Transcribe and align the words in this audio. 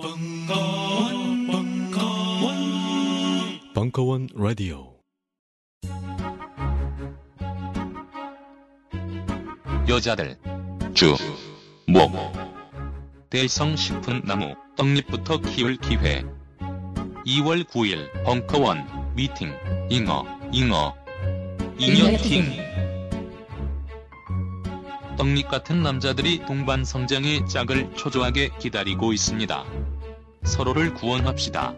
벙커원, 0.00 1.46
벙커원, 1.48 2.54
벙커원 3.74 4.28
라디오. 4.32 4.94
여자들 9.88 10.38
주, 10.94 11.16
목, 11.88 12.12
대성 13.28 13.74
싶은 13.74 14.22
나무 14.24 14.54
떡잎부터 14.76 15.40
키울 15.40 15.76
기회. 15.76 16.22
2월 17.26 17.64
9일 17.64 18.22
벙커원 18.22 19.14
미팅. 19.16 19.52
잉어 19.90 20.24
잉어. 20.52 20.94
잉여팅 21.76 22.67
떡잎 25.18 25.48
같은 25.48 25.82
남자들이 25.82 26.46
동반 26.46 26.84
성장의 26.84 27.48
짝을 27.48 27.92
초조하게 27.96 28.50
기다리고 28.60 29.12
있습니다. 29.12 29.64
서로를 30.44 30.94
구원합시다. 30.94 31.74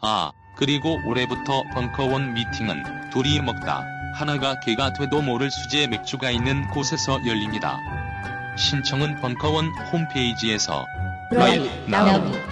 아, 0.00 0.32
그리고 0.56 0.98
올해부터 1.06 1.62
벙커원 1.74 2.32
미팅은 2.32 3.10
둘이 3.10 3.40
먹다 3.40 3.84
하나가 4.14 4.58
개가 4.60 4.94
돼도 4.94 5.20
모를 5.20 5.50
수제 5.50 5.86
맥주가 5.86 6.30
있는 6.30 6.66
곳에서 6.70 7.20
열립니다. 7.26 7.78
신청은 8.56 9.20
벙커원 9.20 9.68
홈페이지에서 9.92 10.86
right 11.30 11.70
now. 11.88 12.51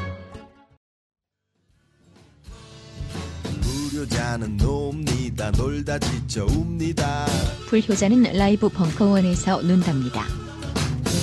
불효자는 4.11 4.57
놉니다. 4.57 5.51
놀다 5.53 5.99
지쳐 5.99 6.45
웁니다. 6.45 7.27
불효자는 7.69 8.25
라이브 8.37 8.69
벙커원에서 8.69 9.63
논답니다. 9.63 10.25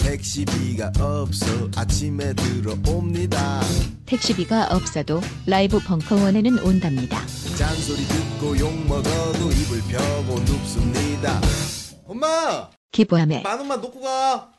택시비가 0.04 0.92
없어 1.00 1.46
아침에 1.76 2.34
들어옵니다. 2.34 3.62
택시비가 4.06 4.68
없어도 4.72 5.22
라이브 5.46 5.80
벙커원에는 5.80 6.60
온답니다. 6.60 7.20
잔소리 7.58 8.06
듣고 8.08 8.58
욕 8.58 8.74
먹어도 8.88 9.52
이불 9.52 9.82
펴고 9.90 10.40
눕습니다. 10.40 11.42
엄마! 12.06 12.70
기부함에 12.92 13.42
만 13.42 13.60
원만 13.60 13.82
놓고 13.82 14.00
가 14.00 14.50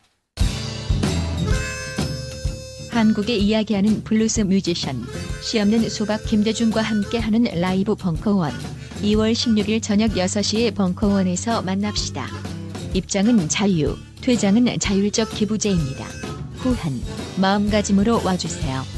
한국의 2.90 3.42
이야기하는 3.42 4.02
블루스 4.04 4.42
뮤지션 4.42 5.04
시없는 5.42 5.88
수박 5.88 6.24
김대중과 6.24 6.82
함께하는 6.82 7.44
라이브 7.60 7.94
벙커원 7.94 8.52
2월 9.02 9.32
16일 9.32 9.82
저녁 9.82 10.12
6시에 10.12 10.74
벙커원에서 10.74 11.62
만납시다. 11.62 12.26
입장은 12.94 13.48
자유, 13.48 13.96
퇴장은 14.20 14.78
자율적 14.80 15.30
기부제입니다. 15.30 16.04
후한 16.56 17.00
마음가짐으로 17.40 18.22
와주세요. 18.24 18.97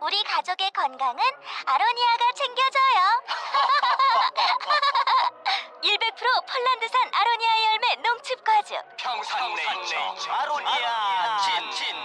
우리 0.00 0.22
가족의 0.24 0.70
건강은 0.70 1.22
아로니아가 1.66 2.32
챙겨줘요. 2.34 3.22
100% 5.82 6.46
폴란드산 6.46 7.10
아로니아 7.12 7.50
열매 7.72 7.94
농축 7.96 8.42
과즙. 8.44 8.76
평산 8.96 9.54
네이처. 9.54 9.96
아로니아. 10.32 11.38
친 11.70 11.96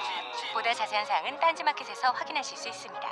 보다 0.53 0.73
자세한 0.73 1.05
사항은 1.05 1.39
딴지마켓에서 1.39 2.11
확인하실 2.11 2.57
수 2.57 2.67
있습니다. 2.69 3.09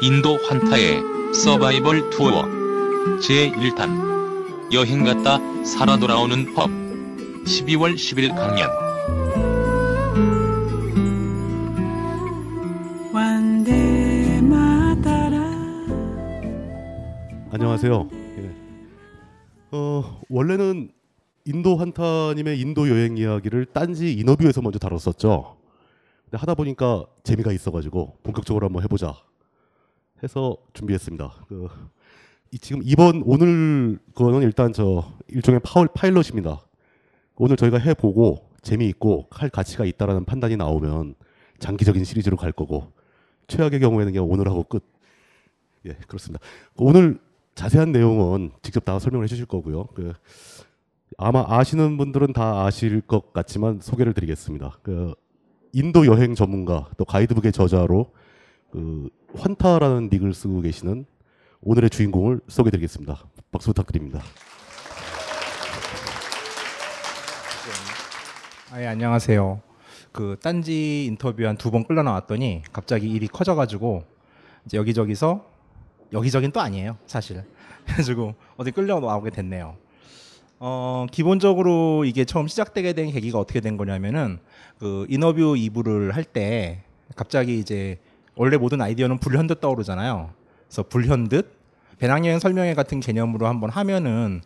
인도 0.00 0.36
환타의 0.48 1.02
서바이벌 1.34 2.10
투어. 2.10 2.42
제1탄 3.20 4.13
여행 4.74 5.04
갔다 5.04 5.38
살아 5.64 5.96
돌아오는 5.96 6.52
법 6.52 6.68
12월 6.68 7.94
10일 7.94 8.34
강연 8.34 8.68
안녕하세요. 17.52 18.08
예. 18.12 18.50
어, 19.70 20.20
원래는 20.28 20.90
인도 21.44 21.76
환타님의 21.76 22.58
인도 22.58 22.88
여행 22.88 23.16
이야기를 23.16 23.66
딴지 23.66 24.12
인터뷰에서 24.14 24.60
먼저 24.60 24.80
다뤘었죠. 24.80 25.56
근데 26.24 26.38
하다 26.38 26.54
보니까 26.54 27.04
재미가 27.22 27.52
있어가지고 27.52 28.18
본격적으로 28.24 28.66
한번 28.66 28.82
해보자 28.82 29.14
해서 30.24 30.56
준비했습니다. 30.72 31.46
그, 31.48 31.68
이 31.68 31.68
지금 32.60 32.82
이번 32.84 33.22
오늘 33.24 33.98
거는 34.14 34.42
일단 34.42 34.72
저 34.72 35.12
일종의 35.28 35.60
파울 35.64 35.88
파일럿입니다. 35.88 36.60
오늘 37.36 37.56
저희가 37.56 37.78
해보고 37.78 38.50
재미있고 38.62 39.26
할 39.30 39.50
가치가 39.50 39.84
있다라는 39.84 40.24
판단이 40.24 40.56
나오면 40.56 41.14
장기적인 41.58 42.04
시리즈로 42.04 42.36
갈 42.36 42.52
거고 42.52 42.92
최악의 43.48 43.80
경우에는 43.80 44.12
그냥 44.12 44.30
오늘 44.30 44.48
하고 44.48 44.62
끝. 44.62 44.84
예, 45.86 45.94
그렇습니다. 46.06 46.44
오늘 46.76 47.18
자세한 47.54 47.92
내용은 47.92 48.50
직접 48.62 48.84
다 48.84 48.98
설명을 48.98 49.24
해주실 49.24 49.46
거고요. 49.46 49.86
그 49.94 50.12
아마 51.18 51.44
아시는 51.46 51.96
분들은 51.96 52.32
다 52.32 52.64
아실 52.64 53.00
것 53.00 53.32
같지만 53.32 53.80
소개를 53.80 54.14
드리겠습니다. 54.14 54.78
그 54.82 55.14
인도 55.72 56.06
여행 56.06 56.34
전문가 56.34 56.88
또 56.96 57.04
가이드북의 57.04 57.52
저자로 57.52 58.12
그 58.70 59.08
환타라는 59.34 60.08
닉을 60.12 60.34
쓰고 60.34 60.60
계시는 60.60 61.06
오늘의 61.64 61.88
주인공을 61.90 62.40
소개드리겠습니다. 62.48 63.18
박수 63.50 63.68
부탁드립니다. 63.68 64.20
아, 68.70 68.82
예, 68.82 68.86
안녕하세요. 68.86 69.60
그 70.12 70.36
딴지 70.42 71.06
인터뷰 71.06 71.44
한 71.46 71.56
두 71.56 71.70
번 71.70 71.84
끌려 71.84 72.02
나왔더니 72.02 72.62
갑자기 72.72 73.08
일이 73.10 73.26
커져가지고 73.28 74.04
이제 74.66 74.76
여기저기서 74.76 75.44
여기저긴 76.12 76.52
또 76.52 76.60
아니에요, 76.60 76.98
사실. 77.06 77.42
그래가지고 77.86 78.34
어디 78.56 78.70
끌려 78.70 79.00
나오게 79.00 79.30
됐네요. 79.30 79.76
어, 80.60 81.06
기본적으로 81.10 82.04
이게 82.04 82.24
처음 82.24 82.46
시작되게 82.46 82.92
된 82.92 83.10
계기가 83.10 83.38
어떻게 83.38 83.60
된 83.60 83.76
거냐면은 83.76 84.38
그 84.78 85.06
인터뷰 85.08 85.54
2부를 85.54 86.12
할 86.12 86.24
때 86.24 86.82
갑자기 87.16 87.58
이제 87.58 87.98
원래 88.36 88.56
모든 88.56 88.80
아이디어는 88.80 89.18
불현듯 89.18 89.60
떠오르잖아요. 89.60 90.30
그래서 90.68 90.82
불현듯 90.82 91.52
배낭여행 91.98 92.38
설명회 92.38 92.74
같은 92.74 93.00
개념으로 93.00 93.46
한번 93.46 93.70
하면은 93.70 94.42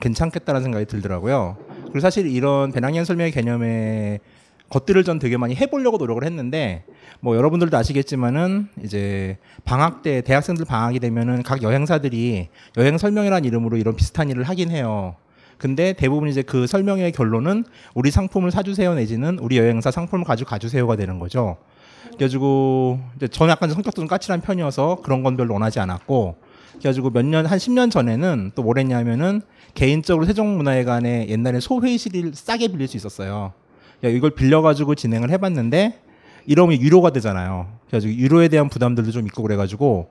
괜찮겠다는 0.00 0.62
생각이 0.62 0.86
들더라고요. 0.86 1.56
그리고 1.82 2.00
사실 2.00 2.26
이런 2.26 2.72
배낭여행 2.72 3.04
설명회 3.04 3.30
개념의 3.30 4.20
것들을 4.68 5.04
전 5.04 5.18
되게 5.18 5.36
많이 5.36 5.54
해보려고 5.54 5.96
노력을 5.96 6.22
했는데 6.24 6.84
뭐 7.20 7.36
여러분들도 7.36 7.76
아시겠지만은 7.76 8.68
이제 8.82 9.38
방학 9.64 10.02
때 10.02 10.22
대학생들 10.22 10.64
방학이 10.64 10.98
되면은 10.98 11.42
각 11.42 11.62
여행사들이 11.62 12.48
여행 12.76 12.98
설명회란 12.98 13.44
이름으로 13.44 13.76
이런 13.76 13.94
비슷한 13.94 14.28
일을 14.28 14.42
하긴 14.44 14.70
해요. 14.70 15.14
근데 15.58 15.92
대부분 15.94 16.28
이제 16.28 16.42
그 16.42 16.66
설명회의 16.66 17.12
결론은 17.12 17.64
우리 17.94 18.10
상품을 18.10 18.50
사주세요 18.50 18.94
내지는 18.94 19.38
우리 19.38 19.56
여행사 19.56 19.90
상품을 19.90 20.24
가지고 20.24 20.50
가주세요가 20.50 20.96
되는 20.96 21.18
거죠. 21.18 21.56
그래가지고 22.04 23.00
이제 23.16 23.28
저는 23.28 23.52
약간 23.52 23.68
성격도 23.70 24.00
좀 24.00 24.06
까칠한 24.06 24.40
편이어서 24.40 24.98
그런 25.02 25.22
건 25.22 25.36
별로 25.36 25.54
원하지 25.54 25.80
않았고 25.80 26.36
그래가지고 26.78 27.10
몇 27.10 27.24
년한 27.24 27.58
10년 27.58 27.90
전에는 27.90 28.52
또 28.54 28.62
뭘 28.62 28.78
했냐면은 28.78 29.42
개인적으로 29.74 30.24
세종문화회관에 30.26 31.28
옛날에 31.28 31.60
소회의실을 31.60 32.32
싸게 32.34 32.68
빌릴 32.68 32.88
수 32.88 32.96
있었어요. 32.96 33.52
야, 34.04 34.08
이걸 34.08 34.30
빌려가지고 34.30 34.94
진행을 34.94 35.30
해봤는데 35.30 36.00
이러면 36.46 36.80
유료가 36.80 37.10
되잖아요. 37.10 37.68
그래가지고 37.88 38.14
유료에 38.14 38.48
대한 38.48 38.68
부담들도 38.68 39.10
좀 39.10 39.26
있고 39.26 39.42
그래가지고 39.42 40.10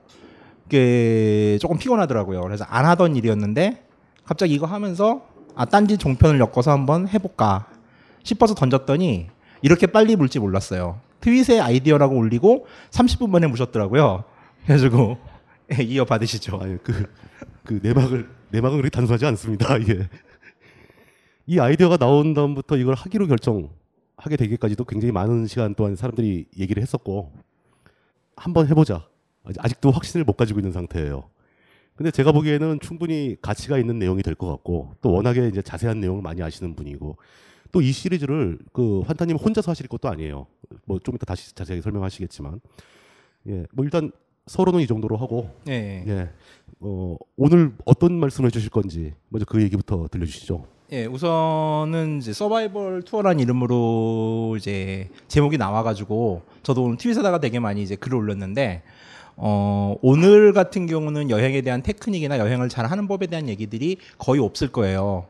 그게 0.64 1.58
조금 1.60 1.78
피곤하더라고요. 1.78 2.40
그래서 2.42 2.64
안 2.68 2.84
하던 2.86 3.16
일이었는데 3.16 3.82
갑자기 4.24 4.54
이거 4.54 4.66
하면서 4.66 5.22
아 5.54 5.64
딴지 5.64 5.96
종편을 5.96 6.40
엮어서 6.40 6.70
한번 6.72 7.08
해볼까 7.08 7.66
싶어서 8.22 8.54
던졌더니 8.54 9.28
이렇게 9.62 9.86
빨리 9.86 10.16
물지 10.16 10.38
몰랐어요. 10.38 11.00
트윗에 11.26 11.58
아이디어라고 11.58 12.16
올리고 12.16 12.66
30분 12.90 13.30
만에 13.30 13.48
무셨더라고요. 13.48 14.22
그래가지고 14.64 15.18
예, 15.76 15.82
이어 15.82 16.04
받으시죠. 16.04 16.56
아니 16.58 16.78
그그 16.84 17.80
내막을 17.82 18.28
내막은 18.50 18.76
그렇게 18.76 18.90
단순하지 18.90 19.26
않습니다. 19.26 19.76
이게 19.78 20.08
이 21.46 21.58
아이디어가 21.58 21.96
나온 21.96 22.32
다음부터 22.32 22.76
이걸 22.76 22.94
하기로 22.94 23.26
결정하게 23.26 24.36
되기까지도 24.38 24.84
굉장히 24.84 25.10
많은 25.10 25.48
시간 25.48 25.74
동안 25.74 25.96
사람들이 25.96 26.46
얘기를 26.60 26.80
했었고 26.80 27.32
한번 28.36 28.68
해보자. 28.68 29.04
아직- 29.44 29.64
아직도 29.64 29.90
확신을 29.90 30.22
못 30.22 30.34
가지고 30.36 30.60
있는 30.60 30.70
상태예요. 30.70 31.28
근데 31.96 32.12
제가 32.12 32.30
보기에는 32.30 32.78
충분히 32.78 33.34
가치가 33.42 33.78
있는 33.78 33.98
내용이 33.98 34.22
될 34.22 34.36
것 34.36 34.46
같고 34.46 34.94
또 35.00 35.10
워낙에 35.12 35.48
이제 35.48 35.60
자세한 35.60 35.98
내용을 35.98 36.22
많이 36.22 36.40
아시는 36.40 36.76
분이고 36.76 37.16
또 37.72 37.80
이 37.82 37.90
시리즈를 37.90 38.58
그 38.72 39.00
환타님 39.00 39.36
혼자서 39.36 39.72
하실 39.72 39.88
것도 39.88 40.08
아니에요. 40.08 40.46
뭐 40.84 40.98
좀 40.98 41.14
이따 41.14 41.24
다시 41.26 41.54
자세하게 41.54 41.82
설명하시겠지만 41.82 42.60
예, 43.48 43.64
뭐 43.72 43.84
일단 43.84 44.10
서로는 44.46 44.80
이 44.80 44.86
정도로 44.86 45.16
하고 45.16 45.50
예. 45.68 46.04
예, 46.06 46.30
어, 46.80 47.16
오늘 47.36 47.72
어떤 47.84 48.14
말씀을 48.18 48.48
해주실 48.48 48.70
건지 48.70 49.14
먼저 49.28 49.44
그 49.44 49.62
얘기부터 49.62 50.08
들려주시죠. 50.10 50.66
예, 50.92 51.04
우선은 51.06 52.18
이제 52.18 52.32
서바이벌 52.32 53.02
투어라는 53.02 53.40
이름으로 53.40 54.54
이제 54.56 55.08
제목이 55.26 55.58
나와가지고 55.58 56.42
저도 56.62 56.84
오늘 56.84 56.96
트윗에다가 56.96 57.40
되게 57.40 57.58
많이 57.58 57.82
이제 57.82 57.96
글을 57.96 58.16
올렸는데 58.18 58.82
어, 59.34 59.96
오늘 60.00 60.52
같은 60.52 60.86
경우는 60.86 61.28
여행에 61.30 61.60
대한 61.62 61.82
테크닉이나 61.82 62.38
여행을 62.38 62.68
잘 62.68 62.86
하는 62.86 63.08
법에 63.08 63.26
대한 63.26 63.48
얘기들이 63.48 63.98
거의 64.16 64.40
없을 64.40 64.68
거예요. 64.68 65.26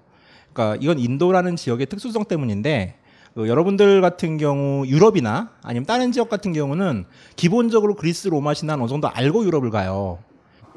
그러니까 0.52 0.78
이건 0.82 0.98
인도라는 0.98 1.56
지역의 1.56 1.86
특수성 1.86 2.24
때문인데 2.24 2.96
어, 3.36 3.46
여러분들 3.46 4.00
같은 4.00 4.38
경우 4.38 4.86
유럽이나 4.86 5.50
아니면 5.62 5.84
다른 5.84 6.10
지역 6.10 6.30
같은 6.30 6.54
경우는 6.54 7.04
기본적으로 7.36 7.94
그리스 7.94 8.28
로마 8.28 8.54
신화는 8.54 8.82
어느 8.82 8.88
정도 8.88 9.08
알고 9.08 9.44
유럽을 9.44 9.70
가요. 9.70 10.18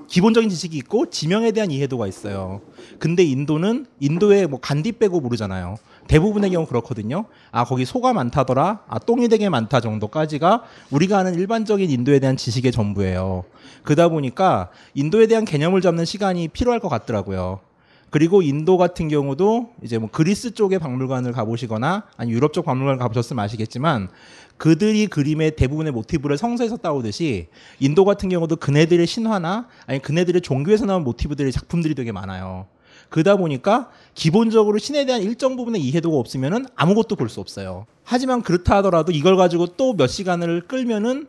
기본적인 0.07 0.49
지식이 0.49 0.75
있고 0.77 1.09
지명에 1.09 1.51
대한 1.51 1.71
이해도가 1.71 2.07
있어요. 2.07 2.61
근데 2.97 3.23
인도는 3.23 3.85
인도에 3.99 4.47
뭐 4.47 4.59
간디 4.59 4.93
빼고 4.93 5.21
모르잖아요. 5.21 5.77
대부분의 6.07 6.49
경우 6.49 6.65
그렇거든요. 6.65 7.25
아 7.51 7.63
거기 7.63 7.85
소가 7.85 8.11
많다더라. 8.11 8.81
아 8.87 8.99
똥이 8.99 9.29
되게 9.29 9.47
많다 9.47 9.79
정도까지가 9.79 10.63
우리가 10.89 11.19
아는 11.19 11.35
일반적인 11.35 11.89
인도에 11.89 12.19
대한 12.19 12.35
지식의 12.35 12.71
전부예요. 12.71 13.45
그러다 13.83 14.09
보니까 14.09 14.71
인도에 14.95 15.27
대한 15.27 15.45
개념을 15.45 15.81
잡는 15.81 16.05
시간이 16.05 16.47
필요할 16.49 16.79
것 16.79 16.89
같더라고요. 16.89 17.59
그리고 18.09 18.41
인도 18.41 18.77
같은 18.77 19.07
경우도 19.07 19.73
이제 19.83 19.97
뭐 19.97 20.09
그리스 20.11 20.53
쪽의 20.53 20.79
박물관을 20.79 21.31
가보시거나 21.31 22.03
아니 22.17 22.31
유럽 22.31 22.53
쪽 22.53 22.65
박물관을 22.65 22.97
가보셨으면 22.99 23.43
아시겠지만 23.43 24.09
그들이 24.57 25.07
그림의 25.07 25.55
대부분의 25.55 25.93
모티브를 25.93 26.37
성서에서 26.37 26.77
따오듯이 26.77 27.47
인도 27.79 28.05
같은 28.05 28.29
경우도 28.29 28.57
그네들의 28.57 29.05
신화나 29.07 29.67
아니 29.85 29.99
그네들의 30.01 30.41
종교에서 30.41 30.85
나온 30.85 31.03
모티브들의 31.03 31.51
작품들이 31.51 31.95
되게 31.95 32.11
많아요. 32.11 32.67
그러다 33.09 33.37
보니까 33.37 33.89
기본적으로 34.13 34.77
신에 34.77 35.05
대한 35.05 35.21
일정 35.23 35.55
부분의 35.55 35.81
이해도가 35.81 36.17
없으면은 36.17 36.65
아무것도 36.75 37.15
볼 37.15 37.29
수 37.29 37.39
없어요. 37.39 37.85
하지만 38.03 38.41
그렇다 38.41 38.77
하더라도 38.77 39.11
이걸 39.11 39.37
가지고 39.37 39.67
또 39.77 39.93
몇 39.95 40.07
시간을 40.07 40.67
끌면은 40.67 41.27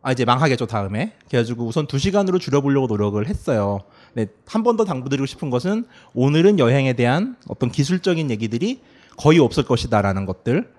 아 0.00 0.12
이제 0.12 0.24
망하겠죠 0.24 0.66
다음에. 0.66 1.12
그래가지고 1.28 1.66
우선 1.66 1.86
두 1.86 1.98
시간으로 1.98 2.38
줄여보려고 2.38 2.86
노력을 2.86 3.26
했어요. 3.26 3.80
네, 4.14 4.26
한 4.46 4.62
번 4.62 4.76
더 4.76 4.84
당부드리고 4.84 5.26
싶은 5.26 5.50
것은 5.50 5.84
오늘은 6.14 6.58
여행에 6.58 6.92
대한 6.94 7.36
어떤 7.48 7.70
기술적인 7.70 8.30
얘기들이 8.30 8.80
거의 9.16 9.38
없을 9.38 9.64
것이다라는 9.64 10.26
것들. 10.26 10.72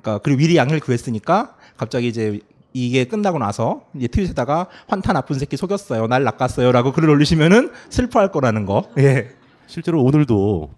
그러니까 0.00 0.18
그리고 0.22 0.38
미리 0.38 0.56
양해를 0.56 0.80
구했으니까 0.80 1.56
갑자기 1.76 2.08
이제 2.08 2.40
이게 2.72 3.04
끝나고 3.04 3.38
나서 3.38 3.86
이제 3.96 4.06
트윗에다가 4.08 4.68
환타 4.88 5.12
나쁜 5.14 5.38
새끼 5.38 5.56
속였어요. 5.56 6.06
날 6.08 6.24
낚았어요라고 6.24 6.92
글을 6.92 7.08
올리시면은 7.10 7.70
슬퍼할 7.90 8.30
거라는 8.32 8.66
거. 8.66 8.84
예. 8.98 9.30
실제로 9.66 10.02
오늘도 10.04 10.70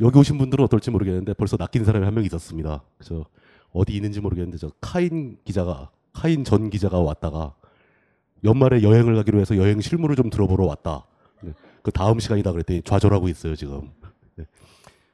여기 0.00 0.18
오신 0.18 0.38
분들은 0.38 0.64
어떨지 0.64 0.90
모르겠는데 0.90 1.34
벌써 1.34 1.56
낚인 1.56 1.84
사람이 1.84 2.04
한 2.04 2.14
명 2.14 2.24
있었습니다. 2.24 2.82
그래서 2.98 3.24
어디 3.72 3.94
있는지 3.94 4.20
모르겠는데 4.20 4.58
저 4.58 4.70
카인 4.80 5.38
기자가 5.44 5.90
카인 6.12 6.44
전 6.44 6.70
기자가 6.70 7.00
왔다가 7.00 7.54
연말에 8.44 8.82
여행을 8.82 9.14
가기로 9.16 9.40
해서 9.40 9.56
여행 9.56 9.80
실무를 9.80 10.16
좀 10.16 10.30
들어보러 10.30 10.64
왔다. 10.66 11.04
네, 11.78 11.82
그 11.82 11.90
다음 11.90 12.18
시간이다 12.18 12.52
그랬더니 12.52 12.82
좌절하고 12.82 13.28
있어요 13.28 13.54
지금. 13.56 13.90
네. 14.36 14.44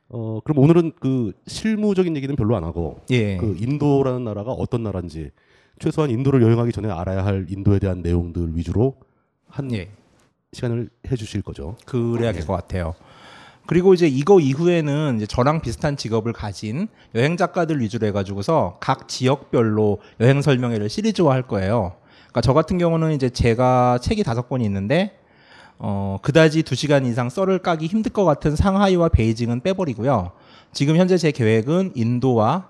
어 0.09 0.41
그럼 0.45 0.59
오늘은 0.59 0.93
그 1.01 1.33
실무적인 1.47 2.17
얘기는 2.17 2.35
별로 2.37 2.57
안 2.57 2.65
하고 2.65 3.01
예. 3.11 3.37
그 3.37 3.57
인도라는 3.59 4.25
나라가 4.25 4.53
어떤 4.53 4.83
나라인지 4.83 5.31
최소한 5.79 6.11
인도를 6.11 6.43
여행하기 6.43 6.73
전에 6.73 6.91
알아야 6.91 7.25
할 7.25 7.47
인도에 7.49 7.79
대한 7.79 8.03
내용들 8.03 8.57
위주로 8.57 8.97
한 9.49 9.73
예. 9.73 9.89
시간을 10.53 10.89
해주실 11.11 11.43
거죠. 11.43 11.77
그래야 11.85 12.33
될 12.33 12.47
것 12.47 12.53
같아요. 12.53 12.95
그리고 13.67 13.95
이제 13.95 14.07
이거 14.07 14.41
이후에는 14.41 15.17
이제 15.17 15.27
저랑 15.27 15.63
비슷한 15.63 15.97
직업을 15.97 16.33
가진 16.35 16.87
여행 17.15 17.37
작가들 17.37 17.81
위주로 17.81 18.07
해가지고서 18.07 18.77
각 18.79 19.09
지역별로 19.09 20.01
여행 20.21 20.43
설명회를 20.43 20.91
시리즈화 20.91 21.33
할 21.33 21.43
거예요. 21.43 21.95
그러니까 22.29 22.41
저 22.43 22.53
같은 22.53 22.77
경우는 22.79 23.13
이제 23.13 23.31
제가 23.31 23.99
책이 24.03 24.23
다섯 24.23 24.49
권이 24.51 24.65
있는데 24.67 25.19
어, 25.79 26.19
그다지 26.23 26.63
두 26.63 26.75
시간 26.75 27.05
이상 27.07 27.29
썰을 27.29 27.59
까기 27.59 27.87
힘들 27.87 28.13
것 28.13 28.25
같은 28.25 28.57
상하이와 28.57 29.09
베이징은 29.09 29.61
빼버리고요. 29.61 30.33
지금 30.73 30.97
현재 30.97 31.17
제 31.17 31.31
계획은 31.31 31.93
인도와 31.95 32.69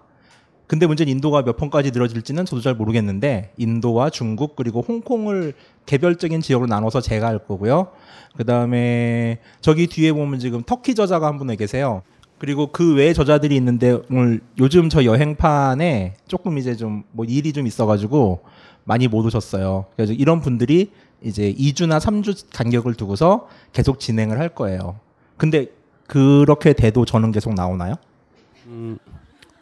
근데 0.66 0.86
문제는 0.86 1.10
인도가 1.12 1.42
몇 1.42 1.58
번까지 1.58 1.90
늘어질지는 1.90 2.46
저도 2.46 2.62
잘 2.62 2.74
모르겠는데 2.74 3.52
인도와 3.58 4.08
중국 4.08 4.56
그리고 4.56 4.80
홍콩을 4.80 5.52
개별적인 5.84 6.40
지역으로 6.40 6.66
나눠서 6.68 7.02
제가 7.02 7.26
할 7.26 7.38
거고요. 7.38 7.88
그 8.36 8.44
다음에 8.44 9.40
저기 9.60 9.86
뒤에 9.86 10.12
보면 10.12 10.38
지금 10.38 10.62
터키 10.64 10.94
저자가 10.94 11.26
한 11.26 11.36
분 11.38 11.54
계세요. 11.54 12.02
그리고 12.38 12.68
그 12.72 12.94
외에 12.94 13.12
저자들이 13.12 13.54
있는데 13.56 13.98
오늘 14.10 14.40
요즘 14.58 14.88
저 14.88 15.04
여행판에 15.04 16.14
조금 16.28 16.56
이제 16.58 16.74
좀 16.76 17.04
뭐 17.12 17.24
일이 17.26 17.52
좀 17.52 17.66
있어가지고 17.66 18.40
많이 18.84 19.06
못 19.06 19.24
오셨어요. 19.24 19.84
그래서 19.96 20.12
이런 20.14 20.40
분들이 20.40 20.90
이제 21.24 21.52
2주나 21.54 21.98
3주 22.00 22.46
간격을 22.52 22.94
두고서 22.94 23.48
계속 23.72 23.98
진행을 23.98 24.38
할 24.38 24.50
거예요. 24.50 25.00
근데 25.36 25.68
그렇게 26.06 26.72
돼도 26.74 27.04
저는 27.06 27.32
계속 27.32 27.54
나오나요? 27.54 27.94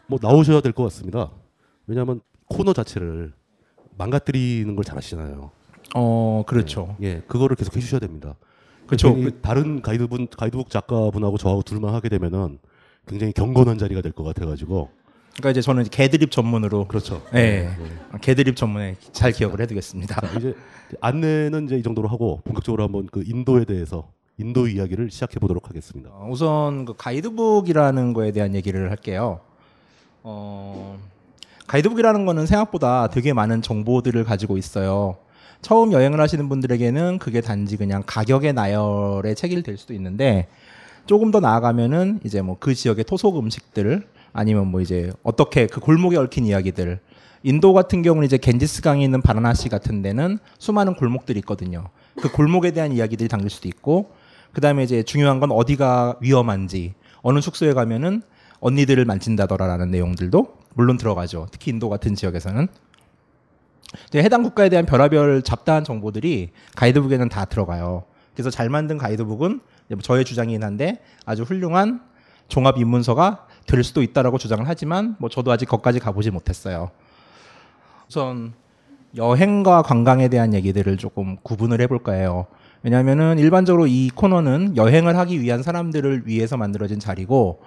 뭐 0.07 0.19
나오셔야 0.21 0.61
될 0.61 0.73
것 0.73 0.83
같습니다. 0.83 1.31
왜냐하면 1.87 2.21
코너 2.47 2.73
자체를 2.73 3.33
망가뜨리는 3.97 4.75
걸 4.75 4.83
잘하시잖아요. 4.83 5.51
어, 5.95 6.43
그렇죠. 6.47 6.95
예, 7.01 7.21
그거를 7.27 7.55
계속 7.55 7.75
해주셔야 7.75 7.99
됩니다. 7.99 8.35
그렇죠. 8.87 9.15
괜히 9.15 9.31
다른 9.41 9.81
가이드분, 9.81 10.27
가이드북 10.35 10.69
작가분하고 10.69 11.37
저하고 11.37 11.61
둘만 11.61 11.93
하게 11.93 12.09
되면은 12.09 12.59
굉장히 13.07 13.33
경건한 13.33 13.77
자리가 13.77 14.01
될 14.01 14.11
것 14.11 14.23
같아가지고. 14.23 14.89
그러니까 15.33 15.51
이제 15.51 15.61
저는 15.61 15.85
개드립 15.85 16.31
전문으로 16.31 16.87
그렇죠. 16.87 17.21
예. 17.33 17.69
개드립 18.21 18.55
전문에 18.55 18.95
잘 19.11 19.31
기억을 19.31 19.61
해두겠습니다. 19.61 20.21
자, 20.21 20.37
이제 20.37 20.53
안내는 21.01 21.65
이제 21.65 21.75
이 21.77 21.83
정도로 21.83 22.07
하고 22.07 22.41
본격적으로 22.45 22.83
한번 22.83 23.07
그 23.11 23.23
인도에 23.25 23.65
대해서 23.65 24.09
인도 24.37 24.67
이야기를 24.67 25.09
시작해 25.11 25.39
보도록 25.39 25.69
하겠습니다. 25.69 26.09
어, 26.11 26.27
우선 26.29 26.85
그 26.85 26.93
가이드북이라는 26.95 28.13
거에 28.13 28.31
대한 28.31 28.53
얘기를 28.53 28.89
할게요. 28.91 29.39
어, 30.21 30.99
가이드북이라는 31.67 32.25
거는 32.25 32.45
생각보다 32.45 33.07
되게 33.07 33.33
많은 33.33 33.61
정보들을 33.61 34.23
가지고 34.23 34.57
있어요. 34.57 35.17
처음 35.61 35.93
여행을 35.93 36.19
하시는 36.19 36.47
분들에게는 36.49 37.19
그게 37.19 37.41
단지 37.41 37.77
그냥 37.77 38.03
가격의 38.05 38.53
나열의 38.53 39.35
책이 39.35 39.63
될 39.63 39.77
수도 39.77 39.93
있는데 39.93 40.47
조금 41.05 41.31
더 41.31 41.39
나아가면은 41.39 42.19
이제 42.23 42.41
뭐 42.41 42.57
그 42.59 42.75
지역의 42.75 43.05
토속 43.05 43.39
음식들 43.39 44.07
아니면 44.33 44.67
뭐 44.67 44.81
이제 44.81 45.11
어떻게 45.23 45.67
그 45.67 45.79
골목에 45.79 46.17
얽힌 46.17 46.45
이야기들 46.45 46.99
인도 47.43 47.73
같은 47.73 48.01
경우는 48.01 48.25
이제 48.25 48.37
겐지스 48.37 48.81
강이 48.81 49.03
있는 49.03 49.21
바라나시 49.21 49.69
같은 49.69 50.01
데는 50.01 50.39
수많은 50.59 50.95
골목들이 50.95 51.39
있거든요. 51.39 51.89
그 52.21 52.31
골목에 52.31 52.71
대한 52.71 52.91
이야기들이 52.91 53.29
담길 53.29 53.49
수도 53.49 53.67
있고 53.67 54.11
그다음에 54.53 54.83
이제 54.83 55.03
중요한 55.03 55.39
건 55.39 55.51
어디가 55.51 56.17
위험한지 56.21 56.93
어느 57.21 57.41
숙소에 57.41 57.73
가면은 57.73 58.21
언니들을 58.59 59.03
만진다더라라는 59.05 59.91
내용들도 59.91 60.57
물론 60.73 60.97
들어가죠. 60.97 61.47
특히 61.51 61.71
인도 61.71 61.89
같은 61.89 62.15
지역에서는 62.15 62.67
해당 64.15 64.41
국가에 64.43 64.69
대한 64.69 64.85
별하별 64.85 65.43
잡다한 65.43 65.83
정보들이 65.83 66.49
가이드북에는 66.75 67.29
다 67.29 67.45
들어가요. 67.45 68.05
그래서 68.33 68.49
잘 68.49 68.69
만든 68.69 68.97
가이드북은 68.97 69.59
뭐 69.89 69.99
저의 70.01 70.25
주장이긴 70.25 70.63
한데 70.63 71.01
아주 71.25 71.43
훌륭한 71.43 72.01
종합 72.47 72.77
입문서가 72.77 73.47
될 73.67 73.83
수도 73.83 74.01
있다라고 74.01 74.37
주장을 74.37 74.63
하지만 74.67 75.15
뭐 75.19 75.29
저도 75.29 75.51
아직 75.51 75.67
거기까지 75.67 75.99
가보지 75.99 76.31
못했어요. 76.31 76.91
우선 78.07 78.53
여행과 79.15 79.83
관광에 79.83 80.27
대한 80.27 80.53
얘기들을 80.53 80.97
조금 80.97 81.37
구분을 81.43 81.81
해볼까 81.81 82.13
해요. 82.13 82.47
왜냐하면은 82.81 83.39
일반적으로 83.39 83.87
이 83.87 84.09
코너는 84.09 84.75
여행을 84.75 85.15
하기 85.17 85.41
위한 85.41 85.63
사람들을 85.63 86.23
위해서 86.27 86.57
만들어진 86.57 86.99
자리고 86.99 87.61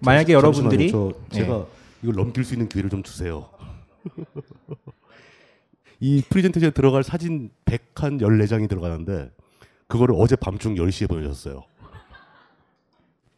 만약에 0.00 0.32
잠시- 0.32 0.34
여러분들이. 0.34 0.90
저 0.90 1.12
제가 1.30 1.56
예. 1.58 1.64
이걸 2.02 2.14
넘길 2.16 2.44
수 2.44 2.54
있는 2.54 2.68
기회를 2.68 2.90
좀 2.90 3.02
주세요. 3.02 3.46
이 6.00 6.22
프레젠테이션에 6.28 6.70
들어갈 6.70 7.02
사진 7.04 7.50
100한 7.64 8.20
14장이 8.20 8.68
들어가는데 8.68 9.30
그거를 9.86 10.14
어제 10.18 10.34
밤중 10.36 10.74
10시에 10.74 11.08
보내셨어요. 11.08 11.64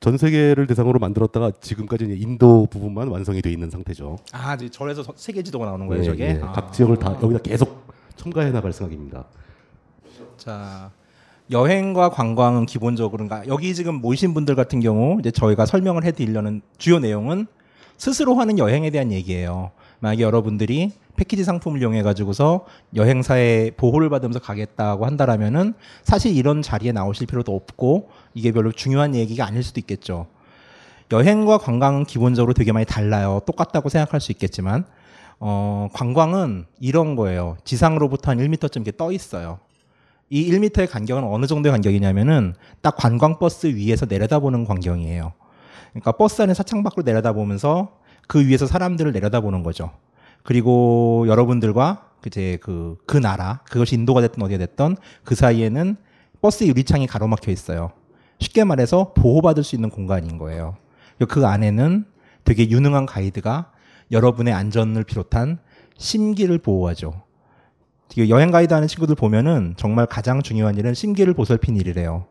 전 0.05 0.19
세계를 0.19 0.67
대상으로 0.67 0.99
만들었다가 0.99 1.51
지금까지 1.63 2.05
인도 2.21 2.67
부분만 2.71 3.09
완성이 3.09 3.41
돼 3.41 3.51
있는 3.51 3.71
상태죠. 3.71 4.19
아, 4.33 4.53
이제 4.55 4.69
절에서 4.69 5.03
서- 5.03 5.15
세계 5.17 5.43
지도가 5.43 5.65
나오는 5.65 5.87
거예요, 5.87 6.03
예, 6.03 6.05
저게. 6.05 6.25
예. 6.27 6.41
아. 6.43 6.53
각 6.53 6.75
지역을 6.75 6.99
다 6.99 7.17
여기다 7.23 7.41
계속 7.41 7.87
첨가해 8.17 8.51
나갈 8.51 8.71
생각입니다. 8.75 9.25
자, 10.37 10.91
여행과 11.51 12.11
관광은 12.11 12.67
기본적으로 12.67 13.27
그러니까 13.27 13.49
여기 13.51 13.75
지금 13.75 13.95
모이신 13.95 14.35
분들 14.35 14.55
같은 14.57 14.81
경우 14.81 15.19
이제 15.21 15.31
저희가 15.31 15.65
설명을 15.65 16.05
해 16.05 16.13
드리려는 16.13 16.61
주요 16.77 16.99
내용은 16.99 17.47
스스로 17.97 18.35
하는 18.35 18.59
여행에 18.59 18.91
대한 18.91 19.11
얘기예요. 19.11 19.71
만약에 20.01 20.23
여러분들이 20.23 20.93
패키지 21.17 21.45
상품을 21.45 21.81
이용해 21.81 22.03
가지고서 22.03 22.67
여행사의 22.95 23.71
보호를 23.79 24.11
받으면서 24.11 24.39
가겠다고 24.39 25.07
한다라면은 25.07 25.73
사실 26.03 26.37
이런 26.37 26.61
자리에 26.61 26.93
나오실 26.93 27.27
필요도 27.27 27.55
없고 27.57 28.11
이게 28.35 28.53
별로 28.53 28.73
중요한 28.73 29.15
얘기가 29.15 29.47
아닐 29.47 29.63
수도 29.63 29.81
있겠죠. 29.81 30.27
여행과 31.13 31.59
관광은 31.59 32.05
기본적으로 32.05 32.53
되게 32.55 32.73
많이 32.73 32.85
달라요. 32.85 33.41
똑같다고 33.47 33.89
생각할 33.89 34.21
수 34.21 34.33
있겠지만 34.33 34.85
어, 35.39 35.89
관광은 35.93 36.67
이런 36.81 37.17
거예요. 37.17 37.57
지상으로부터 37.65 38.31
한 38.31 38.39
1m쯤 38.39 38.77
이렇게 38.77 38.93
떠 38.97 39.13
있어요. 39.13 39.61
이 40.31 40.51
1m의 40.51 40.91
간격은 40.91 41.23
어느 41.25 41.47
정도의 41.47 41.71
간격이냐면은 41.73 42.55
딱 42.81 42.97
관광 42.97 43.39
버스 43.39 43.67
위에서 43.67 44.07
내려다보는 44.07 44.65
광경이에요. 44.65 45.33
그러니까 45.91 46.13
버스 46.13 46.43
안에 46.43 46.55
차창 46.55 46.83
밖으로 46.83 47.03
내려다보면서 47.05 47.99
그 48.27 48.45
위에서 48.45 48.67
사람들을 48.67 49.13
내려다보는 49.13 49.63
거죠. 49.63 49.91
그리고 50.43 51.25
여러분들과 51.29 52.09
이제 52.27 52.59
그, 52.63 52.97
그 53.07 53.19
나라, 53.19 53.61
그것이 53.65 53.95
인도가 53.95 54.21
됐든 54.23 54.43
어디가 54.43 54.59
됐던 54.59 54.97
그 55.25 55.35
사이에는 55.35 55.97
버스 56.41 56.65
유리창이 56.65 57.07
가로막혀 57.07 57.51
있어요. 57.53 57.93
쉽게 58.39 58.65
말해서 58.65 59.13
보호받을 59.15 59.63
수 59.65 59.75
있는 59.75 59.91
공간인 59.91 60.39
거예요. 60.39 60.77
그 61.29 61.47
안에는 61.47 62.05
되게 62.45 62.69
유능한 62.69 63.07
가이드가 63.07 63.73
여러분의 64.11 64.53
안전을 64.53 65.05
비롯한 65.05 65.59
심기를 65.97 66.59
보호하죠. 66.59 67.23
여행 68.29 68.51
가이드 68.51 68.73
하는 68.73 68.87
친구들 68.87 69.15
보면은 69.15 69.75
정말 69.77 70.07
가장 70.07 70.43
중요한 70.43 70.77
일은 70.77 70.95
심기를 70.95 71.35
보살핀 71.35 71.77
일이래요. 71.77 72.27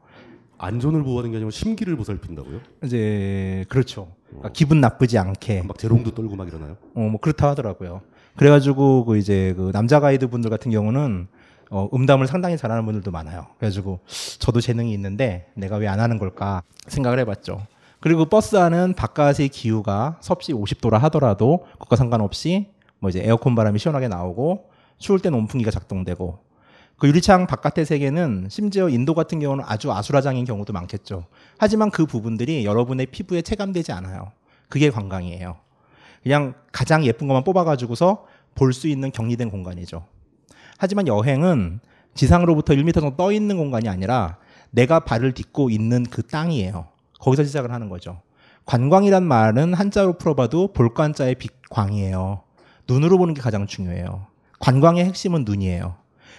안전을 0.57 1.03
보호하는 1.03 1.31
게 1.31 1.37
아니라 1.37 1.51
심기를 1.51 1.97
보살핀다고요? 1.97 2.61
이제 2.85 3.65
그렇죠. 3.67 4.13
그러니까 4.27 4.49
기분 4.53 4.79
나쁘지 4.79 5.17
않게 5.17 5.63
막 5.63 5.77
재롱도 5.77 6.11
떨고 6.11 6.35
막 6.37 6.47
이러나요? 6.47 6.77
어, 6.95 7.01
뭐 7.01 7.19
그렇다 7.19 7.49
하더라고요. 7.49 8.01
그래가지고 8.37 9.05
그 9.05 9.17
이제 9.17 9.53
그 9.57 9.71
남자 9.73 9.99
가이드 9.99 10.27
분들 10.27 10.49
같은 10.49 10.71
경우는 10.71 11.27
어, 11.73 11.89
음담을 11.91 12.27
상당히 12.27 12.55
잘하는 12.55 12.85
분들도 12.85 13.09
많아요. 13.09 13.47
그래가지고 13.57 13.99
저도 14.39 14.61
재능이 14.61 14.93
있는데 14.93 15.47
내가 15.55 15.77
왜 15.77 15.87
안 15.87 15.99
하는 15.99 16.19
걸까 16.19 16.61
생각을 16.87 17.17
해봤죠. 17.19 17.65
그리고 17.99 18.25
버스 18.25 18.55
안은 18.57 18.93
바깥의 18.93 19.49
기후가 19.49 20.17
섭씨 20.21 20.53
50도라 20.53 20.99
하더라도 20.99 21.65
그것과 21.73 21.95
상관없이 21.95 22.67
뭐 22.99 23.09
이제 23.09 23.21
에어컨 23.23 23.55
바람이 23.55 23.79
시원하게 23.79 24.07
나오고 24.07 24.69
추울 24.99 25.19
땐 25.19 25.33
온풍기가 25.33 25.71
작동되고 25.71 26.39
그 26.99 27.07
유리창 27.07 27.47
바깥의 27.47 27.85
세계는 27.85 28.47
심지어 28.51 28.87
인도 28.87 29.13
같은 29.15 29.39
경우는 29.39 29.63
아주 29.67 29.91
아수라장인 29.91 30.45
경우도 30.45 30.73
많겠죠. 30.73 31.25
하지만 31.57 31.89
그 31.89 32.05
부분들이 32.05 32.65
여러분의 32.65 33.07
피부에 33.07 33.41
체감되지 33.41 33.91
않아요. 33.93 34.31
그게 34.69 34.89
관광이에요. 34.91 35.57
그냥 36.21 36.53
가장 36.71 37.03
예쁜 37.05 37.27
것만 37.27 37.43
뽑아가지고서 37.43 38.25
볼 38.55 38.73
수 38.73 38.87
있는 38.87 39.11
격리된 39.11 39.49
공간이죠. 39.49 40.05
하지만 40.83 41.07
여행은 41.07 41.79
지상으로부터 42.13 42.73
1m 42.73 42.93
정도 42.93 43.15
떠 43.15 43.31
있는 43.31 43.55
공간이 43.55 43.87
아니라 43.87 44.37
내가 44.69 44.99
발을 44.99 45.31
딛고 45.31 45.69
있는 45.69 46.03
그 46.03 46.23
땅이에요. 46.23 46.89
거기서 47.21 47.45
시작을 47.45 47.71
하는 47.71 47.87
거죠. 47.87 48.21
관광이란 48.65 49.23
말은 49.23 49.73
한자로 49.73 50.17
풀어봐도 50.17 50.73
볼관자의 50.73 51.35
빛광이에요. 51.35 52.43
눈으로 52.89 53.17
보는 53.17 53.33
게 53.33 53.39
가장 53.39 53.65
중요해요. 53.65 54.27
관광의 54.59 55.05
핵심은 55.05 55.45
눈이에요. 55.45 55.95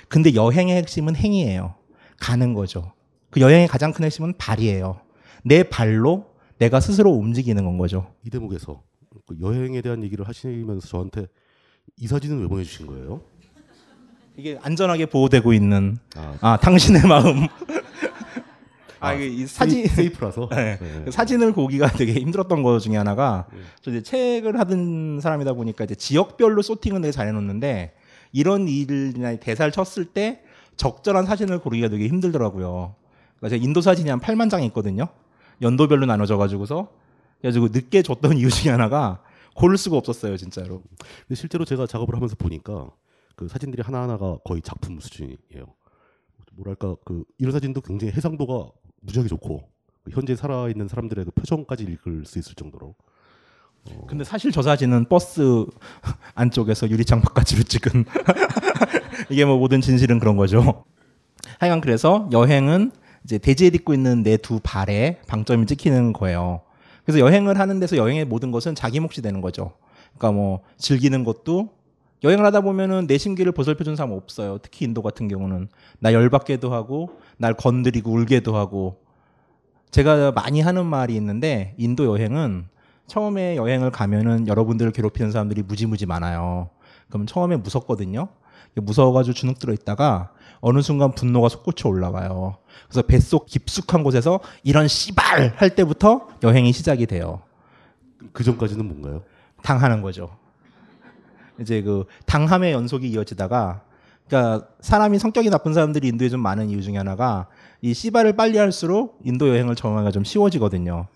근데 0.08 0.34
여행의 0.34 0.76
핵심은 0.76 1.16
행위예요. 1.16 1.76
가는 2.20 2.52
거죠. 2.52 2.92
그 3.30 3.40
여행의 3.40 3.66
가장 3.66 3.92
큰 3.92 4.04
핵심은 4.04 4.34
발이에요. 4.36 5.00
내 5.42 5.62
발로 5.62 6.26
내가 6.58 6.80
스스로 6.80 7.12
움직이는 7.12 7.64
건 7.64 7.78
거죠. 7.78 8.12
이 8.22 8.28
대목에서 8.28 8.82
그 9.26 9.38
여행에 9.40 9.80
대한 9.80 10.04
얘기를 10.04 10.28
하시면서 10.28 10.86
저한테 10.86 11.28
이 11.96 12.06
사진은 12.06 12.42
왜 12.42 12.46
보내주신 12.46 12.86
거예요? 12.86 13.22
이게 14.36 14.58
안전하게 14.62 15.06
보호되고 15.06 15.52
있는 15.52 15.98
아, 16.16 16.36
아 16.40 16.56
당신의 16.56 17.02
마음. 17.06 17.46
아, 19.00 19.08
아, 19.08 19.12
이게 19.12 19.26
이 19.26 19.46
사진 19.46 19.86
세이, 19.86 20.10
프라서 20.10 20.48
네. 20.50 20.78
그 21.04 21.10
사진을 21.10 21.52
보기가 21.52 21.92
되게 21.92 22.14
힘들었던 22.14 22.62
것 22.62 22.78
중에 22.78 22.96
하나가 22.96 23.46
저 23.82 23.90
이제 23.90 24.02
책을 24.02 24.58
하던 24.58 25.20
사람이다 25.20 25.52
보니까 25.52 25.84
이제 25.84 25.94
지역별로 25.94 26.62
소팅은 26.62 27.02
되게 27.02 27.12
잘 27.12 27.28
해놓는데 27.28 27.94
이런 28.32 28.66
일이나 28.66 29.36
대사를 29.36 29.70
쳤을 29.72 30.06
때 30.06 30.42
적절한 30.76 31.26
사진을 31.26 31.58
고르기가 31.58 31.88
되게 31.88 32.08
힘들더라고요. 32.08 32.94
그러니까 33.38 33.56
제가 33.56 33.62
인도 33.62 33.80
사진이 33.80 34.08
한 34.08 34.20
8만 34.20 34.48
장이 34.48 34.66
있거든요. 34.66 35.08
연도별로 35.60 36.06
나눠져 36.06 36.38
가지고서 36.38 36.88
그래가지고 37.40 37.68
늦게 37.68 38.02
줬던 38.02 38.38
이유 38.38 38.50
중에 38.50 38.72
하나가 38.72 39.20
고를 39.54 39.76
수가 39.76 39.96
없었어요, 39.98 40.36
진짜로. 40.36 40.82
근데 41.28 41.34
실제로 41.34 41.64
제가 41.64 41.86
작업을 41.86 42.14
하면서 42.14 42.34
보니까 42.36 42.88
그 43.36 43.48
사진들이 43.48 43.82
하나하나가 43.82 44.38
거의 44.44 44.62
작품 44.62 45.00
수준이에요. 45.00 45.66
뭐랄까 46.52 46.94
그 47.04 47.24
이런 47.38 47.52
사진도 47.52 47.80
굉장히 47.80 48.12
해상도가 48.12 48.70
무지하게 49.00 49.28
좋고 49.28 49.68
그 50.04 50.10
현재 50.12 50.36
살아 50.36 50.68
있는 50.68 50.86
사람들의 50.88 51.24
그 51.24 51.30
표정까지 51.32 51.84
읽을 51.84 52.24
수 52.26 52.38
있을 52.38 52.54
정도로 52.54 52.94
근데 54.06 54.24
사실 54.24 54.50
저 54.50 54.62
사진은 54.62 55.08
버스 55.08 55.66
안쪽에서 56.34 56.88
유리창 56.88 57.20
바깥으로 57.20 57.64
찍은 57.64 58.04
이게 59.30 59.44
뭐 59.44 59.58
모든 59.58 59.80
진실은 59.80 60.18
그런 60.18 60.36
거죠. 60.36 60.84
하여간 61.58 61.80
그래서 61.80 62.28
여행은 62.32 62.92
이제 63.24 63.38
대지에 63.38 63.70
딛고 63.70 63.92
있는 63.94 64.22
내 64.22 64.36
두 64.36 64.60
발에 64.62 65.20
방점이 65.26 65.66
찍히는 65.66 66.12
거예요. 66.12 66.62
그래서 67.04 67.18
여행을 67.18 67.58
하는 67.58 67.80
데서 67.80 67.96
여행의 67.96 68.24
모든 68.24 68.50
것은 68.50 68.74
자기 68.74 69.00
몫이 69.00 69.20
되는 69.20 69.40
거죠. 69.40 69.72
그러니까 70.16 70.32
뭐 70.32 70.60
즐기는 70.78 71.22
것도 71.24 71.70
여행을 72.24 72.44
하다 72.46 72.62
보면은 72.62 73.06
내 73.06 73.18
심기를 73.18 73.52
보살펴준 73.52 73.96
사람 73.96 74.12
없어요. 74.12 74.58
특히 74.62 74.86
인도 74.86 75.02
같은 75.02 75.28
경우는 75.28 75.68
나 76.00 76.12
열받게도 76.12 76.72
하고 76.72 77.20
날 77.36 77.52
건드리고 77.54 78.10
울게도 78.10 78.56
하고 78.56 79.02
제가 79.90 80.32
많이 80.32 80.60
하는 80.62 80.86
말이 80.86 81.14
있는데 81.16 81.74
인도 81.76 82.06
여행은 82.06 82.66
처음에 83.06 83.56
여행을 83.56 83.90
가면은 83.90 84.48
여러분들을 84.48 84.92
괴롭히는 84.92 85.30
사람들이 85.30 85.62
무지무지 85.62 86.06
많아요. 86.06 86.70
그럼 87.10 87.26
처음에 87.26 87.56
무섭거든요. 87.56 88.28
무서워가지고 88.74 89.34
주눅 89.34 89.58
들어 89.58 89.72
있다가 89.74 90.32
어느 90.60 90.80
순간 90.80 91.12
분노가 91.12 91.50
솟구쳐 91.50 91.90
올라가요. 91.90 92.56
그래서 92.88 93.02
뱃속 93.02 93.46
깊숙한 93.46 94.02
곳에서 94.02 94.40
이런 94.62 94.88
씨발 94.88 95.54
할 95.56 95.74
때부터 95.74 96.28
여행이 96.42 96.72
시작이 96.72 97.06
돼요. 97.06 97.42
그 98.32 98.42
전까지는 98.42 98.86
뭔가요? 98.86 99.22
당하는 99.62 100.00
거죠. 100.00 100.30
이제 101.60 101.82
그 101.82 102.04
당함의 102.26 102.72
연속이 102.72 103.08
이어지다가 103.08 103.82
그러니까 104.26 104.66
사람이 104.80 105.18
성격이 105.18 105.50
나쁜 105.50 105.74
사람들이 105.74 106.08
인도에 106.08 106.28
좀 106.28 106.40
많은 106.40 106.70
이유 106.70 106.82
중에 106.82 106.96
하나가 106.96 107.46
이 107.82 107.92
씨발을 107.92 108.34
빨리 108.34 108.58
할수록 108.58 109.18
인도 109.22 109.48
여행을 109.48 109.74
정하기가 109.74 110.10
좀 110.10 110.24
쉬워지거든요. 110.24 111.06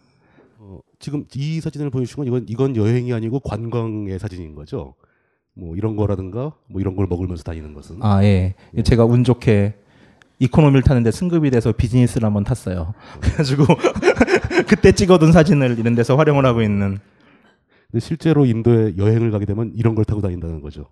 어, 0.59 0.81
지금 0.99 1.25
이 1.35 1.61
사진을 1.61 1.91
보여주신 1.91 2.17
건 2.17 2.27
이건 2.27 2.47
이건 2.49 2.77
여행이 2.77 3.13
아니고 3.13 3.41
관광의 3.41 4.19
사진인 4.19 4.55
거죠. 4.55 4.95
뭐 5.55 5.75
이런 5.77 5.97
거라든가 5.97 6.53
뭐 6.67 6.81
이런 6.81 6.95
걸 6.95 7.07
먹으면서 7.07 7.43
다니는 7.43 7.75
것은 7.75 8.03
아 8.03 8.23
예. 8.23 8.55
제가 8.85 9.05
운 9.05 9.25
좋게 9.25 9.75
이코노미를 10.39 10.83
타는데 10.83 11.11
승급이 11.11 11.51
돼서 11.51 11.73
비즈니스를 11.73 12.27
한번 12.27 12.45
탔어요. 12.45 12.95
그래가지고 13.21 13.65
그때 14.69 14.93
찍어둔 14.93 15.33
사진을 15.33 15.79
이런 15.79 15.95
데서 15.95 16.17
활용을 16.17 16.47
하고 16.47 16.63
있는. 16.63 16.99
근데 17.91 18.05
실제로 18.05 18.45
인도에 18.45 18.95
여행을 18.99 19.31
가게 19.31 19.47
되면 19.47 19.73
이런 19.75 19.95
걸 19.95 20.05
타고 20.05 20.21
다닌다는 20.21 20.61
거죠. 20.61 20.87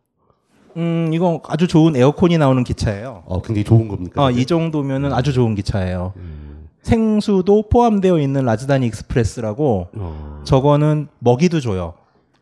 음 0.78 1.10
이건 1.12 1.40
아주 1.46 1.66
좋은 1.66 1.94
에어컨이 1.94 2.38
나오는 2.38 2.62
기차예요. 2.64 3.22
어, 3.26 3.42
굉장히 3.42 3.64
좋은 3.64 3.86
겁니까? 3.88 4.22
아, 4.24 4.28
그게? 4.28 4.40
이 4.40 4.46
정도면은 4.46 5.12
아주 5.12 5.32
좋은 5.34 5.54
기차예요. 5.54 6.14
음, 6.16 6.68
생수도 6.82 7.68
포함되어 7.68 8.18
있는 8.18 8.44
라즈다니 8.46 8.86
익스프레스라고 8.86 9.88
어, 9.94 10.40
저거는 10.44 11.08
먹이도 11.18 11.60
줘요. 11.60 11.94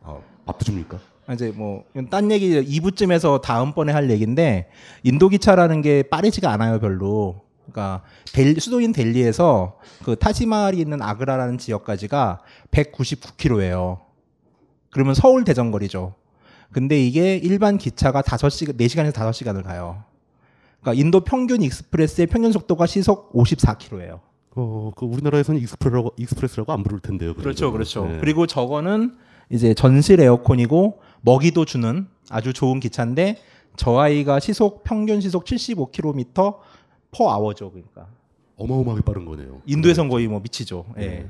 아, 0.03 0.17
밥도 0.45 0.63
줍니까? 0.63 0.99
이제 1.33 1.51
뭐 1.55 1.83
딴 2.09 2.31
얘기 2.31 2.53
2부쯤에서 2.79 3.41
다음번에 3.41 3.91
할 3.91 4.09
얘기인데 4.09 4.69
인도 5.03 5.27
기차라는 5.27 5.81
게 5.81 6.03
빠르지가 6.03 6.49
않아요 6.51 6.79
별로. 6.79 7.41
그러니까 7.65 8.03
델- 8.31 8.59
수도인 8.59 8.93
델리에서 8.93 9.77
그 10.03 10.15
타지마할이 10.15 10.77
있는 10.79 11.01
아그라라는 11.01 11.57
지역까지가 11.57 12.39
199km예요. 12.71 14.04
그러면 14.95 15.13
서울 15.13 15.43
대전 15.43 15.71
거리죠. 15.71 16.13
근데 16.71 16.97
이게 16.97 17.35
일반 17.35 17.77
기차가 17.77 18.21
5시간 18.21 18.77
4시간에서 18.77 19.11
5시간을 19.11 19.61
가요. 19.61 20.05
그러니까 20.79 21.01
인도 21.01 21.19
평균 21.19 21.61
express의 21.63 22.27
평균 22.27 22.53
속도가 22.53 22.85
시속 22.85 23.33
54km예요. 23.33 24.21
어, 24.55 24.91
그 24.95 25.05
우리나라에서는 25.05 25.59
expre라고, 25.59 26.13
express라고 26.15 26.71
안 26.71 26.83
부를 26.83 27.01
텐데요. 27.01 27.33
그렇죠, 27.33 27.73
그렇죠. 27.73 28.05
네. 28.05 28.19
그리고 28.21 28.47
저거는 28.47 29.17
이제 29.49 29.73
전실 29.73 30.21
에어컨이고 30.21 31.01
먹이도 31.19 31.65
주는 31.65 32.07
아주 32.29 32.53
좋은 32.53 32.79
기차인데 32.79 33.41
저 33.75 33.97
아이가 33.97 34.39
시속 34.39 34.85
평균 34.85 35.19
시속 35.19 35.43
75km 35.43 36.55
per 37.11 37.27
hour죠, 37.29 37.69
그러니까 37.69 38.07
어마어마하게 38.55 39.01
빠른 39.01 39.25
거네요. 39.25 39.61
인도에선 39.65 40.07
거의 40.07 40.29
뭐 40.29 40.39
미치죠. 40.39 40.85
예. 40.99 41.01
네. 41.01 41.29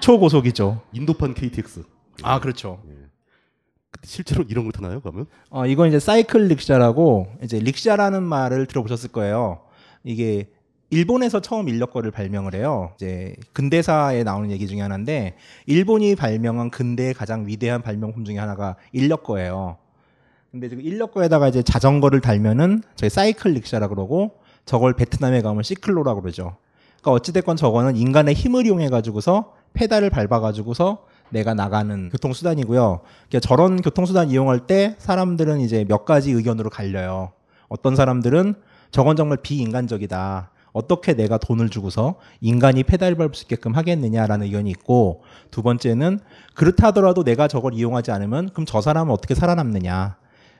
초고속이죠. 0.00 0.80
인도판 0.94 1.34
KTX. 1.34 1.84
아 2.22 2.40
그렇죠. 2.40 2.80
근데 2.84 4.06
실제로 4.06 4.44
이런 4.48 4.64
걸 4.64 4.72
타나요? 4.72 5.00
그러면? 5.00 5.26
어, 5.50 5.66
이건 5.66 5.88
이제 5.88 5.98
사이클 5.98 6.48
릭샤라고 6.48 7.28
이제 7.42 7.58
릭샤라는 7.58 8.22
말을 8.22 8.66
들어보셨을 8.66 9.10
거예요. 9.10 9.60
이게 10.04 10.50
일본에서 10.90 11.40
처음 11.40 11.68
인력거를 11.68 12.10
발명을 12.12 12.54
해요. 12.54 12.92
이제 12.96 13.34
근대사에 13.52 14.22
나오는 14.22 14.50
얘기 14.50 14.68
중에 14.68 14.80
하나인데 14.80 15.36
일본이 15.66 16.14
발명한 16.14 16.70
근대의 16.70 17.14
가장 17.14 17.46
위대한 17.46 17.82
발명품 17.82 18.24
중에 18.24 18.38
하나가 18.38 18.76
인력거예요. 18.92 19.78
근데 20.52 20.68
지금 20.68 20.84
인력거에다가 20.84 21.48
이제 21.48 21.62
자전거를 21.62 22.20
달면은 22.20 22.82
저희 22.94 23.10
사이클 23.10 23.52
릭샤라 23.52 23.88
그러고 23.88 24.38
저걸 24.64 24.94
베트남에 24.94 25.42
가면 25.42 25.62
시클로라 25.64 26.14
그러죠. 26.14 26.56
그러니까 27.00 27.12
어찌 27.12 27.32
됐건 27.32 27.56
저거는 27.56 27.96
인간의 27.96 28.34
힘을 28.34 28.66
이용해 28.66 28.88
가지고서 28.88 29.54
페달을 29.74 30.10
밟아 30.10 30.40
가지고서 30.40 31.04
내가 31.30 31.54
나가는 31.54 32.08
교통수단이고요. 32.10 33.00
그러니까 33.28 33.40
저런 33.40 33.80
교통수단 33.82 34.30
이용할 34.30 34.66
때 34.66 34.96
사람들은 34.98 35.60
이제 35.60 35.84
몇 35.84 36.04
가지 36.04 36.30
의견으로 36.30 36.70
갈려요. 36.70 37.32
어떤 37.68 37.96
사람들은 37.96 38.54
저건 38.90 39.16
정말 39.16 39.38
비인간적이다. 39.38 40.50
어떻게 40.72 41.14
내가 41.14 41.38
돈을 41.38 41.70
주고서 41.70 42.16
인간이 42.42 42.82
페달을 42.82 43.16
밟을 43.16 43.30
수 43.34 43.44
있게끔 43.44 43.74
하겠느냐라는 43.74 44.44
의견이 44.46 44.70
있고 44.70 45.22
두 45.50 45.62
번째는 45.62 46.20
그렇다 46.54 46.88
하더라도 46.88 47.24
내가 47.24 47.48
저걸 47.48 47.72
이용하지 47.72 48.10
않으면 48.10 48.50
그럼 48.50 48.66
저 48.66 48.82
사람은 48.82 49.12
어떻게 49.12 49.34
살아남느냐. 49.34 50.16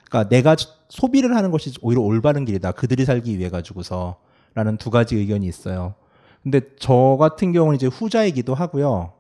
그러니까 0.08 0.28
내가 0.30 0.56
소비를 0.88 1.36
하는 1.36 1.50
것이 1.50 1.72
오히려 1.82 2.00
올바른 2.00 2.46
길이다. 2.46 2.72
그들이 2.72 3.04
살기 3.04 3.38
위해 3.38 3.50
가지고서라는 3.50 4.78
두 4.78 4.90
가지 4.90 5.16
의견이 5.16 5.46
있어요. 5.46 5.94
근데 6.42 6.60
저 6.78 7.16
같은 7.20 7.52
경우는 7.52 7.76
이제 7.76 7.86
후자이기도 7.86 8.54
하고요. 8.54 9.12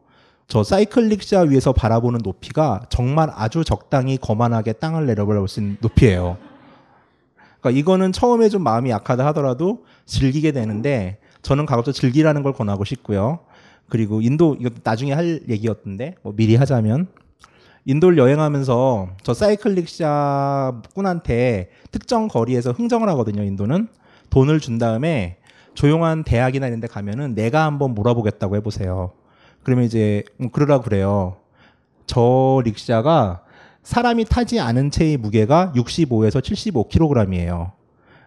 저 0.48 0.62
사이클 0.62 1.08
릭샤 1.08 1.40
위에서 1.40 1.72
바라보는 1.72 2.20
높이가 2.22 2.82
정말 2.88 3.30
아주 3.34 3.64
적당히 3.64 4.16
거만하게 4.16 4.74
땅을 4.74 5.06
내려볼 5.06 5.48
수 5.48 5.60
있는 5.60 5.76
높이예요. 5.80 6.36
그러니까 7.60 7.70
이거는 7.70 8.12
처음에 8.12 8.48
좀 8.48 8.62
마음이 8.62 8.90
약하다 8.90 9.26
하더라도 9.26 9.84
즐기게 10.04 10.52
되는데 10.52 11.18
저는 11.42 11.66
가급적 11.66 11.92
즐기라는 11.92 12.42
걸 12.42 12.52
권하고 12.52 12.84
싶고요. 12.84 13.40
그리고 13.88 14.20
인도 14.20 14.56
이거 14.58 14.70
나중에 14.84 15.12
할 15.12 15.40
얘기였던데 15.48 16.14
뭐 16.22 16.32
미리 16.34 16.54
하자면 16.56 17.08
인도를 17.84 18.18
여행하면서 18.18 19.08
저 19.22 19.34
사이클 19.34 19.74
릭샤 19.74 20.82
꾼한테 20.94 21.70
특정 21.90 22.28
거리에서 22.28 22.70
흥정을 22.72 23.08
하거든요. 23.10 23.42
인도는 23.42 23.88
돈을 24.30 24.60
준 24.60 24.78
다음에 24.78 25.38
조용한 25.74 26.24
대학이나 26.24 26.68
이런 26.68 26.80
데 26.80 26.86
가면은 26.86 27.34
내가 27.34 27.64
한번 27.64 27.94
몰아보겠다고 27.94 28.56
해보세요. 28.56 29.12
그러면 29.66 29.84
이제 29.84 30.22
뭐 30.36 30.48
그러라 30.52 30.80
그래요. 30.80 31.38
저 32.06 32.62
릭샤가 32.64 33.42
사람이 33.82 34.24
타지 34.26 34.60
않은 34.60 34.92
채의 34.92 35.16
무게가 35.16 35.72
65에서 35.74 36.40
75kg이에요. 36.40 37.72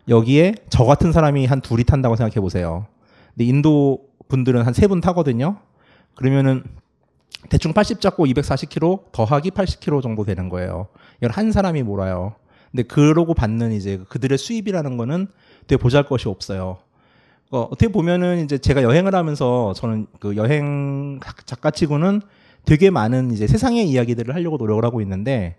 여기에 0.10 0.56
저 0.70 0.84
같은 0.84 1.14
사람이 1.14 1.46
한 1.46 1.62
둘이 1.62 1.86
탄다고 1.86 2.18
생각해 2.18 2.42
보세요. 2.42 2.88
근데 3.34 3.46
인도 3.46 4.00
분들은 4.28 4.64
한 4.64 4.74
세 4.74 4.88
분 4.88 5.00
타거든요. 5.00 5.60
그러면은 6.16 6.62
대충 7.48 7.72
80 7.72 8.02
잡고 8.02 8.26
240kg 8.26 9.14
더하기 9.14 9.52
80kg 9.52 10.02
정도 10.02 10.26
되는 10.26 10.50
거예요. 10.50 10.90
이걸 11.20 11.32
한 11.32 11.54
사람이 11.54 11.84
몰아요. 11.84 12.36
근데 12.70 12.84
그러고 12.84 13.34
받는 13.34 13.72
이제 13.72 13.98
그들의 14.10 14.38
수입이라는 14.38 14.98
거는 14.98 15.28
되게 15.68 15.82
보잘 15.82 16.04
것이 16.04 16.28
없어요. 16.28 16.80
어, 17.52 17.62
어떻게 17.72 17.88
보면은 17.92 18.44
이제 18.44 18.58
제가 18.58 18.84
여행을 18.84 19.16
하면서 19.16 19.74
저는 19.74 20.08
그 20.20 20.36
여행 20.36 21.20
작가치고는 21.46 22.22
되게 22.66 22.90
많은 22.90 23.32
이제 23.32 23.48
세상의 23.48 23.90
이야기들을 23.90 24.36
하려고 24.36 24.58
노력을 24.58 24.84
하고 24.86 25.02
있는데 25.02 25.56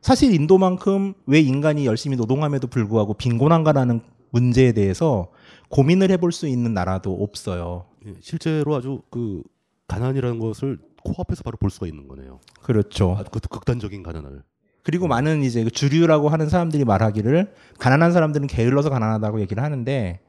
사실 0.00 0.32
인도만큼 0.32 1.14
왜 1.26 1.40
인간이 1.40 1.84
열심히 1.84 2.16
노동함에도 2.16 2.66
불구하고 2.68 3.14
빈곤한가라는 3.14 4.00
문제에 4.30 4.72
대해서 4.72 5.28
고민을 5.68 6.10
해볼 6.12 6.32
수 6.32 6.46
있는 6.46 6.72
나라도 6.72 7.12
없어요. 7.22 7.84
예, 8.06 8.14
실제로 8.20 8.74
아주 8.76 9.02
그 9.10 9.42
가난이라는 9.88 10.38
것을 10.38 10.78
코앞에서 11.02 11.42
바로 11.42 11.56
볼 11.58 11.70
수가 11.70 11.86
있는 11.86 12.08
거네요. 12.08 12.40
그렇죠. 12.62 13.16
아주 13.18 13.30
그 13.30 13.40
극단적인 13.40 14.02
가난을. 14.02 14.42
그리고 14.82 15.08
많은 15.08 15.42
이제 15.42 15.64
그 15.64 15.70
주류라고 15.70 16.28
하는 16.30 16.48
사람들이 16.48 16.84
말하기를 16.84 17.52
가난한 17.78 18.12
사람들은 18.12 18.46
게을러서 18.46 18.88
가난하다고 18.88 19.40
얘기를 19.40 19.62
하는데 19.62 20.20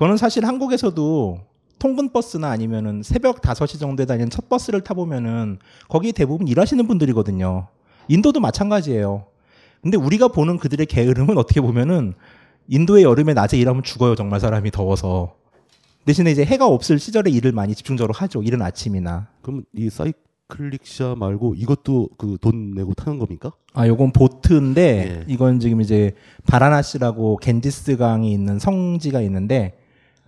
그거는 0.00 0.16
사실 0.16 0.46
한국에서도 0.46 1.40
통근 1.78 2.10
버스나 2.10 2.48
아니면은 2.48 3.02
새벽 3.02 3.42
5시 3.42 3.78
정도에 3.78 4.06
다니는 4.06 4.30
첫 4.30 4.48
버스를 4.48 4.80
타보면은 4.80 5.58
거기 5.90 6.14
대부분 6.14 6.48
일하시는 6.48 6.86
분들이거든요. 6.86 7.66
인도도 8.08 8.40
마찬가지예요. 8.40 9.26
근데 9.82 9.98
우리가 9.98 10.28
보는 10.28 10.56
그들의 10.56 10.86
게으름은 10.86 11.36
어떻게 11.36 11.60
보면은 11.60 12.14
인도의 12.68 13.04
여름에 13.04 13.34
낮에 13.34 13.58
일하면 13.58 13.82
죽어요. 13.82 14.14
정말 14.14 14.40
사람이 14.40 14.70
더워서. 14.70 15.34
대신에 16.06 16.30
이제 16.30 16.46
해가 16.46 16.66
없을 16.66 16.98
시절에 16.98 17.30
일을 17.30 17.52
많이 17.52 17.74
집중적으로 17.74 18.14
하죠. 18.14 18.42
이른 18.42 18.62
아침이나. 18.62 19.28
그럼 19.42 19.64
이 19.74 19.90
사이클릭샤 19.90 21.16
말고 21.18 21.56
이것도 21.56 22.08
그 22.16 22.38
돈 22.40 22.70
내고 22.70 22.94
타는 22.94 23.18
겁니까? 23.18 23.52
아, 23.74 23.86
요건 23.86 24.12
보트인데 24.12 24.80
예. 25.20 25.24
이건 25.28 25.60
지금 25.60 25.82
이제 25.82 26.12
바라나시라고 26.46 27.36
겐지스 27.36 27.98
강이 27.98 28.32
있는 28.32 28.58
성지가 28.58 29.20
있는데 29.20 29.74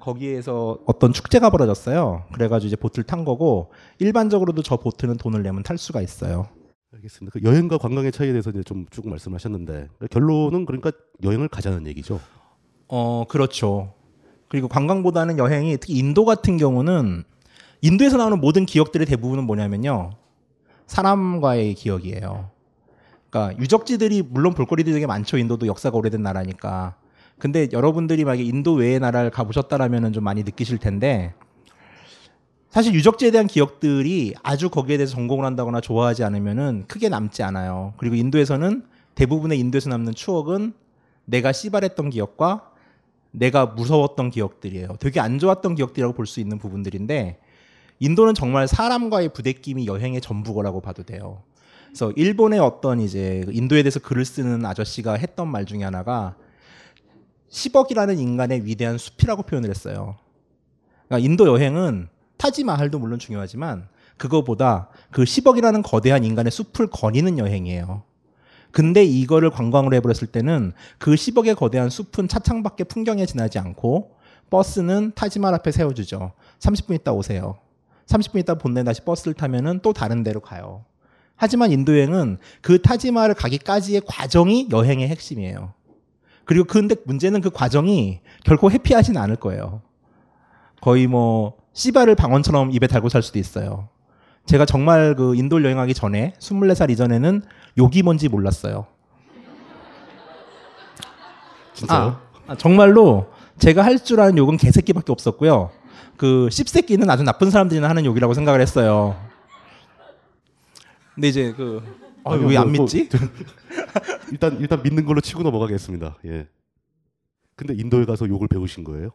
거기에서 0.02 0.78
어떤 0.84 1.12
축제가 1.12 1.50
벌어졌어요. 1.50 2.24
그래가지고 2.32 2.66
이제 2.66 2.76
보트를 2.76 3.04
탄 3.04 3.24
거고 3.24 3.72
일반적으로도 4.00 4.62
저 4.62 4.76
보트는 4.76 5.16
돈을 5.16 5.42
내면 5.42 5.62
탈 5.62 5.78
수가 5.78 6.02
있어요. 6.02 6.48
알겠습니다. 6.92 7.38
그 7.38 7.44
여행과 7.44 7.78
관광의 7.78 8.10
차이에 8.10 8.32
대해서 8.32 8.50
이제 8.50 8.62
좀 8.64 8.86
쭉 8.90 9.08
말씀하셨는데 9.08 9.88
결론은 10.10 10.66
그러니까 10.66 10.90
여행을 11.22 11.48
가자는 11.48 11.86
얘기죠. 11.86 12.20
어, 12.88 13.24
그렇죠. 13.28 13.94
그리고 14.48 14.68
관광보다는 14.68 15.38
여행이 15.38 15.78
특히 15.78 15.94
인도 15.94 16.24
같은 16.24 16.58
경우는 16.58 17.22
인도에서 17.80 18.16
나오는 18.16 18.38
모든 18.40 18.66
기억들의 18.66 19.06
대부분은 19.06 19.44
뭐냐면요. 19.44 20.10
사람과의 20.88 21.74
기억이에요. 21.74 22.50
그러니까 23.30 23.58
유적지들이 23.62 24.22
물론 24.22 24.52
볼거리들이 24.52 24.92
되게 24.92 25.06
많죠. 25.06 25.38
인도도 25.38 25.66
역사가 25.68 25.96
오래된 25.96 26.22
나라니까. 26.22 26.96
근데 27.42 27.66
여러분들이 27.72 28.24
만약에 28.24 28.44
인도 28.44 28.74
외의 28.74 29.00
나라를 29.00 29.30
가보셨다라면 29.30 30.12
좀 30.12 30.22
많이 30.22 30.44
느끼실 30.44 30.78
텐데 30.78 31.34
사실 32.70 32.94
유적지에 32.94 33.32
대한 33.32 33.48
기억들이 33.48 34.32
아주 34.44 34.70
거기에 34.70 34.96
대해서 34.96 35.16
전공을 35.16 35.44
한다거나 35.44 35.80
좋아하지 35.80 36.22
않으면은 36.22 36.84
크게 36.86 37.08
남지 37.08 37.42
않아요. 37.42 37.94
그리고 37.96 38.14
인도에서는 38.14 38.84
대부분의 39.16 39.58
인도에서 39.58 39.90
남는 39.90 40.14
추억은 40.14 40.72
내가 41.24 41.50
씨발했던 41.50 42.10
기억과 42.10 42.70
내가 43.32 43.66
무서웠던 43.66 44.30
기억들이에요. 44.30 44.90
되게 45.00 45.18
안 45.18 45.40
좋았던 45.40 45.74
기억들이라고 45.74 46.14
볼 46.14 46.26
수 46.26 46.38
있는 46.38 46.58
부분들인데 46.58 47.40
인도는 47.98 48.34
정말 48.34 48.68
사람과의 48.68 49.30
부대낌이 49.30 49.88
여행의 49.88 50.20
전부거라고 50.20 50.80
봐도 50.80 51.02
돼요. 51.02 51.42
그래서 51.88 52.12
일본의 52.12 52.60
어떤 52.60 53.00
이제 53.00 53.44
인도에 53.50 53.82
대해서 53.82 53.98
글을 53.98 54.24
쓰는 54.24 54.64
아저씨가 54.64 55.14
했던 55.14 55.48
말 55.48 55.66
중에 55.66 55.82
하나가 55.82 56.36
10억이라는 57.52 58.18
인간의 58.18 58.64
위대한 58.64 58.98
숲이라고 58.98 59.42
표현을 59.42 59.70
했어요. 59.70 60.16
그러니까 61.06 61.24
인도 61.24 61.46
여행은 61.46 62.08
타지마할도 62.38 62.98
물론 62.98 63.18
중요하지만 63.18 63.88
그거보다 64.16 64.88
그 65.10 65.22
10억이라는 65.22 65.82
거대한 65.84 66.24
인간의 66.24 66.50
숲을 66.50 66.88
거니는 66.88 67.38
여행이에요. 67.38 68.02
근데 68.70 69.04
이거를 69.04 69.50
관광으로 69.50 69.94
해버렸을 69.96 70.28
때는 70.28 70.72
그 70.98 71.12
10억의 71.12 71.54
거대한 71.56 71.90
숲은 71.90 72.26
차창밖에 72.26 72.84
풍경에 72.84 73.26
지나지 73.26 73.58
않고 73.58 74.16
버스는 74.48 75.12
타지말 75.14 75.54
앞에 75.54 75.70
세워주죠. 75.72 76.32
30분 76.58 76.94
있다 76.94 77.12
오세요. 77.12 77.58
30분 78.06 78.40
있다 78.40 78.54
본네 78.54 78.82
다시 78.84 79.02
버스를 79.02 79.34
타면은 79.34 79.80
또 79.82 79.92
다른 79.92 80.22
데로 80.22 80.40
가요. 80.40 80.84
하지만 81.36 81.70
인도 81.70 81.92
여행은 81.92 82.38
그 82.62 82.80
타지마를 82.80 83.34
가기까지의 83.34 84.02
과정이 84.06 84.68
여행의 84.70 85.08
핵심이에요. 85.08 85.74
그리고 86.44 86.64
근데 86.64 86.96
문제는 87.04 87.40
그 87.40 87.50
과정이 87.50 88.20
결코 88.44 88.70
해피하진 88.70 89.16
않을 89.16 89.36
거예요. 89.36 89.82
거의 90.80 91.06
뭐 91.06 91.54
씨발을 91.72 92.14
방언처럼 92.16 92.72
입에 92.72 92.86
달고 92.86 93.08
살 93.08 93.22
수도 93.22 93.38
있어요. 93.38 93.88
제가 94.46 94.66
정말 94.66 95.14
그 95.14 95.36
인도를 95.36 95.64
여행하기 95.64 95.94
전에 95.94 96.34
24살 96.40 96.90
이전에는 96.90 97.42
욕이 97.78 98.02
뭔지 98.02 98.28
몰랐어요. 98.28 98.86
진짜요? 101.74 102.00
아, 102.46 102.52
아, 102.52 102.54
정말로 102.56 103.26
제가 103.58 103.84
할 103.84 103.98
줄 103.98 104.20
아는 104.20 104.36
욕은 104.38 104.56
개새끼밖에 104.56 105.12
없었고요. 105.12 105.70
그 106.16 106.48
씹새끼는 106.50 107.08
아주 107.08 107.22
나쁜 107.22 107.50
사람들이나 107.50 107.88
하는 107.88 108.04
욕이라고 108.04 108.34
생각을 108.34 108.60
했어요. 108.60 109.16
근데 111.14 111.28
이제 111.28 111.52
그 111.56 111.82
아니요, 112.24 112.46
왜안 112.48 112.68
뭐, 112.68 112.76
뭐, 112.76 112.84
믿지? 112.84 113.08
일단 114.30 114.58
일단 114.60 114.82
믿는 114.82 115.04
걸로 115.04 115.20
치고 115.20 115.42
넘어가겠습니다. 115.42 116.16
예. 116.26 116.46
근데 117.56 117.74
인도에 117.74 118.04
가서 118.04 118.28
욕을 118.28 118.48
배우신 118.48 118.84
거예요? 118.84 119.10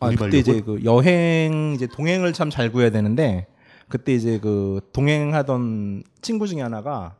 아, 0.00 0.10
그때 0.10 0.38
이제 0.38 0.52
욕을? 0.58 0.64
그 0.64 0.84
여행 0.84 1.72
이제 1.74 1.86
동행을 1.86 2.32
참 2.32 2.50
잘 2.50 2.70
구해야 2.72 2.90
되는데 2.90 3.46
그때 3.88 4.14
이제 4.14 4.38
그 4.40 4.80
동행하던 4.92 6.04
친구 6.22 6.46
중에 6.46 6.60
하나가 6.62 7.14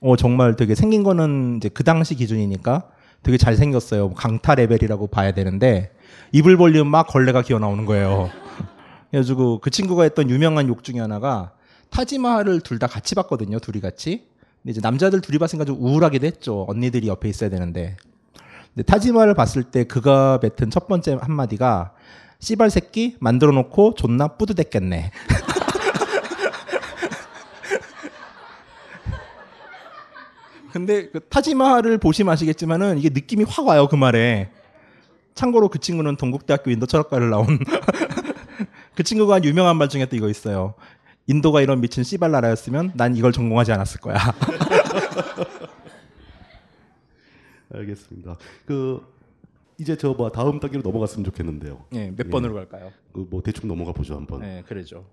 어 0.00 0.16
정말 0.16 0.56
되게 0.56 0.74
생긴 0.74 1.02
거는 1.02 1.56
이제 1.56 1.68
그 1.68 1.82
당시 1.84 2.14
기준이니까 2.14 2.90
되게 3.22 3.38
잘 3.38 3.56
생겼어요. 3.56 4.08
뭐 4.08 4.14
강타 4.14 4.54
레벨이라고 4.56 5.06
봐야 5.06 5.32
되는데 5.32 5.92
입을 6.32 6.56
벌리면 6.58 6.86
막 6.88 7.06
걸레가 7.06 7.42
기어 7.42 7.58
나오는 7.58 7.86
거예요. 7.86 8.30
그래가지고 9.10 9.60
그 9.60 9.70
친구가 9.70 10.02
했던 10.02 10.28
유명한 10.28 10.68
욕 10.68 10.84
중에 10.84 11.00
하나가 11.00 11.52
타지마할을 11.90 12.60
둘 12.60 12.78
다 12.78 12.86
같이 12.86 13.14
봤거든요. 13.14 13.60
둘이 13.60 13.80
같이. 13.80 14.26
근데 14.64 14.72
이제 14.72 14.80
남자들 14.82 15.20
둘이 15.20 15.38
봤으니까 15.38 15.64
좀 15.66 15.76
우울하기도 15.78 16.26
했죠. 16.26 16.64
언니들이 16.68 17.06
옆에 17.06 17.28
있어야 17.28 17.50
되는데. 17.50 17.96
근데 18.74 18.82
타지마할을 18.82 19.34
봤을 19.34 19.62
때 19.62 19.84
그가 19.84 20.40
뱉은 20.40 20.70
첫 20.70 20.88
번째 20.88 21.18
한마디가 21.20 21.92
씨발 22.38 22.70
새끼 22.70 23.16
만들어 23.20 23.52
놓고 23.52 23.94
존나 23.94 24.26
뿌듯했겠네. 24.26 25.10
근데 30.72 31.10
그 31.10 31.20
타지마할을 31.20 31.98
보시면 31.98 32.32
아시겠지만은 32.32 32.96
이게 32.98 33.10
느낌이 33.10 33.44
확 33.46 33.66
와요 33.66 33.86
그 33.86 33.96
말에. 33.96 34.48
참고로 35.34 35.68
그 35.68 35.78
친구는 35.78 36.16
동국대학교 36.16 36.70
인도 36.70 36.86
철학과를 36.86 37.28
나온 37.28 37.58
그 38.96 39.02
친구가 39.02 39.34
한 39.34 39.44
유명한 39.44 39.76
말 39.76 39.90
중에 39.90 40.06
또 40.06 40.16
이거 40.16 40.30
있어요. 40.30 40.72
인도가 41.26 41.60
이런 41.62 41.80
미친 41.80 42.04
씨발 42.04 42.30
나라였으면 42.30 42.92
난 42.94 43.16
이걸 43.16 43.32
전공하지 43.32 43.72
않았을 43.72 44.00
거야. 44.00 44.16
알겠습니다. 47.72 48.36
그 48.66 49.00
이제 49.78 49.96
저 49.96 50.14
뭐 50.14 50.30
다음 50.30 50.60
단계로 50.60 50.82
넘어갔으면 50.82 51.24
좋겠는데요. 51.24 51.84
예, 51.94 52.12
몇 52.14 52.30
번으로 52.30 52.54
갈까요? 52.54 52.92
그 53.12 53.26
뭐 53.30 53.42
대충 53.42 53.68
넘어가 53.68 53.92
보죠 53.92 54.14
한번. 54.14 54.40
네, 54.42 54.62
그러죠. 54.66 55.04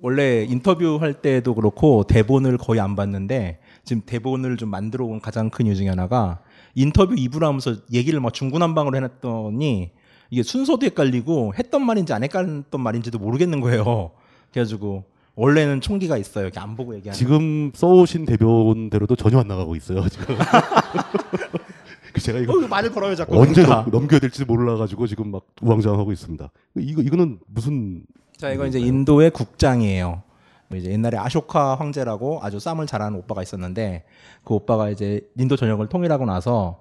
원래 0.00 0.44
인터뷰 0.44 0.96
할 1.00 1.14
때도 1.20 1.54
그렇고 1.54 2.04
대본을 2.04 2.56
거의 2.58 2.80
안 2.80 2.94
봤는데 2.96 3.60
지금 3.84 4.02
대본을 4.06 4.56
좀 4.56 4.68
만들어 4.70 5.04
온 5.04 5.20
가장 5.20 5.50
큰 5.50 5.66
이유 5.66 5.74
중에 5.74 5.88
하나가 5.88 6.40
인터뷰 6.74 7.14
2부를 7.14 7.42
하면서 7.42 7.74
얘기를 7.92 8.18
막 8.20 8.32
중구난방으로 8.32 8.96
해놨더니 8.96 9.90
이게 10.30 10.42
순서도 10.42 10.86
헷갈리고 10.86 11.54
했던 11.58 11.84
말인지 11.84 12.12
안 12.12 12.22
했던 12.22 12.64
말인지도 12.78 13.18
모르겠는 13.18 13.60
거예요. 13.60 14.12
그래가지고 14.52 15.04
원래는 15.38 15.80
총기가 15.80 16.16
있어요. 16.16 16.46
이렇게 16.46 16.58
안 16.58 16.74
보고 16.74 16.96
얘기하는. 16.96 17.16
지금 17.16 17.70
써오신 17.72 18.24
대본대로도 18.26 19.14
전혀 19.14 19.38
안 19.38 19.46
나가고 19.46 19.76
있어요 19.76 20.08
지금. 20.08 20.34
그 22.12 22.20
제가 22.20 22.40
이거 22.40 22.54
어, 22.54 22.66
말을 22.66 22.90
걸어요 22.90 23.14
자꾸. 23.14 23.38
언제 23.40 23.62
그러니까. 23.62 23.82
넘, 23.82 24.00
넘겨야 24.00 24.18
될지 24.18 24.44
몰라가지고 24.44 25.06
지금 25.06 25.30
막 25.30 25.44
우왕좌왕하고 25.62 26.10
있습니다. 26.10 26.50
이거 26.78 27.02
이거는 27.02 27.38
무슨 27.46 28.02
자, 28.36 28.50
이건 28.50 28.66
이제 28.66 28.80
인도의 28.80 29.30
국장이에요. 29.30 30.22
뭐 30.66 30.76
이제 30.76 30.90
옛날에 30.90 31.16
아쇼카 31.16 31.76
황제라고 31.76 32.40
아주 32.42 32.58
쌈을 32.58 32.88
잘하는 32.88 33.16
오빠가 33.20 33.40
있었는데 33.40 34.06
그 34.42 34.54
오빠가 34.54 34.90
이제 34.90 35.20
인도 35.38 35.54
전역을 35.54 35.88
통일하고 35.88 36.26
나서 36.26 36.80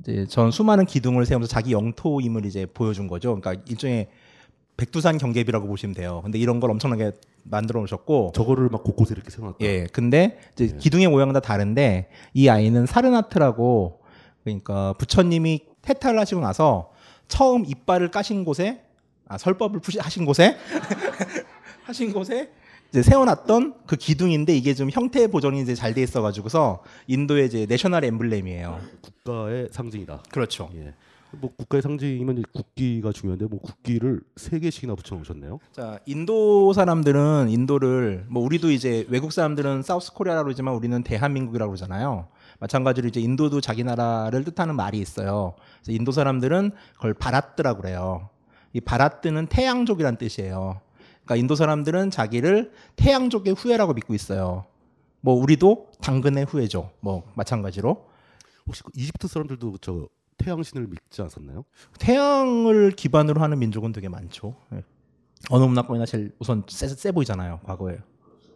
이제 0.00 0.26
전 0.26 0.50
수많은 0.50 0.86
기둥을 0.86 1.26
세우면서 1.26 1.50
자기 1.50 1.72
영토임을 1.72 2.46
이제 2.46 2.64
보여준 2.64 3.06
거죠. 3.06 3.38
그러니까 3.38 3.62
일종의 3.68 4.08
백두산 4.76 5.16
경계비라고 5.18 5.66
보시면 5.66 5.94
돼요. 5.94 6.20
근데 6.22 6.38
이런 6.38 6.60
걸 6.60 6.70
엄청나게 6.70 7.12
만들어 7.44 7.80
놓으셨고 7.80 8.32
저거를 8.34 8.68
막 8.68 8.82
곳곳에 8.84 9.14
이렇게 9.14 9.30
세워놨다. 9.30 9.64
예. 9.64 9.86
근데 9.92 10.38
이제 10.54 10.76
기둥의 10.78 11.08
모양은 11.08 11.32
다 11.32 11.40
다른데 11.40 12.10
이 12.34 12.48
아이는 12.48 12.84
사르나트라고 12.86 14.00
그러니까 14.44 14.92
부처님이 14.94 15.60
태탈을 15.82 16.18
하시고 16.18 16.40
나서 16.40 16.90
처음 17.28 17.64
이빨을 17.64 18.10
까신 18.10 18.44
곳에 18.44 18.82
아 19.28 19.38
설법을 19.38 19.80
푸시 19.80 19.98
하신 19.98 20.24
곳에 20.24 20.56
하신 21.84 22.12
곳에 22.12 22.50
이제 22.90 23.02
세워놨던 23.02 23.74
그 23.86 23.96
기둥인데 23.96 24.54
이게 24.56 24.74
좀 24.74 24.90
형태 24.90 25.26
보존이 25.26 25.60
이제 25.60 25.74
잘 25.74 25.94
돼 25.94 26.02
있어가지고서 26.02 26.82
인도의 27.06 27.46
이제 27.46 27.66
내셔널 27.68 28.04
엠블렘이에요. 28.04 28.80
국가의 29.00 29.68
상징이다. 29.72 30.22
그렇죠. 30.30 30.70
예. 30.76 30.94
뭐 31.32 31.52
국가의 31.56 31.82
상징이면 31.82 32.44
국기가 32.52 33.12
중요한데 33.12 33.46
뭐 33.46 33.60
국기를 33.60 34.20
세 34.36 34.58
개씩이나 34.58 34.94
붙여놓으셨네요. 34.94 35.58
자, 35.72 35.98
인도 36.06 36.72
사람들은 36.72 37.48
인도를 37.50 38.26
뭐 38.28 38.42
우리도 38.42 38.70
이제 38.70 39.06
외국 39.08 39.32
사람들은 39.32 39.82
South 39.82 40.12
Korea라고 40.12 40.44
그러지만 40.44 40.74
우리는 40.74 41.02
대한민국이라고 41.02 41.72
그러잖아요. 41.72 42.28
마찬가지로 42.60 43.08
이제 43.08 43.20
인도도 43.20 43.60
자기 43.60 43.84
나라를 43.84 44.44
뜻하는 44.44 44.76
말이 44.76 44.98
있어요. 44.98 45.54
그래서 45.82 45.92
인도 45.92 46.12
사람들은 46.12 46.70
그걸 46.94 47.14
바라뜨라고 47.14 47.82
그래요. 47.82 48.30
이 48.72 48.80
바라뜨는 48.80 49.46
태양족이란 49.48 50.16
뜻이에요. 50.18 50.80
그러니까 51.24 51.36
인도 51.36 51.54
사람들은 51.54 52.10
자기를 52.10 52.72
태양족의 52.96 53.54
후예라고 53.54 53.94
믿고 53.94 54.14
있어요. 54.14 54.64
뭐 55.20 55.34
우리도 55.34 55.90
단군의 56.00 56.44
후예죠. 56.44 56.92
뭐 57.00 57.24
마찬가지로 57.34 58.06
혹시 58.66 58.82
그 58.82 58.90
이집트 58.94 59.28
사람들도 59.28 59.78
저 59.80 60.08
태양 60.38 60.62
신을 60.62 60.86
믿지 60.86 61.22
않았나요? 61.22 61.64
태양을 61.98 62.92
기반으로 62.92 63.40
하는 63.40 63.58
민족은 63.58 63.92
되게 63.92 64.08
많죠. 64.08 64.56
예. 64.74 64.82
어느 65.50 65.64
문화권이나 65.64 66.06
제일 66.06 66.32
우선 66.38 66.64
세, 66.68 66.88
세 66.88 67.12
보이잖아요. 67.12 67.60
과거에 67.64 67.98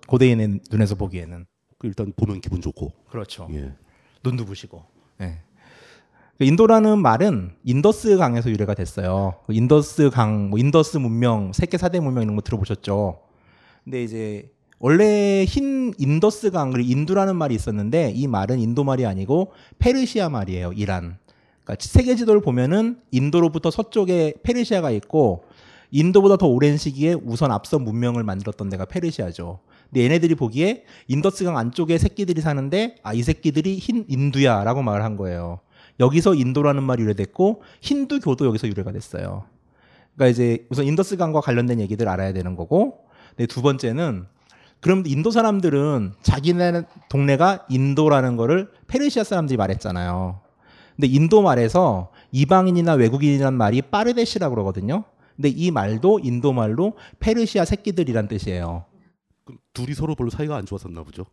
고대인의 0.06 0.60
눈에서 0.70 0.94
보기에는 0.94 1.46
그 1.78 1.86
일단 1.86 2.12
보면 2.16 2.40
기분 2.40 2.60
좋고. 2.60 2.92
그렇죠. 3.08 3.48
예. 3.52 3.72
눈도 4.22 4.44
부시고. 4.44 4.84
예. 5.22 5.38
그 6.38 6.44
인도라는 6.44 7.00
말은 7.00 7.56
인더스 7.64 8.16
강에서 8.16 8.50
유래가 8.50 8.74
됐어요. 8.74 9.34
그 9.46 9.52
인더스 9.52 10.10
강, 10.10 10.48
뭐 10.48 10.58
인더스 10.58 10.96
문명, 10.96 11.52
세계 11.52 11.76
4대 11.76 12.00
문명 12.00 12.22
이런 12.22 12.34
거 12.34 12.42
들어보셨죠? 12.42 13.20
근데 13.84 14.02
이제 14.02 14.50
원래 14.78 15.44
흰 15.44 15.92
인더스 15.98 16.50
강, 16.50 16.70
그리고 16.70 16.90
힌두라는 16.90 17.36
말이 17.36 17.54
있었는데 17.54 18.12
이 18.14 18.26
말은 18.26 18.58
인도 18.58 18.84
말이 18.84 19.04
아니고 19.04 19.52
페르시아 19.78 20.30
말이에요. 20.30 20.72
이란. 20.72 21.18
그러니까 21.70 21.76
세계 21.80 22.16
지도를 22.16 22.40
보면은 22.40 22.98
인도로부터 23.10 23.70
서쪽에 23.70 24.34
페르시아가 24.42 24.90
있고 24.90 25.44
인도보다 25.92 26.36
더 26.36 26.46
오랜 26.46 26.76
시기에 26.76 27.14
우선 27.24 27.50
앞서 27.52 27.78
문명을 27.78 28.22
만들었던 28.24 28.68
데가 28.70 28.84
페르시아죠. 28.84 29.60
근데 29.90 30.04
얘네들이 30.04 30.36
보기에 30.36 30.84
인더스강 31.08 31.56
안쪽에 31.56 31.98
새끼들이 31.98 32.40
사는데 32.40 32.96
아 33.02 33.12
이 33.12 33.22
새끼들이 33.22 33.78
힌두야라고 33.78 34.82
말을 34.82 35.04
한 35.04 35.16
거예요. 35.16 35.60
여기서 35.98 36.34
인도라는 36.34 36.82
말이 36.82 37.02
유래됐고 37.02 37.62
힌두교도 37.80 38.46
여기서 38.46 38.68
유래가 38.68 38.92
됐어요. 38.92 39.44
그러니까 40.14 40.32
이제 40.32 40.66
우선 40.70 40.86
인더스강과 40.86 41.40
관련된 41.40 41.80
얘기들 41.80 42.08
알아야 42.08 42.32
되는 42.32 42.56
거고, 42.56 43.04
네, 43.36 43.46
두 43.46 43.62
번째는 43.62 44.26
그럼 44.80 45.02
인도 45.06 45.30
사람들은 45.30 46.14
자기네 46.22 46.82
동네가 47.10 47.66
인도라는 47.68 48.36
거를 48.36 48.70
페르시아 48.86 49.24
사람들이 49.24 49.56
말했잖아요. 49.56 50.40
근데 51.00 51.14
인도 51.14 51.40
말에서 51.40 52.10
이방인이나 52.30 52.92
외국인이란 52.92 53.54
말이 53.54 53.80
빠르데시라고 53.80 54.54
그러거든요. 54.54 55.04
근데 55.34 55.48
이 55.48 55.70
말도 55.70 56.20
인도 56.22 56.52
말로 56.52 56.92
페르시아 57.20 57.64
새끼들이란 57.64 58.28
뜻이에요. 58.28 58.84
둘이 59.72 59.94
서로 59.94 60.14
별로 60.14 60.28
사이가 60.28 60.54
안 60.54 60.66
좋았었나 60.66 61.02
보죠. 61.04 61.24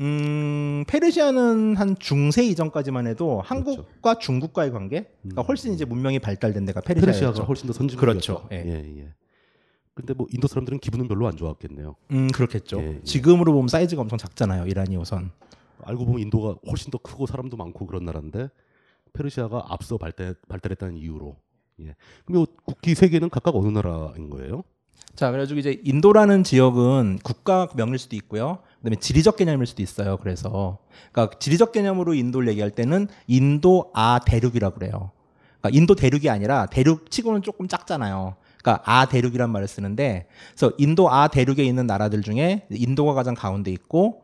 음, 0.00 0.84
페르시아는 0.86 1.76
한 1.76 1.96
중세 1.98 2.44
이전까지만 2.44 3.06
해도 3.06 3.40
한국과 3.40 4.18
중국과의 4.18 4.70
관계, 4.70 5.10
그러니까 5.22 5.40
훨씬 5.40 5.72
이제 5.72 5.86
문명이 5.86 6.18
발달된 6.18 6.66
데가 6.66 6.82
페르시아였죠. 6.82 7.20
페르시아가 7.20 7.44
훨씬 7.44 7.66
더 7.68 7.72
선진국이었죠. 7.72 8.34
그렇죠. 8.34 8.48
예. 8.52 8.56
예, 8.66 8.98
예. 8.98 9.14
근데 9.94 10.12
뭐 10.12 10.26
인도 10.30 10.46
사람들은 10.46 10.80
기분은 10.80 11.08
별로 11.08 11.26
안 11.26 11.38
좋았겠네요. 11.38 11.96
음, 12.10 12.28
그렇겠죠. 12.28 12.82
예, 12.82 12.96
예. 12.96 13.02
지금으로 13.02 13.54
보면 13.54 13.68
사이즈가 13.68 14.02
엄청 14.02 14.18
작잖아요. 14.18 14.66
이란이 14.66 14.98
우선. 14.98 15.30
알고 15.84 16.04
보면 16.04 16.20
인도가 16.20 16.56
훨씬 16.68 16.90
더 16.90 16.98
크고 16.98 17.24
사람도 17.24 17.56
많고 17.56 17.86
그런 17.86 18.04
나라인데 18.04 18.50
페르시아가 19.12 19.64
앞서 19.68 19.96
발달 19.96 20.34
발달했다는 20.48 20.96
이유로. 20.96 21.36
예. 21.80 21.94
그럼 22.24 22.42
요 22.42 22.46
국기 22.64 22.94
세 22.94 23.08
개는 23.08 23.30
각각 23.30 23.54
어느 23.54 23.68
나라인 23.68 24.30
거예요? 24.30 24.64
자, 25.14 25.30
그래가지고 25.30 25.60
이제 25.60 25.80
인도라는 25.84 26.44
지역은 26.44 27.20
국가 27.22 27.68
명일 27.74 27.98
수도 27.98 28.16
있고요. 28.16 28.58
그다음에 28.78 28.96
지리적 28.96 29.36
개념일 29.36 29.66
수도 29.66 29.82
있어요. 29.82 30.18
그래서 30.18 30.78
그러니까 31.12 31.38
지리적 31.38 31.72
개념으로 31.72 32.14
인도를 32.14 32.48
얘기할 32.48 32.70
때는 32.70 33.08
인도 33.26 33.90
아 33.94 34.20
대륙이라고 34.26 34.74
그래요. 34.74 35.12
그러니까 35.60 35.70
인도 35.78 35.94
대륙이 35.94 36.28
아니라 36.28 36.66
대륙 36.66 37.10
치고는 37.10 37.42
조금 37.42 37.66
작잖아요. 37.66 38.36
그러니까 38.62 38.82
아 38.84 39.06
대륙이란 39.06 39.50
말을 39.50 39.68
쓰는데 39.68 40.28
그래서 40.50 40.74
인도 40.76 41.10
아 41.10 41.28
대륙에 41.28 41.64
있는 41.64 41.86
나라들 41.86 42.22
중에 42.22 42.66
인도가 42.70 43.14
가장 43.14 43.34
가운데 43.34 43.70
있고 43.70 44.22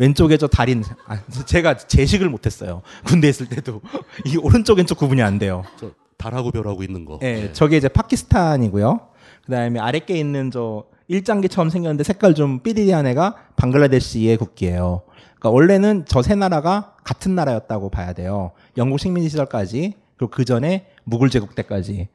왼쪽에 0.00 0.38
저 0.38 0.46
달인 0.48 0.82
아, 1.06 1.20
제가 1.44 1.76
제식을 1.76 2.28
못했어요. 2.30 2.80
군대 3.04 3.28
있을 3.28 3.48
때도 3.50 3.82
이 4.24 4.38
오른쪽 4.38 4.78
왼쪽 4.78 4.96
구분이 4.98 5.20
안 5.22 5.38
돼요. 5.38 5.62
저 5.78 5.90
달하고 6.16 6.50
별하고 6.52 6.82
있는 6.82 7.04
거. 7.04 7.18
예, 7.22 7.32
네. 7.34 7.52
저게 7.52 7.76
이제 7.76 7.88
파키스탄이고요. 7.88 9.00
그다음에 9.44 9.78
아랫게 9.78 10.16
있는 10.18 10.50
저 10.50 10.84
일장기처럼 11.08 11.68
생겼는데 11.68 12.02
색깔 12.04 12.34
좀 12.34 12.60
삐리리한 12.62 13.06
애가 13.08 13.34
방글라데시의 13.56 14.36
국기예요. 14.38 15.02
그러니까 15.38 15.50
원래는 15.50 16.06
저 16.06 16.22
세 16.22 16.34
나라가 16.34 16.94
같은 17.04 17.34
나라였다고 17.34 17.90
봐야 17.90 18.14
돼요. 18.14 18.52
영국 18.78 19.00
식민 19.00 19.28
시절까지 19.28 19.94
그리고 20.16 20.30
그 20.30 20.44
전에 20.46 20.86
무굴 21.04 21.28
제국 21.28 21.54
때까지. 21.54 22.08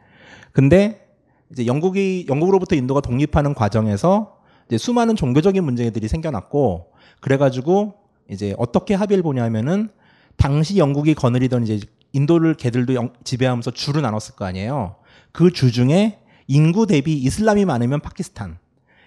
근데 0.53 1.05
이제 1.51 1.67
영국이 1.67 2.25
영국으로부터 2.29 2.75
인도가 2.75 3.01
독립하는 3.01 3.53
과정에서 3.53 4.37
이제 4.67 4.77
수많은 4.79 5.15
종교적인 5.15 5.63
문제들이 5.63 6.07
생겨났고 6.07 6.87
그래가지고 7.29 7.95
이제 8.29 8.53
어떻게 8.59 8.93
합의를 8.93 9.23
보냐면은 9.23 9.89
당시 10.37 10.77
영국이 10.77 11.15
거느리던 11.15 11.63
이제 11.63 11.79
인도를 12.13 12.53
걔들도 12.53 12.93
영- 12.93 13.13
지배하면서 13.23 13.71
주로 13.71 13.99
나눴을 14.01 14.35
거 14.37 14.45
아니에요. 14.45 14.97
그 15.31 15.49
주 15.51 15.71
중에 15.71 16.19
인구 16.47 16.85
대비 16.85 17.13
이슬람이 17.17 17.65
많으면 17.65 17.99
파키스탄, 18.01 18.59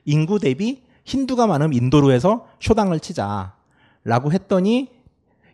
인구 0.04 0.40
대비 0.40 0.82
힌두가 1.04 1.46
많으면 1.46 1.72
인도로 1.74 2.10
해서 2.10 2.48
쇼당을 2.60 2.98
치자라고 2.98 4.32
했더니 4.32 4.88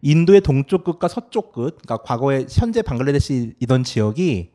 인도의 0.00 0.40
동쪽 0.40 0.84
끝과 0.84 1.08
서쪽 1.08 1.52
끝, 1.52 1.76
그러니까 1.82 1.98
과거에 1.98 2.46
현재 2.50 2.80
방글라데시이던 2.80 3.84
지역이 3.84 4.52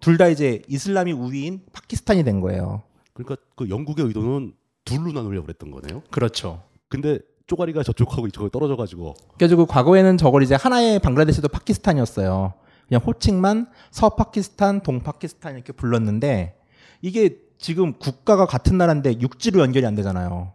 둘 0.00 0.16
다 0.16 0.28
이제 0.28 0.62
이슬람이 0.68 1.12
우위인 1.12 1.60
파키스탄이 1.74 2.24
된 2.24 2.40
거예요. 2.40 2.82
그러니까 3.12 3.36
그 3.54 3.68
영국의 3.68 4.06
의도는 4.06 4.54
둘로 4.86 5.12
나누려고 5.12 5.44
그랬던 5.46 5.70
거네요. 5.70 6.02
그렇죠. 6.10 6.62
근데 6.88 7.18
쪼가리가 7.46 7.82
저쪽하고 7.82 8.26
이쪽에 8.26 8.50
떨어져 8.50 8.76
가지고 8.76 9.14
그래가지고 9.36 9.66
과거에는 9.66 10.16
저걸 10.16 10.42
이제 10.42 10.54
하나의 10.54 10.98
방글라데시도 10.98 11.48
파키스탄이었어요. 11.48 12.52
그냥 12.88 13.02
호칭만 13.04 13.68
서파키스탄, 13.90 14.80
동파키스탄 14.80 15.54
이렇게 15.54 15.72
불렀는데 15.72 16.58
이게 17.02 17.38
지금 17.58 17.94
국가가 17.94 18.46
같은 18.46 18.78
나라인데 18.78 19.20
육지로 19.20 19.60
연결이 19.60 19.86
안 19.86 19.94
되잖아요. 19.94 20.52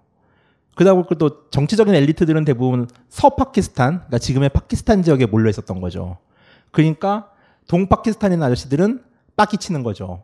그러다 0.76 0.96
보니까 0.96 1.16
또 1.16 1.50
정치적인 1.52 1.94
엘리트들은 1.94 2.46
대부분 2.46 2.88
서파키스탄, 3.10 3.98
그러니까 3.98 4.18
지금의 4.18 4.50
파키스탄 4.50 5.04
지역에 5.04 5.28
몰려 5.28 5.50
있었던 5.50 5.82
거죠. 5.82 6.18
그러니까 6.72 7.30
동파키스탄인 7.68 8.42
아저씨들은 8.42 9.04
빡이 9.36 9.58
치는 9.58 9.84
거죠. 9.84 10.24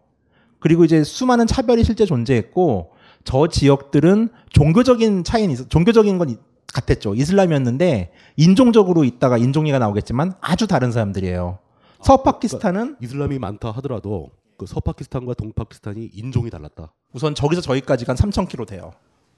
그리고 0.60 0.84
이제 0.84 1.04
수많은 1.04 1.48
차별이 1.48 1.84
실제 1.84 2.06
존재했고 2.06 2.92
저 3.30 3.46
지역들은 3.46 4.30
종교적인 4.54 5.24
차이는 5.24 5.52
있어 5.54 5.68
종교적인 5.68 6.18
건 6.18 6.30
이- 6.32 6.38
같았죠. 6.74 7.14
이슬람이었는데 7.14 8.12
인종적으로 8.38 9.04
있다가 9.04 9.38
인종이가 9.38 9.78
나오겠지만 9.78 10.34
아주 10.42 10.66
다른 10.66 10.92
사람들이에요. 10.92 11.60
서파키스탄은 12.02 12.98
이슬람이 13.02 13.38
많다 13.38 13.70
하더라도 13.70 14.32
그 14.58 14.66
서파키스탄과 14.66 15.36
동파키스탄이 15.36 16.10
인종이 16.14 16.50
달랐다. 16.50 16.92
우선 17.14 17.36
저기서 17.36 17.62
저기까지가 17.62 18.14
한 18.14 18.18
3,000km 18.18 18.66
돼요. 18.68 18.94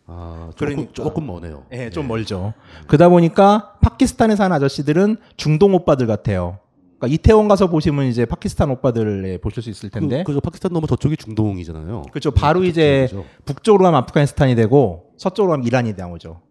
아, 0.08 0.52
조금, 0.56 0.68
그러니까. 0.76 0.94
조금 0.94 1.28
머네요. 1.28 1.66
예, 1.74 1.90
좀 1.90 2.08
멀죠. 2.08 2.54
그러다 2.88 3.10
보니까 3.10 3.74
파키스탄에 3.82 4.38
사는 4.38 4.56
아저씨들은 4.56 5.18
중동 5.36 5.74
오빠들 5.76 6.08
같아요. 6.08 6.60
그러니까 7.02 7.16
이태원 7.16 7.48
가서 7.48 7.68
보시면 7.68 8.06
이제 8.06 8.26
파키스탄 8.26 8.70
오빠들을 8.70 9.40
보실 9.40 9.64
수 9.64 9.72
있을 9.72 9.90
텐데. 9.90 10.24
그, 10.24 10.34
그 10.36 10.40
파키스탄 10.40 10.72
넘어 10.72 10.86
저쪽이 10.86 11.18
중동이잖아요. 11.18 12.04
그렇죠. 12.12 12.30
바로 12.30 12.60
그쪽 12.60 12.70
이제. 12.70 13.10
북쪽으로 13.46 13.84
가면 13.86 13.98
아프가니스탄이 14.02 14.54
되고 14.54 15.12
서쪽으로 15.18 15.54
가면 15.54 15.66
이란이 15.66 15.94
나오죠. 15.98 16.42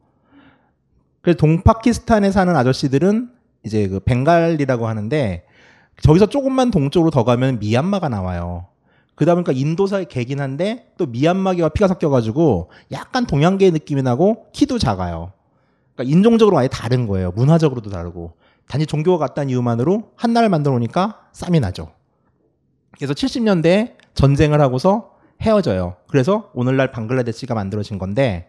그래서 1.23 1.37
동파키스탄에 1.39 2.33
사는 2.33 2.55
아저씨들은 2.57 3.31
이제 3.65 3.87
그 3.87 4.01
벵갈이라고 4.01 4.89
하는데 4.89 5.45
저기서 6.03 6.27
조금만 6.27 6.73
동쪽으로 6.73 7.11
더 7.13 7.23
가면 7.23 7.61
미얀마가 7.61 8.09
나와요. 8.09 8.67
그러다 9.15 9.35
보니까 9.35 9.53
인도사의 9.53 10.07
개긴 10.07 10.41
한데 10.41 10.91
또 10.99 11.07
미얀마계와 11.07 11.69
피가 11.69 11.87
섞여가지고 11.87 12.71
약간 12.91 13.27
동양계의 13.27 13.71
느낌이 13.71 14.03
나고 14.03 14.47
키도 14.53 14.79
작아요. 14.79 15.33
그러니까 15.95 16.17
인종적으로 16.17 16.59
아예 16.59 16.67
다른 16.67 17.07
거예요. 17.07 17.31
문화적으로도 17.37 17.91
다르고. 17.91 18.33
단지 18.71 18.87
종교가 18.87 19.19
같다는 19.19 19.51
이유만으로 19.51 20.13
한 20.15 20.33
나라를 20.33 20.49
만들어 20.49 20.75
놓으니까 20.75 21.23
쌈이 21.33 21.59
나죠. 21.59 21.91
그래서 22.97 23.15
70년대에 23.15 23.95
전쟁을 24.15 24.61
하고서 24.61 25.17
헤어져요. 25.43 25.97
그래서 26.07 26.51
오늘날 26.55 26.93
방글라데시가 26.93 27.53
만들어진 27.53 27.99
건데, 27.99 28.49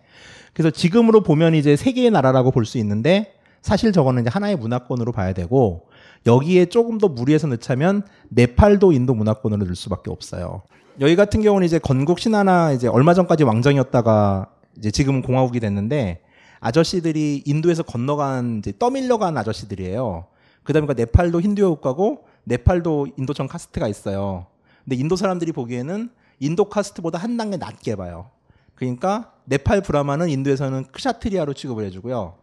그래서 0.54 0.70
지금으로 0.70 1.24
보면 1.24 1.56
이제 1.56 1.76
세 1.76 1.92
개의 1.92 2.12
나라라고 2.12 2.52
볼 2.52 2.66
수 2.66 2.78
있는데, 2.78 3.34
사실 3.64 3.92
저거는 3.92 4.22
이제 4.22 4.30
하나의 4.30 4.58
문화권으로 4.58 5.12
봐야 5.12 5.34
되고, 5.34 5.88
여기에 6.28 6.66
조금 6.66 7.00
더 7.00 7.08
무리해서 7.08 7.48
넣자면, 7.48 8.04
네팔도 8.30 8.92
인도 8.92 9.16
문화권으로 9.16 9.64
넣을 9.64 9.76
수밖에 9.76 10.12
없어요. 10.12 10.62
여기 11.00 11.16
같은 11.16 11.42
경우는 11.42 11.66
이제 11.66 11.80
건국 11.80 12.20
신하나 12.20 12.74
이제 12.74 12.88
얼마 12.88 13.16
전까지 13.16 13.44
왕정이었다가 13.44 14.52
이제 14.78 14.92
지금은 14.92 15.24
공화국이 15.24 15.60
됐는데, 15.60 16.22
아저씨들이 16.62 17.44
인도에서 17.46 17.84
건너간, 17.84 18.60
이제 18.60 18.72
떠밀려간 18.78 19.38
아저씨들이에요. 19.38 20.28
그 20.64 20.72
다음에 20.72 20.88
네팔도 20.94 21.42
힌두교 21.42 21.76
국가고, 21.76 22.26
네팔도 22.46 23.08
인도청 23.18 23.48
카스트가 23.48 23.88
있어요. 23.88 24.46
근데 24.86 24.96
인도 24.96 25.16
사람들이 25.16 25.52
보기에는 25.52 26.10
인도 26.40 26.66
카스트보다 26.70 27.18
한 27.18 27.36
단계 27.36 27.58
낮게 27.58 27.96
봐요. 27.96 28.30
그러니까 28.76 29.34
네팔 29.46 29.82
브라만은 29.82 30.30
인도에서는 30.30 30.86
크샤트리아로 30.92 31.54
취급을 31.54 31.86
해주고요. 31.86 32.36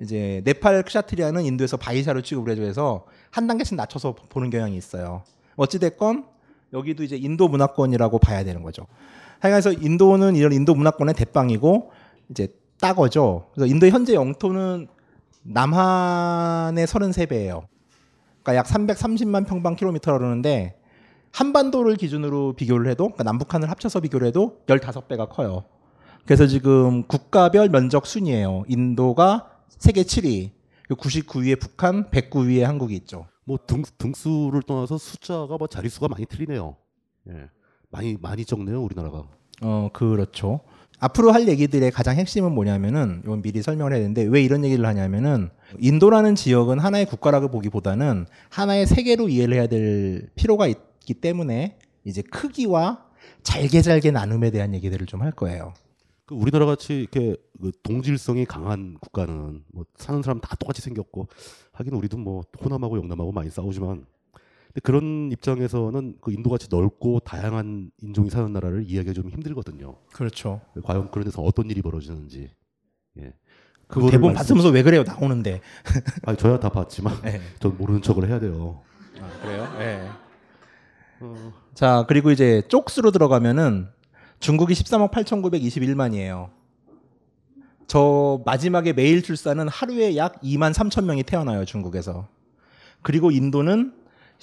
이제 0.00 0.42
네팔 0.44 0.82
크샤트리아는 0.82 1.44
인도에서 1.44 1.76
바이샤로 1.76 2.22
취급을 2.22 2.52
해줘서 2.52 3.04
한 3.30 3.46
단계씩 3.46 3.76
낮춰서 3.76 4.14
보는 4.28 4.50
경향이 4.50 4.76
있어요. 4.76 5.22
어찌됐건 5.56 6.26
여기도 6.72 7.04
이제 7.04 7.16
인도 7.16 7.48
문화권이라고 7.48 8.18
봐야 8.18 8.44
되는 8.44 8.62
거죠. 8.62 8.86
하여간서 9.40 9.72
인도는 9.72 10.36
이런 10.36 10.52
인도 10.52 10.74
문화권의 10.74 11.14
대빵이고 11.14 11.90
이제 12.30 12.48
따거죠. 12.82 13.46
그래서 13.54 13.72
인도의 13.72 13.92
현재 13.92 14.12
영토는 14.12 14.88
남한의 15.44 16.86
33배예요. 16.86 17.64
그러니까 18.42 18.56
약 18.56 18.66
330만 18.66 19.46
평방 19.46 19.76
킬로미터라 19.76 20.18
그러는데 20.18 20.76
한반도를 21.30 21.96
기준으로 21.96 22.54
비교를 22.54 22.90
해도 22.90 23.04
그러니까 23.04 23.22
남북한을 23.22 23.70
합쳐서 23.70 24.00
비교를 24.00 24.26
해도 24.26 24.60
15배가 24.66 25.28
커요. 25.30 25.64
그래서 26.26 26.46
지금 26.46 27.04
국가별 27.04 27.68
면적 27.68 28.04
순이에요. 28.04 28.64
인도가 28.68 29.50
세계 29.68 30.02
7위, 30.02 30.50
99위에 30.90 31.58
북한, 31.58 32.10
109위에 32.10 32.62
한국이 32.62 32.94
있죠. 32.96 33.26
뭐 33.44 33.58
등, 33.64 33.82
등수를 33.98 34.62
떠나서 34.62 34.98
숫자가 34.98 35.56
뭐 35.56 35.66
자릿수가 35.66 36.08
많이 36.08 36.26
틀리네요. 36.26 36.76
예. 37.30 37.48
많이 37.90 38.16
많이 38.20 38.44
적네요, 38.44 38.82
우리나라가. 38.82 39.24
어, 39.62 39.88
그렇죠. 39.92 40.60
앞으로 41.02 41.32
할 41.32 41.48
얘기들의 41.48 41.90
가장 41.90 42.16
핵심은 42.16 42.52
뭐냐면은 42.52 43.22
이건 43.24 43.42
미리 43.42 43.60
설명을 43.60 43.92
해야 43.92 43.98
되는데 43.98 44.22
왜 44.22 44.40
이런 44.40 44.64
얘기를 44.64 44.86
하냐면은 44.86 45.50
인도라는 45.80 46.36
지역은 46.36 46.78
하나의 46.78 47.06
국가라고 47.06 47.48
보기보다는 47.50 48.26
하나의 48.50 48.86
세계로 48.86 49.28
이해를 49.28 49.54
해야 49.56 49.66
될 49.66 50.28
필요가 50.36 50.68
있기 50.68 51.14
때문에 51.14 51.76
이제 52.04 52.22
크기와 52.22 53.04
잘게 53.42 53.82
잘게 53.82 54.12
나눔에 54.12 54.52
대한 54.52 54.74
얘기들을 54.74 55.06
좀 55.06 55.22
할 55.22 55.32
거예요. 55.32 55.74
그 56.24 56.36
우리나라 56.36 56.66
같이 56.66 56.94
이렇게 57.00 57.34
그 57.60 57.72
동질성이 57.82 58.44
강한 58.44 58.96
국가는 59.00 59.64
뭐 59.72 59.84
사는 59.96 60.22
사람 60.22 60.40
다 60.40 60.54
똑같이 60.54 60.82
생겼고 60.82 61.26
하긴 61.72 61.94
우리도 61.94 62.16
뭐 62.16 62.42
호남하고 62.64 62.96
영남하고 62.98 63.32
많이 63.32 63.50
싸우지만 63.50 64.06
근데 64.72 64.80
그런 64.82 65.30
입장에서는 65.32 66.16
그 66.22 66.32
인도 66.32 66.48
같이 66.48 66.68
넓고 66.70 67.20
다양한 67.20 67.90
인종이 68.00 68.30
사는 68.30 68.50
나라를 68.52 68.84
이해하기가 68.86 69.12
좀 69.12 69.28
힘들거든요. 69.30 69.96
그렇죠. 70.14 70.62
과연 70.82 71.10
그런 71.10 71.24
데서 71.24 71.42
어떤 71.42 71.68
일이 71.70 71.82
벌어지는지. 71.82 72.48
예. 73.18 73.34
그 73.86 74.00
대본 74.10 74.32
말씀- 74.32 74.54
봤으면서 74.54 74.70
왜 74.70 74.82
그래요? 74.82 75.02
나오는데. 75.02 75.60
아니 76.24 76.38
저야 76.38 76.58
다 76.58 76.70
봤지만 76.70 77.20
네. 77.22 77.40
전 77.60 77.76
모르는 77.76 78.00
척을 78.00 78.26
해야 78.28 78.40
돼요. 78.40 78.80
아, 79.20 79.28
그래요? 79.42 79.68
네. 79.78 80.08
자, 81.74 82.04
그리고 82.08 82.30
이제 82.30 82.62
쪽수로 82.68 83.10
들어가면은 83.10 83.88
중국이 84.40 84.72
13억 84.74 85.10
8,921만이에요. 85.12 86.50
저 87.86 88.42
마지막에 88.46 88.92
매일 88.94 89.22
출산은 89.22 89.68
하루에 89.68 90.16
약 90.16 90.40
2만 90.40 90.72
3천 90.72 91.04
명이 91.04 91.22
태어나요, 91.24 91.64
중국에서. 91.66 92.26
그리고 93.02 93.30
인도는 93.30 93.92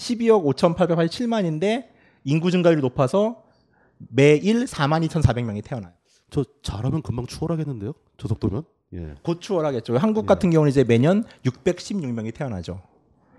12억 0.03 0.43
5,887만인데 0.55 1.85
인구 2.23 2.51
증가율이 2.51 2.81
높아서 2.81 3.43
매일 3.97 4.63
4만 4.65 5.05
2,400명이 5.07 5.63
태어나요. 5.63 5.91
저 6.29 6.45
잘하면 6.63 7.01
금방 7.01 7.25
추월하겠는데요? 7.27 7.93
저 8.17 8.27
속도면? 8.27 8.63
예. 8.93 9.15
곧 9.23 9.41
추월하겠죠. 9.41 9.97
한국 9.97 10.25
같은 10.25 10.49
경우는 10.51 10.69
이제 10.71 10.83
매년 10.83 11.23
616명이 11.45 12.33
태어나죠. 12.33 12.81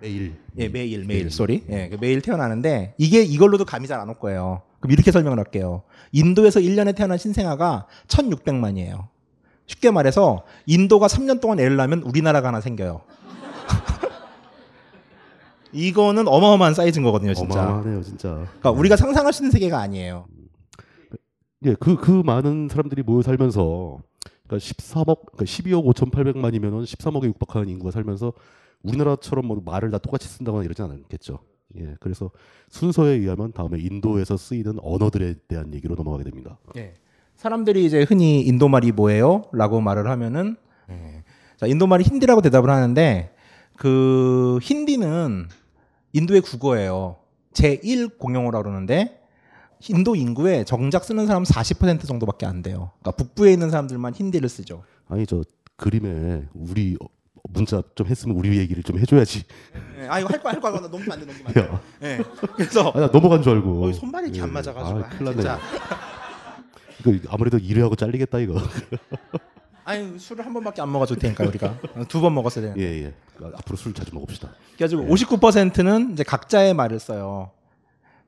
매일. 0.00 0.34
예, 0.58 0.68
매일 0.68 1.04
매일 1.04 1.30
sorry. 1.30 1.64
예, 1.70 1.88
그 1.88 1.96
매일 2.00 2.20
태어나는데 2.22 2.94
이게 2.98 3.22
이걸로도 3.22 3.64
감이 3.64 3.86
잘 3.86 4.00
안 4.00 4.08
올 4.08 4.18
거예요. 4.18 4.62
그럼 4.80 4.92
이렇게 4.92 5.10
설명을 5.12 5.38
할게요. 5.38 5.82
인도에서 6.12 6.60
1년에 6.60 6.94
태어난 6.96 7.18
신생아가 7.18 7.86
1,600만이에요. 8.08 9.08
쉽게 9.66 9.90
말해서 9.90 10.44
인도가 10.66 11.06
3년 11.06 11.40
동안 11.40 11.60
애를 11.60 11.76
낳으면 11.76 12.02
우리나라가 12.02 12.48
하나 12.48 12.60
생겨요. 12.60 13.02
이거는 15.72 16.28
어마어마한 16.28 16.74
사이즈인 16.74 17.04
거거든요, 17.04 17.34
진짜. 17.34 17.60
어마어마하네요, 17.60 18.02
진짜. 18.02 18.28
그러니까 18.28 18.70
우리가 18.70 18.96
상상할 18.96 19.32
수 19.32 19.42
있는 19.42 19.50
세계가 19.50 19.78
아니에요. 19.78 20.26
예, 21.66 21.74
그, 21.74 21.96
그 21.96 22.22
많은 22.24 22.68
사람들이 22.70 23.02
모여 23.02 23.22
살면서, 23.22 23.98
그러니까 24.46 24.56
13억, 24.56 25.26
그러니까 25.32 25.44
12억 25.44 25.84
5,800만이면은 25.94 26.84
13억에 26.84 27.24
육박하는 27.24 27.68
인구가 27.68 27.90
살면서 27.90 28.32
우리나라처럼 28.82 29.46
뭐 29.46 29.60
말을 29.64 29.90
다 29.90 29.98
똑같이 29.98 30.26
쓴다거나 30.28 30.64
이러진 30.64 30.86
않겠죠. 30.86 31.38
예, 31.78 31.94
그래서 32.00 32.30
순서에 32.68 33.12
의하면 33.12 33.52
다음에 33.52 33.78
인도에서 33.78 34.36
쓰이는 34.36 34.78
언어들에 34.82 35.34
대한 35.46 35.72
얘기로 35.74 35.94
넘어가게 35.94 36.24
됩니다. 36.24 36.58
예. 36.76 36.94
사람들이 37.36 37.84
이제 37.84 38.02
흔히 38.02 38.42
인도 38.42 38.68
말이 38.68 38.92
뭐예요? 38.92 39.44
라고 39.52 39.80
말을 39.80 40.08
하면은 40.08 40.56
예. 40.90 41.22
자, 41.56 41.66
인도 41.66 41.86
말이 41.86 42.02
힌디라고 42.04 42.42
대답을 42.42 42.70
하는데 42.70 43.34
그 43.76 44.58
힌디는 44.62 45.48
인도의 46.12 46.40
국어예요. 46.40 47.16
제1 47.54 48.18
공용어라고 48.18 48.64
그러는데 48.64 49.20
인도 49.88 50.14
인구의 50.14 50.64
정작 50.66 51.04
쓰는 51.04 51.26
사람 51.26 51.42
40% 51.42 52.06
정도밖에 52.06 52.46
안 52.46 52.62
돼요. 52.62 52.90
그러니까 53.00 53.22
북부에 53.22 53.52
있는 53.52 53.70
사람들만 53.70 54.14
힌디를 54.14 54.48
쓰죠. 54.48 54.84
아니 55.08 55.26
저 55.26 55.42
그림에 55.76 56.44
우리 56.54 56.96
어, 57.00 57.06
문자 57.48 57.82
좀 57.94 58.06
했으면 58.06 58.36
우리 58.36 58.58
얘기를 58.58 58.82
좀 58.82 58.98
해줘야지. 58.98 59.44
예. 60.00 60.06
아 60.08 60.20
이거 60.20 60.28
할 60.28 60.42
거야 60.42 60.52
할 60.52 60.60
거야 60.60 60.72
나 60.72 60.80
넘기면 60.88 61.12
안돼 61.12 61.26
넘기면 61.26 61.46
안 61.48 61.54
돼. 61.54 61.60
야, 61.60 61.80
예. 62.02 62.18
그래서 62.56 62.90
아, 62.90 63.00
나 63.00 63.06
넘어간 63.10 63.42
줄 63.42 63.52
알고. 63.54 63.84
어, 63.84 63.92
손발이 63.92 64.26
이렇게 64.28 64.42
안 64.42 64.52
맞아가지고. 64.52 64.98
아, 64.98 65.08
큰일 65.08 65.24
났네. 65.24 65.36
진짜. 65.36 65.58
이거 67.06 67.28
아무래도 67.32 67.56
일을 67.58 67.82
하고 67.82 67.96
잘리겠다 67.96 68.38
이거. 68.40 68.60
아니 69.90 70.18
술을 70.18 70.44
한 70.46 70.52
번밖에 70.54 70.80
안 70.82 70.92
먹어도 70.92 71.16
되니까 71.16 71.44
우리가 71.44 71.74
두 72.08 72.20
번 72.20 72.34
먹었어야 72.34 72.66
되는데. 72.74 72.82
예 72.82 73.04
예. 73.06 73.14
앞으로 73.56 73.76
술 73.76 73.92
자주 73.94 74.14
먹읍시다. 74.14 74.48
그래가지고 74.76 75.02
59%는 75.06 76.12
이제 76.12 76.22
각자의 76.22 76.74
말을 76.74 77.00
써요. 77.00 77.50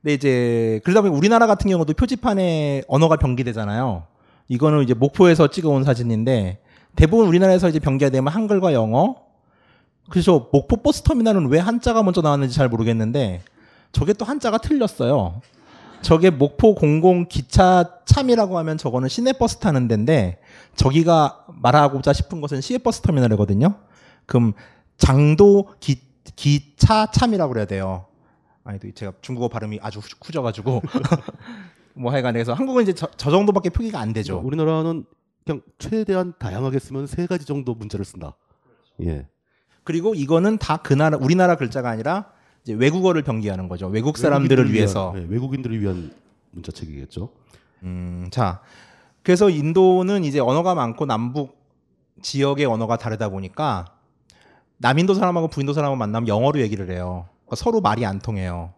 근데 0.01 0.13
이제 0.15 0.81
그러다 0.83 1.01
보니 1.01 1.15
우리나라 1.15 1.47
같은 1.47 1.69
경우도 1.69 1.93
표지판에 1.93 2.83
언어가 2.87 3.15
병기되잖아요. 3.15 4.03
이거는 4.49 4.83
이제 4.83 4.93
목포에서 4.93 5.47
찍어온 5.47 5.83
사진인데 5.85 6.59
대부분 6.95 7.27
우리나라에서 7.27 7.69
이제 7.69 7.79
병기가 7.79 8.11
되면 8.11 8.31
한글과 8.33 8.73
영어. 8.73 9.15
그래서 10.09 10.49
목포 10.51 10.77
버스 10.83 11.01
터미널은 11.03 11.47
왜 11.47 11.59
한자가 11.59 12.03
먼저 12.03 12.21
나왔는지 12.21 12.55
잘 12.55 12.67
모르겠는데 12.67 13.41
저게 13.93 14.11
또 14.11 14.25
한자가 14.25 14.57
틀렸어요. 14.57 15.41
저게 16.01 16.29
목포 16.29 16.75
공공 16.75 17.27
기차 17.29 17.89
참이라고 18.03 18.57
하면 18.57 18.77
저거는 18.77 19.07
시내 19.07 19.31
버스 19.31 19.57
타는 19.59 19.87
데인데 19.87 20.39
저기가 20.75 21.42
말하고자 21.63 22.13
싶은 22.13 22.41
것은 22.41 22.61
시외버스 22.61 23.01
터미널이거든요. 23.01 23.75
그럼 24.25 24.53
장도 24.97 25.73
기, 25.79 26.01
기차 26.35 27.07
참이라고 27.07 27.51
그래야 27.53 27.65
돼요. 27.65 28.05
아니, 28.63 28.79
또 28.79 28.91
제가 28.91 29.13
중국어 29.21 29.47
발음이 29.47 29.79
아주 29.81 29.99
후- 29.99 30.07
후져가지고. 30.23 30.81
뭐 31.95 32.11
하여간 32.11 32.33
그래서 32.33 32.53
한국은 32.53 32.83
이제 32.83 32.93
저, 32.93 33.07
저 33.17 33.29
정도밖에 33.31 33.69
표기가 33.69 33.99
안 33.99 34.13
되죠. 34.13 34.39
우리나라는 34.43 35.05
그냥 35.45 35.61
최대한 35.79 36.33
다양하게 36.39 36.79
쓰면 36.79 37.07
세 37.07 37.27
가지 37.27 37.45
정도 37.45 37.73
문자를 37.75 38.03
쓴다. 38.05 38.35
예. 39.03 39.27
그리고 39.83 40.15
이거는 40.15 40.57
다 40.57 40.77
그 40.77 40.93
나라, 40.93 41.17
우리나라 41.17 41.55
글자가 41.55 41.89
아니라 41.89 42.31
이제 42.63 42.73
외국어를 42.73 43.21
병기하는 43.23 43.67
거죠. 43.67 43.87
외국 43.87 44.17
사람들을 44.17 44.63
외국인들을 44.63 44.73
위해서. 44.73 45.11
위한, 45.11 45.27
예, 45.27 45.33
외국인들을 45.33 45.81
위한 45.81 46.13
문자책이겠죠. 46.51 47.29
음, 47.83 48.27
자. 48.31 48.61
그래서 49.23 49.49
인도는 49.49 50.23
이제 50.25 50.39
언어가 50.39 50.75
많고 50.75 51.05
남북 51.05 51.57
지역의 52.21 52.65
언어가 52.65 52.97
다르다 52.97 53.29
보니까 53.29 53.85
남인도 54.77 55.13
사람하고 55.13 55.47
부인도 55.47 55.73
사람하고 55.73 55.97
만나면 55.97 56.27
영어로 56.27 56.59
얘기를 56.59 56.91
해요. 56.91 57.25
그러니까 57.45 57.55
서로 57.55 57.81
말이 57.81 58.05
안 58.05 58.19
통해요. 58.19 58.73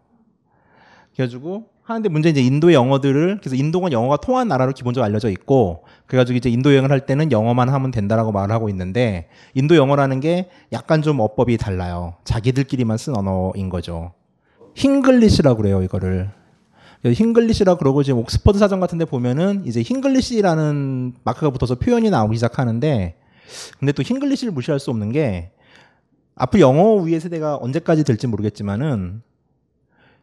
그래가지고 1.14 1.64
하는데 1.82 2.08
문제 2.08 2.28
이제 2.28 2.40
인도의 2.40 2.74
영어들을 2.74 3.38
그래서 3.40 3.56
인도가 3.56 3.90
영어가 3.90 4.16
통한 4.16 4.48
나라로 4.48 4.72
기본적으로 4.72 5.06
알려져 5.06 5.30
있고 5.30 5.84
그래가지고 6.06 6.36
이제 6.36 6.50
인도 6.50 6.70
여행을 6.70 6.90
할 6.90 7.06
때는 7.06 7.30
영어만 7.32 7.68
하면 7.68 7.90
된다라고 7.90 8.32
말을 8.32 8.54
하고 8.54 8.68
있는데 8.68 9.28
인도 9.54 9.76
영어라는 9.76 10.20
게 10.20 10.50
약간 10.72 11.02
좀 11.02 11.20
어법이 11.20 11.56
달라요. 11.58 12.14
자기들끼리만 12.24 12.98
쓴 12.98 13.16
언어인 13.16 13.68
거죠. 13.68 14.12
Hinglish라고 14.74 15.56
그래요 15.56 15.82
이거를. 15.82 16.30
Hinglish라 17.12 17.76
그러고 17.76 18.02
지금 18.02 18.20
옥스퍼드 18.20 18.58
사전 18.58 18.80
같은 18.80 18.98
데 18.98 19.04
보면은 19.04 19.64
이제 19.66 19.82
Hinglish라는 19.82 21.14
마크가 21.24 21.50
붙어서 21.50 21.76
표현이 21.76 22.10
나오기 22.10 22.36
시작하는데 22.36 23.16
근데 23.78 23.92
또 23.92 24.02
Hinglish를 24.02 24.52
무시할 24.52 24.80
수 24.80 24.90
없는 24.90 25.12
게 25.12 25.52
앞으로 26.34 26.60
영어 26.60 26.94
우위의 26.96 27.20
시대가 27.20 27.56
언제까지 27.56 28.04
될지 28.04 28.26
모르겠지만은 28.26 29.22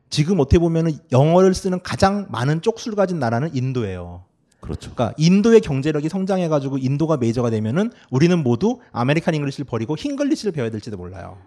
지금 0.10 0.40
어떻게 0.40 0.60
보면은 0.60 0.92
영어를 1.12 1.54
쓰는 1.54 1.82
가장 1.82 2.28
많은 2.30 2.62
쪽수를 2.62 2.96
가진 2.96 3.18
나라는 3.18 3.56
인도예요. 3.56 4.26
그렇죠. 4.60 4.94
그러니까 4.94 5.16
인도의 5.18 5.60
경제력이 5.62 6.08
성장해가지고 6.08 6.78
인도가 6.78 7.18
메이저가 7.18 7.50
되면은 7.50 7.92
우리는 8.12 8.44
모두 8.44 8.80
American 8.92 9.34
English를 9.34 9.66
버리고 9.66 9.96
Hinglish를 9.98 10.52
배워야 10.52 10.70
될지도 10.70 10.98
몰라요. 10.98 11.38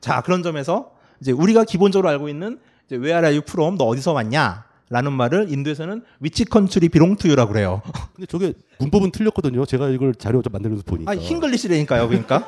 자 0.00 0.22
그런 0.22 0.42
점에서 0.42 0.92
이제 1.20 1.32
우리가 1.32 1.64
기본적으로 1.64 2.08
알고 2.08 2.28
있는 2.28 2.58
이제 2.86 2.96
Where 2.96 3.26
are 3.26 3.28
you 3.28 3.42
from? 3.48 3.78
너 3.78 3.84
어디서 3.84 4.12
왔냐? 4.12 4.69
라는 4.90 5.12
말을 5.12 5.50
인도에서는 5.52 6.02
Which 6.18 6.44
country 6.44 6.88
belong 6.88 7.16
to 7.16 7.24
you라고 7.24 7.52
그래요. 7.52 7.80
근데 8.14 8.26
저게 8.26 8.52
문법은 8.80 9.12
틀렸거든요. 9.12 9.64
제가 9.64 9.88
이걸 9.88 10.14
자료 10.16 10.42
좀 10.42 10.52
만들면서 10.52 10.82
보니까. 10.84 11.12
아 11.12 11.14
Hinglish라니까요, 11.14 12.08
그러니까. 12.08 12.46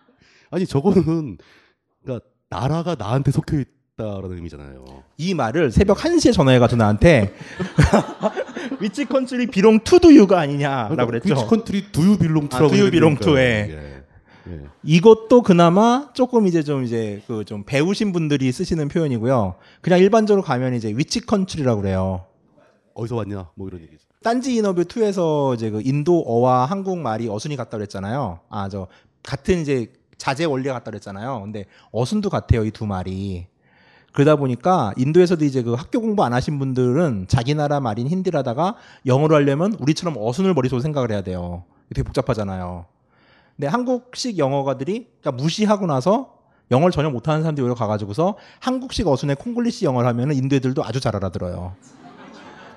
아니 0.50 0.66
저거는 0.66 1.36
그러니까 2.02 2.26
나라가 2.48 2.96
나한테 2.98 3.30
속해 3.30 3.64
있다라는 3.94 4.36
의미잖아요. 4.36 5.02
이 5.18 5.34
말을 5.34 5.70
새벽 5.70 5.98
1시에 5.98 6.32
전화해가지고 6.32 6.78
나한테 6.78 7.34
Which 8.80 9.04
country 9.04 9.46
belong 9.48 9.80
to 9.80 10.00
do 10.00 10.11
you가 10.11 10.40
아니냐라고 10.40 11.06
그랬죠. 11.06 11.34
Which 11.34 11.44
country 11.44 11.92
do 11.92 12.02
you 12.02 12.16
belong 12.16 12.48
to라고. 12.48 12.72
아, 12.72 12.74
do 12.74 12.80
you 12.80 12.90
belong 12.90 13.20
to, 13.20 13.36
예. 13.36 13.91
예. 14.48 14.52
예. 14.54 14.60
이것도 14.82 15.42
그나마 15.42 16.10
조금 16.14 16.46
이제 16.46 16.62
좀 16.62 16.84
이제 16.84 17.22
그 17.26 17.44
좀 17.44 17.64
배우신 17.64 18.12
분들이 18.12 18.50
쓰시는 18.52 18.88
표현이고요. 18.88 19.54
그냥 19.80 19.98
일반적으로 19.98 20.42
가면 20.42 20.74
이제 20.74 20.88
which 20.96 21.20
country라고 21.20 21.80
그래요. 21.82 22.24
어디서 22.94 23.16
왔냐? 23.16 23.50
뭐 23.54 23.68
이런 23.68 23.80
얘기죠. 23.82 24.06
딴지 24.22 24.54
인터뷰 24.54 24.82
2에서 24.84 25.54
이제 25.54 25.70
그 25.70 25.80
인도어와 25.84 26.66
한국말이 26.66 27.28
어순이 27.28 27.56
같다 27.56 27.76
그랬잖아요. 27.78 28.40
아, 28.50 28.68
저 28.68 28.86
같은 29.22 29.60
이제 29.60 29.92
제자 30.18 30.44
원리가 30.44 30.74
같다 30.74 30.90
그랬잖아요. 30.92 31.40
근데 31.42 31.64
어순도 31.90 32.30
같아요, 32.30 32.64
이 32.64 32.70
두 32.70 32.86
말이. 32.86 33.46
그러다 34.12 34.36
보니까 34.36 34.92
인도에서도 34.98 35.44
이제 35.44 35.62
그 35.62 35.72
학교 35.72 36.00
공부 36.00 36.22
안 36.22 36.32
하신 36.34 36.58
분들은 36.58 37.26
자기 37.28 37.54
나라 37.54 37.80
말인 37.80 38.06
힌디라다가 38.08 38.76
영어로 39.06 39.34
하려면 39.34 39.72
우리처럼 39.80 40.16
어순을 40.18 40.52
머릿속으로 40.54 40.82
생각을 40.82 41.10
해야 41.10 41.22
돼요. 41.22 41.64
되게 41.88 42.02
복잡하잖아요. 42.04 42.84
근데 43.56 43.66
한국식 43.68 44.38
영어가들이 44.38 45.08
그러니까 45.20 45.42
무시하고 45.42 45.86
나서 45.86 46.38
영어를 46.70 46.90
전혀 46.92 47.10
못하는 47.10 47.42
사람들이 47.42 47.62
오히려 47.64 47.74
가가지고서 47.74 48.36
한국식 48.60 49.06
어순의 49.06 49.36
콩글리시 49.36 49.84
영어를 49.84 50.08
하면은 50.08 50.34
인도 50.34 50.56
애들도 50.56 50.82
아주 50.84 51.00
잘 51.00 51.14
알아들어요. 51.16 51.74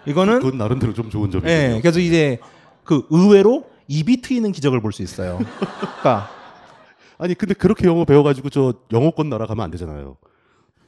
이거는 0.06 0.40
그건 0.40 0.58
나름대로 0.58 0.94
좀 0.94 1.10
좋은 1.10 1.32
점이에요. 1.32 1.76
예, 1.76 1.82
그래서 1.82 2.00
이제 2.00 2.40
그 2.84 3.06
의외로 3.10 3.66
입이 3.88 4.22
트이는 4.22 4.52
기적을 4.52 4.82
볼 4.82 4.92
수 4.92 5.02
있어요. 5.02 5.40
그러니까 5.80 6.30
아니 7.18 7.34
근데 7.34 7.54
그렇게 7.54 7.88
영어 7.88 8.04
배워가지고 8.06 8.50
저 8.50 8.74
영어권 8.92 9.30
나라 9.30 9.46
가면 9.48 9.64
안 9.64 9.72
되잖아요. 9.72 10.18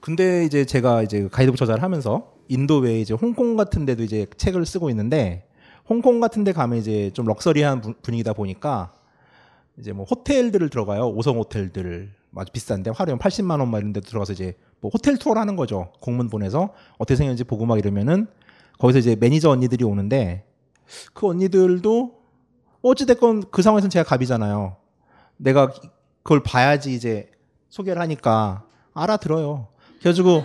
근데 0.02 0.46
이제 0.46 0.66
제가 0.66 1.02
이제 1.02 1.28
가이드북 1.32 1.58
저자를 1.58 1.82
하면서 1.82 2.34
인도 2.50 2.78
외에 2.80 3.00
이제 3.00 3.14
홍콩 3.14 3.56
같은 3.56 3.86
데도 3.86 4.04
이제 4.04 4.28
책을 4.38 4.66
쓰고 4.66 4.90
있는데 4.92 5.48
홍콩 5.90 6.20
같은 6.20 6.44
데 6.44 6.52
가면 6.52 6.78
이제 6.78 7.10
좀 7.14 7.26
럭셔리한 7.26 7.82
분- 7.82 7.96
분위기다 8.02 8.34
보니까 8.34 8.92
이제 9.80 9.92
뭐 9.94 10.06
호텔들을 10.06 10.70
들어가요. 10.70 11.14
5성 11.16 11.38
호텔들을 11.38 12.12
아주 12.36 12.52
비싼데 12.52 12.92
하루에 12.96 13.16
80만 13.16 13.60
원 13.60 13.71
막 13.71 13.80
이런 13.80 13.94
데 13.94 14.02
들어가서 14.02 14.34
이제 14.34 14.56
뭐 14.80 14.92
호텔 14.94 15.18
투어를 15.18 15.40
하는 15.40 15.56
거죠. 15.56 15.92
공문 16.02 16.30
보내서 16.30 16.74
어떻게 16.98 17.16
생겼는지 17.16 17.44
보고 17.44 17.66
막 17.66 17.78
이러면은 17.80 18.28
거기서 18.80 19.00
이제 19.00 19.16
매니저 19.16 19.50
언니들이 19.50 19.84
오는데 19.84 20.46
그 21.14 21.28
언니들도 21.28 22.18
어찌됐건 22.82 23.46
그 23.52 23.62
상황에서는 23.62 23.90
제가 23.90 24.04
갑이잖아요. 24.04 24.78
내가 25.38 25.72
그걸 26.24 26.44
봐야지 26.44 26.94
이제 26.94 27.32
소개를 27.70 28.02
하니까 28.02 28.64
알아들어요. 28.94 29.68
그래가지고 30.00 30.44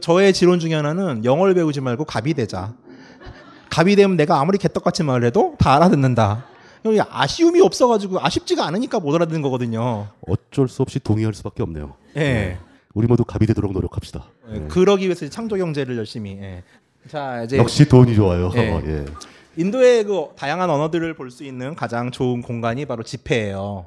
저의 0.00 0.32
지론 0.32 0.60
중에 0.60 0.74
하나는 0.74 1.24
영어를 1.24 1.54
배우지 1.54 1.80
말고 1.80 2.04
갑이 2.04 2.34
되자. 2.34 2.74
갑이 3.70 3.96
되면 3.96 4.16
내가 4.16 4.40
아무리 4.40 4.58
개떡같이 4.58 5.02
말을 5.02 5.26
해도 5.26 5.54
다 5.58 5.74
알아듣는다. 5.74 6.53
아쉬움이 7.08 7.60
없어가지고 7.60 8.20
아쉽지가 8.20 8.66
않으니까 8.66 9.00
못 9.00 9.14
알아듣는 9.14 9.42
거거든요. 9.42 10.08
어쩔 10.26 10.68
수 10.68 10.82
없이 10.82 10.98
동의할 11.00 11.32
수밖에 11.34 11.62
없네요. 11.62 11.94
예. 12.16 12.58
우리 12.92 13.06
모두 13.06 13.24
갑이 13.24 13.46
되도록 13.46 13.72
노력합시다. 13.72 14.24
예, 14.50 14.56
예. 14.56 14.60
그러기 14.68 15.04
위해서 15.06 15.28
창조 15.28 15.56
경제를 15.56 15.96
열심히. 15.96 16.38
예. 16.40 16.62
자 17.08 17.42
이제 17.42 17.56
역시 17.56 17.88
돈이 17.88 18.14
좋아요. 18.14 18.50
예. 18.54 18.80
예. 18.86 19.04
인도의 19.56 20.04
그 20.04 20.26
다양한 20.36 20.68
언어들을 20.68 21.14
볼 21.14 21.30
수 21.30 21.44
있는 21.44 21.74
가장 21.74 22.10
좋은 22.10 22.42
공간이 22.42 22.84
바로 22.86 23.02
집회예요. 23.02 23.86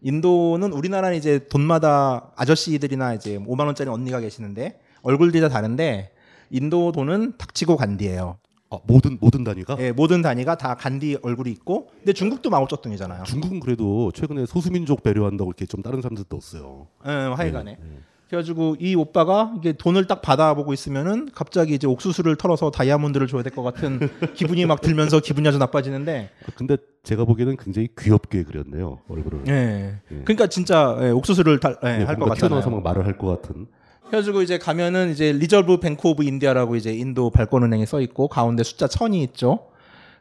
인도는 0.00 0.72
우리나라는 0.72 1.16
이제 1.16 1.46
돈마다 1.48 2.30
아저씨들이나 2.36 3.14
이제 3.14 3.38
5만 3.38 3.66
원짜리 3.66 3.90
언니가 3.90 4.20
계시는데 4.20 4.80
얼굴들이 5.02 5.40
다 5.40 5.48
다른데 5.48 6.12
인도 6.50 6.92
돈은 6.92 7.34
닥치고 7.36 7.76
간디예요. 7.76 8.38
아, 8.70 8.78
모든 8.86 9.16
모든 9.20 9.44
단위가 9.44 9.76
예, 9.80 9.92
모든 9.92 10.20
단위가 10.20 10.56
다 10.56 10.74
간디 10.74 11.16
얼굴이 11.22 11.50
있고 11.52 11.88
근데 11.98 12.12
중국도 12.12 12.50
마오쩌둥이잖아요. 12.50 13.24
중국은 13.24 13.60
그래도 13.60 14.12
최근에 14.12 14.44
소수민족 14.46 15.02
배려한다고 15.02 15.50
이렇게 15.50 15.64
좀 15.66 15.82
다른 15.82 16.02
사람들도 16.02 16.36
없어요. 16.36 16.86
예, 17.06 17.10
하여간에. 17.10 17.78
예, 17.82 17.84
예. 17.94 17.98
그래가지고 18.28 18.76
이 18.78 18.94
오빠가 18.94 19.54
이게 19.56 19.72
돈을 19.72 20.06
딱 20.06 20.20
바라보고 20.20 20.74
있으면은 20.74 21.30
갑자기 21.34 21.72
이제 21.74 21.86
옥수수를 21.86 22.36
털어서 22.36 22.70
다이아몬드를 22.70 23.26
줘야 23.26 23.42
될 23.42 23.52
것 23.54 23.62
같은 23.62 24.00
기분이 24.34 24.66
막 24.66 24.82
들면서 24.82 25.18
기분이 25.20 25.48
아주 25.48 25.56
나빠지는데 25.56 26.28
근데 26.54 26.76
제가 27.04 27.24
보기에는 27.24 27.56
굉장히 27.56 27.88
귀엽게 27.98 28.42
그렸네요 28.42 28.98
얼굴을. 29.08 29.44
예. 29.48 29.98
예. 30.12 30.22
그러니까 30.24 30.46
진짜 30.48 30.94
예, 31.00 31.08
옥수수를 31.10 31.58
달, 31.58 31.78
예, 31.84 31.88
예, 31.88 32.04
할것 32.04 32.18
뭔가 32.18 32.34
튀어나와서. 32.34 32.68
막 32.68 32.82
말을 32.82 33.06
할 33.06 33.16
것 33.16 33.28
같은. 33.40 33.66
그래가지고 34.08 34.42
이제 34.42 34.58
가면은 34.58 35.10
이제 35.10 35.32
Reserve 35.32 35.80
Bank 35.80 36.08
of 36.08 36.24
India라고 36.24 36.76
이제 36.76 36.92
인도 36.92 37.30
발권은행에 37.30 37.86
써 37.86 38.00
있고 38.00 38.28
가운데 38.28 38.62
숫자 38.62 38.88
천이 38.88 39.22
있죠. 39.24 39.68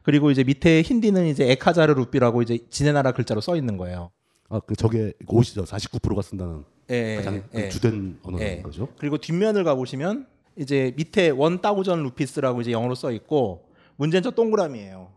그리고 0.03 0.31
이제 0.31 0.43
밑에 0.43 0.81
힌디는 0.81 1.25
이제 1.27 1.49
에카자르 1.51 1.93
루피라고 1.93 2.41
이제 2.41 2.59
지네 2.69 2.91
나라 2.91 3.11
글자로 3.11 3.41
써 3.41 3.55
있는 3.55 3.77
거예요. 3.77 4.11
아, 4.49 4.59
그 4.59 4.75
저게 4.75 5.13
옷이죠. 5.27 5.63
49%가 5.63 6.21
쓴다는 6.21 6.63
예, 6.89 7.15
가장 7.17 7.43
그 7.51 7.61
예. 7.61 7.69
주된 7.69 8.19
언어인 8.23 8.41
예. 8.41 8.61
거죠. 8.61 8.87
그리고 8.97 9.17
뒷면을 9.17 9.63
가 9.63 9.75
보시면 9.75 10.27
이제 10.57 10.93
밑에 10.95 11.29
원 11.29 11.61
따우전 11.61 12.03
루피스라고 12.03 12.61
이제 12.61 12.71
영어로 12.71 12.95
써 12.95 13.11
있고 13.11 13.65
문제는 13.97 14.23
저 14.23 14.31
동그라미예요. 14.31 15.09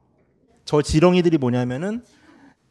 저 0.64 0.82
지렁이들이 0.82 1.38
뭐냐면은 1.38 2.02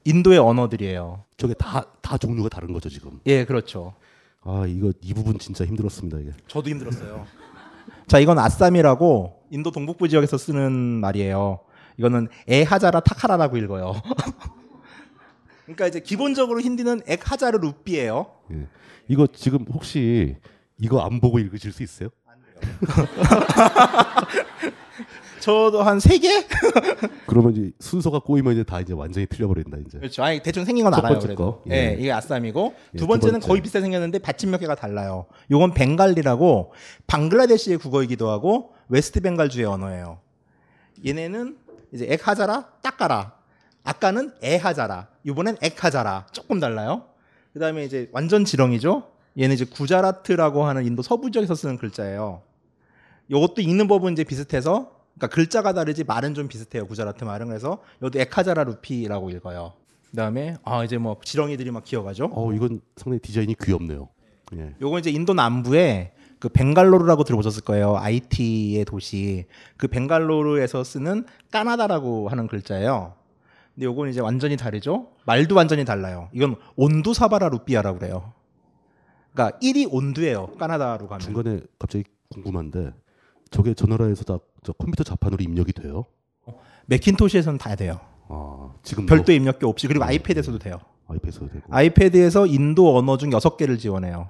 인도의 0.06 0.39
언어들이에요. 0.39 1.24
저게 1.38 1.54
다 1.54 1.86
다 2.10 2.18
종류가 2.18 2.50
다른 2.50 2.74
거죠 2.74 2.89
지금. 2.89 3.20
예, 3.28 3.45
그렇죠. 3.45 3.93
아 4.42 4.66
이거 4.68 4.92
이 5.02 5.14
부분 5.14 5.38
진짜 5.38 5.66
힘들었습니다 5.66 6.20
이게. 6.20 6.32
저도 6.48 6.70
힘들었어요. 6.70 7.26
자, 8.08 8.20
이건 8.20 8.40
아쌈이라고 8.40 9.44
인도 9.52 9.72
동북부 9.72 10.10
지역에서 10.10 10.38
쓰는 10.38 10.72
말이에요. 10.72 11.60
이거는 11.98 12.28
에하자라 12.48 13.02
타카라라고 13.02 13.58
읽어요. 13.58 13.94
그러니까 15.66 15.86
이제 15.86 16.00
기본적으로 16.00 16.62
힌디는 16.62 17.02
엑하자르 17.06 17.60
루피예요. 17.60 18.32
예. 18.54 18.68
이거 19.08 19.28
지금 19.28 19.66
혹시 19.72 20.38
이거 20.80 21.02
안 21.02 21.20
보고 21.20 21.38
읽으실 21.38 21.72
수 21.72 21.84
있어요? 21.84 22.10
저도 25.40 25.82
한 25.84 26.00
세 26.00 26.18
개? 26.18 26.46
그러면 27.28 27.54
이제 27.56 27.72
순서가 27.80 28.20
꼬이면 28.20 28.54
이제 28.54 28.64
다 28.64 28.80
이제 28.80 28.94
완전히 28.94 29.26
틀려버린다 29.28 29.78
이제. 29.88 29.98
그렇죠. 30.00 30.24
아니 30.24 30.42
대충 30.42 30.66
생긴 30.66 30.84
건 30.84 30.92
첫 30.94 31.00
알아요. 31.00 31.14
번째 31.14 31.28
그래도. 31.28 31.44
거. 31.62 31.64
예, 31.72 31.92
예. 31.92 31.96
이게 32.00 32.12
아쌈이고 32.12 32.74
예, 32.94 32.98
두 32.98 33.04
두 33.04 33.08
번째는 33.08 33.34
번째. 33.34 33.48
거의 33.48 33.62
비슷하게 33.62 33.84
생겼는데 33.84 34.20
받침 34.20 34.52
몇 34.52 34.58
개가 34.60 34.76
달라요. 34.76 35.26
요건 35.52 35.74
벵갈리라고 35.74 36.74
방글라데시의 37.08 37.78
국어이기도 37.78 38.30
하고 38.30 38.74
웨스트 38.90 39.22
벵갈주의 39.22 39.66
언어예요. 39.66 40.20
얘네는 41.06 41.58
이제 41.94 42.06
엑하자라, 42.10 42.68
딱가라. 42.82 43.34
아까는 43.84 44.34
에하자라. 44.42 45.08
이번엔 45.24 45.58
엑하자라. 45.62 46.28
조금 46.34 46.60
달라요. 46.60 47.06
그다음에 47.54 47.86
이제 47.86 48.10
완전 48.12 48.46
지렁이죠. 48.46 49.10
얘는 49.40 49.56
이제 49.56 49.66
구자라트라고 49.66 50.66
하는 50.66 50.86
인도 50.86 51.02
서부 51.02 51.32
지역에서 51.32 51.56
쓰는 51.56 51.78
글자예요. 51.78 52.42
요것도 53.32 53.62
읽는 53.62 53.88
법은 53.88 54.14
이제 54.14 54.24
비슷해서 54.24 54.92
그러니까 55.20 55.28
글자가 55.28 55.74
다르지 55.74 56.05
말은 56.05 56.34
좀 56.34 56.47
비슷해요. 56.47 56.88
구자라트 56.88 57.26
말은 57.26 57.47
그래서 57.47 57.80
얘도 58.02 58.20
에카자라 58.20 58.63
루피라고 58.63 59.30
읽어요. 59.32 59.74
그다음에 60.11 60.55
아 60.63 60.84
이제 60.84 60.97
뭐 60.97 61.17
지렁이들이 61.24 61.70
막 61.72 61.84
기어가죠. 61.84 62.32
어 62.34 62.53
이건 62.53 62.82
상당히 62.95 63.20
디자인이 63.20 63.53
귀엽네요. 63.61 64.07
예. 64.55 64.74
요건 64.82 64.99
이제 65.01 65.11
인도 65.11 65.34
남부에 65.34 66.13
그 66.39 66.47
벵갈로르라고 66.47 67.26
들어보셨을 67.26 67.63
거예요. 67.63 67.97
IT의 67.97 68.86
도시. 68.86 69.45
그 69.78 69.88
벵갈로르에서 69.88 70.84
쓰는 70.86 71.26
까나다라고 71.51 72.30
하는 72.30 72.47
글자예요. 72.47 73.13
근데 73.76 73.86
요건 73.86 74.09
이제 74.09 74.22
완전히 74.22 74.55
다르죠. 74.55 75.09
말도 75.26 75.53
완전히 75.53 75.84
달라요. 75.84 76.30
이건 76.32 76.55
온두 76.78 77.13
사바라 77.13 77.49
루피아라고 77.49 77.99
그래요. 77.99 78.34
그러니까 79.34 79.59
1이 79.59 79.88
온두예요. 79.91 80.47
까나다로 80.57 81.07
가면. 81.07 81.20
중간에 81.20 81.59
갑자기 81.78 82.05
궁금한데 82.30 82.93
저게 83.52 83.74
저 83.74 83.86
나라에서 83.88 84.24
다 84.24 84.39
저 84.62 84.74
컴퓨터 84.74 85.06
자판으로 85.06 85.41
입력이 85.41 85.72
돼요? 85.72 86.06
맥킨토시에서는 86.88 87.58
다 87.60 87.76
돼요. 87.78 88.02
아 88.28 88.74
지금 88.84 89.06
별도 89.06 89.32
입력기 89.32 89.66
없이 89.66 89.88
그리고 89.88 90.04
아이패드에서도 90.04 90.60
돼요. 90.60 90.80
아이패드도 91.08 91.47
되고. 91.47 91.66
아이패드에서 91.70 92.45
인도 92.45 92.97
언어 92.97 93.16
중 93.18 93.30
6개를 93.30 93.80
지원해요. 93.80 94.30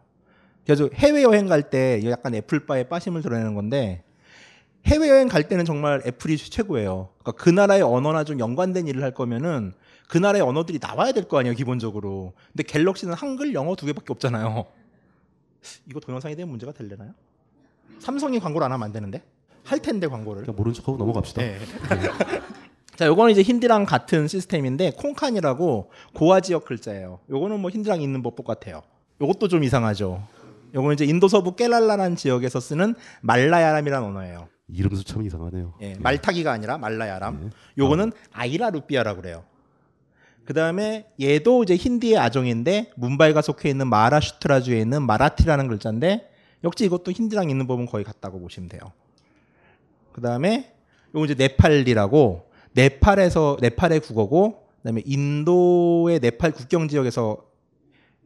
그래서 0.66 0.88
해외 0.94 1.24
여행 1.24 1.48
갈 1.48 1.64
때 1.72 2.00
약간 2.06 2.36
애플바의 2.36 2.90
빠심을 2.90 3.24
드러내는 3.24 3.56
건데 3.56 4.04
해외 4.86 5.10
여행 5.10 5.28
갈 5.28 5.48
때는 5.48 5.66
정말 5.66 6.04
애플이 6.06 6.38
최고예요. 6.38 7.10
그러니까 7.18 7.44
그 7.44 7.50
나라의 7.50 7.82
언어나 7.82 8.24
좀 8.24 8.40
연관된 8.40 8.88
일을 8.88 9.02
할 9.02 9.16
거면은 9.16 9.74
그 10.08 10.18
나라의 10.20 10.44
언어들이 10.44 10.78
나와야 10.80 11.12
될 11.12 11.28
거 11.28 11.40
아니에요, 11.40 11.56
기본적으로. 11.56 12.34
근데 12.52 12.64
갤럭시는 12.64 13.14
한글, 13.16 13.54
영어 13.56 13.76
두 13.76 13.86
개밖에 13.88 14.06
없잖아요. 14.10 14.66
이거 15.90 16.00
동영상에 16.00 16.36
대한 16.36 16.50
문제가 16.50 16.72
될려나요? 16.72 17.14
삼성이 18.00 18.40
광고를 18.40 18.66
안 18.66 18.72
하면 18.72 18.86
안 18.86 18.92
되는데? 18.92 19.22
할 19.64 19.80
텐데 19.80 20.08
광고를. 20.08 20.44
그냥 20.44 20.56
모른 20.56 20.74
척하고 20.74 20.98
넘어갑시다. 20.98 21.42
네. 21.42 21.60
자, 22.96 23.06
요거는 23.06 23.32
이제 23.32 23.42
힌디랑 23.42 23.86
같은 23.86 24.28
시스템인데 24.28 24.92
콩칸이라고 24.92 25.92
고아 26.16 26.42
지역 26.42 26.66
글자예요. 26.66 27.20
요거는 27.30 27.60
뭐 27.60 27.70
힌디랑 27.70 28.02
있는 28.02 28.22
법 28.22 28.36
똑같아요. 28.36 28.82
요것도 29.22 29.48
좀 29.48 29.64
이상하죠. 29.64 30.22
요거는 30.74 30.96
이제 30.96 31.06
인도 31.06 31.28
서부 31.28 31.56
깨랄라라는 31.56 32.16
지역에서 32.16 32.60
쓰는 32.60 32.96
말라야람이라는 33.22 34.08
언어예요. 34.08 34.48
이름도 34.68 35.04
참 35.04 35.26
이상하네요. 35.26 35.74
예, 35.82 35.96
말타기가 36.00 36.52
아니라 36.52 36.78
말라야람. 36.78 37.52
요거는 37.78 38.12
아이라 38.34 38.70
루피아라고 38.70 39.22
그래요. 39.22 39.44
그 40.46 40.54
다음에 40.54 41.08
얘도 41.22 41.64
이제 41.64 41.76
힌디의 41.76 42.18
아종인데 42.18 42.92
문바이가 42.96 43.42
속해 43.42 43.70
있는 43.70 43.88
마라슈트라주에 43.88 44.80
있는 44.80 45.04
마라티라는 45.04 45.68
글자인데 45.68 46.29
역시 46.64 46.86
이것도 46.86 47.12
힌디랑 47.12 47.50
있는 47.50 47.68
법은 47.68 47.86
거의 47.86 48.04
같다고 48.04 48.40
보시면 48.40 48.70
돼요. 48.70 48.82
그 50.12 50.22
다음에 50.22 50.74
요거 51.16 51.26
이제 51.26 51.36
네팔리라고 51.36 52.50
네팔에서 52.74 53.58
네팔의 53.62 54.02
국어고 54.02 54.68
그다음에 54.78 55.02
인도의 55.06 56.20
네팔 56.20 56.52
국경 56.52 56.88
지역에서 56.88 57.38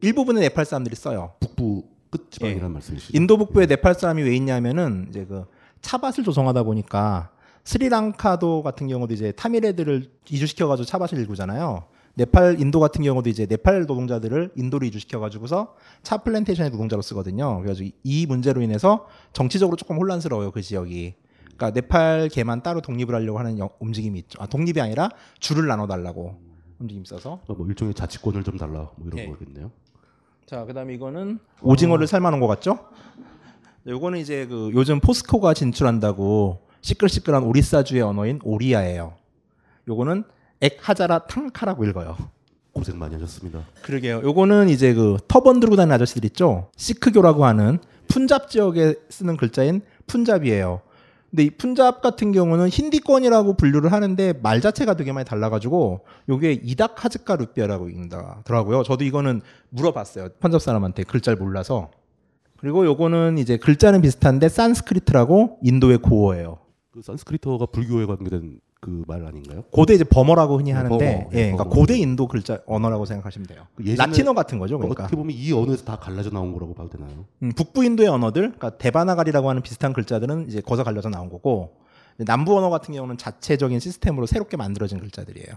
일부분의 0.02 0.42
네팔 0.42 0.64
사람들이 0.64 0.96
써요. 0.96 1.34
북부 1.40 1.84
끝지방이라는 2.10 2.72
말씀이시죠? 2.72 3.12
예. 3.14 3.16
인도 3.16 3.36
북부에 3.38 3.66
네팔 3.66 3.94
사람이 3.94 4.22
왜 4.22 4.36
있냐면은 4.36 5.06
이제 5.08 5.24
그 5.24 5.44
차밭을 5.80 6.24
조성하다 6.24 6.62
보니까 6.64 7.30
스리랑카도 7.64 8.62
같은 8.62 8.88
경우도 8.88 9.14
이제 9.14 9.32
타밀애들을 9.32 10.10
이주시켜 10.28 10.68
가지고 10.68 10.84
차밭을 10.84 11.18
일구잖아요. 11.18 11.84
네팔 12.16 12.60
인도 12.60 12.78
같은 12.78 13.02
경우도 13.02 13.28
이제 13.28 13.46
네팔 13.46 13.86
노동자들을 13.86 14.52
인도로 14.54 14.86
이주시켜 14.86 15.18
가지고서 15.18 15.74
차 16.02 16.18
플랜테이션의 16.18 16.70
노동자로 16.70 17.02
쓰거든요. 17.02 17.56
그래가지고 17.58 17.90
이 18.04 18.26
문제로 18.26 18.62
인해서 18.62 19.06
정치적으로 19.32 19.76
조금 19.76 19.96
혼란스러워요 19.98 20.52
그 20.52 20.62
지역이. 20.62 21.14
그러니까 21.56 21.70
네팔계만 21.70 22.62
따로 22.62 22.80
독립을 22.80 23.14
하려고 23.14 23.38
하는 23.38 23.58
영- 23.58 23.68
움직임이 23.80 24.18
있죠. 24.20 24.40
아, 24.40 24.46
독립이 24.46 24.80
아니라 24.80 25.08
주를 25.40 25.66
나눠 25.66 25.86
달라고 25.86 26.36
움직임 26.78 27.02
있어서. 27.02 27.40
어, 27.46 27.54
뭐 27.54 27.66
일종의 27.66 27.94
자치권을 27.94 28.44
좀 28.44 28.58
달라 28.58 28.90
뭐 28.96 29.06
이런 29.06 29.18
예. 29.18 29.26
거겠네요. 29.26 29.70
자, 30.46 30.64
그다음에 30.64 30.94
이거는 30.94 31.38
오징어를 31.62 32.06
삶아놓은 32.06 32.40
것 32.40 32.46
같죠? 32.46 32.78
요거는 33.86 34.18
이제 34.18 34.46
그 34.46 34.70
요즘 34.74 35.00
포스코가 35.00 35.54
진출한다고 35.54 36.60
시끌시끌한 36.80 37.42
오리사주의 37.44 38.02
언어인 38.02 38.40
오리아예요. 38.44 39.14
요거는 39.88 40.24
엑하자라 40.64 41.20
탕카라고 41.26 41.84
읽어요. 41.86 42.16
고생 42.72 42.98
많이 42.98 43.14
하셨습니다. 43.14 43.60
그러게요. 43.82 44.22
요거는 44.24 44.68
이제 44.68 44.94
그 44.94 45.18
터번 45.28 45.60
들고 45.60 45.76
다니는 45.76 45.94
아저씨들 45.94 46.24
있죠? 46.26 46.70
시크교라고 46.76 47.44
하는 47.44 47.78
푼잡 48.08 48.48
지역에 48.48 48.94
쓰는 49.10 49.36
글자인 49.36 49.82
푼자비예요. 50.06 50.80
근데 51.30 51.44
이 51.44 51.50
푼잡 51.50 52.00
같은 52.00 52.32
경우는 52.32 52.68
힌디권이라고 52.68 53.54
분류를 53.54 53.92
하는데 53.92 54.34
말 54.42 54.60
자체가 54.60 54.94
되게 54.94 55.12
많이 55.12 55.24
달라가지고 55.24 56.04
요게 56.28 56.60
이닥 56.62 57.04
하즈카 57.04 57.36
루피아라고 57.36 57.88
읽더라고요. 57.88 58.82
저도 58.84 59.04
이거는 59.04 59.40
물어봤어요. 59.70 60.28
펀잡 60.40 60.62
사람한테 60.62 61.02
글자를 61.04 61.38
몰라서. 61.38 61.90
그리고 62.58 62.86
요거는 62.86 63.38
이제 63.38 63.56
글자는 63.56 64.00
비슷한데 64.00 64.48
산스크리트라고 64.48 65.58
인도의 65.62 65.98
고어예요. 65.98 66.58
그 66.92 67.02
산스크리트어가 67.02 67.66
불교에 67.66 68.06
관계된 68.06 68.60
그 68.84 69.02
말 69.06 69.24
아닌가요? 69.24 69.62
고대 69.70 69.94
이제 69.94 70.04
범어라고 70.04 70.58
흔히 70.58 70.70
네, 70.72 70.76
하는데 70.76 70.90
범어. 70.98 71.04
네, 71.04 71.28
예, 71.32 71.42
그러니까 71.52 71.64
범어. 71.64 71.74
고대 71.74 71.96
인도 71.96 72.28
글자 72.28 72.58
언어라고 72.66 73.06
생각하시면 73.06 73.46
돼요. 73.46 73.66
그 73.74 73.84
예전에 73.86 74.08
라틴어 74.08 74.34
같은 74.34 74.58
거죠, 74.58 74.76
그러니까. 74.78 75.04
어떻게 75.04 75.16
보면 75.16 75.34
이 75.34 75.52
언어에서 75.52 75.84
다 75.84 75.96
갈라져 75.96 76.28
나온 76.30 76.52
거라고 76.52 76.74
봐도 76.74 76.90
되나요? 76.90 77.24
음, 77.42 77.52
북부 77.56 77.82
인도의 77.84 78.10
언어들, 78.10 78.42
그러니까 78.52 78.76
데바나가리라고 78.76 79.48
하는 79.48 79.62
비슷한 79.62 79.92
글자들은 79.94 80.48
이제 80.48 80.60
거기서 80.60 80.84
갈려져 80.84 81.08
나온 81.08 81.30
거고 81.30 81.76
남부 82.18 82.56
언어 82.58 82.68
같은 82.68 82.92
경우는 82.94 83.16
자체적인 83.16 83.80
시스템으로 83.80 84.26
새롭게 84.26 84.56
만들어진 84.58 85.00
글자들이에요. 85.00 85.56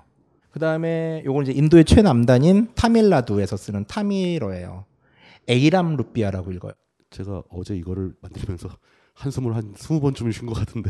그 0.51 0.59
다음에 0.59 1.21
요건 1.25 1.43
이제 1.43 1.51
인도의 1.51 1.83
최남단인 1.85 2.69
타밀나두에서 2.75 3.57
쓰는 3.57 3.83
타밀어예요. 3.87 4.85
에이람 5.49 5.97
루피아라고 5.97 6.51
읽어요. 6.53 6.71
제가 7.09 7.43
어제 7.49 7.75
이거를 7.75 8.13
만들면서 8.21 8.69
한숨을 9.15 9.55
한 9.55 9.73
20번쯤 9.73 10.31
쉰 10.31 10.45
것 10.47 10.53
같은데 10.53 10.89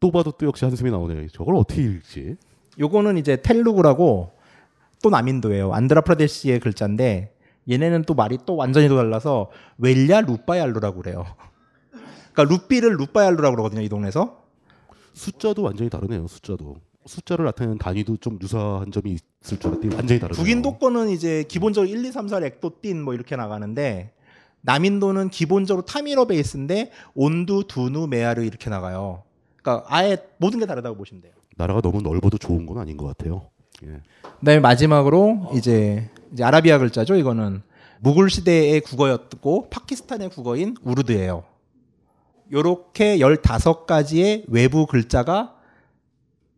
또 0.00 0.10
봐도 0.10 0.32
또 0.32 0.46
역시 0.46 0.64
한숨이 0.64 0.90
나오네요. 0.90 1.28
저걸 1.28 1.56
어떻게 1.56 1.82
읽지? 1.82 2.36
요거는 2.78 3.16
이제 3.16 3.40
텔루구라고 3.40 4.32
또 5.02 5.10
남인도예요. 5.10 5.72
안드라프라데시의 5.72 6.60
글자인데 6.60 7.34
얘네는 7.70 8.02
또 8.02 8.14
말이 8.14 8.38
또 8.44 8.56
완전히 8.56 8.88
또 8.88 8.96
달라서 8.96 9.50
웰야 9.78 10.20
루빠얄루라고 10.22 11.02
그래요. 11.02 11.24
그러니까 12.32 12.54
루피를 12.54 12.96
루빠얄루라고 12.98 13.54
그러거든요, 13.54 13.80
이 13.80 13.88
동네에서. 13.88 14.42
숫자도 15.14 15.62
완전히 15.62 15.88
다르네요. 15.88 16.26
숫자도 16.26 16.76
숫자를 17.06 17.44
나타내는 17.44 17.78
단위도 17.78 18.16
좀 18.16 18.38
유사한 18.42 18.90
점이 18.90 19.12
있을 19.42 19.58
줄 19.58 19.70
알았더니 19.70 19.94
완전히 19.94 20.20
다르네요. 20.20 20.42
북인도 20.42 20.78
거는 20.78 21.10
이제 21.10 21.44
기본적으로 21.48 21.88
1, 21.90 22.04
2, 22.04 22.10
3, 22.10 22.28
4 22.28 22.38
엑 22.44 22.60
도 22.60 22.76
틴 22.76 23.00
뭐 23.02 23.14
이렇게 23.14 23.36
나가는데 23.36 24.12
남인도는 24.62 25.28
기본적으로 25.28 25.84
타밀어 25.84 26.24
베이스인데 26.24 26.90
온두, 27.14 27.64
두누, 27.68 28.08
메아르 28.08 28.42
이렇게 28.42 28.70
나가요. 28.70 29.22
그러니까 29.64 29.86
아예 29.88 30.18
모든 30.36 30.60
게 30.60 30.66
다르다고 30.66 30.96
보시면 30.96 31.22
돼요. 31.22 31.32
나라가 31.56 31.80
너무 31.80 32.02
넓어도 32.02 32.36
좋은 32.36 32.66
건 32.66 32.78
아닌 32.78 32.98
것 32.98 33.06
같아요. 33.06 33.48
예. 33.84 34.00
그다음에 34.40 34.60
마지막으로 34.60 35.50
이제, 35.54 36.10
이제 36.32 36.44
아라비아 36.44 36.78
글자죠. 36.78 37.16
이거는 37.16 37.62
무굴 38.00 38.28
시대의 38.28 38.82
국어였고 38.82 39.70
파키스탄의 39.70 40.28
국어인 40.28 40.76
우르드예요. 40.82 41.44
요렇게 42.52 43.18
15가지의 43.18 44.44
외부 44.48 44.86
글자가 44.86 45.56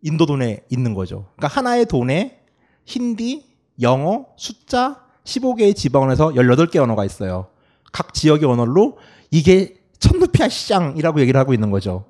인도 0.02 0.26
돈에 0.26 0.64
있는 0.68 0.92
거죠. 0.94 1.26
그러니까 1.36 1.56
하나의 1.56 1.86
돈에 1.86 2.40
힌디, 2.84 3.44
영어, 3.80 4.26
숫자 4.36 5.04
15개의 5.24 5.76
지방원에서 5.76 6.30
18개 6.30 6.76
언어가 6.76 7.04
있어요. 7.04 7.48
각 7.92 8.14
지역의 8.14 8.48
언어로 8.48 8.98
이게 9.30 9.76
천루피아 9.98 10.48
시장이라고 10.48 11.20
얘기를 11.20 11.38
하고 11.38 11.54
있는 11.54 11.70
거죠. 11.70 12.04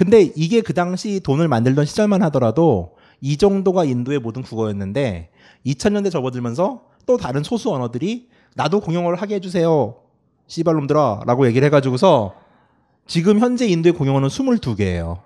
근데 0.00 0.32
이게 0.34 0.62
그 0.62 0.72
당시 0.72 1.20
돈을 1.20 1.46
만들던 1.46 1.84
시절만 1.84 2.22
하더라도 2.22 2.96
이 3.20 3.36
정도가 3.36 3.84
인도의 3.84 4.18
모든 4.18 4.40
국어였는데 4.40 5.28
2000년대 5.66 6.10
접어들면서 6.10 6.84
또 7.04 7.18
다른 7.18 7.42
소수 7.42 7.70
언어들이 7.70 8.30
나도 8.54 8.80
공용어를 8.80 9.20
하게 9.20 9.34
해주세요. 9.34 9.96
씨발놈들아 10.46 11.24
라고 11.26 11.46
얘기를 11.46 11.66
해가지고서 11.66 12.32
지금 13.06 13.40
현재 13.40 13.66
인도의 13.66 13.92
공용어는 13.92 14.28
22개예요. 14.28 15.20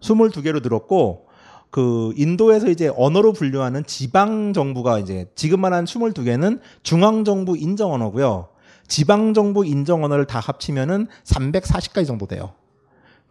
22개로 0.00 0.62
늘었고 0.62 1.26
그 1.68 2.14
인도에서 2.16 2.70
이제 2.70 2.90
언어로 2.96 3.34
분류하는 3.34 3.84
지방 3.84 4.54
정부가 4.54 5.00
이제 5.00 5.26
지금 5.34 5.60
말한 5.60 5.84
22개는 5.84 6.60
중앙 6.82 7.26
정부 7.26 7.58
인정 7.58 7.92
언어고요. 7.92 8.48
지방 8.86 9.34
정부 9.34 9.66
인정 9.66 10.02
언어를 10.02 10.24
다 10.24 10.40
합치면은 10.40 11.08
340가지 11.24 12.06
정도 12.06 12.24
돼요. 12.24 12.54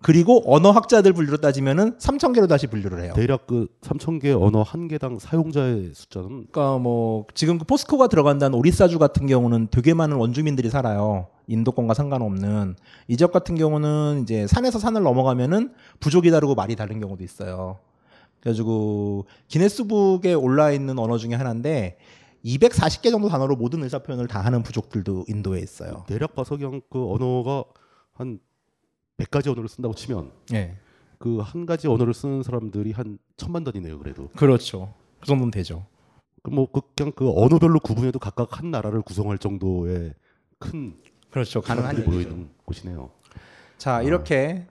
그리고 0.02 0.44
언어 0.46 0.72
학자들 0.72 1.14
분류로 1.14 1.38
따지면은 1.38 1.98
3,000개로 1.98 2.48
다시 2.48 2.68
분류를 2.68 3.04
해요. 3.04 3.14
대략 3.16 3.48
그 3.48 3.68
3천 3.82 4.22
개 4.22 4.32
언어 4.32 4.62
한 4.62 4.88
개당 4.88 5.18
사용자의 5.18 5.92
숫자는 5.94 6.48
그러니까 6.52 6.78
뭐 6.78 7.26
지금 7.34 7.58
그 7.58 7.66
포스코가 7.66 8.08
들어간다는 8.08 8.58
오리사주 8.58 9.00
같은 9.00 9.26
경우는 9.26 9.70
되게 9.72 9.94
많은 9.94 10.18
원주민들이 10.18 10.70
살아요. 10.70 11.28
인도권과 11.48 11.94
상관없는 11.94 12.76
이 13.08 13.18
지역 13.18 13.32
같은 13.32 13.56
경우는 13.56 14.22
이제 14.24 14.46
산에서 14.48 14.80
산을 14.80 15.02
넘어가면은 15.02 15.74
부족이 16.00 16.30
다르고 16.30 16.56
말이 16.56 16.76
다른 16.76 17.00
경우도 17.00 17.24
있어요. 17.24 17.80
그래가지고 18.42 19.26
기네스북에 19.48 20.34
올라 20.34 20.72
있는 20.72 21.00
언어 21.00 21.18
중에 21.18 21.34
하나인데 21.34 21.98
240개 22.46 23.10
정도 23.10 23.30
단어로 23.30 23.56
모든 23.56 23.84
의사 23.84 24.00
표현을 24.00 24.28
다 24.28 24.42
하는 24.42 24.62
부족들도 24.62 25.26
인도에 25.28 25.60
있어요. 25.60 26.04
대략 26.08 26.36
봐서 26.36 26.56
그냥 26.56 26.82
그 26.90 27.12
언어가 27.12 27.64
한 28.14 28.40
100가지 29.18 29.48
언어를 29.52 29.68
쓴다고 29.68 29.94
치면 29.96 30.32
예. 30.54 30.78
그한 31.20 31.66
가지 31.66 31.88
언어를 31.88 32.14
쓰는 32.14 32.44
사람들이 32.44 32.92
한 32.92 33.18
천만 33.38 33.64
단위네요. 33.64 33.98
그래도 34.00 34.30
그렇죠. 34.36 34.94
그 35.20 35.26
정도는 35.28 35.52
되죠. 35.52 35.86
그뭐 36.44 36.72
그 36.72 36.82
그냥 36.96 37.12
그 37.16 37.30
언어별로 37.36 37.80
구분해도 37.80 38.20
각각 38.20 38.60
한 38.60 38.70
나라를 38.72 39.02
구성할 39.02 39.38
정도의 39.40 40.14
큰 40.60 40.96
그렇죠. 41.32 41.62
가능한. 41.62 41.98
있는 41.98 42.50
곳이네요. 42.66 43.10
자, 43.78 44.02
이렇게 44.02 44.68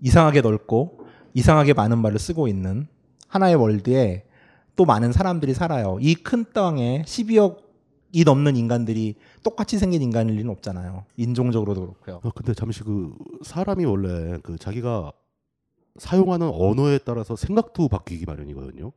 이상하게 0.00 0.40
넓고 0.42 1.06
이상하게 1.34 1.72
많은 1.72 1.98
말을 1.98 2.18
쓰고 2.18 2.48
있는 2.48 2.88
하나의 3.28 3.54
월드에 3.54 4.26
또 4.76 4.84
많은 4.84 5.12
사람들이 5.12 5.54
살아요. 5.54 5.98
이 6.00 6.14
큰 6.14 6.44
땅에 6.52 7.02
12억 7.06 7.62
이 8.12 8.24
넘는 8.24 8.56
인간들이 8.56 9.16
똑같이 9.42 9.78
생긴 9.78 10.02
인간일 10.02 10.36
리는 10.36 10.50
없잖아요. 10.50 11.04
인종적으로도 11.16 11.94
그렇고요. 12.02 12.20
아, 12.22 12.30
근데 12.34 12.54
잠시 12.54 12.82
그 12.82 13.14
사람이 13.42 13.84
원래 13.86 14.38
그 14.42 14.58
자기가 14.58 15.12
사용하는 15.96 16.48
언어에 16.48 16.98
따라서 16.98 17.36
생각도 17.36 17.88
바뀌기 17.88 18.26
마련이거든요. 18.26 18.92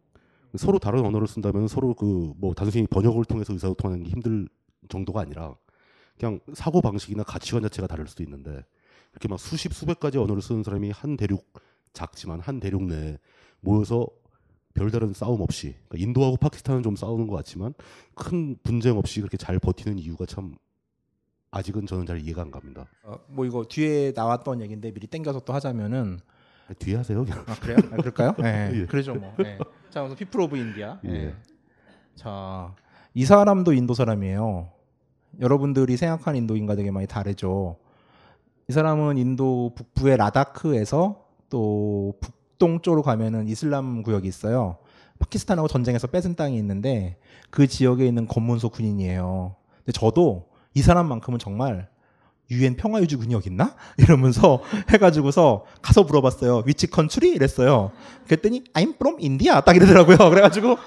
서로 0.58 0.80
다른 0.80 1.06
언어를 1.06 1.28
쓴다면 1.28 1.68
서로 1.68 1.94
그 1.94 2.34
뭐 2.38 2.54
단순히 2.54 2.88
번역을 2.88 3.26
통해서 3.26 3.54
의사소통하는 3.54 4.04
게 4.04 4.10
힘들 4.12 4.48
정도가 4.90 5.22
아니라 5.22 5.56
그냥 6.18 6.40
사고 6.54 6.82
방식이나 6.82 7.24
가치관 7.24 7.64
자체가 7.64 7.88
다를 7.88 8.08
수도 8.08 8.24
있는데 8.24 8.64
이렇게 9.12 9.28
막 9.28 9.40
수십 9.40 9.74
수백 9.74 10.00
가지 10.00 10.18
언어를 10.18 10.42
쓰는 10.42 10.64
사람이 10.64 10.92
한 10.92 11.18
대륙 11.18 11.46
작지만 11.94 12.40
한 12.40 12.60
대륙 12.60 12.84
내에 12.84 13.18
모여서 13.62 14.08
별다른 14.76 15.14
싸움 15.14 15.42
없이 15.42 15.76
그러니까 15.88 16.08
인도하고 16.08 16.38
파키스탄은 16.38 16.84
좀 16.84 16.96
싸우는 16.96 17.28
것 17.28 17.36
같지만 17.38 17.74
큰 18.14 18.58
분쟁 18.62 18.98
없이 18.98 19.22
그렇게 19.22 19.38
잘 19.38 19.58
버티는 19.58 19.98
이유가 19.98 20.26
참 20.28 20.56
아직은 21.50 21.88
저는 21.88 22.06
잘 22.06 22.20
이해가 22.20 22.42
안 22.44 22.52
갑니다. 22.52 22.86
어, 23.04 23.18
뭐 23.28 23.46
이거 23.46 23.64
뒤에 23.64 24.12
나왔던 24.14 24.62
얘기인데 24.62 24.92
미리 24.92 25.08
땡겨서 25.08 25.40
또 25.40 25.54
하자면은 25.54 26.20
뒤에 26.80 26.96
하세요. 26.98 27.24
그냥. 27.24 27.44
아 27.48 27.56
그래요? 27.56 27.78
아, 27.92 27.96
그럴까요? 27.96 28.34
네, 28.38 28.72
예. 28.82 28.86
그러죠 28.86 29.16
뭐. 29.16 29.34
네. 29.38 29.58
자, 29.90 30.02
그래서 30.02 30.16
People 30.16 30.42
of 30.42 30.58
India. 30.58 31.00
예. 31.06 31.10
네. 31.10 31.36
자, 32.16 32.76
이 33.14 33.24
사람도 33.24 33.72
인도 33.74 33.94
사람이에요. 33.94 34.70
여러분들이 35.40 35.96
생각하는 35.96 36.40
인도인과 36.40 36.76
되게 36.76 36.92
많이 36.92 37.08
다르죠. 37.08 37.78
이 38.68 38.74
사람은 38.74 39.18
인도 39.18 39.74
북부의 39.76 40.18
라다크에서 40.18 41.26
또 41.50 42.14
북 42.20 42.45
동쪽으로 42.58 43.02
가면은 43.02 43.48
이슬람 43.48 44.04
구역이 44.04 44.28
있어요. 44.28 44.78
파키스탄하고 45.20 45.68
전쟁에서 45.68 46.08
뺏은 46.08 46.36
땅이 46.36 46.58
있는데 46.58 47.18
그 47.50 47.68
지역에 47.68 48.06
있는 48.06 48.28
검문소 48.28 48.70
군인이에요. 48.70 49.56
근데 49.78 49.92
저도 49.92 50.48
이 50.74 50.82
사람만큼은 50.82 51.40
정말 51.40 51.88
유엔 52.52 52.76
평화유지 52.76 53.18
여기 53.32 53.50
있나? 53.50 53.76
이러면서 53.98 54.62
해가지고서 54.90 55.66
가서 55.82 56.04
물어봤어요. 56.04 56.64
Which 56.66 56.88
country? 56.88 57.30
이랬어요. 57.30 57.92
그랬더니 58.26 58.64
I'm 58.74 58.96
from 58.96 59.18
India 59.22 59.62
딱 59.66 59.76
이러더라고요. 59.76 60.18
그래가지고 60.30 60.78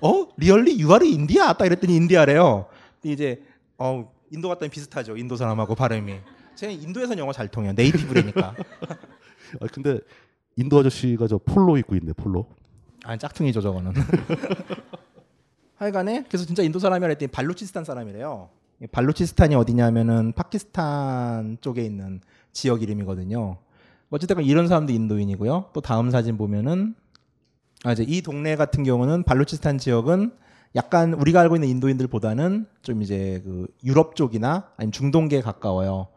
어 0.00 0.28
really 0.36 0.80
you 0.80 0.96
are 0.96 1.12
India 1.12 1.52
딱 1.54 1.66
이랬더니 1.66 1.94
India래요. 1.96 2.66
이제 3.04 3.42
어 3.78 4.10
인도 4.30 4.48
갔더니 4.48 4.70
비슷하죠. 4.70 5.16
인도 5.16 5.36
사람하고 5.36 5.74
발음이. 5.74 6.14
제가 6.56 6.72
인도에선 6.72 7.18
영어 7.18 7.32
잘 7.32 7.48
통해요. 7.48 7.72
네이티브래니까. 7.74 8.54
아 9.60 9.66
근데 9.72 10.00
인도 10.56 10.78
아저씨가 10.78 11.26
저 11.26 11.38
폴로 11.38 11.76
입고 11.76 11.96
있네 11.96 12.12
폴로. 12.12 12.46
아 13.04 13.16
짝퉁이죠 13.16 13.60
저거는. 13.60 13.92
하여간에 15.76 16.24
그래서 16.28 16.46
진짜 16.46 16.62
인도 16.62 16.78
사람이라 16.78 17.08
했더니 17.10 17.30
발루치스탄 17.30 17.84
사람이래요. 17.84 18.48
이 18.82 18.86
발루치스탄이 18.86 19.54
어디냐면은 19.54 20.32
파키스탄 20.32 21.58
쪽에 21.60 21.84
있는 21.84 22.20
지역 22.52 22.82
이름이거든요. 22.82 23.58
어쨌든 24.10 24.42
이런 24.44 24.68
사람도 24.68 24.92
인도인이고요. 24.92 25.70
또 25.72 25.80
다음 25.80 26.10
사진 26.10 26.36
보면은 26.36 26.94
아 27.84 27.92
이제 27.92 28.04
이 28.06 28.22
동네 28.22 28.56
같은 28.56 28.84
경우는 28.84 29.24
발루치스탄 29.24 29.78
지역은 29.78 30.32
약간 30.76 31.12
우리가 31.14 31.40
알고 31.40 31.56
있는 31.56 31.68
인도인들보다는 31.68 32.66
좀 32.82 33.02
이제 33.02 33.40
그 33.44 33.66
유럽 33.84 34.16
쪽이나 34.16 34.70
아니면 34.76 34.92
중동계에 34.92 35.40
가까워요. 35.40 36.08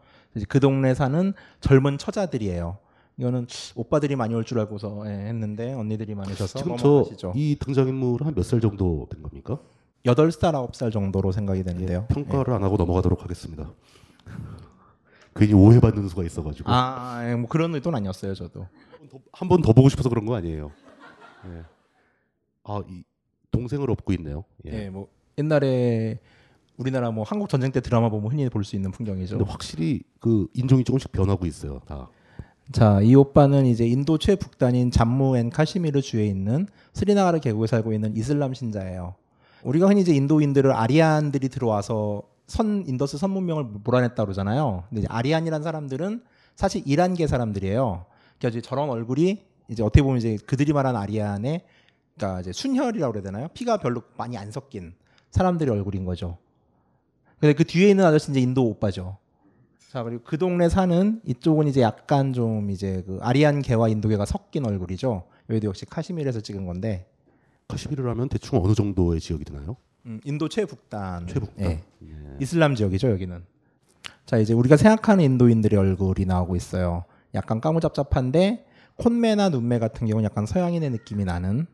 그 0.48 0.60
동네 0.60 0.94
사는 0.94 1.32
젊은 1.60 1.98
처자들이에요. 1.98 2.78
이거는 3.18 3.46
오빠들이 3.74 4.16
많이 4.16 4.34
올 4.34 4.44
줄 4.44 4.58
알고서 4.60 5.02
예, 5.06 5.10
했는데 5.10 5.72
언니들이 5.74 6.14
많이 6.14 6.32
오셔서 6.32 6.58
지금. 6.58 6.76
저 6.76 7.32
이 7.34 7.56
등장인물 7.58 8.22
한 8.24 8.34
몇 8.34 8.44
살 8.44 8.60
정도 8.60 9.06
된 9.10 9.22
겁니까? 9.22 9.58
여덟 10.06 10.30
살 10.30 10.54
아홉 10.54 10.74
살 10.76 10.90
정도로 10.90 11.32
생각이 11.32 11.62
되는데요. 11.64 12.06
평가를 12.08 12.54
안 12.54 12.62
하고 12.62 12.76
넘어가도록 12.76 13.22
하겠습니다. 13.24 13.72
괜히 15.34 15.52
오해받는 15.52 16.08
수가 16.08 16.24
있어가지고 16.24 16.70
아, 16.70 17.20
예, 17.28 17.34
뭐 17.34 17.48
그런 17.48 17.74
의도는 17.74 17.96
아니었어요, 17.98 18.34
저도. 18.34 18.66
한 19.32 19.48
번 19.48 19.62
더 19.62 19.72
보고 19.72 19.88
싶어서 19.88 20.08
그런 20.08 20.24
거 20.26 20.34
아니에요. 20.34 20.70
예. 21.46 21.62
아 22.64 22.82
이 22.88 23.02
동생을 23.50 23.90
업고 23.90 24.12
있네요. 24.14 24.44
예. 24.66 24.84
예, 24.84 24.90
뭐 24.90 25.08
옛날에 25.38 26.20
우리나라 26.76 27.10
뭐 27.10 27.24
한국 27.24 27.48
전쟁 27.48 27.72
때 27.72 27.80
드라마 27.80 28.08
보면 28.08 28.30
흔히 28.30 28.48
볼 28.48 28.62
수 28.64 28.76
있는 28.76 28.90
풍경이죠. 28.92 29.38
근데 29.38 29.50
확실히 29.50 30.02
그 30.20 30.46
인종이 30.54 30.84
조금씩 30.84 31.10
변하고 31.12 31.46
있어요. 31.46 31.80
다. 31.86 32.08
자, 32.70 33.00
이 33.00 33.14
오빠는 33.14 33.64
이제 33.64 33.86
인도 33.86 34.18
최북단인 34.18 34.90
잠무 34.90 35.38
and 35.38 35.48
카시미르 35.48 36.02
주에 36.02 36.26
있는 36.26 36.66
스리나가르 36.92 37.40
계곡에 37.40 37.66
살고 37.66 37.94
있는 37.94 38.14
이슬람 38.14 38.52
신자예요. 38.52 39.14
우리가 39.62 39.88
흔히 39.88 40.02
이제 40.02 40.14
인도인들을 40.14 40.70
아리안들이 40.70 41.48
들어와서 41.48 42.24
선 42.46 42.84
인더스 42.86 43.16
선 43.16 43.30
문명을 43.30 43.64
몰아냈다 43.64 44.22
그러잖아요. 44.22 44.84
근데 44.88 45.00
이제 45.00 45.08
아리안이란 45.10 45.62
사람들은 45.62 46.22
사실 46.56 46.82
이란계 46.84 47.26
사람들이에요. 47.26 48.04
그러니까 48.38 48.58
이제 48.58 48.60
저런 48.60 48.90
얼굴이 48.90 49.42
이제 49.68 49.82
어떻게 49.82 50.02
보면 50.02 50.18
이제 50.18 50.36
그들이 50.46 50.74
말한 50.74 50.94
아리안의 50.94 51.62
그러니까 52.16 52.40
이제 52.40 52.52
순혈이라고 52.52 53.12
그래야 53.12 53.22
되나요? 53.22 53.48
피가 53.54 53.78
별로 53.78 54.02
많이 54.18 54.36
안 54.36 54.50
섞인 54.50 54.92
사람들의 55.30 55.72
얼굴인 55.72 56.04
거죠. 56.04 56.36
근데 57.40 57.54
그 57.54 57.64
뒤에 57.64 57.88
있는 57.88 58.04
아저씨 58.04 58.30
이제 58.30 58.40
인도 58.40 58.66
오빠죠. 58.66 59.16
자 59.88 60.02
그리고 60.02 60.22
그 60.24 60.36
동네 60.36 60.68
사는 60.68 61.20
이쪽은 61.24 61.66
이제 61.66 61.80
약간 61.80 62.32
좀 62.32 62.70
이제 62.70 63.02
그 63.06 63.18
아리안계와 63.22 63.88
인도계가 63.88 64.26
섞인 64.26 64.66
얼굴이죠. 64.66 65.24
여기도 65.48 65.68
역시 65.68 65.86
카시미르에서 65.86 66.40
찍은 66.40 66.66
건데 66.66 67.06
카시미르라면 67.68 68.28
대충 68.28 68.62
어느 68.62 68.74
정도의 68.74 69.20
지역이 69.20 69.44
되나요? 69.44 69.76
음, 70.06 70.20
인도 70.24 70.48
최북단, 70.48 71.26
최북단. 71.26 71.64
예. 71.66 71.82
예. 72.02 72.36
이슬람 72.40 72.74
지역이죠 72.74 73.10
여기는. 73.10 73.42
자 74.26 74.36
이제 74.36 74.52
우리가 74.52 74.76
생각하는 74.76 75.24
인도인들의 75.24 75.78
얼굴이 75.78 76.26
나오고 76.26 76.54
있어요. 76.56 77.04
약간 77.34 77.60
까무잡잡한데 77.60 78.66
콧매나 78.96 79.48
눈매 79.48 79.78
같은 79.78 80.06
경우는 80.06 80.24
약간 80.24 80.44
서양인의 80.44 80.90
느낌이 80.90 81.24
나는. 81.24 81.66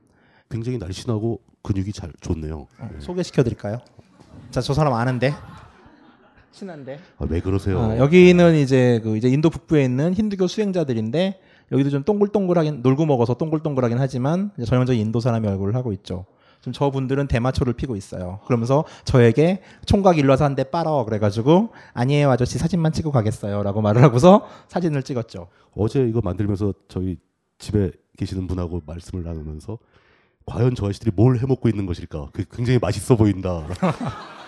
굉장히 0.51 0.79
날씬하고 0.79 1.41
근육이 1.62 1.93
잘 1.93 2.12
좋네요. 2.21 2.69
어, 2.79 2.91
예. 2.95 3.01
소개시켜드릴까요? 3.01 3.79
자 4.53 4.61
저 4.61 4.73
사람 4.73 4.93
아는데 4.93 5.33
친한데. 6.55 6.99
아, 7.19 7.27
왜 7.29 7.41
그러세요? 7.41 7.81
아, 7.81 7.99
여기는 7.99 8.55
이제 8.57 9.01
그 9.03 9.17
이제 9.17 9.29
인도 9.29 9.51
북부에 9.51 9.85
있는 9.85 10.15
힌두교 10.15 10.47
수행자들인데 10.47 11.41
여기도 11.73 11.91
좀 11.91 12.05
동글동글하긴 12.05 12.81
놀고 12.83 13.07
먹어서 13.07 13.35
동글동글하긴 13.35 13.99
하지만 13.99 14.51
이제 14.57 14.65
전형적인 14.67 15.01
인도 15.01 15.21
사람의 15.21 15.51
얼굴을 15.51 15.75
하고 15.75 15.93
있죠. 15.93 16.27
지금 16.61 16.73
저분들은 16.73 17.27
대마초를 17.27 17.75
피고 17.75 17.95
있어요. 17.97 18.41
그러면서 18.47 18.85
저에게 19.05 19.61
총각 19.85 20.17
일러서 20.19 20.45
한 20.45 20.55
대 20.55 20.65
빨어 20.65 21.05
그래가지고 21.05 21.71
아니에요 21.93 22.31
아저씨 22.31 22.57
사진만 22.59 22.93
찍고 22.93 23.11
가겠어요라고 23.11 23.83
말을 23.83 24.03
하고서 24.03 24.47
사진을 24.69 25.03
찍었죠. 25.03 25.49
어제 25.77 26.07
이거 26.09 26.21
만들면서 26.23 26.73
저희 26.89 27.17
집에 27.59 27.91
계시는 28.17 28.47
분하고 28.47 28.81
말씀을 28.87 29.25
나누면서 29.25 29.79
과연 30.47 30.75
저 30.75 30.87
아저씨들이 30.87 31.11
뭘 31.15 31.39
해먹고 31.39 31.69
있는 31.69 31.85
것일까? 31.87 32.29
그게 32.33 32.45
굉장히 32.51 32.79
맛있어 32.79 33.17
보인다. 33.17 33.67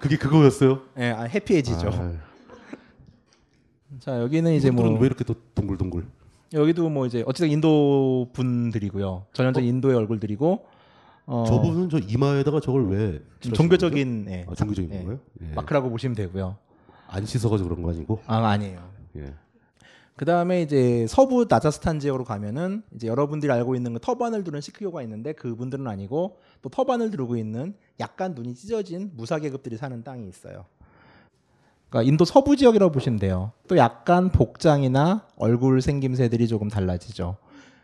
그게 0.00 0.16
그거였어요? 0.16 0.82
예, 0.98 1.10
아, 1.10 1.22
해피해지죠. 1.24 1.88
아, 1.88 2.12
자 4.00 4.20
여기는 4.20 4.52
이제 4.52 4.70
뭐 4.70 4.86
왜 4.98 5.06
이렇게 5.06 5.24
또 5.24 5.34
동글동글? 5.54 6.04
여기도 6.54 6.88
뭐 6.88 7.06
이제 7.06 7.22
어쨌든 7.26 7.50
인도 7.50 8.28
분들이고요. 8.32 9.26
전형적 9.32 9.62
인 9.64 9.68
인도의 9.76 9.96
얼굴들이고 9.96 10.66
어, 11.26 11.44
저분은 11.46 11.90
저 11.90 11.98
이마에다가 11.98 12.60
저걸 12.60 12.88
왜 12.88 13.20
종교적인 13.52 14.26
예? 14.30 14.46
아, 14.48 14.54
종교적인 14.54 14.90
예, 14.92 14.98
건가요? 14.98 15.18
예. 15.42 15.54
마크라고 15.54 15.90
보시면 15.90 16.14
되고요. 16.14 16.56
안 17.08 17.26
씻어가지고 17.26 17.68
그런 17.68 17.82
거 17.82 17.90
아니고? 17.90 18.20
아 18.26 18.36
아니에요. 18.46 18.80
예. 19.16 19.34
그 20.18 20.24
다음에 20.24 20.62
이제 20.62 21.06
서부 21.06 21.46
나자스탄 21.48 22.00
지역으로 22.00 22.24
가면은 22.24 22.82
이제 22.92 23.06
여러분들이 23.06 23.52
알고 23.52 23.76
있는 23.76 23.92
그 23.92 24.00
터반을 24.00 24.42
두른 24.42 24.60
시크교가 24.60 25.00
있는데 25.02 25.32
그분들은 25.32 25.86
아니고 25.86 26.38
또 26.60 26.68
터반을 26.68 27.12
두르고 27.12 27.36
있는 27.36 27.76
약간 28.00 28.34
눈이 28.34 28.56
찢어진 28.56 29.12
무사 29.14 29.38
계급들이 29.38 29.76
사는 29.76 30.02
땅이 30.02 30.26
있어요. 30.26 30.64
그러니까 31.88 32.10
인도 32.10 32.24
서부 32.24 32.56
지역이라고 32.56 32.90
보시면 32.90 33.20
돼요. 33.20 33.52
또 33.68 33.76
약간 33.76 34.30
복장이나 34.30 35.28
얼굴 35.36 35.80
생김새들이 35.80 36.48
조금 36.48 36.66
달라지죠. 36.66 37.36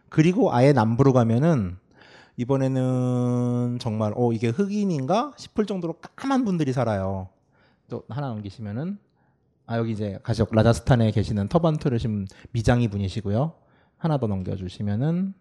그리고 0.08 0.52
아예 0.52 0.72
남부로 0.72 1.12
가면은 1.12 1.76
이번에는 2.36 3.78
정말 3.80 4.12
어 4.16 4.32
이게 4.32 4.48
흑인인가 4.48 5.34
싶을 5.36 5.66
정도로 5.66 5.94
까만 6.16 6.44
분들이 6.44 6.72
살아요. 6.72 7.28
또 7.88 8.02
하나 8.08 8.26
넘기시면은 8.26 8.98
아 9.66 9.78
여기 9.78 9.92
이제 9.92 10.18
가족 10.22 10.54
라자스탄에 10.54 11.10
계시는 11.10 11.48
터반 11.48 11.78
트르신 11.78 12.26
미장이 12.52 12.88
분이시고요. 12.88 13.54
하나 13.96 14.18
더 14.18 14.26
넘겨주시면은 14.26 15.34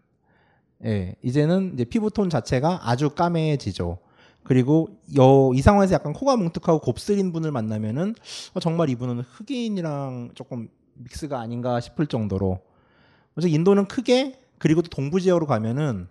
예 0.85 1.15
이제는 1.21 1.73
이제 1.73 1.85
피부톤 1.85 2.29
자체가 2.29 2.89
아주 2.89 3.09
까매지죠. 3.09 3.99
그리고 4.43 4.89
여, 5.17 5.51
이 5.53 5.61
상황에서 5.61 5.93
약간 5.93 6.11
코가 6.13 6.35
뭉툭하고 6.35 6.79
곱슬인 6.79 7.31
분을 7.31 7.51
만나면은 7.51 8.13
어, 8.53 8.59
정말 8.59 8.89
이분은 8.89 9.21
흑인이랑 9.21 10.31
조금 10.35 10.69
믹스가 10.95 11.39
아닌가 11.39 11.79
싶을 11.79 12.07
정도로 12.07 12.59
어제 13.37 13.49
인도는 13.49 13.87
크게 13.87 14.39
그리고 14.57 14.81
또 14.81 14.89
동부 14.89 15.21
지역으로 15.21 15.47
가면은 15.47 16.07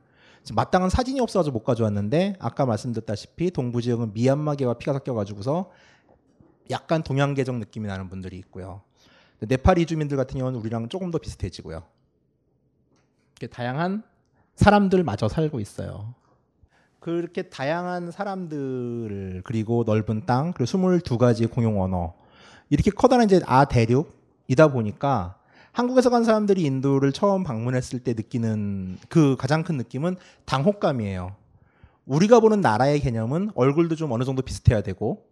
마땅한 0.55 0.91
사진이 0.91 1.21
없어서 1.21 1.51
못 1.51 1.63
가져왔는데 1.63 2.37
아까 2.41 2.67
말씀드렸다시피 2.67 3.51
동부 3.53 3.81
지역은 3.81 4.13
미얀마계와 4.13 4.75
피가 4.75 4.93
섞여가지고서 4.95 5.71
약간 6.71 7.03
동양계적 7.03 7.57
느낌이 7.57 7.89
나는 7.89 8.09
분들이 8.09 8.37
있고요. 8.39 8.83
네팔 9.41 9.79
이주민들 9.79 10.17
같은 10.17 10.39
경우는 10.39 10.61
우리랑 10.61 10.89
조금 10.89 11.11
더 11.11 11.19
비슷해지고요. 11.19 11.83
이렇게 13.33 13.53
다양한 13.53 14.03
사람들 14.55 15.03
마저 15.03 15.29
살고 15.29 15.59
있어요. 15.61 16.15
그렇게 17.01 17.43
다양한 17.43 18.13
사람들 18.13 19.43
그리고 19.45 19.83
넓은 19.85 20.25
땅 20.25 20.53
그리고 20.53 20.71
22가지 20.71 21.51
공용 21.51 21.83
언어 21.83 22.15
이렇게 22.71 22.93
커다란 22.93 23.27
이제 23.27 23.41
아 23.47 23.65
대륙이다 23.65 24.69
보니까 24.73 25.37
한국에서 25.73 26.11
간 26.11 26.23
사람들이 26.23 26.63
인도를 26.63 27.13
처음 27.13 27.43
방문했을 27.43 27.99
때 27.99 28.13
느끼는 28.13 28.99
그 29.09 29.37
가장 29.37 29.65
큰 29.65 29.77
느낌은 29.79 30.17
당혹감이에요. 30.45 31.35
우리가 32.07 32.41
보는 32.41 32.61
나라의 32.61 33.01
개념은 33.01 33.51
얼굴도 33.55 33.97
좀 33.97 34.13
어느 34.13 34.25
정도 34.25 34.43
비슷해야 34.43 34.83
되고 34.83 35.27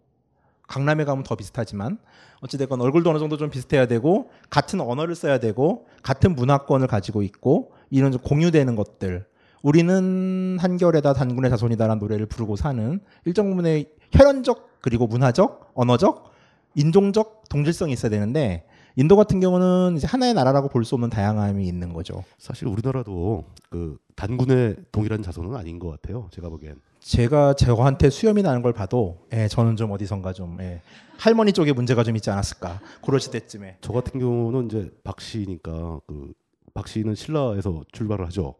강남에 0.71 1.03
가면 1.03 1.23
더 1.23 1.35
비슷하지만 1.35 1.97
어찌됐건 2.39 2.79
얼굴도 2.79 3.09
어느 3.09 3.19
정도 3.19 3.35
좀 3.35 3.49
비슷해야 3.49 3.87
되고 3.87 4.29
같은 4.49 4.79
언어를 4.79 5.15
써야 5.15 5.37
되고 5.37 5.85
같은 6.01 6.33
문화권을 6.33 6.87
가지고 6.87 7.23
있고 7.23 7.73
이런 7.89 8.13
좀 8.13 8.21
공유되는 8.21 8.75
것들 8.77 9.25
우리는 9.61 10.57
한결에다 10.59 11.13
단군의 11.13 11.51
자손이다라는 11.51 11.99
노래를 11.99 12.25
부르고 12.25 12.55
사는 12.55 13.01
일정 13.25 13.49
부분의 13.49 13.89
혈연적 14.13 14.79
그리고 14.81 15.07
문화적 15.07 15.71
언어적 15.75 16.31
인종적 16.75 17.43
동질성이 17.49 17.91
있어야 17.93 18.09
되는데 18.09 18.65
인도 18.95 19.15
같은 19.17 19.39
경우는 19.39 19.97
이제 19.97 20.07
하나의 20.07 20.33
나라라고 20.33 20.69
볼 20.69 20.83
수 20.85 20.95
없는 20.95 21.09
다양함이 21.09 21.67
있는 21.67 21.93
거죠. 21.93 22.23
사실 22.37 22.67
우리나라도 22.67 23.45
그 23.69 23.97
단군의 24.15 24.77
동일한 24.91 25.21
자손은 25.21 25.55
아닌 25.55 25.79
것 25.79 25.89
같아요. 25.89 26.27
제가 26.31 26.49
보기엔. 26.49 26.75
제가 27.01 27.53
저한테 27.55 28.09
수염이 28.09 28.41
나는 28.41 28.61
걸 28.61 28.73
봐도 28.73 29.27
예, 29.33 29.47
저는 29.47 29.75
좀 29.75 29.91
어디선가 29.91 30.33
좀 30.33 30.57
예, 30.61 30.81
할머니 31.17 31.51
쪽에 31.51 31.73
문제가 31.73 32.03
좀 32.03 32.15
있지 32.15 32.29
않았을까 32.29 32.79
그럴 33.03 33.19
시대쯤에 33.19 33.77
저 33.81 33.91
같은 33.91 34.19
경우는 34.19 34.67
이제 34.67 34.89
박 35.03 35.19
씨니까 35.19 35.99
그 36.07 36.33
박 36.73 36.87
씨는 36.87 37.15
신라에서 37.15 37.83
출발을 37.91 38.25
하죠. 38.27 38.55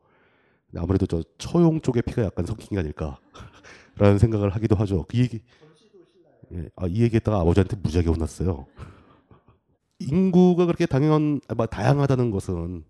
아무래도 0.75 1.05
저 1.05 1.23
처용 1.37 1.81
쪽의 1.81 2.03
피가 2.03 2.23
약간 2.23 2.45
섞인 2.45 2.67
게 2.69 2.79
아닐까라는 2.79 3.19
생각을 4.19 4.49
하기도 4.51 4.75
하죠. 4.77 5.05
그 5.07 5.17
얘기 5.17 5.41
예, 6.53 6.69
아, 6.75 6.87
이 6.87 7.01
얘기했다가 7.01 7.39
아버지한테 7.39 7.77
무지하게 7.77 8.09
혼났어요. 8.09 8.67
인구가 9.99 10.65
그렇게 10.65 10.85
당연 10.85 11.39
아, 11.47 11.65
다양하다는 11.65 12.31
것은 12.31 12.83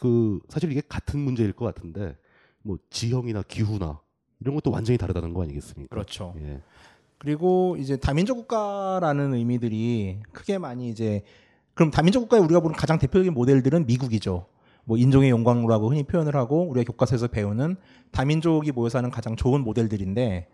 그 0.00 0.40
사실 0.48 0.70
이게 0.70 0.82
같은 0.86 1.20
문제일 1.20 1.52
것 1.52 1.64
같은데 1.64 2.16
뭐 2.62 2.78
지형이나 2.90 3.42
기후나 3.42 4.00
이런 4.44 4.54
것도 4.54 4.70
완전히 4.70 4.98
다르다는 4.98 5.32
거 5.32 5.42
아니겠습니까? 5.42 5.88
그렇죠. 5.88 6.34
예. 6.42 6.60
그리고 7.16 7.76
이제 7.78 7.96
다민족 7.96 8.36
국가라는 8.36 9.32
의미들이 9.32 10.18
크게 10.32 10.58
많이 10.58 10.90
이제 10.90 11.22
그럼 11.72 11.90
다민족 11.90 12.20
국가에 12.20 12.40
우리가 12.40 12.60
보는 12.60 12.76
가장 12.76 12.98
대표적인 12.98 13.32
모델들은 13.32 13.86
미국이죠. 13.86 14.44
뭐 14.84 14.98
인종의 14.98 15.30
영광로라고 15.30 15.88
흔히 15.88 16.02
표현을 16.02 16.36
하고 16.36 16.68
우리가 16.68 16.84
교과서에서 16.84 17.28
배우는 17.28 17.76
다민족이 18.10 18.72
모여 18.72 18.90
사는 18.90 19.10
가장 19.10 19.34
좋은 19.34 19.62
모델들인데 19.62 20.48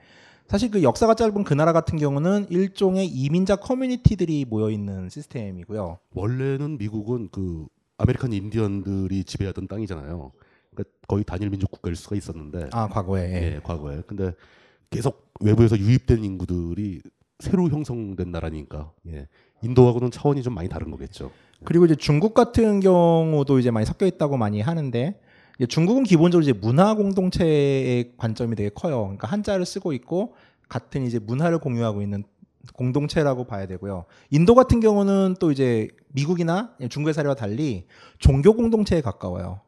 사실 0.46 0.70
그 0.70 0.84
역사가 0.84 1.14
짧은 1.14 1.42
그 1.42 1.54
나라 1.54 1.72
같은 1.72 1.98
경우는 1.98 2.46
일종의 2.48 3.08
이민자 3.08 3.56
커뮤니티들이 3.56 4.44
모여 4.48 4.70
있는 4.70 5.08
시스템이고요. 5.08 5.98
원래는 6.14 6.78
미국은 6.78 7.28
그 7.32 7.66
아메리칸 7.98 8.32
인디언들이 8.32 9.24
지배하던 9.24 9.66
땅이잖아요. 9.66 10.30
그러니까 10.74 10.90
거의 11.06 11.24
단일 11.24 11.50
민족 11.50 11.70
국가일 11.70 11.96
수가 11.96 12.16
있었는데 12.16 12.70
아 12.72 12.88
과거에 12.88 13.22
예. 13.22 13.54
예, 13.54 13.60
과거에. 13.62 14.02
근데 14.06 14.32
계속 14.90 15.30
외부에서 15.40 15.78
유입된 15.78 16.24
인구들이 16.24 17.00
새로 17.38 17.68
형성된 17.68 18.30
나라니까 18.30 18.92
예. 19.08 19.28
인도하고는 19.62 20.10
차원이 20.10 20.42
좀 20.42 20.54
많이 20.54 20.68
다른 20.68 20.90
거겠죠. 20.90 21.30
그리고 21.64 21.84
이제 21.84 21.94
중국 21.94 22.34
같은 22.34 22.80
경우도 22.80 23.58
이제 23.58 23.70
많이 23.70 23.84
섞여 23.84 24.06
있다고 24.06 24.36
많이 24.36 24.60
하는데 24.60 25.20
중국은 25.68 26.04
기본적으로 26.04 26.42
이제 26.42 26.52
문화 26.54 26.94
공동체의 26.94 28.12
관점이 28.16 28.56
되게 28.56 28.70
커요. 28.70 29.02
그러니까 29.02 29.28
한자를 29.28 29.66
쓰고 29.66 29.92
있고 29.92 30.34
같은 30.68 31.02
이제 31.02 31.18
문화를 31.18 31.58
공유하고 31.58 32.00
있는 32.00 32.24
공동체라고 32.74 33.44
봐야 33.44 33.66
되고요. 33.66 34.06
인도 34.30 34.54
같은 34.54 34.80
경우는 34.80 35.36
또 35.38 35.50
이제 35.52 35.88
미국이나 36.08 36.74
중국의 36.88 37.12
사례와 37.12 37.34
달리 37.34 37.86
종교 38.18 38.54
공동체에 38.54 39.02
가까워요. 39.02 39.60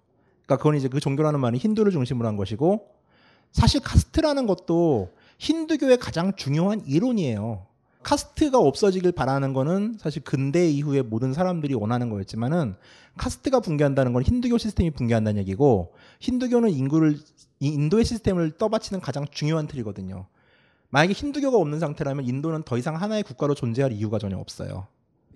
그러니까 0.53 0.57
그건 0.57 0.77
이제 0.77 0.89
그 0.89 1.01
종교라는 1.01 1.41
말은 1.41 1.59
힌두를 1.59 1.93
중심으로 1.93 2.29
한 2.29 2.37
것이고 2.37 2.89
사실 3.53 3.81
카스트라는 3.81 4.47
것도 4.47 5.13
힌두교의 5.39 5.99
가장 5.99 6.35
중요한 6.37 6.83
이론이에요. 6.87 7.67
카스트가 8.03 8.59
없어지길 8.59 9.13
바라는 9.13 9.53
거는 9.53 9.97
사실 9.99 10.23
근대 10.23 10.69
이후에 10.69 11.03
모든 11.03 11.33
사람들이 11.33 11.75
원하는 11.75 12.11
거였지만은 12.11 12.75
카스트가 13.17 13.61
붕괴한다는 13.61 14.13
건 14.13 14.23
힌두교 14.23 14.59
시스템이 14.59 14.91
붕괴한다는 14.91 15.41
얘기고 15.41 15.95
힌두교는 16.21 16.71
인구를 16.71 17.19
이 17.61 17.69
인도의 17.69 18.05
시스템을 18.05 18.53
떠받치는 18.59 19.01
가장 19.01 19.27
중요한 19.31 19.69
틀이거든요. 19.69 20.27
만약에 20.91 21.13
힌두교가 21.13 21.57
없는 21.57 21.79
상태라면 21.79 22.27
인도는 22.27 22.65
더 22.65 22.77
이상 22.77 23.01
하나의 23.01 23.23
국가로 23.23 23.55
존재할 23.55 23.93
이유가 23.93 24.19
전혀 24.19 24.37
없어요. 24.37 24.89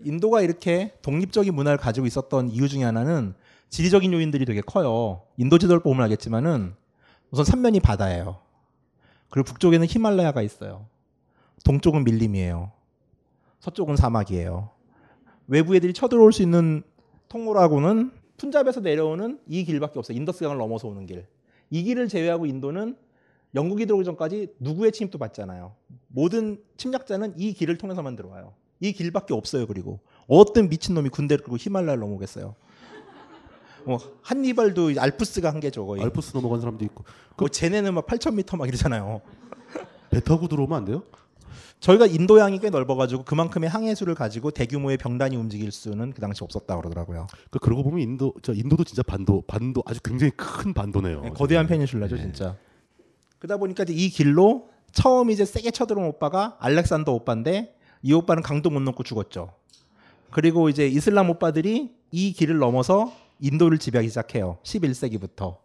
인도가 0.04 0.42
이렇게 0.42 0.92
독립적인 1.02 1.54
문화를 1.54 1.78
가지고 1.78 2.06
있었던 2.06 2.50
이유 2.50 2.68
중에 2.68 2.82
하나는 2.82 3.34
지리적인 3.70 4.12
요인들이 4.12 4.44
되게 4.44 4.60
커요. 4.60 5.22
인도 5.36 5.58
지도를 5.58 5.82
보면 5.82 6.02
알겠지만은 6.04 6.74
우선 7.30 7.44
삼면이 7.44 7.80
바다예요. 7.80 8.40
그리고 9.30 9.46
북쪽에는 9.46 9.86
히말라야가 9.86 10.42
있어요. 10.42 10.86
동쪽은 11.64 12.04
밀림이에요. 12.04 12.70
서쪽은 13.60 13.96
사막이에요. 13.96 14.70
외부 15.48 15.74
애들이 15.74 15.92
쳐들어올 15.92 16.32
수 16.32 16.42
있는 16.42 16.82
통로라고는 17.28 18.12
푼잡에서 18.36 18.80
내려오는 18.80 19.40
이 19.48 19.64
길밖에 19.64 19.98
없어요. 19.98 20.16
인더스강을 20.16 20.56
넘어서 20.58 20.88
오는 20.88 21.06
길. 21.06 21.26
이 21.70 21.82
길을 21.82 22.08
제외하고 22.08 22.46
인도는 22.46 22.96
영국이 23.54 23.86
들어오기 23.86 24.04
전까지 24.04 24.54
누구의 24.60 24.92
침입도 24.92 25.18
받지 25.18 25.42
않아요. 25.42 25.74
모든 26.08 26.62
침략자는 26.76 27.34
이 27.36 27.52
길을 27.52 27.78
통해서만 27.78 28.14
들어와요. 28.14 28.54
이 28.80 28.92
길밖에 28.92 29.34
없어요. 29.34 29.66
그리고 29.66 30.00
어떤 30.28 30.68
미친놈이 30.68 31.08
군대를 31.08 31.42
끌고 31.42 31.56
히말라야를 31.56 32.00
넘어오겠어요. 32.00 32.54
뭐 33.86 33.98
한니발도 34.22 34.94
알프스가 34.98 35.50
한 35.50 35.60
게죠 35.60 35.86
거의. 35.86 36.02
알프스 36.02 36.32
넘어간 36.36 36.60
사람도 36.60 36.84
있고 36.86 37.04
뭐 37.36 37.48
쟤네는 37.48 37.94
막 37.94 38.06
8,000m 38.06 38.58
막 38.58 38.68
이러잖아요. 38.68 39.20
배 40.10 40.20
타고 40.20 40.48
들어오면 40.48 40.76
안 40.76 40.84
돼요? 40.84 41.02
저희가 41.78 42.06
인도양이 42.06 42.58
꽤 42.58 42.70
넓어가지고 42.70 43.24
그만큼의 43.24 43.68
항해수를 43.68 44.14
가지고 44.14 44.50
대규모의 44.50 44.96
병단이 44.96 45.36
움직일 45.36 45.70
수는 45.70 46.12
그 46.12 46.20
당시 46.20 46.42
없었다 46.42 46.76
그러더라고요. 46.76 47.26
그 47.50 47.58
그러고 47.58 47.84
보면 47.84 48.00
인도 48.00 48.32
저 48.42 48.52
인도도 48.52 48.82
진짜 48.82 49.02
반도 49.02 49.42
반도 49.46 49.82
아주 49.86 50.00
굉장히 50.02 50.32
큰 50.36 50.72
반도네요. 50.72 51.20
네, 51.22 51.30
거대한 51.30 51.66
페니슐라죠 51.66 52.16
진짜. 52.16 52.56
그러다 53.38 53.58
보니까 53.58 53.84
이제 53.84 53.92
이 53.92 54.08
길로 54.08 54.70
처음 54.92 55.30
이제 55.30 55.44
세게 55.44 55.70
쳐들어온 55.70 56.08
오빠가 56.08 56.56
알렉산더 56.58 57.12
오빠인데 57.12 57.76
이 58.02 58.12
오빠는 58.14 58.42
강도 58.42 58.70
못 58.70 58.80
넘고 58.80 59.02
죽었죠. 59.02 59.52
그리고 60.30 60.70
이제 60.70 60.88
이슬람 60.88 61.30
오빠들이 61.30 61.94
이 62.10 62.32
길을 62.32 62.58
넘어서 62.58 63.12
인도를 63.40 63.78
지배하기 63.78 64.08
시작해요. 64.08 64.58
11세기부터. 64.62 65.56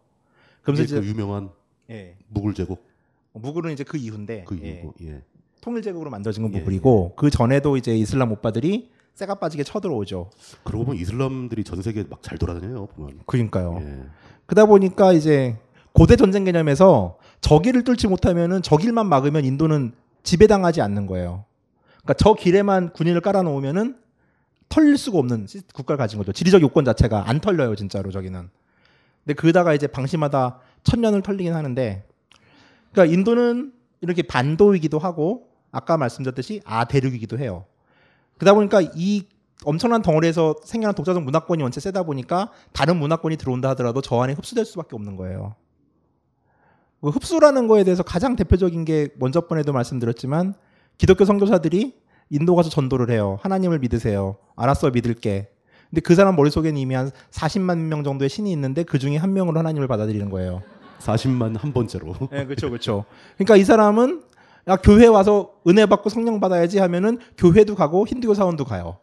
그러면서 0.62 0.82
이게 0.84 0.94
그 0.94 1.00
이제 1.00 1.10
유명한 1.10 1.50
예. 1.90 2.16
무굴 2.28 2.54
제국 2.54 2.84
무굴은 3.32 3.72
이제 3.72 3.84
그 3.84 3.96
이후인데 3.96 4.44
그 4.46 4.58
예. 4.62 4.80
이후 4.80 4.92
예. 5.02 5.22
통일 5.60 5.82
제국으로 5.82 6.10
만들어진 6.10 6.42
건 6.42 6.52
예, 6.54 6.58
무굴이고 6.58 7.14
그 7.16 7.30
전에도 7.30 7.76
이제 7.76 7.96
이슬람 7.96 8.32
오빠들이 8.32 8.90
쇠가 9.14 9.36
빠지게 9.36 9.64
쳐들어오죠. 9.64 10.30
그러고 10.64 10.86
보면 10.86 11.00
이슬람들이 11.00 11.64
전 11.64 11.82
세계 11.82 12.04
막잘 12.04 12.38
돌아다녀요 12.38 12.86
보면. 12.86 13.20
그러니까요. 13.26 13.78
예. 13.80 14.02
그러다 14.46 14.66
보니까 14.66 15.12
이제 15.12 15.56
고대 15.92 16.16
전쟁 16.16 16.44
개념에서 16.44 17.18
저 17.40 17.58
길을 17.58 17.84
뚫지 17.84 18.08
못하면은 18.08 18.62
저 18.62 18.76
길만 18.76 19.06
막으면 19.08 19.44
인도는 19.44 19.92
지배당하지 20.22 20.80
않는 20.80 21.06
거예요. 21.06 21.44
그러니까 22.02 22.14
저 22.14 22.34
길에만 22.34 22.92
군인을 22.92 23.20
깔아놓으면은 23.20 23.96
털릴 24.72 24.96
수가 24.96 25.18
없는 25.18 25.46
시- 25.46 25.60
국가를 25.74 25.98
가진 25.98 26.18
거죠. 26.18 26.32
지리적 26.32 26.62
요건 26.62 26.84
자체가 26.86 27.28
안 27.28 27.40
털려요, 27.40 27.74
진짜로 27.76 28.10
저기는. 28.10 28.48
근데 29.24 29.34
그다가 29.34 29.74
이제 29.74 29.86
방시마다 29.86 30.60
천년을 30.82 31.20
털리긴 31.22 31.54
하는데, 31.54 32.06
그러니까 32.90 33.14
인도는 33.14 33.72
이렇게 34.00 34.22
반도이기도 34.22 34.98
하고 34.98 35.48
아까 35.70 35.96
말씀드렸듯이 35.98 36.62
아대륙이기도 36.64 37.38
해요. 37.38 37.66
그러다 38.38 38.54
보니까 38.54 38.80
이 38.94 39.26
엄청난 39.64 40.02
덩어리에서 40.02 40.56
생겨난 40.64 40.94
독자적 40.94 41.22
문화권이 41.22 41.62
원체 41.62 41.78
세다 41.78 42.02
보니까 42.02 42.50
다른 42.72 42.96
문화권이 42.96 43.36
들어온다 43.36 43.68
하더라도 43.70 44.00
저 44.00 44.20
안에 44.20 44.32
흡수될 44.32 44.64
수밖에 44.64 44.96
없는 44.96 45.16
거예요. 45.16 45.54
그 47.00 47.10
흡수라는 47.10 47.68
거에 47.68 47.84
대해서 47.84 48.02
가장 48.02 48.36
대표적인 48.36 48.84
게 48.84 49.08
먼저 49.16 49.42
번에도 49.46 49.72
말씀드렸지만 49.72 50.54
기독교 50.98 51.24
선교사들이 51.24 51.94
인도 52.32 52.56
가서 52.56 52.70
전도를 52.70 53.10
해요. 53.10 53.38
하나님을 53.42 53.78
믿으세요. 53.78 54.36
알았어 54.56 54.90
믿을게. 54.90 55.50
근데 55.90 56.00
그 56.00 56.14
사람 56.14 56.34
머릿속에는 56.34 56.80
이미 56.80 56.94
한 56.94 57.10
40만 57.30 57.76
명 57.76 58.02
정도의 58.02 58.30
신이 58.30 58.50
있는데 58.52 58.84
그 58.84 58.98
중에 58.98 59.18
한 59.18 59.34
명으로 59.34 59.58
하나님을 59.58 59.86
받아들이는 59.86 60.30
거예요. 60.30 60.62
40만 61.00 61.58
한 61.58 61.74
번째로. 61.74 62.14
네, 62.32 62.46
그렇죠, 62.46 62.70
그렇죠. 62.70 63.04
그러니까 63.36 63.56
이 63.56 63.64
사람은 63.64 64.22
야 64.68 64.76
교회 64.76 65.06
와서 65.06 65.52
은혜 65.68 65.84
받고 65.84 66.08
성령 66.08 66.40
받아야지 66.40 66.78
하면은 66.78 67.18
교회도 67.36 67.74
가고 67.74 68.06
힌두교 68.06 68.32
사원도 68.32 68.64
가요. 68.64 68.96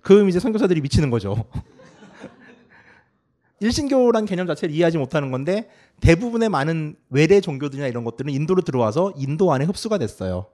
그럼 0.00 0.28
이제 0.28 0.38
선교사들이 0.38 0.80
미치는 0.80 1.10
거죠. 1.10 1.44
일신교란 3.58 4.24
개념 4.24 4.46
자체를 4.46 4.72
이해하지 4.72 4.98
못하는 4.98 5.32
건데 5.32 5.68
대부분의 6.00 6.48
많은 6.48 6.94
외래 7.10 7.40
종교들이나 7.40 7.88
이런 7.88 8.04
것들은 8.04 8.32
인도로 8.32 8.62
들어와서 8.62 9.12
인도 9.16 9.52
안에 9.52 9.64
흡수가 9.64 9.98
됐어요. 9.98 10.46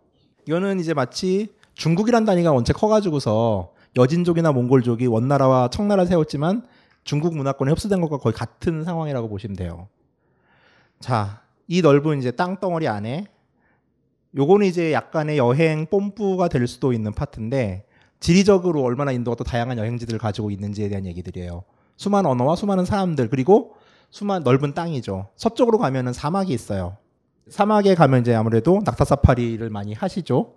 이거는 0.46 0.80
이제 0.80 0.94
마치 0.94 1.52
중국이란 1.74 2.24
단위가 2.24 2.52
원체 2.52 2.72
커가지고서 2.72 3.72
여진족이나 3.96 4.52
몽골족이 4.52 5.06
원나라와 5.06 5.68
청나라 5.68 6.04
세웠지만 6.04 6.66
중국 7.04 7.36
문화권에 7.36 7.70
흡수된 7.70 8.00
것과 8.00 8.18
거의 8.18 8.32
같은 8.32 8.84
상황이라고 8.84 9.28
보시면 9.28 9.56
돼요. 9.56 9.88
자, 11.00 11.42
이 11.68 11.82
넓은 11.82 12.18
이제 12.18 12.30
땅덩어리 12.30 12.88
안에 12.88 13.26
요거는 14.36 14.66
이제 14.66 14.92
약간의 14.92 15.38
여행 15.38 15.86
뽐뿌가 15.86 16.48
될 16.48 16.66
수도 16.66 16.92
있는 16.92 17.12
파트인데 17.12 17.84
지리적으로 18.20 18.82
얼마나 18.82 19.12
인도가 19.12 19.36
또 19.36 19.44
다양한 19.44 19.78
여행지들을 19.78 20.18
가지고 20.18 20.50
있는지에 20.50 20.88
대한 20.88 21.06
얘기들이에요. 21.06 21.62
수많은 21.96 22.30
언어와 22.30 22.56
수많은 22.56 22.84
사람들 22.84 23.28
그리고 23.28 23.74
수많은 24.10 24.42
넓은 24.42 24.74
땅이죠. 24.74 25.28
서쪽으로 25.36 25.78
가면은 25.78 26.12
사막이 26.12 26.52
있어요. 26.52 26.96
사막에 27.48 27.94
가면 27.94 28.22
이제 28.22 28.34
아무래도 28.34 28.80
낙타 28.84 29.04
사파리를 29.04 29.68
많이 29.70 29.92
하시죠. 29.92 30.54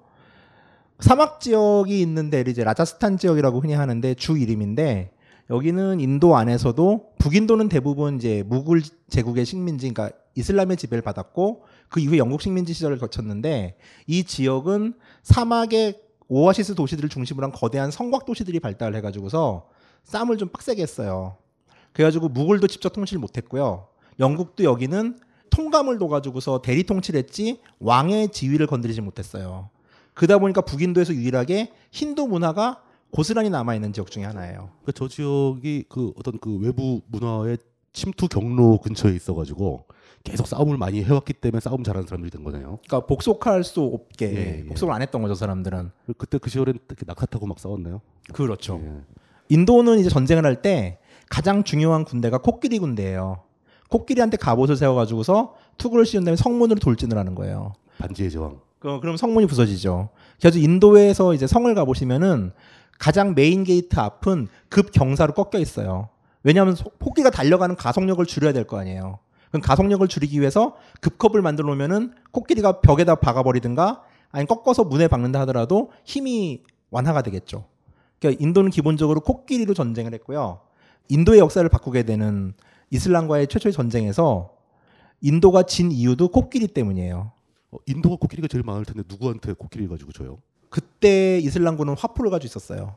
사막 1.00 1.39
지역이 1.39 2.02
있는 2.02 2.30
데를 2.30 2.52
이제 2.52 2.64
라자스탄 2.64 3.18
지역이라고 3.18 3.60
흔히 3.60 3.74
하는데 3.74 4.14
주 4.16 4.38
이름인데 4.38 5.12
여기는 5.50 6.00
인도 6.00 6.36
안에서도 6.36 7.14
북인도는 7.20 7.70
대부분 7.70 8.18
이제 8.18 8.43
무굴 8.48 8.82
제국의 9.10 9.45
식민지, 9.45 9.89
그러니까 9.93 10.18
이슬람의 10.36 10.78
지배를 10.78 11.02
받았고 11.02 11.64
그 11.89 12.00
이후에 12.00 12.18
영국 12.18 12.41
식민지 12.41 12.74
시절을 12.74 12.98
거쳤는데 12.98 13.78
이 14.08 14.24
지역은 14.24 14.93
사막의 15.24 16.02
오아시스 16.28 16.76
도시들을 16.76 17.10
중심으로 17.10 17.45
한 17.45 17.52
거대한 17.54 17.91
성곽 17.91 18.26
도시들이 18.26 18.60
발달을 18.60 18.95
해가지고서 18.98 19.70
싸움을 20.04 20.38
좀 20.38 20.50
빡세게 20.50 20.82
했어요. 20.82 21.38
그래 21.93 22.06
가지고 22.06 22.28
무굴도 22.28 22.68
직접 22.68 22.91
통치를 22.91 23.20
못 23.22 23.38
했고요. 23.38 23.88
영국도 24.20 24.64
여기는 24.64 25.20
통감을 25.50 25.98
둬 25.98 26.08
가지고서 26.08 26.62
대리 26.62 26.84
통치했지 26.84 27.62
왕의 27.80 28.30
지위를 28.30 28.68
건드리지 28.68 29.02
못했어요. 29.02 29.70
그러다 30.18 30.39
보니까 30.39 30.61
북인도에서 30.61 31.13
유일하게 31.13 31.72
힌두 31.91 32.28
문화가 32.28 32.82
고스란히 33.11 33.49
남아 33.51 33.76
있는 33.76 33.93
지역 33.93 34.09
중에 34.09 34.24
하나예요. 34.24 34.72
그러니까 34.82 34.91
저 34.95 35.07
지역이 35.07 35.86
그 35.88 36.11
어떤 36.18 36.39
그 36.39 36.57
외부 36.57 37.01
문화의 37.07 37.59
침투 37.93 38.28
경로 38.28 38.80
근처에 38.80 39.13
있어가지고 39.15 39.86
계속 40.24 40.47
싸움을 40.47 40.78
많이 40.78 41.03
해왔기 41.03 41.34
때문에 41.34 41.59
싸움 41.61 41.84
잘하는 41.84 42.07
사람들이 42.07 42.32
된 42.32 42.43
거네요. 42.43 42.80
그러니까 42.88 43.05
복속할 43.05 43.63
수 43.63 43.82
없게 43.82 44.26
예, 44.36 44.59
예. 44.59 44.65
복속을 44.65 44.93
안 44.93 45.01
했던 45.03 45.22
거죠 45.22 45.36
사람들은. 45.36 45.91
그때 46.18 46.39
그 46.39 46.49
시절엔 46.49 46.80
낙타 47.05 47.28
타고 47.28 47.45
막 47.45 47.59
싸웠나요? 47.59 48.01
그렇죠. 48.34 48.82
예. 48.84 49.01
인도는 49.49 49.99
이제 49.99 50.09
전쟁을 50.09 50.45
할 50.45 50.61
때 50.61 50.97
가장 51.30 51.63
중요한 51.63 52.03
군대가 52.05 52.39
코끼리 52.39 52.80
군대예요. 52.80 53.43
코끼리한테 53.89 54.38
갑옷을 54.38 54.76
세워가지고서 54.78 55.55
투구를 55.78 56.05
씌운 56.05 56.26
다음에 56.26 56.36
성문으로 56.36 56.80
돌진을 56.80 57.18
하는 57.18 57.36
거예요. 57.36 57.74
반지의 57.99 58.32
제왕. 58.32 58.59
그, 58.96 59.00
그럼 59.02 59.18
성문이 59.18 59.48
부서지죠. 59.48 60.10
그래서 60.40 60.58
인도에서 60.60 61.34
이제 61.34 61.48
성을 61.48 61.74
가보시면은 61.76 62.52
가장 63.00 63.36
main 63.36 63.64
gate 63.64 64.00
앞은 64.00 64.48
급 64.70 64.92
경사로 64.92 65.34
꺾여 65.34 65.62
있어요. 65.62 66.10
왜냐하면 66.44 66.76
코- 66.76 66.91
코끼리가 67.00 67.30
달려가는 67.30 67.76
가속력을 67.76 68.26
줄여야 68.26 68.54
될 68.54 68.66
거 68.66 68.80
아니에요. 68.80 69.20
그럼 69.52 69.62
가속력을 69.62 70.08
줄이기 70.08 70.40
위해서 70.40 70.76
급커브를 71.02 71.41
만들어 71.42 71.68
놓으면은 71.68 72.14
코끼리가 72.32 72.82
벽에다 72.82 73.16
박아버리든가 73.16 74.04
아니 74.32 74.46
꺾어서 74.46 74.84
문에 74.84 75.08
박는다 75.08 75.40
하더라도 75.42 75.92
힘이 76.04 76.64
완화가 76.90 77.22
되겠죠. 77.22 77.66
그러니까 78.20 78.44
인도는 78.44 78.72
기본적으로 78.72 79.22
코끼리로 79.22 79.74
전쟁을 79.74 80.14
했고요. 80.16 80.60
인도의 81.10 81.40
역사를 81.40 81.68
바꾸게 81.70 82.04
되는 82.04 82.54
이슬람과의 82.90 83.48
최초의 83.48 83.74
전쟁에서 83.74 84.52
인도가 85.22 85.64
진 85.64 85.92
이유도 85.92 86.30
코끼리 86.30 86.68
때문이에요. 86.68 87.32
어, 87.78 87.80
인도가 87.86 88.16
코끼리가 88.16 88.48
제일 88.48 88.64
많을 88.64 88.86
텐데 88.86 89.04
누구한테 89.08 89.54
코끼리 89.54 89.88
가지고 89.88 90.12
져요? 90.12 90.39
그때 90.70 91.38
이슬람군은 91.40 91.96
화포를 91.98 92.32
가지고 92.32 92.48
있었어요. 92.48 92.96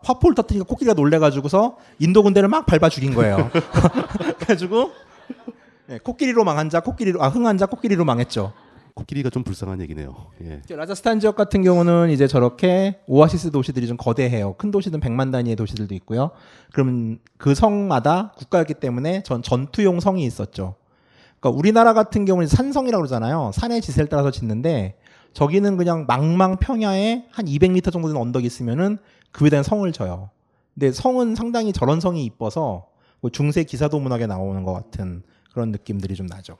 화포를 0.00 0.34
터뜨리니까 0.34 0.66
코끼리가 0.68 0.94
놀래가지고서 0.94 1.78
인도 1.98 2.22
군대를 2.22 2.48
막 2.48 2.66
밟아 2.66 2.88
죽인 2.88 3.14
거예요. 3.14 3.50
그래가지고 4.38 4.92
네, 5.86 5.98
코끼리로 5.98 6.44
망한 6.44 6.70
자, 6.70 6.80
코끼리로 6.80 7.22
아 7.22 7.28
흥한 7.28 7.58
자, 7.58 7.66
코끼리로 7.66 8.04
망했죠. 8.04 8.52
코끼리가 8.94 9.28
좀 9.30 9.42
불쌍한 9.42 9.80
얘기네요. 9.80 10.14
예. 10.42 10.62
라자스탄 10.68 11.18
지역 11.18 11.34
같은 11.34 11.62
경우는 11.62 12.10
이제 12.10 12.28
저렇게 12.28 13.00
오아시스 13.06 13.50
도시들이 13.50 13.88
좀 13.88 13.96
거대해요. 13.96 14.54
큰 14.54 14.70
도시든 14.70 15.00
100만 15.00 15.32
단위의 15.32 15.56
도시들도 15.56 15.94
있고요. 15.96 16.30
그러면 16.72 17.18
그 17.36 17.54
성마다 17.56 18.32
국가였기 18.36 18.74
때문에 18.74 19.24
전 19.24 19.42
전투용 19.42 19.98
성이 19.98 20.24
있었죠. 20.24 20.76
그러니까 21.44 21.58
우리나라 21.58 21.92
같은 21.92 22.24
경우는 22.24 22.48
산성이라고 22.48 23.02
그러잖아요. 23.02 23.50
산의 23.52 23.82
지세를 23.82 24.08
따라서 24.08 24.30
짓는데 24.30 24.96
저기는 25.34 25.76
그냥 25.76 26.06
망망 26.08 26.56
평야에 26.56 27.26
한 27.30 27.44
200m 27.44 27.92
정도 27.92 28.08
되는 28.08 28.18
언덕이 28.20 28.46
있으면은 28.46 28.96
그 29.30 29.44
위에다 29.44 29.62
성을 29.62 29.90
져요. 29.92 30.30
근데 30.72 30.90
성은 30.90 31.34
상당히 31.34 31.72
저런 31.74 32.00
성이 32.00 32.24
이뻐서 32.24 32.86
뭐 33.20 33.30
중세 33.30 33.62
기사도 33.64 34.00
문학에 34.00 34.26
나오는 34.26 34.62
것 34.64 34.72
같은 34.72 35.22
그런 35.52 35.70
느낌들이 35.70 36.14
좀 36.14 36.26
나죠. 36.26 36.56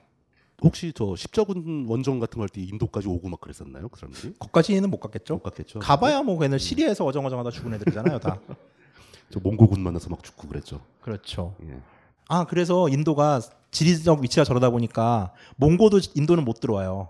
혹시 0.61 0.93
저 0.95 1.15
십자군 1.15 1.85
원정 1.89 2.19
같은 2.19 2.37
거 2.37 2.43
할 2.43 2.49
때 2.49 2.61
인도까지 2.61 3.07
오고 3.07 3.27
막 3.27 3.41
그랬었나요? 3.41 3.89
그 3.89 3.99
사람들이? 3.99 4.33
거기까지는 4.37 4.89
못 4.89 4.99
갔겠죠. 4.99 5.33
못 5.35 5.43
갔겠죠. 5.43 5.79
가봐야 5.79 6.21
뭐 6.21 6.37
걔는 6.37 6.59
시리아에서 6.59 7.03
어정어정하다 7.05 7.49
죽은 7.49 7.73
애들이잖아요, 7.73 8.19
다. 8.19 8.39
저 9.31 9.39
몽골군 9.39 9.81
만나서 9.81 10.09
막 10.09 10.23
죽고 10.23 10.47
그랬죠. 10.47 10.79
그렇죠. 11.01 11.55
예. 11.63 11.79
아 12.27 12.45
그래서 12.45 12.89
인도가 12.89 13.41
지리적 13.71 14.21
위치가 14.21 14.43
저러다 14.43 14.69
보니까 14.69 15.33
몽고도 15.57 15.99
인도는 16.15 16.45
못 16.45 16.59
들어와요. 16.59 17.09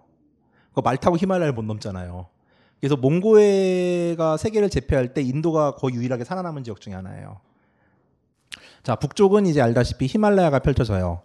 그말 0.74 0.98
타고 0.98 1.18
히말라야를 1.18 1.54
못 1.54 1.64
넘잖아요. 1.64 2.28
그래서 2.80 2.96
몽고회가 2.98 4.38
세계를 4.38 4.70
제패할 4.70 5.14
때 5.14 5.22
인도가 5.22 5.76
거의 5.76 5.96
유일하게 5.96 6.24
살아남은 6.24 6.64
지역 6.64 6.82
중에 6.82 6.94
하나예요. 6.94 7.40
자 8.84 8.96
북쪽은 8.96 9.46
이제 9.46 9.62
알다시피 9.62 10.06
히말라야가 10.08 10.60
펼쳐져요. 10.60 11.22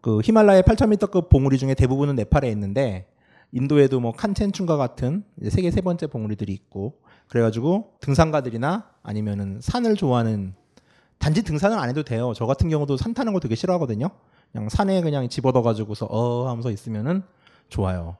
그 0.00 0.20
히말라야 0.22 0.60
8,000m급 0.62 1.30
봉우리 1.30 1.56
중에 1.56 1.74
대부분은 1.74 2.16
네팔에 2.16 2.50
있는데 2.50 3.08
인도에도 3.52 4.00
뭐 4.00 4.12
칸첸춘과 4.12 4.76
같은 4.76 5.24
세계 5.48 5.70
세 5.70 5.80
번째 5.80 6.08
봉우리들이 6.08 6.52
있고 6.52 7.00
그래가지고 7.28 7.94
등산가들이나 8.00 8.90
아니면은 9.02 9.60
산을 9.62 9.96
좋아하는 9.96 10.54
단지 11.18 11.42
등산을 11.42 11.78
안 11.78 11.88
해도 11.88 12.02
돼요. 12.02 12.32
저 12.36 12.46
같은 12.46 12.68
경우도 12.68 12.96
산 12.96 13.14
타는 13.14 13.32
거 13.32 13.40
되게 13.40 13.54
싫어하거든요. 13.54 14.08
그냥 14.52 14.68
산에 14.68 15.00
그냥 15.00 15.28
집어넣어가지고서 15.28 16.06
어 16.06 16.48
하면서 16.48 16.70
있으면은 16.70 17.22
좋아요. 17.68 18.16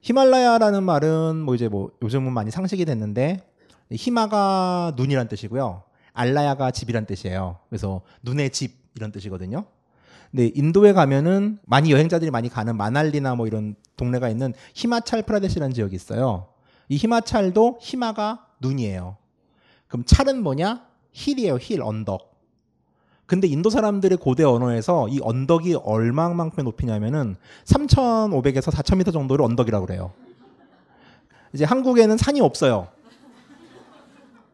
히말라야라는 0.00 0.82
말은 0.82 1.36
뭐 1.36 1.54
이제 1.54 1.68
뭐 1.68 1.90
요즘은 2.02 2.32
많이 2.32 2.50
상식이 2.50 2.84
됐는데 2.84 3.44
히마가 3.90 4.92
눈이란 4.96 5.28
뜻이고요. 5.28 5.82
알라야가 6.12 6.70
집이란 6.70 7.06
뜻이에요. 7.06 7.58
그래서 7.68 8.02
눈의 8.22 8.50
집 8.50 8.76
이런 8.94 9.12
뜻이거든요. 9.12 9.64
근데 10.30 10.50
인도에 10.54 10.92
가면은 10.92 11.58
많이 11.64 11.90
여행자들이 11.90 12.30
많이 12.30 12.48
가는 12.48 12.76
마날리나 12.76 13.34
뭐 13.34 13.46
이런 13.46 13.76
동네가 13.96 14.28
있는 14.28 14.52
히마찰 14.74 15.22
프라데시라는 15.22 15.74
지역이 15.74 15.94
있어요. 15.94 16.48
이 16.88 16.96
히마찰도 16.96 17.78
히마가 17.80 18.46
눈이에요. 18.60 19.16
그럼 19.86 20.04
찰은 20.04 20.42
뭐냐? 20.42 20.87
hill이에요. 21.12 21.56
hill 21.60 21.82
언덕. 21.82 22.28
근데 23.26 23.46
인도 23.46 23.68
사람들의 23.68 24.16
고대 24.18 24.42
언어에서 24.42 25.08
이 25.08 25.20
언덕이 25.22 25.74
얼마만큼의 25.82 26.64
높이냐면은 26.64 27.36
3,500에서 27.66 28.72
4,000m 28.72 29.12
정도를 29.12 29.44
언덕이라고 29.44 29.84
그래요. 29.86 30.12
이제 31.52 31.64
한국에는 31.64 32.16
산이 32.16 32.40
없어요. 32.40 32.88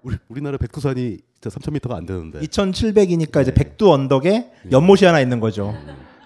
우리 0.03 0.17
우리나라 0.29 0.59
백두산이 0.59 1.19
진짜 1.41 1.59
3,000m가 1.59 1.93
안 1.93 2.05
되는데 2.07 2.41
2,700이니까 2.41 3.43
이제 3.43 3.53
네. 3.53 3.55
백두 3.55 3.93
언덕에 3.93 4.53
연못이 4.73 5.05
하나 5.05 5.21
있는 5.21 5.41
거죠. 5.41 5.75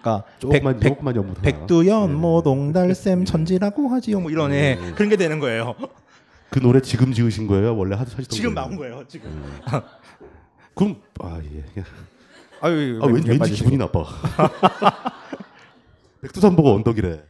그러니까 0.01 0.25
조금만 0.39 0.79
백- 0.81 0.89
조금만 0.91 1.17
연못. 1.17 1.43
백두 1.43 1.87
연못 1.87 2.47
옹달샘 2.47 3.25
천지라고 3.25 3.89
하지요. 3.89 4.21
뭐 4.21 4.31
이런 4.31 4.53
애 4.53 4.77
네. 4.77 4.93
그런 4.95 5.09
게 5.11 5.17
되는 5.17 5.39
거예요. 5.39 5.75
그 6.51 6.61
노래 6.61 6.81
지금 6.81 7.13
지으신 7.13 7.47
거예요? 7.47 7.77
원래 7.77 7.95
하셨던 7.95 8.25
지금 8.29 8.55
거예요? 8.55 8.67
나온 8.69 8.77
거예요. 8.77 9.05
지금. 9.07 9.31
그럼 10.79 10.95
아 11.21 11.41
예. 11.43 11.83
아유, 12.61 13.01
아 13.03 13.07
왠지, 13.07 13.31
왠지 13.31 13.53
기분이 13.53 13.77
나빠. 13.77 14.05
백두산 16.23 16.55
보고 16.55 16.73
언덕이래. 16.73 17.21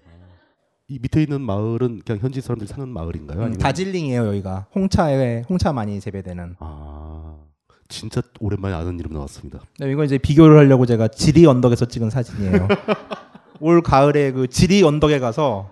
이 0.89 0.99
밑에 1.01 1.23
있는 1.23 1.41
마을은 1.41 2.03
그냥 2.05 2.21
현지 2.21 2.43
사람들이 2.43 2.69
사는 2.69 2.87
마을인가요? 2.87 3.39
음, 3.39 3.43
아니면 3.45 3.59
다질링이에요 3.59 4.27
여기가 4.29 4.67
홍차에 4.75 5.45
홍차 5.49 5.73
많이 5.73 5.99
재배되는. 5.99 6.57
아 6.59 7.37
진짜 7.89 8.21
오랜만에 8.39 8.75
아는 8.75 8.99
이름 8.99 9.15
나왔습니다. 9.15 9.61
네, 9.79 9.91
이건 9.93 10.05
이제 10.05 10.19
비교를 10.19 10.59
하려고 10.59 10.85
제가 10.85 11.09
지리 11.09 11.47
언덕에서 11.47 11.87
찍은 11.87 12.11
사진이에요. 12.11 12.69
올 13.61 13.81
가을에 13.81 14.33
그 14.33 14.47
지리 14.47 14.83
언덕에 14.83 15.21
가서 15.21 15.71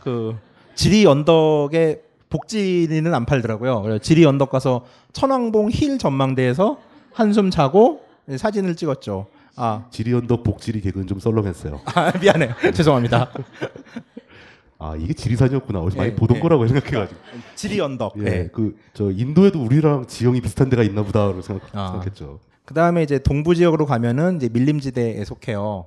그 0.00 0.34
지리 0.74 1.04
언덕에 1.04 2.07
복지리는 2.30 3.12
안 3.12 3.26
팔더라고요. 3.26 3.98
지리 4.00 4.24
언덕 4.24 4.50
가서 4.50 4.84
천왕봉 5.12 5.70
힐 5.70 5.98
전망대에서 5.98 6.78
한숨 7.12 7.50
자고 7.50 8.02
사진을 8.36 8.76
찍었죠. 8.76 9.26
아, 9.56 9.86
지리 9.90 10.14
언덕 10.14 10.44
복지리 10.44 10.80
개그는 10.80 11.06
좀 11.06 11.18
썰렁했어요. 11.18 11.80
아 11.94 12.12
미안해. 12.18 12.54
죄송합니다. 12.72 13.30
아 14.78 14.94
이게 14.96 15.12
지리산이었구나. 15.12 15.80
어디서 15.80 15.96
많이 15.96 16.12
예, 16.12 16.14
보던 16.14 16.36
예. 16.36 16.40
거라고 16.40 16.68
생각해가지고. 16.68 17.20
지리 17.56 17.80
언덕. 17.80 18.14
예, 18.18 18.22
네. 18.22 18.48
그저 18.48 19.10
인도에도 19.10 19.60
우리랑 19.60 20.06
지형이 20.06 20.40
비슷한 20.40 20.68
데가 20.68 20.84
있나 20.84 21.02
보다로 21.02 21.42
생각, 21.42 21.68
아. 21.72 21.88
생각했죠. 21.88 22.38
그 22.64 22.74
다음에 22.74 23.02
이제 23.02 23.18
동부 23.18 23.56
지역으로 23.56 23.86
가면은 23.86 24.36
이제 24.36 24.48
밀림지대에 24.52 25.24
속해요. 25.24 25.86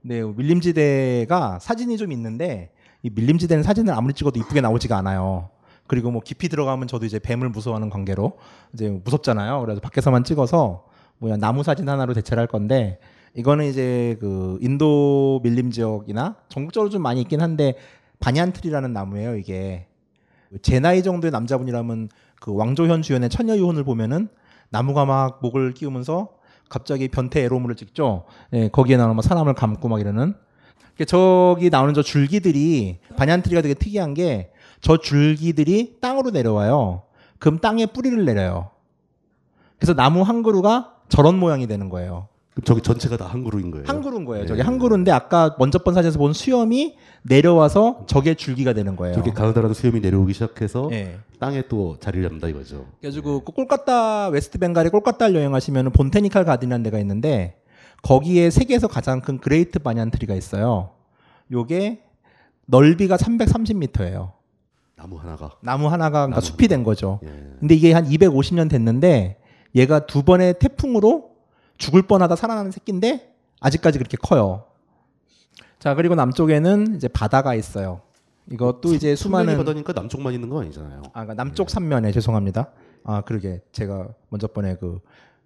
근데 0.00 0.22
밀림지대가 0.24 1.60
사진이 1.60 1.96
좀 1.98 2.10
있는데 2.10 2.72
이 3.02 3.10
밀림지대는 3.14 3.62
사진을 3.62 3.94
아무리 3.94 4.14
찍어도 4.14 4.40
이쁘게 4.40 4.60
나오지가 4.60 4.96
않아요. 4.96 5.50
그리고 5.92 6.10
뭐 6.10 6.22
깊이 6.22 6.48
들어가면 6.48 6.88
저도 6.88 7.04
이제 7.04 7.18
뱀을 7.18 7.50
무서워하는 7.50 7.90
관계로 7.90 8.38
이제 8.72 8.88
무섭잖아요. 9.04 9.60
그래서 9.60 9.82
밖에서만 9.82 10.24
찍어서 10.24 10.86
뭐야 11.18 11.36
나무 11.36 11.62
사진 11.62 11.86
하나로 11.86 12.14
대체를 12.14 12.40
할 12.40 12.46
건데 12.46 12.98
이거는 13.34 13.66
이제 13.66 14.16
그 14.18 14.56
인도 14.62 15.40
밀림 15.42 15.70
지역이나 15.70 16.36
전국적으로 16.48 16.88
좀 16.88 17.02
많이 17.02 17.20
있긴 17.20 17.42
한데 17.42 17.74
바니안트리라는 18.20 18.94
나무예요. 18.94 19.36
이게 19.36 19.86
제 20.62 20.80
나이 20.80 21.02
정도의 21.02 21.30
남자분이라면 21.30 22.08
그 22.40 22.54
왕조현 22.54 23.02
주연의 23.02 23.28
처녀유혼을 23.28 23.84
보면은 23.84 24.28
나무가 24.70 25.04
막 25.04 25.40
목을 25.42 25.74
끼우면서 25.74 26.30
갑자기 26.70 27.08
변태 27.08 27.42
에로물을 27.42 27.76
찍죠. 27.76 28.24
예, 28.54 28.68
거기에 28.68 28.96
나오는 28.96 29.14
막 29.14 29.20
사람을 29.20 29.52
감고 29.52 29.88
막 29.88 30.00
이러는. 30.00 30.32
저기 31.06 31.68
나오는 31.68 31.92
저 31.92 32.00
줄기들이 32.00 32.98
바니안트리가 33.18 33.60
되게 33.60 33.74
특이한 33.74 34.14
게 34.14 34.51
저 34.82 34.98
줄기들이 34.98 35.96
땅으로 36.00 36.30
내려와요. 36.30 37.02
그럼 37.38 37.58
땅에 37.60 37.86
뿌리를 37.86 38.22
내려요. 38.24 38.70
그래서 39.78 39.94
나무 39.94 40.22
한 40.22 40.42
그루가 40.42 40.96
저런 41.08 41.38
모양이 41.38 41.66
되는 41.66 41.88
거예요. 41.88 42.28
그럼 42.52 42.64
저기 42.64 42.82
전체가 42.82 43.16
다 43.16 43.26
한 43.26 43.44
그루인 43.44 43.70
거예요. 43.70 43.86
한 43.86 44.02
그루인 44.02 44.24
거예요. 44.26 44.42
네. 44.44 44.48
저기 44.48 44.60
한 44.60 44.78
그루인데 44.78 45.10
아까 45.10 45.56
먼저 45.58 45.78
본 45.78 45.94
사진에서 45.94 46.18
본 46.18 46.32
수염이 46.34 46.96
내려와서 47.22 48.04
저게 48.06 48.34
줄기가 48.34 48.74
되는 48.74 48.94
거예요. 48.96 49.14
저기 49.14 49.30
가느다란 49.30 49.72
수염이 49.72 50.00
내려오기 50.00 50.34
시작해서 50.34 50.88
예. 50.92 51.18
땅에 51.38 51.62
또 51.68 51.96
자리를 51.98 52.22
잡는다 52.24 52.48
이거죠. 52.48 52.86
그래가지고 53.00 53.44
그 53.44 53.52
꼴까따 53.52 54.28
West 54.28 54.58
Bengal에 54.58 54.90
꼴까따를 54.90 55.34
여행하시면 55.36 55.92
본테니칼 55.92 56.44
가든이라는 56.44 56.82
데가 56.82 56.98
있는데 56.98 57.56
거기에 58.02 58.50
세계에서 58.50 58.88
가장 58.88 59.20
큰 59.20 59.38
Great 59.38 59.78
Banyan 59.78 60.10
Tree가 60.10 60.34
있어요. 60.34 60.90
요게 61.50 62.02
넓이가 62.66 63.16
330m예요. 63.16 64.32
나무 65.02 65.18
하나가. 65.18 65.50
나무 65.60 65.88
하나가 65.88 66.26
그러니까 66.26 66.40
나무 66.40 66.46
숲이 66.46 66.68
된 66.68 66.84
거죠. 66.84 67.18
예. 67.24 67.28
근데 67.58 67.74
이게 67.74 67.92
한 67.92 68.08
250년 68.08 68.70
됐는데 68.70 69.40
얘가 69.74 70.06
두 70.06 70.22
번의 70.22 70.58
태풍으로 70.60 71.30
죽을 71.76 72.02
뻔하다 72.02 72.36
살아나는 72.36 72.70
새끼인데 72.70 73.34
아직까지 73.60 73.98
그렇게 73.98 74.16
커요. 74.16 74.64
자 75.80 75.94
그리고 75.94 76.14
남쪽에는 76.14 76.94
이제 76.94 77.08
바다가 77.08 77.54
있어요. 77.56 78.02
이것도 78.50 78.94
이제 78.94 79.16
수많은 79.16 79.56
바다니까 79.56 79.92
남쪽만 79.92 80.34
있는 80.34 80.48
거 80.48 80.60
아니잖아요. 80.60 81.02
아, 81.06 81.10
그러니까 81.24 81.34
남쪽 81.34 81.70
삼면에 81.70 82.12
죄송합니다. 82.12 82.70
아, 83.04 83.22
그러게 83.22 83.60
제가 83.72 84.08
먼저 84.28 84.46
번에 84.46 84.76
그 84.76 85.00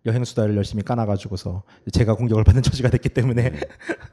여행 0.06 0.24
수다를 0.24 0.56
열심히 0.56 0.82
까놔가지고서 0.82 1.62
제가 1.92 2.14
공격을 2.14 2.44
받는 2.44 2.62
처지가 2.62 2.90
됐기 2.90 3.10
때문에 3.10 3.52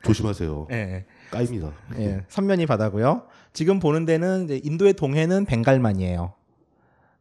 조심하세요. 0.03 0.67
예, 0.71 1.05
까입니다. 1.31 1.71
예, 1.97 2.23
삼면이 2.27 2.65
바다고요. 2.65 3.23
지금 3.53 3.79
보는 3.79 4.05
데는 4.05 4.47
인도의 4.63 4.93
동해는 4.93 5.45
벵갈만이에요. 5.45 6.33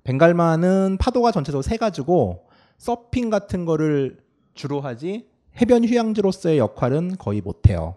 벵갈만은 0.04 0.96
파도가 0.98 1.30
전체적으로 1.30 1.62
세 1.62 1.76
가지고 1.76 2.46
서핑 2.78 3.30
같은 3.30 3.64
거를 3.64 4.18
주로 4.54 4.80
하지 4.80 5.26
해변 5.60 5.84
휴양지로서의 5.84 6.58
역할은 6.58 7.16
거의 7.18 7.40
못해요. 7.40 7.96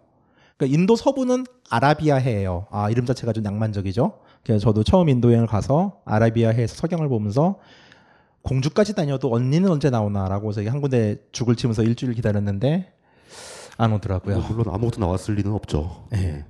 그러니까 0.57 0.77
인도 0.77 0.95
서부는 0.95 1.45
아라비아해예요. 1.69 2.67
아 2.69 2.89
이름 2.89 3.05
자체가 3.05 3.33
좀 3.33 3.43
낭만적이죠. 3.43 4.19
그래서 4.43 4.59
저도 4.59 4.83
처음 4.83 5.09
인도 5.09 5.29
여행을 5.29 5.47
가서 5.47 6.01
아라비아해에서 6.05 6.75
석양을 6.75 7.09
보면서 7.09 7.59
공주까지 8.45 8.95
다녀도 8.95 9.33
언니는 9.33 9.69
언제 9.69 9.89
나오나라고 9.89 10.49
해서 10.49 10.63
한 10.69 10.79
군데 10.79 11.17
죽을 11.31 11.55
치면서 11.55 11.83
일주일 11.83 12.13
기다렸는데 12.13 12.93
안 13.77 13.91
오더라고요. 13.93 14.37
뭐 14.37 14.47
물론 14.49 14.73
아무것도 14.73 15.01
나왔을 15.01 15.35
리는 15.35 15.51
없죠. 15.51 16.07
예. 16.13 16.45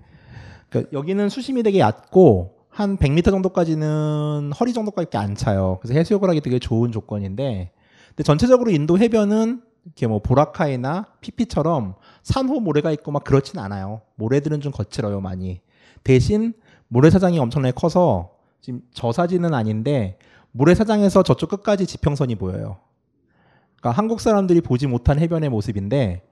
그러니까 0.69 0.91
여기는 0.91 1.29
수심이 1.29 1.63
되게 1.63 1.79
얕고 1.79 2.55
한 2.69 2.97
100m 2.97 3.31
정도까지는 3.31 4.51
허리 4.59 4.73
정도까지 4.73 5.15
안 5.17 5.35
차요. 5.35 5.79
그래서 5.81 5.97
해수욕을 5.97 6.29
하기 6.29 6.41
되게 6.41 6.59
좋은 6.59 6.91
조건인데, 6.91 7.71
근데 8.09 8.23
전체적으로 8.23 8.69
인도 8.69 8.99
해변은 8.99 9.61
이렇게 9.85 10.07
뭐 10.07 10.19
보라카이나 10.19 11.07
피피처럼 11.21 11.95
산호 12.23 12.59
모래가 12.59 12.91
있고 12.91 13.11
막 13.11 13.23
그렇진 13.23 13.59
않아요. 13.59 14.01
모래들은 14.15 14.59
좀 14.59 14.73
거칠어요 14.73 15.21
많이. 15.21 15.61
대신 16.03 16.53
모래사장이 16.89 17.39
엄청나게 17.39 17.71
커서 17.73 18.31
지금 18.59 18.81
저 18.93 19.11
사진은 19.13 19.53
아닌데 19.53 20.17
모래사장에서 20.55 21.21
저쪽 21.23 21.49
끝까지 21.49 21.85
지평선이 21.85 22.35
보여요. 22.35 22.77
그러니까 23.75 23.91
한국 23.91 24.21
사람들이 24.21 24.61
보지 24.61 24.87
못한 24.87 25.19
해변의 25.19 25.49
모습인데 25.49 26.23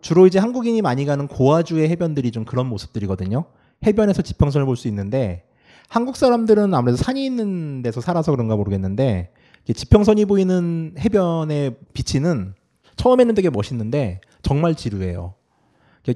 주로 0.00 0.26
이제 0.26 0.38
한국인이 0.38 0.80
많이 0.80 1.04
가는 1.04 1.28
고아주의 1.28 1.88
해변들이 1.90 2.30
좀 2.30 2.44
그런 2.46 2.66
모습들이거든요. 2.66 3.44
해변에서 3.86 4.22
지평선을 4.22 4.64
볼 4.64 4.76
수 4.76 4.88
있는데 4.88 5.44
한국 5.88 6.16
사람들은 6.16 6.72
아무래도 6.72 6.96
산이 6.96 7.24
있는 7.24 7.82
데서 7.82 8.00
살아서 8.00 8.32
그런가 8.32 8.56
모르겠는데 8.56 9.34
지평선이 9.72 10.24
보이는 10.24 10.94
해변의 10.98 11.76
비치는 11.92 12.54
처음에는 12.96 13.34
되게 13.34 13.50
멋있는데 13.50 14.22
정말 14.40 14.74
지루해요. 14.74 15.34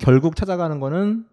결국 0.01 0.37
찾아가는 0.37 0.81
거는 0.81 1.27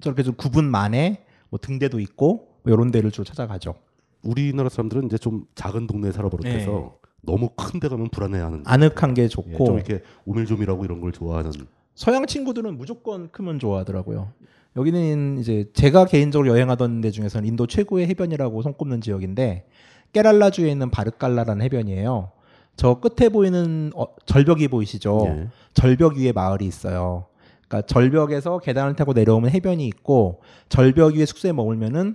저렇게 0.00 0.24
좀 0.24 0.34
구분 0.34 0.64
만에 0.68 1.24
뭐 1.48 1.60
등대도 1.62 2.00
있고 2.00 2.48
뭐 2.64 2.74
이런 2.74 2.90
데를 2.90 3.12
주로 3.12 3.24
찾아가죠. 3.24 3.76
우리나라 4.22 4.68
사람들은 4.68 5.06
이제 5.06 5.18
좀 5.18 5.44
작은 5.54 5.86
동네에 5.86 6.12
살아버릇해서 6.12 6.70
네. 6.70 6.90
너무 7.22 7.50
큰 7.56 7.80
데 7.80 7.88
가면 7.88 8.08
불안해하는. 8.10 8.62
아늑한 8.66 9.14
게 9.14 9.22
예, 9.22 9.28
좋고 9.28 9.64
좀 9.64 9.76
이렇게 9.76 10.02
오밀조밀하고 10.26 10.84
이런 10.84 11.00
걸 11.00 11.12
좋아하는. 11.12 11.50
서양 11.94 12.26
친구들은 12.26 12.76
무조건 12.78 13.30
크면 13.30 13.58
좋아하더라고요. 13.58 14.32
여기는 14.76 15.38
이제 15.38 15.70
제가 15.74 16.06
개인적으로 16.06 16.48
여행하던 16.48 17.00
데 17.02 17.10
중에서는 17.10 17.46
인도 17.46 17.66
최고의 17.66 18.08
해변이라고 18.08 18.62
손꼽는 18.62 19.00
지역인데 19.02 19.66
깨랄라주에 20.12 20.70
있는 20.70 20.90
바르칼라라는 20.90 21.62
해변이에요. 21.64 22.30
저 22.76 23.00
끝에 23.00 23.28
보이는 23.28 23.92
어, 23.94 24.06
절벽이 24.24 24.68
보이시죠? 24.68 25.24
예. 25.26 25.48
절벽 25.74 26.16
위에 26.16 26.32
마을이 26.32 26.64
있어요. 26.66 27.26
그러니까 27.68 27.86
절벽에서 27.86 28.58
계단을 28.58 28.96
타고 28.96 29.12
내려오면 29.12 29.50
해변이 29.50 29.86
있고 29.88 30.40
절벽 30.70 31.14
위에 31.14 31.26
숙소에 31.26 31.52
머물면은 31.52 32.14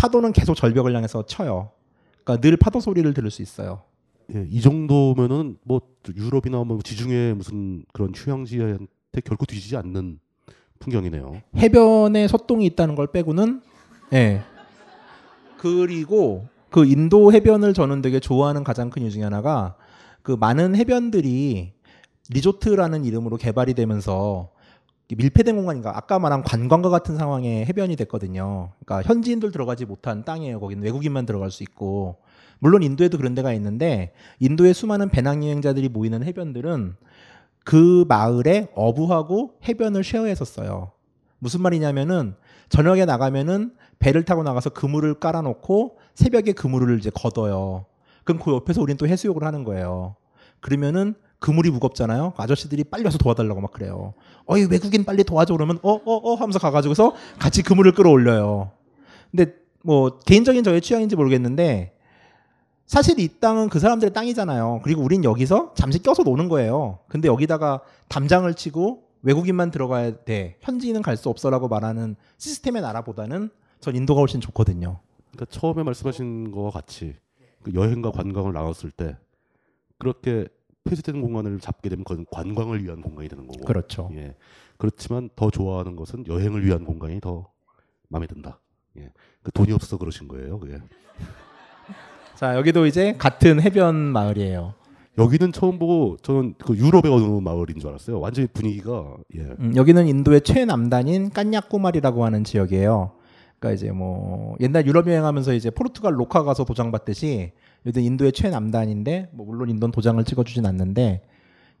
파도는 0.00 0.32
계속 0.32 0.54
절벽을 0.54 0.96
향해서 0.96 1.26
쳐요. 1.26 1.72
그러니까 2.24 2.40
늘 2.40 2.56
파도 2.56 2.80
소리를 2.80 3.12
들을 3.12 3.30
수 3.30 3.42
있어요. 3.42 3.82
예, 4.34 4.46
이 4.48 4.62
정도면은 4.62 5.58
뭐 5.62 5.82
유럽이나 6.16 6.64
뭐 6.64 6.80
지중해 6.82 7.34
무슨 7.34 7.84
그런 7.92 8.12
휴양지한테 8.14 9.20
결코 9.22 9.44
뒤지지 9.44 9.76
않는 9.76 10.18
풍경이네요. 10.78 11.42
해변에 11.58 12.28
소똥이 12.28 12.64
있다는 12.64 12.94
걸 12.94 13.08
빼고는 13.08 13.60
예. 14.14 14.42
그리고 15.58 16.46
그 16.70 16.86
인도 16.86 17.30
해변을 17.30 17.74
저는 17.74 18.00
되게 18.00 18.20
좋아하는 18.20 18.64
가장 18.64 18.88
큰 18.88 19.02
이유 19.02 19.10
중에 19.10 19.24
하나가 19.24 19.76
그 20.22 20.32
많은 20.32 20.76
해변들이 20.76 21.74
리조트라는 22.30 23.04
이름으로 23.04 23.36
개발이 23.36 23.74
되면서 23.74 24.50
밀폐된 25.16 25.56
공간인가 25.56 25.96
아까 25.96 26.18
말한 26.18 26.42
관광과 26.42 26.88
같은 26.88 27.16
상황의 27.16 27.66
해변이 27.66 27.96
됐거든요. 27.96 28.72
그러니까 28.84 29.08
현지인들 29.08 29.50
들어가지 29.52 29.84
못한 29.84 30.24
땅이에요. 30.24 30.60
거기는 30.60 30.82
외국인만 30.82 31.26
들어갈 31.26 31.50
수 31.50 31.62
있고 31.62 32.18
물론 32.58 32.82
인도에도 32.82 33.16
그런 33.18 33.34
데가 33.34 33.52
있는데 33.54 34.12
인도의 34.38 34.74
수많은 34.74 35.08
배낭여행자들이 35.08 35.88
모이는 35.88 36.22
해변들은 36.22 36.94
그 37.64 38.04
마을에 38.08 38.68
어부하고 38.74 39.54
해변을 39.66 40.04
쉐어했었어요. 40.04 40.92
무슨 41.38 41.62
말이냐면은 41.62 42.34
저녁에 42.68 43.04
나가면은 43.04 43.74
배를 43.98 44.24
타고 44.24 44.42
나가서 44.42 44.70
그물을 44.70 45.14
깔아놓고 45.14 45.98
새벽에 46.14 46.52
그물을 46.52 46.98
이제 46.98 47.10
걷어요. 47.12 47.86
그럼 48.24 48.40
그 48.42 48.52
옆에서 48.52 48.80
우린 48.80 48.96
또 48.96 49.06
해수욕을 49.06 49.44
하는 49.44 49.64
거예요. 49.64 50.16
그러면은 50.60 51.14
그물이 51.40 51.70
무겁잖아요. 51.70 52.34
아저씨들이 52.36 52.84
빨리 52.84 53.04
와서 53.04 53.18
도와달라고 53.18 53.60
막 53.60 53.72
그래요. 53.72 54.14
어이 54.46 54.64
외국인 54.66 55.04
빨리 55.04 55.24
도와줘 55.24 55.54
그러면 55.54 55.78
어어 55.82 56.00
어 56.04 56.34
하면서 56.34 56.58
가가지고서 56.58 57.14
같이 57.38 57.62
그물을 57.62 57.92
끌어올려요. 57.92 58.70
근데 59.30 59.54
뭐 59.82 60.18
개인적인 60.18 60.62
저의 60.62 60.80
취향인지 60.80 61.16
모르겠는데 61.16 61.96
사실 62.86 63.18
이 63.20 63.28
땅은 63.40 63.68
그 63.68 63.78
사람들의 63.78 64.12
땅이잖아요. 64.12 64.80
그리고 64.82 65.02
우린 65.02 65.24
여기서 65.24 65.72
잠시 65.74 66.02
껴서 66.02 66.22
노는 66.24 66.48
거예요. 66.48 66.98
근데 67.08 67.28
여기다가 67.28 67.80
담장을 68.08 68.52
치고 68.54 69.04
외국인만 69.22 69.70
들어가야 69.70 70.24
돼. 70.24 70.56
현지인은 70.60 71.02
갈 71.02 71.16
수 71.16 71.28
없어라고 71.28 71.68
말하는 71.68 72.16
시스템의 72.38 72.82
나라보다는 72.82 73.50
전 73.80 73.96
인도가 73.96 74.20
훨씬 74.20 74.40
좋거든요. 74.40 74.98
그러니까 75.30 75.46
처음에 75.58 75.82
말씀하신 75.84 76.50
거와 76.50 76.70
같이 76.70 77.14
그 77.62 77.72
여행과 77.74 78.10
관광을 78.10 78.52
나눴을 78.52 78.90
때 78.96 79.16
그렇게 79.98 80.48
폐쇄된 80.84 81.20
공간을 81.20 81.60
잡게 81.60 81.88
되면 81.88 82.04
그건 82.04 82.24
관광을 82.30 82.82
위한 82.82 83.02
공간이 83.02 83.28
되는 83.28 83.46
거고. 83.46 83.64
그렇죠. 83.64 84.10
예. 84.14 84.34
그렇지만 84.76 85.28
더 85.36 85.50
좋아하는 85.50 85.96
것은 85.96 86.26
여행을 86.26 86.64
위한 86.64 86.84
공간이 86.84 87.20
더 87.20 87.50
마음에 88.08 88.26
든다. 88.26 88.60
예. 88.98 89.10
그 89.42 89.52
돈이 89.52 89.72
없어서 89.72 89.98
그러신 89.98 90.28
거예요. 90.28 90.58
그게. 90.58 90.78
자 92.36 92.56
여기도 92.56 92.86
이제 92.86 93.14
같은 93.18 93.60
해변 93.60 93.94
마을이에요. 93.94 94.74
여기는 95.18 95.52
처음 95.52 95.78
보고 95.78 96.16
저는 96.22 96.54
그 96.58 96.74
유럽의 96.74 97.12
어느 97.12 97.24
마을인 97.40 97.78
줄 97.78 97.90
알았어요. 97.90 98.18
완전히 98.20 98.48
분위기가 98.48 99.16
예. 99.34 99.40
음, 99.58 99.74
여기는 99.76 100.06
인도의 100.06 100.40
최남단인 100.42 101.30
깐야꾸말이라고 101.30 102.24
하는 102.24 102.42
지역이에요. 102.44 103.12
그러니까 103.58 103.74
이제 103.74 103.92
뭐 103.92 104.56
옛날 104.60 104.86
유럽 104.86 105.06
여행하면서 105.06 105.52
이제 105.52 105.68
포르투갈 105.68 106.18
로카 106.18 106.44
가서 106.44 106.64
도장 106.64 106.90
받듯이 106.90 107.52
여기 107.86 108.04
인도의 108.04 108.32
최남단인데 108.32 109.30
뭐 109.32 109.46
물론 109.46 109.70
인도는 109.70 109.92
도장을 109.92 110.22
찍어주진 110.24 110.66
않는데 110.66 111.22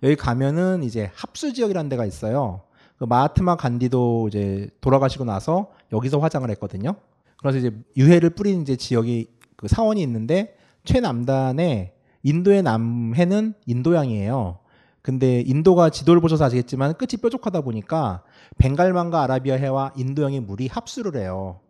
여기 0.02 0.16
가면은 0.16 0.82
이제 0.82 1.10
합수 1.14 1.52
지역이라는 1.52 1.88
데가 1.88 2.06
있어요. 2.06 2.62
그 2.96 3.04
마하트마 3.04 3.56
간디도 3.56 4.28
이제 4.28 4.68
돌아가시고 4.80 5.24
나서 5.24 5.70
여기서 5.92 6.18
화장을 6.18 6.48
했거든요. 6.50 6.94
그래서 7.38 7.58
이제 7.58 7.70
유해를 7.96 8.30
뿌린 8.30 8.62
이제 8.62 8.76
지역이 8.76 9.28
그 9.56 9.68
사원이 9.68 10.02
있는데 10.02 10.56
최남단에 10.84 11.92
인도의 12.22 12.62
남해는 12.62 13.54
인도양이에요. 13.66 14.58
근데 15.02 15.40
인도가 15.40 15.88
지도를 15.88 16.20
보셔서 16.20 16.44
아시겠지만 16.44 16.94
끝이 16.94 17.20
뾰족하다 17.20 17.62
보니까 17.62 18.22
벵갈만과 18.58 19.22
아라비아해와 19.22 19.94
인도양의 19.96 20.40
물이 20.40 20.68
합수를 20.68 21.20
해요. 21.20 21.60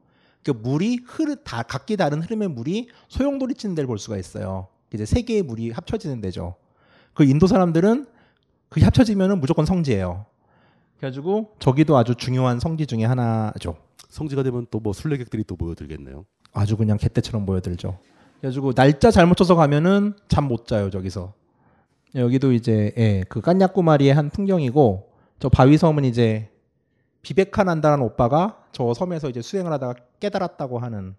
그 0.44 0.50
물이 0.52 1.00
흐르 1.06 1.36
다 1.44 1.62
각기 1.62 1.96
다른 1.96 2.22
흐름의 2.22 2.48
물이 2.48 2.88
소용돌이 3.08 3.54
치는 3.54 3.74
데를 3.74 3.86
볼 3.86 3.98
수가 3.98 4.16
있어요. 4.16 4.68
이제 4.92 5.04
세 5.04 5.22
개의 5.22 5.42
물이 5.42 5.70
합쳐지는 5.70 6.20
데죠. 6.20 6.56
그 7.14 7.24
인도 7.24 7.46
사람들은 7.46 8.06
그게 8.68 8.84
합쳐지면은 8.84 9.40
무조건 9.40 9.66
성지예요. 9.66 10.26
그래가지고 10.98 11.54
저기도 11.58 11.96
아주 11.96 12.14
중요한 12.14 12.60
성지 12.60 12.86
중에 12.86 13.04
하나죠. 13.04 13.76
성지가 14.08 14.42
되면 14.42 14.66
또 14.70 14.80
뭐 14.80 14.92
순례객들이 14.92 15.44
또 15.44 15.56
모여들겠네요. 15.56 16.24
아주 16.52 16.76
그냥 16.76 16.96
개떼처럼 16.98 17.46
보여들죠. 17.46 17.98
그래가지고 18.40 18.72
날짜 18.72 19.10
잘못 19.10 19.36
쳐서 19.36 19.54
가면은 19.54 20.14
잠 20.28 20.44
못 20.48 20.66
자요 20.66 20.90
저기서. 20.90 21.34
여기도 22.16 22.52
이제 22.52 22.92
예, 22.98 23.24
그 23.28 23.40
깐야꾸마리의 23.40 24.12
한 24.14 24.30
풍경이고 24.30 25.08
저 25.38 25.48
바위섬은 25.48 26.04
이제 26.04 26.50
비베카 27.22 27.64
난다라는 27.64 28.04
오빠가 28.04 28.64
저 28.72 28.94
섬에서 28.94 29.28
이제 29.28 29.42
수행을 29.42 29.72
하다가 29.72 29.94
깨달았다고 30.20 30.78
하는 30.78 31.14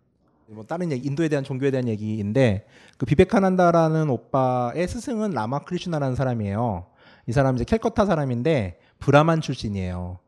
뭐 0.48 0.66
다른 0.66 0.92
얘기, 0.92 1.08
인도에 1.08 1.30
대한 1.30 1.44
종교에 1.44 1.72
대한 1.72 1.88
얘기인데 1.88 2.66
그 2.98 3.06
비베카난다라는 3.06 4.10
오빠의 4.10 4.88
스승은 4.88 5.32
라마 5.32 5.60
크리슈나라는 5.60 6.16
사람이에요. 6.16 6.88
이 7.28 7.32
사람 7.32 7.56
이제 7.56 7.64
캘커타 7.64 8.06
사람인데 8.06 8.80
브라만 9.00 9.42
출신이에요. 9.42 10.20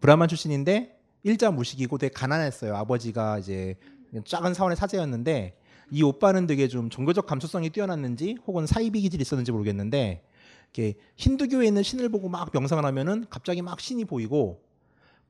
브라만 0.00 0.28
출신인데 0.28 0.98
일자 1.22 1.50
무식이고 1.50 1.98
되게 1.98 2.12
가난했어요. 2.12 2.74
아버지가 2.76 3.38
이제 3.38 3.76
작은 4.24 4.54
사원의 4.54 4.76
사제였는데 4.76 5.56
이 5.90 6.02
오빠는 6.02 6.46
되게 6.46 6.68
좀 6.68 6.90
종교적 6.90 7.26
감수성이 7.26 7.70
뛰어났는지 7.70 8.36
혹은 8.46 8.66
사이비 8.66 9.00
기질이 9.00 9.22
있었는지 9.22 9.52
모르겠는데 9.52 10.24
이렇게 10.74 10.98
힌두교에 11.16 11.66
있는 11.66 11.82
신을 11.82 12.08
보고 12.08 12.28
막 12.28 12.50
명상을 12.52 12.84
하면은 12.84 13.26
갑자기 13.30 13.62
막 13.62 13.80
신이 13.80 14.04
보이고 14.06 14.60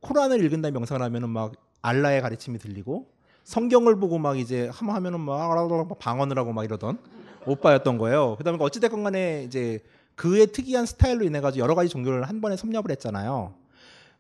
코란을 0.01 0.45
다음에 0.45 0.71
명상을 0.71 1.01
하면은 1.03 1.31
막 1.31 1.53
알라의 1.83 2.23
가르침이 2.23 2.59
들리고 2.59 3.11
성경을 3.45 3.99
보고 3.99 4.19
막 4.19 4.39
이제 4.39 4.69
한번 4.73 4.97
하면은 4.97 5.21
막 5.21 5.99
방언을 5.99 6.39
하고 6.39 6.53
막 6.53 6.65
이러던 6.65 6.99
오빠였던 7.47 7.99
거예요. 7.99 8.37
그다음에 8.37 8.59
어찌 8.61 8.81
됐건 8.81 9.05
간에 9.05 9.45
이제 9.45 9.83
그의 10.15 10.49
특이한 10.49 10.85
스타일로 10.85 11.25
인해 11.25 11.41
가지고 11.41 11.63
여러 11.63 11.75
가지 11.75 11.89
종교를 11.89 12.25
한 12.29 12.41
번에 12.41 12.57
섭렵을 12.57 12.91
했잖아요. 12.91 13.55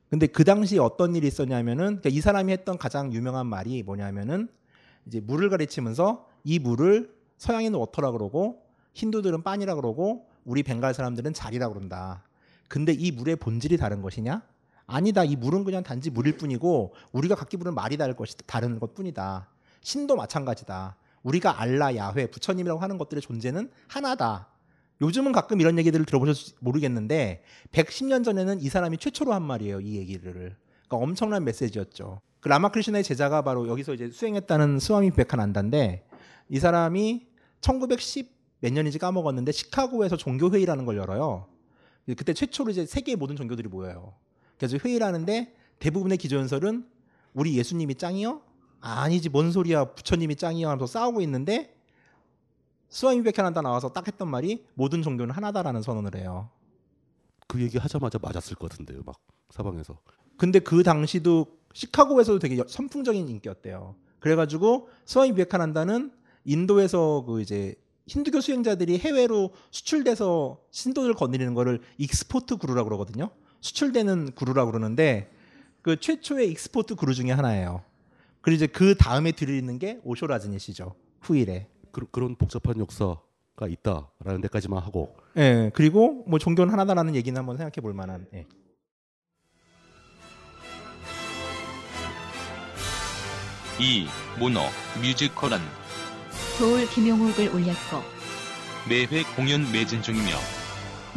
근데 0.09 0.27
그 0.27 0.45
당시 0.45 0.79
어떤 0.79 1.15
일이 1.15 1.27
있었냐면은 1.27 1.85
그러니까 1.85 2.09
이 2.09 2.21
사람이 2.21 2.53
했던 2.53 2.79
가장 2.79 3.13
유명한 3.13 3.47
말이 3.47 3.83
뭐냐면은 3.83 4.49
이제 5.07 5.21
물을 5.21 5.51
가르치면서 5.51 6.27
이 6.45 6.59
물을 6.59 7.13
서양인은 7.37 7.79
워터라 7.79 8.13
그러고 8.13 8.63
힌두들은 8.95 9.43
빤이라 9.43 9.75
그러고 9.75 10.27
우리 10.45 10.63
벵갈 10.63 10.95
사람들은 10.95 11.35
자리라 11.35 11.69
그런다. 11.69 12.23
근데 12.69 12.93
이 12.93 13.11
물의 13.13 13.37
본질이 13.37 13.77
다른 13.77 14.01
것이냐? 14.01 14.43
아니다. 14.89 15.23
이 15.23 15.37
물은 15.37 15.65
그냥 15.65 15.83
단지 15.83 16.11
물일 16.11 16.39
뿐이고 16.39 16.95
우리가 17.13 17.35
각기 17.35 17.57
부르는 17.59 17.75
말이 17.75 17.97
다를 17.97 18.17
것이 18.17 18.35
다른 18.47 18.81
것뿐이다. 18.81 19.49
신도 19.83 20.17
마찬가지다. 20.17 20.97
우리가 21.23 21.61
알라, 21.61 21.95
야훼, 21.95 22.31
부처님이라고 22.31 22.81
하는 22.81 22.97
것들의 22.97 23.21
존재는 23.21 23.71
하나다. 23.87 24.49
요즘은 25.03 25.33
가끔 25.33 25.61
이런 25.61 25.79
얘기들을 25.79 26.07
들어보셨을지 26.07 26.55
모르겠는데 26.61 27.45
110년 27.71 28.25
전에는 28.25 28.61
이 28.61 28.69
사람이 28.69 28.97
최초로 28.97 29.33
한 29.33 29.43
말이에요. 29.43 29.81
이 29.81 29.97
얘기를. 29.97 30.57
그러니까 30.89 30.97
엄청난 30.97 31.45
메시지였죠. 31.45 32.21
그 32.41 32.49
라마크리슈나의 32.49 33.05
제자가 33.05 33.43
바로 33.43 33.69
여기서 33.69 33.93
이제 33.93 34.11
수행했다는 34.11 34.79
스와미 34.79 35.11
비베카난다인데 35.11 36.07
이 36.49 36.59
사람이 36.59 37.27
1910 37.61 38.39
몇 38.61 38.73
년인지 38.73 38.99
까먹었는데 38.99 39.53
시카고에서 39.53 40.17
종교 40.17 40.51
회의라는 40.51 40.87
걸 40.87 40.97
열어요. 40.97 41.47
그때 42.07 42.33
최초로 42.33 42.71
이제 42.71 42.87
세계의 42.87 43.17
모든 43.17 43.37
종교들이 43.37 43.69
모여요. 43.69 44.15
그래서 44.59 44.77
회의를 44.77 45.07
하는데 45.07 45.55
대부분의 45.79 46.19
기조연설은 46.19 46.87
우리 47.35 47.57
예수님이 47.57 47.95
짱이요? 47.95 48.43
아니지 48.81 49.29
뭔 49.29 49.53
소리야 49.53 49.93
부처님이 49.95 50.37
짱이요 50.37 50.69
하면서 50.69 50.87
싸우고 50.87 51.21
있는데 51.23 51.75
비베카난다 52.91 53.61
나와서 53.61 53.93
딱 53.93 54.07
했던 54.07 54.29
말이 54.29 54.65
모든 54.75 55.03
종교는 55.03 55.35
하나다라는 55.35 55.83
선언을 55.83 56.17
해요. 56.17 56.51
그 57.47 57.61
얘기 57.61 57.79
하자마자 57.79 58.19
맞았을 58.21 58.57
것 58.57 58.71
같은데요, 58.71 59.03
막 59.05 59.21
사방에서. 59.51 59.99
근데 60.37 60.59
그 60.59 60.83
당시도 60.83 61.47
시카고에서도 61.75 62.39
되게 62.39 62.63
선풍적인 62.67 63.29
인기였대요. 63.29 63.95
그래가지고 64.21 64.89
비베카난다는 65.07 66.13
인도에서 66.45 67.25
그 67.27 67.41
이제 67.41 67.75
힌두교 68.07 68.41
수행자들이 68.41 68.99
해외로 68.99 69.53
수출돼서 69.71 70.59
신도를 70.71 71.15
거느리는 71.15 71.53
거를 71.55 71.81
export 71.99 72.57
guru라고 72.57 72.89
그러거든요. 72.89 73.31
수출되는 73.61 74.33
guru라고 74.33 74.71
그러는데 74.71 75.31
그 75.83 75.99
최초의 75.99 76.51
export 76.51 76.95
guru 76.95 77.15
중에 77.15 77.31
하나예요. 77.31 77.83
그리고 78.41 78.57
이제 78.57 78.67
그 78.67 78.95
다음에 78.97 79.33
들이는 79.33 79.79
게 79.79 80.01
오쇼라즈니시죠. 80.05 80.95
후일에. 81.21 81.69
그, 81.93 82.07
그런 82.11 82.37
복잡한 82.37 82.79
역사가 82.79 83.67
있다라는 83.69 84.41
데까지만 84.43 84.83
하고 84.83 85.17
예. 85.37 85.71
그리고 85.75 86.25
뭐 86.27 86.39
종교는 86.39 86.73
하나다라는 86.73 87.15
얘기는 87.15 87.37
한번 87.39 87.57
생각해 87.57 87.81
볼 87.81 87.95
만한. 87.95 88.27
예. 88.35 88.47
이 93.81 94.07
모노 94.39 94.61
뮤지컬은 95.01 95.59
도올 96.59 96.89
김용옥을 96.89 97.49
올렸고 97.55 98.03
매회 98.89 99.23
공연 99.37 99.71
매진 99.71 100.03
중이며 100.03 100.31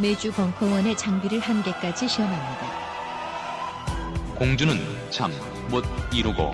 매주 0.02 0.32
벙커원의 0.32 0.96
장비를 0.96 1.38
한 1.38 1.62
개까지 1.62 2.08
시험합니다. 2.08 2.66
공주는 4.36 4.76
참 5.10 5.30
못 5.70 5.84
이루고 6.12 6.52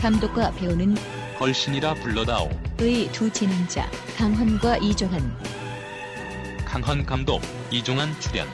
감독과 0.00 0.52
배우는 0.52 0.94
걸신이라 1.38 1.94
불러다오. 1.94 2.48
의 2.78 3.10
두 3.10 3.28
진행자 3.32 3.90
강헌과 4.16 4.76
이종환 4.76 5.36
강헌 6.66 7.04
감독, 7.06 7.40
이종환 7.72 8.14
출연. 8.20 8.46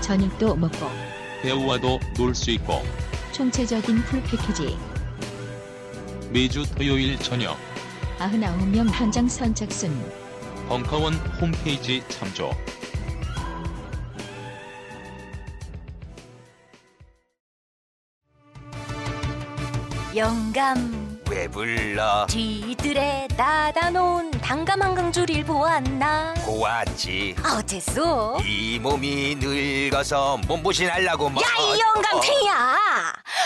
저녁도 0.00 0.54
먹고 0.54 0.86
배우와도 1.42 1.98
놀 2.16 2.34
수 2.34 2.50
있고 2.52 2.82
총체적인 3.32 3.96
풀 4.04 4.22
패키지 4.22 4.76
매주 6.30 6.64
토요일 6.76 7.18
저녁 7.18 7.56
99명 8.18 8.88
한장 8.92 9.26
선착순 9.28 10.19
벙커원 10.70 11.14
홈페이지 11.40 12.00
참조. 12.08 12.52
영감 20.14 21.20
왜 21.28 21.46
불러? 21.48 22.26
뒤뜰에 22.28 23.28
따다 23.36 23.90
놓은 23.90 24.30
당감 24.32 24.82
한강줄일 24.82 25.44
보았나 25.44 26.34
고왔지. 26.44 27.36
어째서 27.44 28.38
이 28.44 28.78
몸이 28.80 29.36
늙어서 29.40 30.38
몸보신 30.48 30.88
하려고 30.88 31.28
뭐. 31.28 31.40
야이 31.42 31.78
영감 31.80 32.20
탱이야 32.20 32.76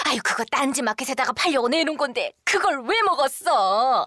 아유 0.07 0.19
그거 0.23 0.45
딴지 0.51 0.81
마켓에다가 0.83 1.33
팔려고 1.33 1.69
내놓은 1.69 1.97
건데 1.99 2.33
그걸 2.45 2.83
왜 2.87 3.03
먹었어 3.03 4.03
어? 4.03 4.07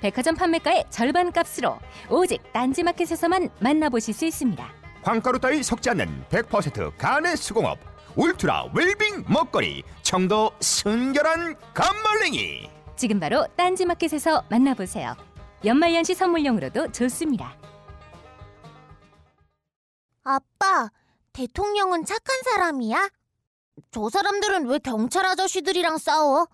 백화점 0.00 0.34
판매가의 0.34 0.84
절반 0.90 1.30
값으로 1.32 1.78
오직 2.08 2.42
딴지마켓에서만 2.52 3.50
만나보실 3.60 4.14
수 4.14 4.24
있습니다. 4.24 4.66
광가루 5.02 5.38
따위 5.38 5.62
섞지 5.62 5.90
않는 5.90 6.24
100% 6.30 6.96
간의 6.98 7.36
수공업 7.36 7.78
울트라 8.16 8.70
웰빙 8.74 9.24
먹거리 9.28 9.82
청도 10.02 10.52
순결한 10.60 11.54
감말랭이 11.72 12.68
지금 12.96 13.18
바로 13.20 13.46
딴지마켓에서 13.56 14.44
만나보세요. 14.50 15.16
연말연시 15.64 16.14
선물용으로도 16.14 16.92
좋습니다. 16.92 17.56
아빠, 20.22 20.90
대통령은 21.32 22.04
착한 22.04 22.42
사람이야? 22.42 23.08
저 23.90 24.08
사람들은 24.10 24.66
왜 24.66 24.78
경찰 24.78 25.24
아저씨들이랑 25.24 25.96
싸워? 25.98 26.46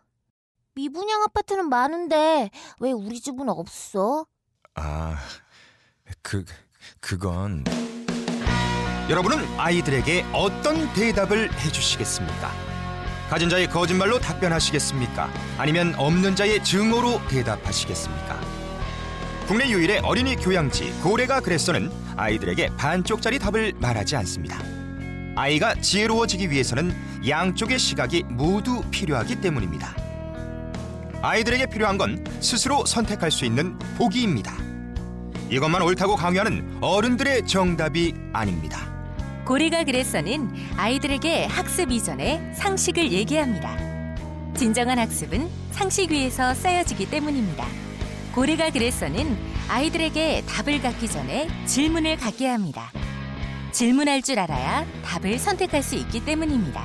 미분양 0.77 1.23
아파트는 1.23 1.71
많은데 1.71 2.51
왜 2.81 2.93
우리 2.93 3.19
집은 3.19 3.49
없어? 3.49 4.27
아, 4.75 5.17
그 6.21 6.45
그건 7.01 7.65
여러분은 9.09 9.39
아이들에게 9.59 10.27
어떤 10.35 10.93
대답을 10.93 11.51
해주시겠습니까? 11.51 12.53
가진 13.31 13.49
자의 13.49 13.67
거짓말로 13.69 14.19
답변하시겠습니까? 14.21 15.31
아니면 15.57 15.95
없는 15.97 16.37
자의 16.37 16.63
증오로 16.63 17.27
대답하시겠습니까? 17.29 18.39
국내 19.49 19.71
유일의 19.71 20.01
어린이 20.01 20.37
교양지 20.37 20.93
고래가 21.03 21.41
그랬어는 21.41 21.91
아이들에게 22.17 22.77
반쪽짜리 22.77 23.39
답을 23.39 23.73
말하지 23.81 24.15
않습니다. 24.17 24.59
아이가 25.37 25.75
지혜로워지기 25.75 26.51
위해서는 26.51 26.95
양쪽의 27.27 27.79
시각이 27.79 28.25
모두 28.25 28.83
필요하기 28.91 29.41
때문입니다. 29.41 30.06
아이들에게 31.27 31.67
필요한 31.67 31.99
건 31.99 32.25
스스로 32.41 32.87
선택할 32.87 33.33
수 33.33 33.45
있는 33.45 33.77
보기입니다. 33.99 34.55
이것만 35.51 35.83
옳다고 35.83 36.15
강요하는 36.15 36.79
어른들의 36.81 37.49
정답이 37.49 38.15
아닙니다. 38.33 38.79
고래가 39.45 39.83
그래서는 39.83 40.49
아이들에게 40.77 41.47
학습 41.47 41.91
이전에 41.91 42.53
상식을 42.55 43.11
얘기합니다. 43.11 43.77
진정한 44.55 45.01
학습은 45.01 45.51
상식 45.73 46.13
위에서 46.13 46.55
쌓여지기 46.55 47.11
때문입니다. 47.11 47.67
고래가 48.33 48.71
그래서는 48.71 49.37
아이들에게 49.69 50.45
답을 50.47 50.81
갖기 50.81 51.09
전에 51.09 51.49
질문을 51.67 52.19
갖게 52.19 52.47
합니다. 52.47 52.93
질문할 53.73 54.23
줄 54.23 54.39
알아야 54.39 54.87
답을 55.05 55.41
선택할 55.41 55.83
수 55.83 55.97
있기 55.97 56.25
때문입니다. 56.25 56.85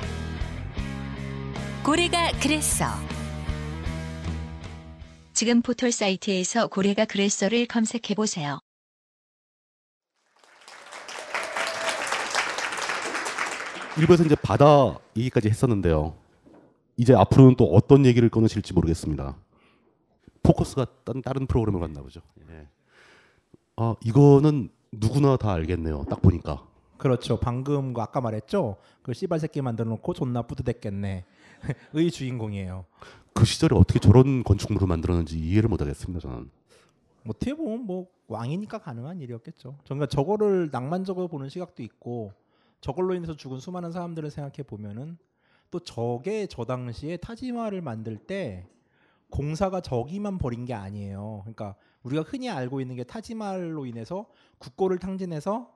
고래가 1.84 2.32
그랬어. 2.40 3.11
지금 5.42 5.60
포털 5.60 5.90
사이트에서 5.90 6.68
고래가 6.68 7.04
그랬어를 7.04 7.66
검색해 7.66 8.14
보세요. 8.14 8.60
일부에서 13.98 14.22
이제 14.22 14.36
바다 14.36 15.00
얘기까지 15.16 15.48
했었는데요. 15.48 16.14
이제 16.96 17.12
앞으로는 17.12 17.56
또 17.56 17.64
어떤 17.74 18.06
얘기를 18.06 18.28
꺼내실지 18.28 18.72
모르겠습니다. 18.72 19.36
포커스가 20.44 20.86
딴 21.02 21.20
다른 21.22 21.48
프로그램을 21.48 21.80
갔나 21.80 22.02
보죠. 22.02 22.20
예. 22.48 22.68
아 23.78 23.96
이거는 24.04 24.68
누구나 24.92 25.36
다 25.36 25.54
알겠네요. 25.54 26.04
딱 26.08 26.22
보니까. 26.22 26.64
그렇죠. 26.98 27.40
방금 27.40 27.94
그 27.94 28.00
아까 28.00 28.20
말했죠. 28.20 28.76
그 29.02 29.12
씨발 29.12 29.40
새끼 29.40 29.60
만들어 29.60 29.88
놓고 29.88 30.14
존나 30.14 30.42
뿌듯했겠네. 30.42 31.24
의 31.94 32.10
주인공이에요. 32.12 32.84
그 33.34 33.44
시절에 33.44 33.76
어떻게 33.76 33.98
저런 33.98 34.42
건축물을 34.44 34.86
만들었는지 34.86 35.38
이해를 35.38 35.68
못하겠습니다. 35.68 36.20
저는. 36.20 36.50
어떻게 37.28 37.54
보면 37.54 37.86
뭐 37.86 38.08
왕이니까 38.28 38.78
가능한 38.78 39.20
일이었겠죠. 39.20 39.78
그러니까 39.84 40.06
저거를 40.06 40.70
낭만적으로 40.72 41.28
보는 41.28 41.48
시각도 41.48 41.82
있고 41.82 42.32
저걸로 42.80 43.14
인해서 43.14 43.36
죽은 43.36 43.60
수많은 43.60 43.92
사람들을 43.92 44.30
생각해 44.30 44.64
보면은 44.66 45.18
또 45.70 45.78
저게 45.80 46.46
저 46.46 46.64
당시에 46.64 47.16
타지마를 47.16 47.80
만들 47.80 48.18
때 48.18 48.66
공사가 49.30 49.80
저기만 49.80 50.38
버린 50.38 50.64
게 50.64 50.74
아니에요. 50.74 51.40
그러니까 51.44 51.76
우리가 52.02 52.22
흔히 52.22 52.50
알고 52.50 52.80
있는 52.80 52.96
게 52.96 53.04
타지마할로 53.04 53.86
인해서 53.86 54.26
국고를 54.58 54.98
탕진해서 54.98 55.72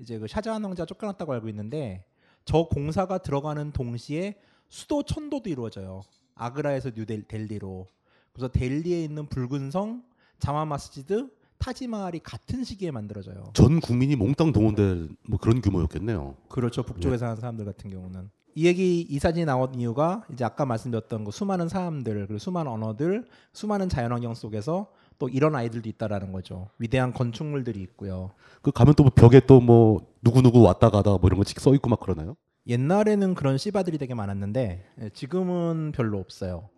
이제 0.00 0.18
그 0.18 0.26
샤자한 0.26 0.62
왕자가 0.62 0.86
쫓겨났다고 0.86 1.32
알고 1.32 1.48
있는데 1.48 2.04
저 2.44 2.66
공사가 2.66 3.18
들어가는 3.18 3.72
동시에 3.72 4.38
수도 4.68 5.02
천도도 5.02 5.48
이루어져요. 5.48 6.02
아그라에서 6.34 6.90
뉴델리로. 6.94 7.86
그래서 8.32 8.48
델리에 8.48 9.04
있는 9.04 9.26
붉은 9.26 9.70
성, 9.70 10.02
자마 10.38 10.64
마스지드, 10.64 11.30
타지마할이 11.58 12.20
같은 12.20 12.64
시기에 12.64 12.90
만들어져요. 12.90 13.50
전 13.54 13.80
국민이 13.80 14.16
몽땅 14.16 14.52
동원된 14.52 15.16
뭐 15.28 15.38
그런 15.38 15.60
규모였겠네요. 15.60 16.36
그렇죠. 16.48 16.82
북쪽에 16.82 17.16
사는 17.16 17.36
사람들 17.36 17.64
같은 17.64 17.90
경우는 17.90 18.30
이 18.56 18.66
얘기 18.66 19.00
이 19.00 19.18
사진이 19.18 19.46
나온 19.46 19.74
이유가 19.74 20.24
이제 20.32 20.44
아까 20.44 20.66
말씀드렸던 20.66 21.24
그 21.24 21.30
수많은 21.30 21.68
사람들 21.68 22.26
그리고 22.26 22.38
수많은 22.38 22.70
언어들 22.70 23.26
수많은 23.52 23.88
자연환경 23.88 24.34
속에서 24.34 24.88
또 25.18 25.28
이런 25.28 25.54
아이들도 25.54 25.88
있다라는 25.88 26.32
거죠. 26.32 26.68
위대한 26.78 27.12
건축물들이 27.12 27.80
있고요. 27.82 28.30
그 28.62 28.70
가면 28.70 28.94
또 28.94 29.04
벽에 29.10 29.40
또 29.40 29.60
뭐 29.60 30.06
누구 30.22 30.42
누구 30.42 30.60
왔다 30.62 30.90
가다 30.90 31.10
뭐 31.12 31.20
이런 31.24 31.40
거써 31.42 31.74
있고 31.74 31.88
막 31.88 32.00
그러나요? 32.00 32.36
옛날에는 32.66 33.34
그런 33.34 33.58
씨바들이 33.58 33.98
되게 33.98 34.14
많았는데 34.14 34.84
예, 35.00 35.08
지금은 35.10 35.92
별로 35.92 36.18
없어요. 36.18 36.68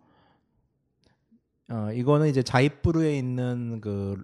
어, 1.69 1.91
이거는 1.93 2.27
이제 2.27 2.43
자이프루에 2.43 3.17
있는 3.17 3.81
그 3.81 4.21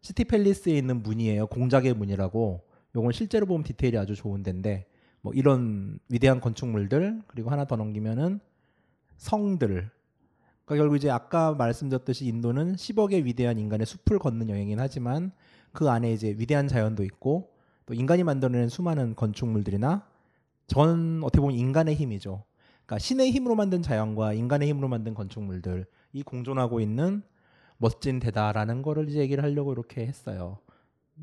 시티 0.00 0.24
팰리스에 0.24 0.76
있는 0.76 1.02
문이에요. 1.02 1.46
공작의 1.46 1.94
문이라고. 1.94 2.62
요건 2.96 3.12
실제로 3.12 3.46
보면 3.46 3.62
디테일이 3.62 3.96
아주 3.96 4.14
좋은 4.14 4.42
데인데 4.42 4.86
뭐 5.22 5.32
이런 5.32 5.98
위대한 6.08 6.40
건축물들 6.40 7.22
그리고 7.26 7.50
하나 7.50 7.64
더 7.64 7.76
넘기면은 7.76 8.40
성들. 9.16 9.90
그러니까 10.64 10.82
결국 10.82 10.96
이제 10.96 11.10
아까 11.10 11.54
말씀드렸듯이 11.54 12.26
인도는 12.26 12.74
10억의 12.76 13.24
위대한 13.24 13.58
인간의 13.58 13.86
숲을 13.86 14.18
걷는 14.18 14.48
여행이긴 14.48 14.80
하지만 14.80 15.32
그 15.72 15.88
안에 15.88 16.12
이제 16.12 16.34
위대한 16.36 16.68
자연도 16.68 17.04
있고 17.04 17.50
또 17.86 17.94
인간이 17.94 18.24
만들어낸 18.24 18.68
수많은 18.68 19.14
건축물들이나 19.14 20.06
전 20.66 21.20
어떻게 21.22 21.40
보면 21.40 21.56
인간의 21.56 21.94
힘이죠. 21.94 22.44
그러니까 22.86 22.98
신의 22.98 23.30
힘으로 23.30 23.54
만든 23.54 23.82
자연과 23.82 24.34
인간의 24.34 24.68
힘으로 24.68 24.88
만든 24.88 25.14
건축물들 25.14 25.86
이 26.12 26.22
공존하고 26.22 26.80
있는 26.80 27.22
멋진 27.78 28.18
데다라는 28.20 28.82
거를 28.82 29.08
이제 29.08 29.18
얘기를 29.18 29.42
하려고 29.42 29.72
이렇게 29.72 30.06
했어요. 30.06 30.58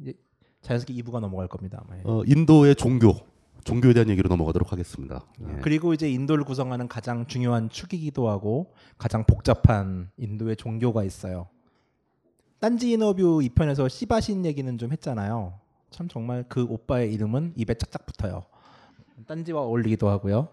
이제 0.01 0.13
자연스럽게 0.61 0.93
2부가 1.01 1.19
넘어갈 1.19 1.47
겁니다. 1.47 1.83
아마. 1.85 1.99
어, 2.03 2.23
인도의 2.25 2.75
종교, 2.75 3.15
종교에 3.63 3.93
대한 3.93 4.09
얘기로 4.09 4.27
넘어가도록 4.29 4.71
하겠습니다. 4.71 5.25
예. 5.41 5.59
그리고 5.61 5.93
이제 5.93 6.09
인도를 6.09 6.43
구성하는 6.43 6.87
가장 6.87 7.27
중요한 7.27 7.69
축이기도 7.69 8.29
하고 8.29 8.73
가장 8.97 9.25
복잡한 9.25 10.09
인도의 10.17 10.55
종교가 10.57 11.03
있어요. 11.03 11.47
딴지 12.59 12.91
인터뷰 12.91 13.39
2편에서 13.39 13.87
시바신 13.87 14.45
얘기는 14.45 14.77
좀 14.77 14.91
했잖아요. 14.91 15.59
참 15.91 16.07
정말 16.09 16.43
그 16.49 16.63
오빠의 16.63 17.13
이름은 17.13 17.53
입에 17.55 17.73
짝짝 17.75 18.05
붙어요. 18.05 18.45
딴지와 19.27 19.61
어울리기도 19.61 20.09
하고요. 20.09 20.49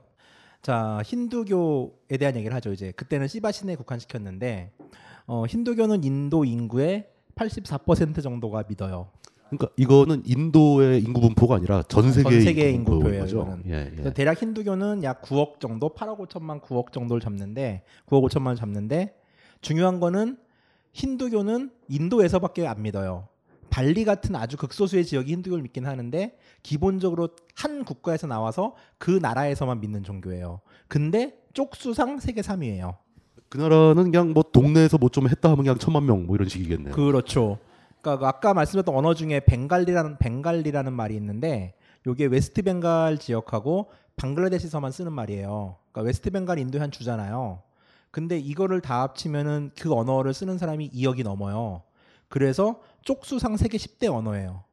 자, 0.62 1.00
힌두교에 1.04 2.16
대한 2.18 2.36
얘기를 2.36 2.54
하죠. 2.56 2.72
이제 2.72 2.92
그때는 2.92 3.28
시바신에 3.28 3.76
국한시켰는데 3.76 4.72
어, 5.26 5.44
힌두교는 5.46 6.04
인도 6.04 6.44
인구의 6.44 7.08
84% 7.34 8.22
정도가 8.22 8.64
믿어요. 8.68 9.08
그러니까 9.48 9.68
이거는 9.76 10.22
인도의 10.24 11.02
인구 11.02 11.20
분포가 11.20 11.56
아니라 11.56 11.82
전 11.84 12.10
세계의, 12.12 12.32
전 12.32 12.42
세계의 12.42 12.74
인구. 12.74 12.96
이거는. 12.98 13.62
예, 13.68 13.92
예. 13.96 14.12
대략 14.12 14.42
힌두교는 14.42 15.04
약 15.04 15.22
9억 15.22 15.60
정도, 15.60 15.94
8억 15.94 16.18
5천만, 16.26 16.60
9억 16.60 16.90
정도를 16.92 17.20
잡는데 17.20 17.82
9억 18.06 18.28
5천만을 18.28 18.56
잡는데 18.56 19.14
중요한 19.60 20.00
거는 20.00 20.36
힌두교는 20.92 21.70
인도에서밖에 21.88 22.66
안 22.66 22.82
믿어요. 22.82 23.28
발리 23.70 24.04
같은 24.04 24.34
아주 24.34 24.56
극소수의 24.56 25.04
지역이 25.04 25.32
힌두교를 25.32 25.62
믿긴 25.62 25.86
하는데 25.86 26.36
기본적으로 26.66 27.28
한 27.54 27.84
국가에서 27.84 28.26
나와서 28.26 28.74
그 28.98 29.12
나라에서만 29.22 29.80
믿는 29.80 30.02
종교예요. 30.02 30.60
근데 30.88 31.38
쪽수상 31.52 32.18
세계 32.18 32.40
3위예요. 32.40 32.96
그 33.48 33.58
나라는 33.58 34.10
그냥 34.10 34.32
뭐 34.32 34.42
동네에서 34.42 34.98
뭐 34.98 35.08
좀 35.10 35.28
했다 35.28 35.48
하면 35.50 35.58
그냥 35.62 35.78
천만 35.78 36.04
명 36.04 36.26
뭐 36.26 36.34
이런 36.34 36.48
식이겠네요. 36.48 36.92
그렇죠. 36.92 37.58
그러니까 38.00 38.18
그 38.18 38.26
아까 38.26 38.52
말씀드렸던 38.52 38.92
언어 38.96 39.14
중에 39.14 39.40
벵갈리라는 39.40 40.18
벵갈리라는 40.18 40.92
말이 40.92 41.14
있는데 41.14 41.74
요게 42.04 42.26
West 42.26 42.62
Bengal 42.62 43.18
지역하고 43.18 43.90
방글라데시에서만 44.16 44.90
쓰는 44.90 45.12
말이에요. 45.12 45.76
그러니까 45.92 46.08
West 46.08 46.30
Bengal 46.32 46.58
인도의 46.58 46.80
한 46.80 46.90
주잖아요. 46.90 47.62
근데 48.10 48.38
이거를 48.38 48.80
다 48.80 49.02
합치면은 49.02 49.70
그 49.78 49.92
언어를 49.94 50.34
쓰는 50.34 50.58
사람이 50.58 50.90
2억이 50.90 51.22
넘어요. 51.22 51.82
그래서 52.28 52.80
쪽수상 53.02 53.56
세계 53.56 53.78
10대 53.78 54.12
언어예요. 54.12 54.65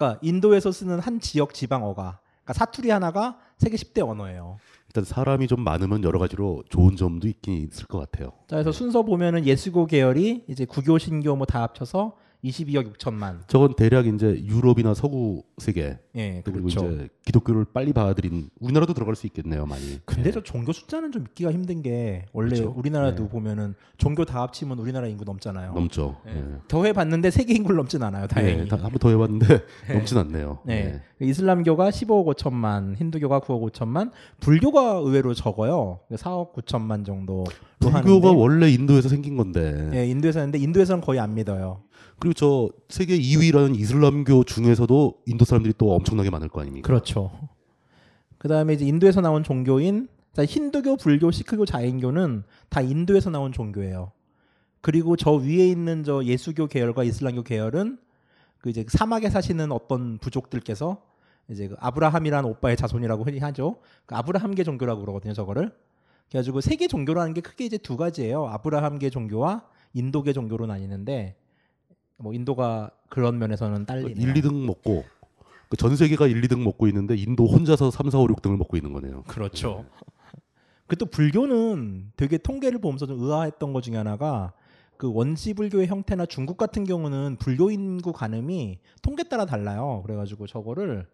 그러니까 0.00 0.18
인도에서 0.22 0.72
쓰는 0.72 0.98
한 0.98 1.20
지역 1.20 1.52
지방 1.52 1.84
어가 1.84 2.20
그러니까 2.42 2.52
사투리 2.54 2.88
하나가 2.88 3.36
세계 3.58 3.76
10대 3.76 4.06
언어예요. 4.08 4.56
일단 4.88 5.04
사람이 5.04 5.46
좀 5.46 5.62
많으면 5.62 6.02
여러 6.02 6.18
가지로 6.18 6.64
좋은 6.70 6.96
점도 6.96 7.28
있긴 7.28 7.68
있을 7.68 7.86
것 7.86 7.98
같아요. 7.98 8.30
자, 8.48 8.56
그래서 8.56 8.72
순서 8.72 9.02
보면은 9.02 9.44
예수교 9.46 9.86
계열이 9.86 10.44
이제 10.48 10.64
구교 10.64 10.96
신교 10.98 11.36
뭐 11.36 11.44
다 11.44 11.60
합쳐서 11.62 12.16
22억 12.44 12.94
6천만. 12.96 13.40
저건 13.48 13.74
대략 13.74 14.06
이제 14.06 14.42
유럽이나 14.44 14.94
서구 14.94 15.42
세계 15.58 15.98
예, 16.16 16.40
그리고 16.44 16.60
그렇죠. 16.62 16.90
이제 16.90 17.08
기독교를 17.26 17.66
빨리 17.72 17.92
받아들인 17.92 18.48
우리나라도 18.58 18.94
들어갈 18.94 19.14
수 19.14 19.26
있겠네요, 19.26 19.66
많이. 19.66 20.00
근데 20.06 20.30
저 20.32 20.42
종교 20.42 20.72
숫자는 20.72 21.12
좀 21.12 21.24
믿기가 21.24 21.52
힘든 21.52 21.82
게 21.82 22.24
원래 22.32 22.56
그렇죠. 22.56 22.72
우리나라도 22.76 23.24
네. 23.24 23.28
보면은 23.28 23.74
종교 23.98 24.24
다 24.24 24.40
합치면 24.42 24.78
우리나라 24.78 25.06
인구 25.06 25.24
넘잖아요. 25.24 25.74
넘죠. 25.74 26.16
예. 26.28 26.36
예. 26.36 26.44
더 26.68 26.84
해 26.84 26.92
봤는데 26.94 27.30
세계 27.30 27.54
인구를 27.54 27.76
넘진 27.76 28.02
않아요. 28.02 28.26
다행히. 28.26 28.64
네, 28.64 28.68
한번 28.70 28.92
더 28.98 29.10
해 29.10 29.16
봤는데 29.16 29.46
네. 29.86 29.94
넘진 29.94 30.16
않네요. 30.18 30.60
네. 30.64 31.02
이슬람교가 31.20 31.90
15억 31.90 32.34
5천만, 32.34 32.96
힌두교가 32.96 33.40
9억 33.40 33.70
5천만, 33.70 34.10
불교가 34.40 34.94
의외로 34.94 35.34
적어요. 35.34 36.00
4억 36.10 36.54
9천만 36.54 37.04
정도. 37.04 37.44
불교가 37.80 38.32
원래 38.32 38.70
인도에서 38.70 39.10
생긴 39.10 39.36
건데. 39.36 39.90
예, 39.92 40.06
인도에서 40.06 40.40
하는데 40.40 40.58
인도에서는 40.58 41.02
거의 41.02 41.20
안 41.20 41.34
믿어요. 41.34 41.82
그리고 42.20 42.34
저 42.34 42.70
세계 42.88 43.18
2위라는 43.18 43.74
이슬람교 43.76 44.44
중에서도 44.44 45.22
인도 45.26 45.44
사람들이 45.44 45.74
또 45.78 45.94
엄청나게 45.94 46.30
많을 46.30 46.48
거 46.48 46.60
아닙니까? 46.60 46.86
그렇죠. 46.86 47.32
그다음에 48.38 48.74
이제 48.74 48.84
인도에서 48.84 49.20
나온 49.20 49.42
종교인 49.42 50.08
자, 50.32 50.44
힌두교, 50.44 50.96
불교, 50.96 51.30
시크교, 51.30 51.66
자인교는 51.66 52.44
다 52.68 52.80
인도에서 52.80 53.30
나온 53.30 53.52
종교예요. 53.52 54.12
그리고 54.80 55.16
저 55.16 55.32
위에 55.32 55.68
있는 55.68 56.04
저 56.04 56.24
예수교 56.24 56.68
계열과 56.68 57.04
이슬람교 57.04 57.42
계열은 57.42 57.98
그 58.58 58.70
이제 58.70 58.84
사막에 58.88 59.28
사시는 59.28 59.72
어떤 59.72 60.18
부족들께서 60.18 61.02
이제 61.48 61.68
그 61.68 61.76
아브라함이라는 61.78 62.48
오빠의 62.48 62.76
자손이라고 62.76 63.24
흔히 63.24 63.38
하죠. 63.40 63.80
그 64.06 64.14
아브라함계 64.14 64.62
종교라고 64.62 65.00
그러거든요, 65.00 65.32
저거를. 65.32 65.72
그래가지고 66.28 66.60
세계 66.60 66.86
종교라는 66.86 67.34
게 67.34 67.40
크게 67.40 67.64
이제 67.64 67.76
두 67.76 67.96
가지예요. 67.96 68.46
아브라함계 68.46 69.10
종교와 69.10 69.64
인도계 69.94 70.32
종교로 70.32 70.66
나뉘는데 70.66 71.36
뭐 72.20 72.32
인도가 72.32 72.90
그런 73.08 73.38
면에서는 73.38 73.86
딸리네요. 73.86 74.28
1, 74.28 74.34
2등 74.34 74.64
먹고 74.66 75.04
그전 75.68 75.96
세계가 75.96 76.26
1, 76.26 76.40
2등 76.42 76.62
먹고 76.62 76.86
있는데 76.88 77.16
인도 77.16 77.46
혼자서 77.46 77.90
3, 77.90 78.10
4, 78.10 78.18
5, 78.18 78.26
6등을 78.28 78.56
먹고 78.56 78.76
있는 78.76 78.92
거네요. 78.92 79.22
그렇죠. 79.26 79.84
그또 80.86 81.06
불교는 81.06 82.12
되게 82.16 82.36
통계를 82.36 82.80
보면서 82.80 83.06
좀 83.06 83.20
의아했던 83.20 83.72
것 83.72 83.82
중에 83.82 83.96
하나가 83.96 84.52
그 84.96 85.10
원시 85.12 85.54
불교의 85.54 85.86
형태나 85.86 86.26
중국 86.26 86.56
같은 86.56 86.84
경우는 86.84 87.36
불교 87.38 87.70
인구 87.70 88.12
가늠이 88.12 88.78
통계 89.00 89.22
따라 89.22 89.46
달라요. 89.46 90.02
그래가지고 90.04 90.46
저거를 90.46 91.06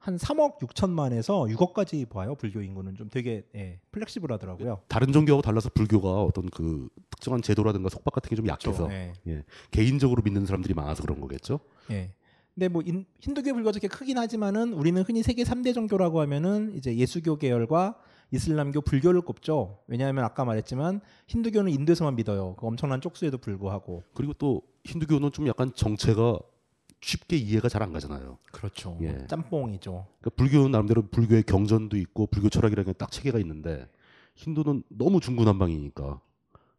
한 0.00 0.16
3억 0.16 0.58
6천만에서 0.60 1.54
6억까지 1.54 2.08
봐요. 2.08 2.34
불교 2.34 2.62
인구는 2.62 2.94
좀 2.96 3.08
되게 3.10 3.44
예, 3.54 3.78
플렉시블하더라고요. 3.92 4.80
다른 4.88 5.12
종교하고 5.12 5.42
달라서 5.42 5.68
불교가 5.74 6.22
어떤 6.22 6.48
그 6.50 6.88
특정한 7.10 7.42
제도라든가 7.42 7.88
속박 7.90 8.14
같은 8.14 8.30
게 8.30 8.36
좀 8.36 8.46
약해서 8.48 8.86
그렇죠. 8.86 8.88
네. 8.88 9.12
예. 9.28 9.44
개인적으로 9.70 10.22
믿는 10.22 10.46
사람들이 10.46 10.72
많아서 10.74 11.02
그런 11.02 11.20
거겠죠. 11.20 11.60
예. 11.90 12.12
근데 12.54 12.68
뭐 12.68 12.82
인- 12.84 13.04
힌두교 13.20 13.52
불교가 13.52 13.72
그렇게 13.72 13.88
크긴 13.88 14.16
하지만은 14.18 14.72
우리는 14.72 15.00
흔히 15.02 15.22
세계 15.22 15.44
3대 15.44 15.74
종교라고 15.74 16.20
하면은 16.22 16.72
이제 16.74 16.96
예수교 16.96 17.36
계열과 17.36 17.96
이슬람교, 18.32 18.80
불교를 18.82 19.20
꼽죠. 19.22 19.80
왜냐하면 19.86 20.24
아까 20.24 20.44
말했지만 20.44 21.00
힌두교는 21.26 21.72
인도에서만 21.72 22.14
믿어요. 22.16 22.54
그 22.56 22.66
엄청난 22.66 23.00
쪽수에도 23.00 23.38
불구하고. 23.38 24.02
그리고 24.14 24.32
또 24.34 24.62
힌두교는 24.84 25.32
좀 25.32 25.46
약간 25.48 25.72
정체가 25.74 26.38
쉽게 27.02 27.36
이해가 27.36 27.68
잘 27.68 27.82
안 27.82 27.92
가잖아요. 27.92 28.38
그렇죠. 28.52 28.98
예. 29.02 29.26
짬뽕이죠. 29.26 30.06
그러니까 30.20 30.30
불교는 30.36 30.70
나름대로 30.72 31.02
불교의 31.08 31.44
경전도 31.44 31.96
있고 31.96 32.26
불교 32.26 32.48
철학이라는 32.48 32.92
게 32.92 32.98
딱 32.98 33.10
체계가 33.10 33.38
있는데 33.38 33.88
힌두는 34.34 34.82
너무 34.88 35.20
중구난방이니까 35.20 36.20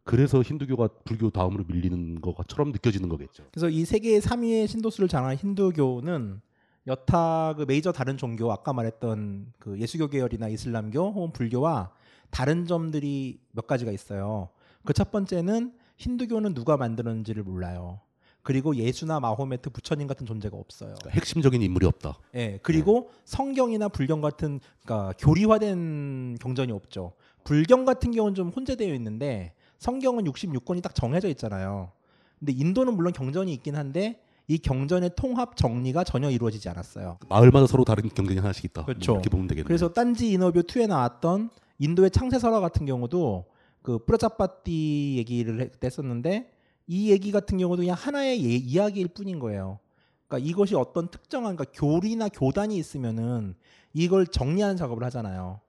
그래서 0.04 0.42
힌두교가 0.42 0.88
불교 1.04 1.30
다음으로 1.30 1.64
밀리는 1.68 2.20
것처럼 2.20 2.72
느껴지는 2.72 3.08
거겠죠. 3.08 3.44
그래서 3.52 3.68
이 3.68 3.84
세계 3.84 4.18
3위의 4.18 4.66
신도수를 4.68 5.08
자랑한 5.08 5.36
힌두교는 5.36 6.40
여타 6.88 7.54
그 7.56 7.64
메이저 7.66 7.92
다른 7.92 8.16
종교 8.16 8.50
아까 8.52 8.72
말했던 8.72 9.52
그 9.60 9.78
예수교 9.78 10.08
계열이나 10.08 10.48
이슬람교 10.48 11.12
혹은 11.12 11.32
불교와 11.32 11.92
다른 12.30 12.66
점들이 12.66 13.40
몇 13.52 13.66
가지가 13.68 13.92
있어요. 13.92 14.48
그 14.84 14.92
첫 14.92 15.12
번째는 15.12 15.72
힌두교는 15.98 16.54
누가 16.54 16.76
만들었는지를 16.76 17.44
몰라요. 17.44 18.00
그리고 18.42 18.74
예수나 18.74 19.20
마호메트 19.20 19.70
부처님 19.70 20.08
같은 20.08 20.26
존재가 20.26 20.56
없어요. 20.56 20.94
핵심적인 21.10 21.62
인물이 21.62 21.86
없다. 21.86 22.18
예. 22.34 22.58
그리고 22.62 23.10
성경이나 23.24 23.88
불경 23.88 24.20
같은 24.20 24.58
그러니까 24.84 25.12
교리화된 25.18 26.38
경전이 26.40 26.72
없죠. 26.72 27.12
불경 27.44 27.84
같은 27.84 28.10
경우는 28.10 28.34
좀 28.34 28.48
혼재되어 28.48 28.92
있는데 28.94 29.52
성경은 29.78 30.24
66권이 30.24 30.82
딱 30.82 30.94
정해져 30.94 31.28
있잖아요. 31.28 31.92
근데 32.38 32.52
인도는 32.52 32.94
물론 32.94 33.12
경전이 33.12 33.52
있긴 33.54 33.76
한데 33.76 34.20
이 34.48 34.58
경전의 34.58 35.10
통합 35.16 35.56
정리가 35.56 36.02
전혀 36.02 36.28
이루어지지 36.28 36.68
않았어요. 36.68 37.18
마을마다 37.28 37.66
서로 37.68 37.84
다른 37.84 38.08
경전이 38.08 38.40
하나씩 38.40 38.64
있다. 38.66 38.84
그렇죠. 38.84 39.12
뭐 39.12 39.20
이렇게 39.20 39.30
보면 39.30 39.46
되겠네요. 39.46 39.66
그래서 39.66 39.92
딴지 39.92 40.32
인어뷰 40.32 40.62
2에 40.62 40.88
나왔던 40.88 41.50
인도의 41.78 42.10
창세설화 42.10 42.58
같은 42.60 42.86
경우도 42.86 43.44
그 43.82 43.98
프라자파티 44.04 45.14
얘기를 45.18 45.60
했- 45.60 45.82
했었는데 45.84 46.50
이 46.86 47.10
얘기 47.10 47.32
같은 47.32 47.58
경우도 47.58 47.82
그냥 47.82 47.96
하나의 47.98 48.44
예- 48.44 48.56
이야기일 48.56 49.08
뿐인 49.08 49.38
거예요. 49.38 49.78
그러니까 50.26 50.48
이것이 50.48 50.74
어떤 50.74 51.08
특정한 51.08 51.56
그러니까 51.56 51.78
교리나 51.78 52.28
교단이 52.28 52.76
있으면은 52.76 53.54
이걸 53.92 54.26
정리하는 54.26 54.76
작업을 54.76 55.04
하잖아요. 55.04 55.60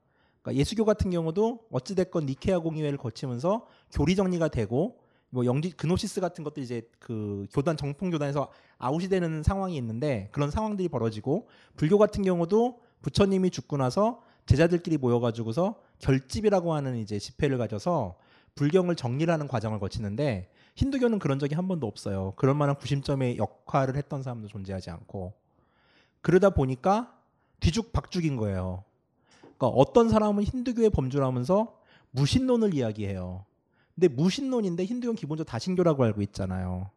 그러니까 0.42 0.60
예수교 0.60 0.86
같은 0.86 1.12
경우도 1.12 1.68
어찌 1.72 1.96
됐건 1.96 2.26
니케아 2.26 2.60
공의회를 2.60 2.98
거치면서 2.98 3.66
교리 3.92 4.16
정리가 4.16 4.50
되고 4.50 4.98
뭐 5.30 5.46
영지 5.46 5.72
그노시스 5.72 6.22
같은 6.22 6.44
것도 6.44 6.62
이제 6.62 6.88
그 7.00 7.48
교단 7.52 7.76
정통 7.76 8.12
교단에서 8.12 8.52
아웃이 8.78 9.10
되는 9.10 9.42
상황이 9.42 9.76
있는데 9.78 10.30
그런 10.32 10.52
상황들이 10.52 10.90
벌어지고 10.90 11.48
불교 11.76 11.98
같은 11.98 12.24
경우도 12.24 12.80
부처님이 13.02 13.50
죽고 13.50 13.78
나서 13.78 14.22
제자들끼리 14.46 14.98
모여가지고서 14.98 15.80
결집이라고 16.00 16.74
하는 16.74 16.98
이제 16.98 17.18
집회를 17.18 17.58
가져서 17.58 18.16
불경을 18.56 18.96
정리하는 18.96 19.48
과정을 19.48 19.80
거치는데 19.80 20.50
힌두교는 20.76 21.20
그런 21.20 21.40
적이 21.40 21.56
한 21.56 21.68
번도 21.68 21.88
없어요. 21.88 22.34
그럴 22.36 22.56
만한 22.56 22.76
구심점의 22.76 23.38
역할을 23.38 23.96
했던 23.96 24.24
사람도 24.24 24.48
존재하지 24.48 24.90
않고 24.90 25.34
그러다 26.22 26.52
보니까 26.52 27.18
뒤죽박죽인 27.60 28.38
거예요. 28.38 28.84
그러니까 29.40 29.68
어떤 29.68 30.10
사람은 30.10 30.44
힌두교의 30.44 30.90
범주를 30.90 31.26
하면서 31.26 31.78
무신론을 32.12 32.74
이야기해요. 32.74 33.46
근데 33.96 34.08
무신론인데 34.08 34.86
힌두교는 34.86 35.16
기본적으로 35.16 35.50
다신교라고 35.50 36.04
알고 36.04 36.22
있잖아요. 36.24 36.90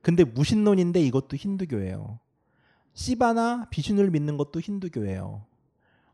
근데 0.00 0.22
무신론인데 0.22 1.00
이것도 1.00 1.36
힌두교예요. 1.36 2.18
시바나 2.92 3.68
비슈누를 3.70 4.10
믿는 4.10 4.36
것도 4.36 4.60
힌두교예요. 4.60 5.44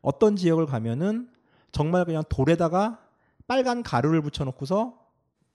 어떤 0.01 0.35
지역을 0.35 0.65
가면은 0.65 1.29
정말 1.71 2.05
그냥 2.05 2.23
돌에다가 2.27 2.99
빨간 3.47 3.83
가루를 3.83 4.21
붙여놓고서 4.21 5.00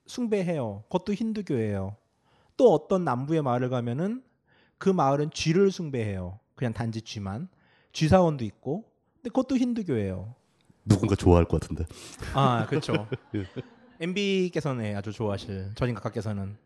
숭배해요. 0.06 0.84
그것도 0.84 1.14
힌두교예요. 1.14 1.96
또 2.56 2.72
어떤 2.72 3.04
남부의 3.04 3.42
마을을 3.42 3.68
가면은 3.68 4.22
그 4.78 4.88
마을은 4.88 5.30
쥐를 5.30 5.70
숭배해요. 5.70 6.38
그냥 6.54 6.72
단지 6.72 7.02
쥐만. 7.02 7.48
쥐사원도 7.92 8.44
있고. 8.44 8.84
근데 9.16 9.30
그것도 9.30 9.56
힌두교예요. 9.56 10.34
누군가 10.84 11.14
좋아할 11.14 11.44
것 11.44 11.60
같은데. 11.60 11.84
아, 12.34 12.66
그렇죠. 12.66 13.08
예. 13.34 13.44
MB께서는 14.00 14.96
아주 14.96 15.12
좋아하실 15.12 15.72
전인 15.74 15.94
각하께서는 15.94 16.56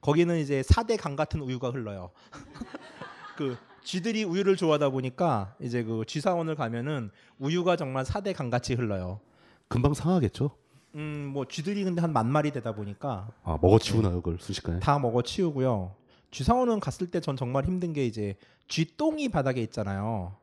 거기는 0.00 0.36
이제 0.38 0.60
4대 0.62 1.00
강 1.00 1.16
같은 1.16 1.40
우유가 1.40 1.70
흘러요. 1.70 2.10
그 3.36 3.56
쥐들이 3.82 4.24
우유를 4.24 4.56
좋아하다 4.56 4.90
보니까 4.90 5.54
이제 5.60 5.82
그 5.82 6.04
쥐사원을 6.06 6.54
가면은 6.56 7.10
우유가 7.38 7.76
정말 7.76 8.04
4대 8.04 8.34
강 8.34 8.50
같이 8.50 8.74
흘러요. 8.74 9.20
금방 9.68 9.94
상하겠죠. 9.94 10.56
음, 10.94 11.30
뭐 11.32 11.44
쥐들이 11.46 11.82
근데 11.84 12.00
한 12.00 12.12
만 12.12 12.30
마리 12.30 12.50
되다 12.52 12.72
보니까 12.74 13.30
아 13.42 13.58
먹어치우나요 13.60 14.16
그걸 14.22 14.38
순식간에? 14.40 14.80
다 14.80 14.98
먹어 14.98 15.22
치우고요. 15.22 15.94
쥐사원은 16.30 16.80
갔을 16.80 17.10
때 17.10 17.20
전 17.20 17.36
정말 17.36 17.64
힘든 17.64 17.92
게 17.92 18.06
이제 18.06 18.36
쥐똥이 18.68 19.28
바닥에 19.30 19.60
있잖아요. 19.62 20.36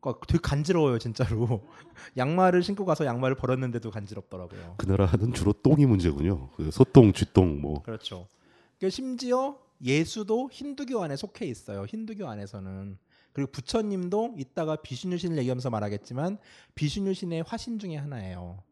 그러니까 0.00 0.24
되게 0.26 0.40
간지러워요 0.40 0.98
진짜로. 0.98 1.62
양말을 2.16 2.62
신고 2.62 2.84
가서 2.84 3.04
양말을 3.04 3.36
버렸는데도 3.36 3.90
간지럽더라고요. 3.90 4.74
그 4.78 4.86
나라는 4.86 5.32
주로 5.32 5.52
똥이 5.52 5.86
문제군요. 5.86 6.50
그 6.56 6.70
소똥, 6.70 7.12
쥐똥 7.12 7.60
뭐. 7.60 7.82
그렇죠. 7.82 8.26
그 8.80 8.90
심지어 8.90 9.56
예수도 9.82 10.48
힌두교 10.52 11.02
안에 11.02 11.16
속해 11.16 11.46
있어요. 11.46 11.84
힌두교 11.86 12.26
안에서는. 12.28 12.98
그리고 13.32 13.50
부처님도 13.52 14.34
이따가 14.38 14.76
비슈누 14.76 15.18
신을 15.18 15.36
얘기하면서 15.38 15.68
말하겠지만 15.70 16.38
비슈누 16.74 17.12
신의 17.14 17.42
화신 17.46 17.78
중에 17.78 17.96
하나예요. 17.96 18.62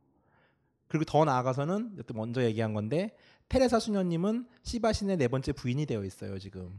그리고 0.94 1.04
더 1.06 1.24
나아가서는 1.24 2.04
먼저 2.14 2.44
얘기한 2.44 2.72
건데 2.72 3.16
테레사 3.48 3.80
수녀님은 3.80 4.46
시바 4.62 4.92
신의 4.92 5.16
네 5.16 5.26
번째 5.26 5.50
부인이 5.50 5.86
되어 5.86 6.04
있어요 6.04 6.38
지금. 6.38 6.70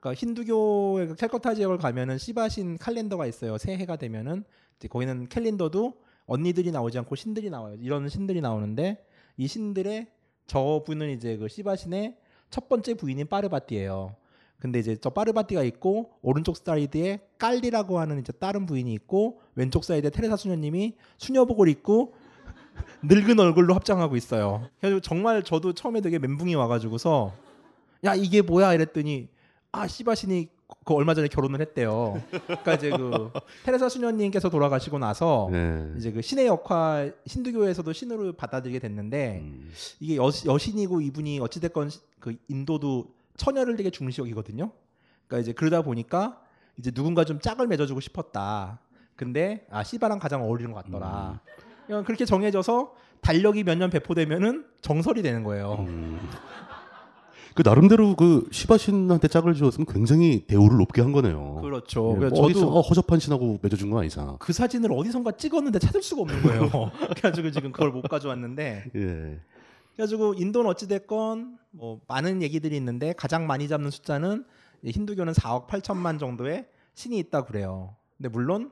그러니까 0.00 0.18
힌두교의 0.18 1.06
그 1.06 1.14
캘커타 1.14 1.54
지역을 1.54 1.78
가면은 1.78 2.18
시바신 2.18 2.78
칼렌더가 2.78 3.26
있어요. 3.26 3.58
새해가 3.58 3.94
되면은 3.94 4.42
이제 4.76 4.88
거기는 4.88 5.28
캘린더도 5.28 6.00
언니들이 6.26 6.72
나오지 6.72 6.98
않고 6.98 7.14
신들이 7.14 7.48
나와요. 7.48 7.76
이런 7.80 8.08
신들이 8.08 8.40
나오는데 8.40 9.06
이 9.36 9.46
신들의 9.46 10.08
저분은 10.48 11.10
이제 11.10 11.36
그 11.36 11.46
시바신의 11.46 12.16
첫 12.50 12.68
번째 12.68 12.94
부인인 12.94 13.28
파르바띠예요. 13.28 14.16
근데 14.58 14.80
이제 14.80 14.96
저 15.00 15.10
파르바띠가 15.10 15.62
있고 15.62 16.10
오른쪽 16.22 16.56
사이드에 16.56 17.20
깔리라고 17.38 18.00
하는 18.00 18.18
이제 18.18 18.32
다른 18.32 18.66
부인이 18.66 18.92
있고 18.94 19.42
왼쪽 19.54 19.84
사이드에 19.84 20.10
테레사 20.10 20.36
수녀님이 20.36 20.96
수녀복을 21.18 21.68
입고 21.68 22.14
늙은 23.02 23.38
얼굴로 23.38 23.74
합장하고 23.74 24.16
있어요. 24.16 24.68
그래서 24.80 25.00
정말 25.00 25.42
저도 25.42 25.72
처음에 25.72 26.00
되게 26.00 26.18
멘붕이 26.18 26.54
와가지고서 26.54 27.32
야 28.04 28.14
이게 28.14 28.42
뭐야 28.42 28.74
이랬더니 28.74 29.28
아 29.72 29.86
시바신이 29.86 30.48
그 30.84 30.94
얼마 30.94 31.14
전에 31.14 31.28
결혼을 31.28 31.60
했대요. 31.60 32.22
그러니까 32.46 32.74
이제 32.74 32.90
그 32.90 33.30
테레사 33.64 33.88
수녀님께서 33.88 34.48
돌아가시고 34.50 34.98
나서 34.98 35.48
네. 35.50 35.92
이제 35.96 36.12
그 36.12 36.22
신의 36.22 36.46
역할 36.46 37.14
힌두교에서도 37.26 37.92
신으로 37.92 38.32
받아들이게 38.34 38.78
됐는데 38.78 39.40
음. 39.42 39.70
이게 39.98 40.16
여, 40.16 40.30
여신이고 40.46 41.00
이분이 41.00 41.40
어찌됐건 41.40 41.90
시- 41.90 42.00
그 42.20 42.36
인도도 42.48 43.12
처녀를 43.36 43.76
되게 43.76 43.90
중시 43.90 44.20
여기거든요. 44.20 44.70
그러니까 45.26 45.42
이제 45.42 45.52
그러다 45.52 45.82
보니까 45.82 46.40
이제 46.78 46.90
누군가 46.90 47.24
좀 47.24 47.40
짝을 47.40 47.66
맺어주고 47.66 48.00
싶었다. 48.00 48.78
근데 49.16 49.66
아 49.70 49.82
시바랑 49.82 50.18
가장 50.18 50.42
어울리는 50.42 50.72
것 50.72 50.84
같더라. 50.84 51.40
그냥 51.56 51.69
그렇게 52.04 52.24
정해져서 52.24 52.94
달력이 53.20 53.64
몇 53.64 53.76
년 53.76 53.90
배포되면은 53.90 54.64
정설이 54.80 55.22
되는 55.22 55.42
거예요. 55.44 55.84
음. 55.88 56.18
그 57.54 57.62
나름대로 57.64 58.14
그 58.14 58.46
시바신한테 58.52 59.26
짝을 59.28 59.54
지었으면 59.54 59.84
굉장히 59.86 60.46
대우를 60.46 60.78
높게 60.78 61.02
한 61.02 61.10
거네요. 61.12 61.56
그렇죠. 61.62 62.16
예, 62.22 62.28
뭐 62.28 62.44
어디서 62.44 62.68
어, 62.68 62.80
허접한 62.80 63.18
신하고 63.18 63.58
맺어준 63.60 63.90
건 63.90 64.00
아니잖아. 64.00 64.36
그 64.38 64.52
사진을 64.52 64.92
어디선가 64.92 65.32
찍었는데 65.32 65.80
찾을 65.80 66.00
수가 66.02 66.22
없는 66.22 66.42
거예요. 66.42 66.70
그래가지고 67.16 67.50
지금 67.50 67.72
그걸 67.72 67.90
못 67.90 68.02
가져왔는데 68.02 68.84
예. 68.94 69.40
그래가지고 69.96 70.34
인도는 70.34 70.70
어찌 70.70 70.86
됐건 70.86 71.58
뭐 71.72 72.00
많은 72.06 72.40
얘기들이 72.40 72.76
있는데 72.76 73.12
가장 73.14 73.46
많이 73.48 73.66
잡는 73.66 73.90
숫자는 73.90 74.44
힌두교는 74.84 75.32
4억 75.32 75.66
8천만 75.66 76.18
정도의 76.20 76.66
신이 76.94 77.18
있다 77.18 77.44
그래요. 77.44 77.96
근데 78.16 78.28
물론 78.28 78.70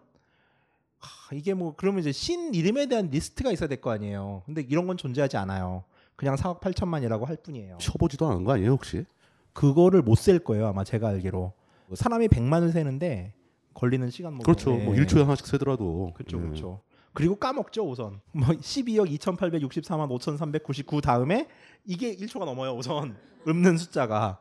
하, 1.01 1.35
이게 1.35 1.55
뭐 1.55 1.75
그러면 1.77 2.01
이제 2.01 2.13
신 2.13 2.55
이름에 2.55 2.87
대한 2.87 3.09
리스트가 3.11 3.53
있어야 3.53 3.69
될 3.69 3.81
거 3.81 3.91
아니에요. 3.91 4.43
근데 4.47 4.63
이런 4.63 4.87
건 4.87 4.97
존재하지 4.97 5.37
않아요. 5.37 5.85
그냥 6.17 6.35
4억 6.35 6.61
8천만이라고 6.61 7.25
할 7.25 7.37
뿐이에요. 7.37 7.79
쳐보지도 7.79 8.29
않은 8.29 8.45
거 8.45 8.53
아니에요 8.53 8.73
혹시? 8.73 9.05
그거를 9.53 10.03
못 10.03 10.19
셀 10.19 10.39
거예요 10.41 10.67
아마 10.67 10.83
제가 10.85 11.09
알기로. 11.09 11.53
사람이 11.95 12.29
100만을 12.29 12.73
세는데 12.73 13.33
걸리는 13.75 14.11
시간 14.11 14.35
뭐 14.35 14.43
그렇죠. 14.45 14.71
네. 14.73 14.85
뭐 14.85 14.95
1초에 14.95 15.21
하나씩 15.23 15.47
세더라도. 15.47 16.13
그렇죠, 16.15 16.39
예. 16.39 16.41
그렇죠. 16.43 16.81
그리고 17.13 17.37
까먹죠 17.37 17.89
우선. 17.89 18.21
뭐 18.33 18.49
12억 18.49 19.09
2,864만 19.19 20.11
5,399 20.11 21.01
다음에 21.01 21.47
이게 21.85 22.15
1초가 22.17 22.45
넘어요 22.45 22.73
우선 22.73 23.17
읊는 23.47 23.77
숫자가. 23.79 24.41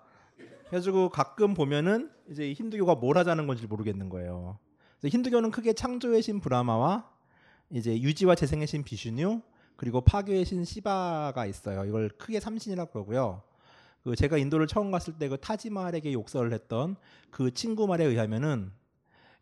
그래가지고 0.69 1.09
가끔 1.09 1.53
보면은 1.53 2.09
이제 2.29 2.51
힌두교가 2.53 2.95
뭘 2.95 3.17
하자는 3.17 3.47
건지 3.47 3.65
모르겠는 3.67 4.09
거예요. 4.09 4.57
힌두교는 5.03 5.51
크게 5.51 5.73
창조의 5.73 6.21
신 6.21 6.39
브라마와 6.39 7.09
이제 7.69 7.99
유지와 7.99 8.35
재생의 8.35 8.67
신 8.67 8.83
비슈뉴 8.83 9.41
그리고 9.75 10.01
파괴의 10.01 10.45
신 10.45 10.65
시바가 10.65 11.45
있어요. 11.45 11.85
이걸 11.85 12.09
크게 12.09 12.39
삼신이라고 12.39 12.91
그러고요. 12.91 13.43
그 14.03 14.15
제가 14.15 14.37
인도를 14.37 14.67
처음 14.67 14.89
갔을 14.89 15.13
때 15.13 15.27
그 15.27 15.37
타지마할에게 15.37 16.13
욕설을 16.13 16.53
했던 16.53 16.95
그 17.29 17.53
친구 17.53 17.87
말에 17.87 18.05
의하면은 18.05 18.71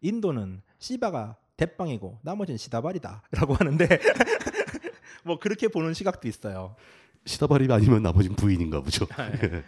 인도는 0.01 0.61
시바가 0.79 1.37
대빵이고 1.55 2.19
나머지는 2.23 2.57
시다발이다라고 2.57 3.53
하는데 3.55 3.87
뭐 5.23 5.39
그렇게 5.39 5.67
보는 5.67 5.93
시각도 5.93 6.27
있어요. 6.27 6.75
시다발이 7.25 7.71
아니면 7.71 8.03
나머진 8.03 8.35
부인인가 8.35 8.81
보죠. 8.81 9.05
네. 9.05 9.63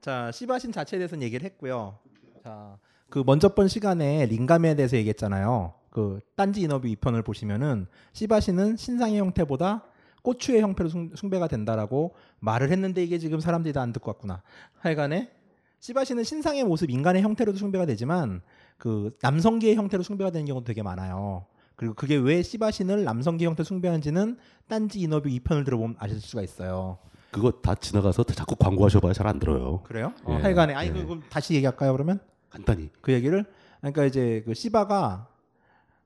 자 0.00 0.30
시바신 0.30 0.70
자체에 0.70 0.98
대해서는 0.98 1.22
얘기를 1.24 1.44
했고요. 1.46 1.98
자, 2.42 2.78
그 3.14 3.22
먼저 3.24 3.48
번 3.50 3.68
시간에 3.68 4.26
링감에 4.26 4.74
대해서 4.74 4.96
얘기했잖아요. 4.96 5.72
그 5.90 6.18
딴지 6.34 6.62
인어뷰 6.62 6.88
2편을 6.88 7.24
보시면은 7.24 7.86
시바신은 8.12 8.76
신상의 8.76 9.20
형태보다 9.20 9.84
고추의 10.22 10.62
형태로 10.62 10.88
숭, 10.88 11.10
숭배가 11.14 11.46
된다라고 11.46 12.16
말을 12.40 12.72
했는데 12.72 13.04
이게 13.04 13.18
지금 13.20 13.38
사람들이 13.38 13.72
다 13.72 13.82
안 13.82 13.92
듣고 13.92 14.10
왔구나. 14.10 14.42
하여간에 14.80 15.30
시바신은 15.78 16.24
신상의 16.24 16.64
모습, 16.64 16.90
인간의 16.90 17.22
형태로도 17.22 17.56
숭배가 17.56 17.86
되지만 17.86 18.40
그 18.78 19.16
남성기의 19.22 19.76
형태로 19.76 20.02
숭배가 20.02 20.32
되는 20.32 20.44
경우도 20.46 20.64
되게 20.64 20.82
많아요. 20.82 21.46
그리고 21.76 21.94
그게 21.94 22.16
왜 22.16 22.42
시바신을 22.42 23.04
남성기 23.04 23.46
형태 23.46 23.62
숭배하는지는 23.62 24.38
딴지 24.66 24.98
인어뷰 24.98 25.28
2편을 25.28 25.64
들어보면 25.64 25.94
아실 26.00 26.20
수가 26.20 26.42
있어요. 26.42 26.98
그거 27.30 27.52
다 27.52 27.76
지나가서 27.76 28.24
자꾸 28.24 28.56
광고하셔봐야 28.56 29.12
잘 29.12 29.28
안 29.28 29.38
들어요. 29.38 29.82
그래요? 29.84 30.12
예. 30.28 30.32
어, 30.32 30.36
하여간에 30.38 30.74
아니 30.74 30.88
예. 30.88 30.92
그럼 31.04 31.22
다시 31.30 31.54
얘기할까요 31.54 31.92
그러면? 31.92 32.18
간단히. 32.54 32.88
그 33.00 33.12
얘기를 33.12 33.44
그러니까 33.80 34.04
이제 34.04 34.42
그 34.46 34.54
시바가 34.54 35.28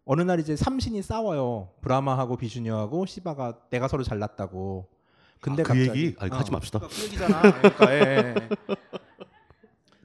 어느 0.05 0.23
날 0.23 0.41
이제 0.41 0.57
삼신이 0.57 1.03
싸워요. 1.03 1.69
브라마하고 1.83 2.37
비슈녀하고 2.39 3.05
시바가 3.07 3.59
내가 3.71 3.87
서로 3.89 4.03
잘났다고. 4.03 4.89
근데 5.41 5.63
아, 5.63 5.65
그 5.65 5.75
갑자기- 5.75 5.89
얘기? 6.05 6.17
아니, 6.19 6.31
하지 6.33 6.51
어, 6.51 6.53
맙시다. 6.55 6.79
그러니까 6.79 6.97
그 6.99 7.05
얘기잖아. 7.05 7.43
그러니까 7.61 7.95
예, 7.95 7.99
예. 8.01 8.49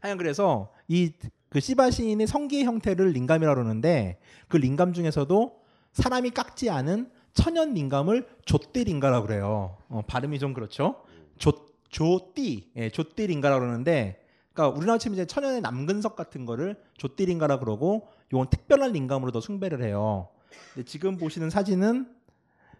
하여간 0.02 0.18
그래서 0.18 0.72
이 0.88 1.11
그 1.49 1.60
시바 1.60 1.91
시인의 1.91 2.26
성기의 2.26 2.64
형태를 2.65 3.10
링감이라고 3.11 3.53
그러는데 3.56 4.18
그 4.48 4.57
링감 4.57 4.94
중에서도 4.94 5.56
사람이 5.91 6.32
깎지 6.32 6.72
않은 6.72 7.11
천연 7.36 7.76
링감을 7.76 8.28
좆대 8.45 8.84
링가라고 8.86 9.28
그래요. 9.28 9.78
어, 9.88 10.02
발음이 10.07 10.40
좀 10.40 10.53
그렇죠. 10.56 11.03
조 11.38 11.52
조띠, 11.90 12.72
예, 12.76 12.90
조띠 12.90 13.28
링가라고 13.28 13.60
그러는데 13.61 14.23
그러니까 14.54 14.78
우리나라 14.78 14.98
치면 14.98 15.16
이제 15.16 15.26
천연의 15.26 15.62
남근석 15.62 16.16
같은 16.16 16.46
거를 16.46 16.76
조띠 16.98 17.26
링가라 17.26 17.60
그러고 17.60 18.08
요건 18.32 18.50
특별한 18.50 18.92
링감으로 18.92 19.32
더 19.32 19.42
숭배를 19.42 19.84
해요. 19.84 20.30
근데 20.74 20.86
지금 20.86 21.18
보시는 21.18 21.50
사진은 21.50 22.08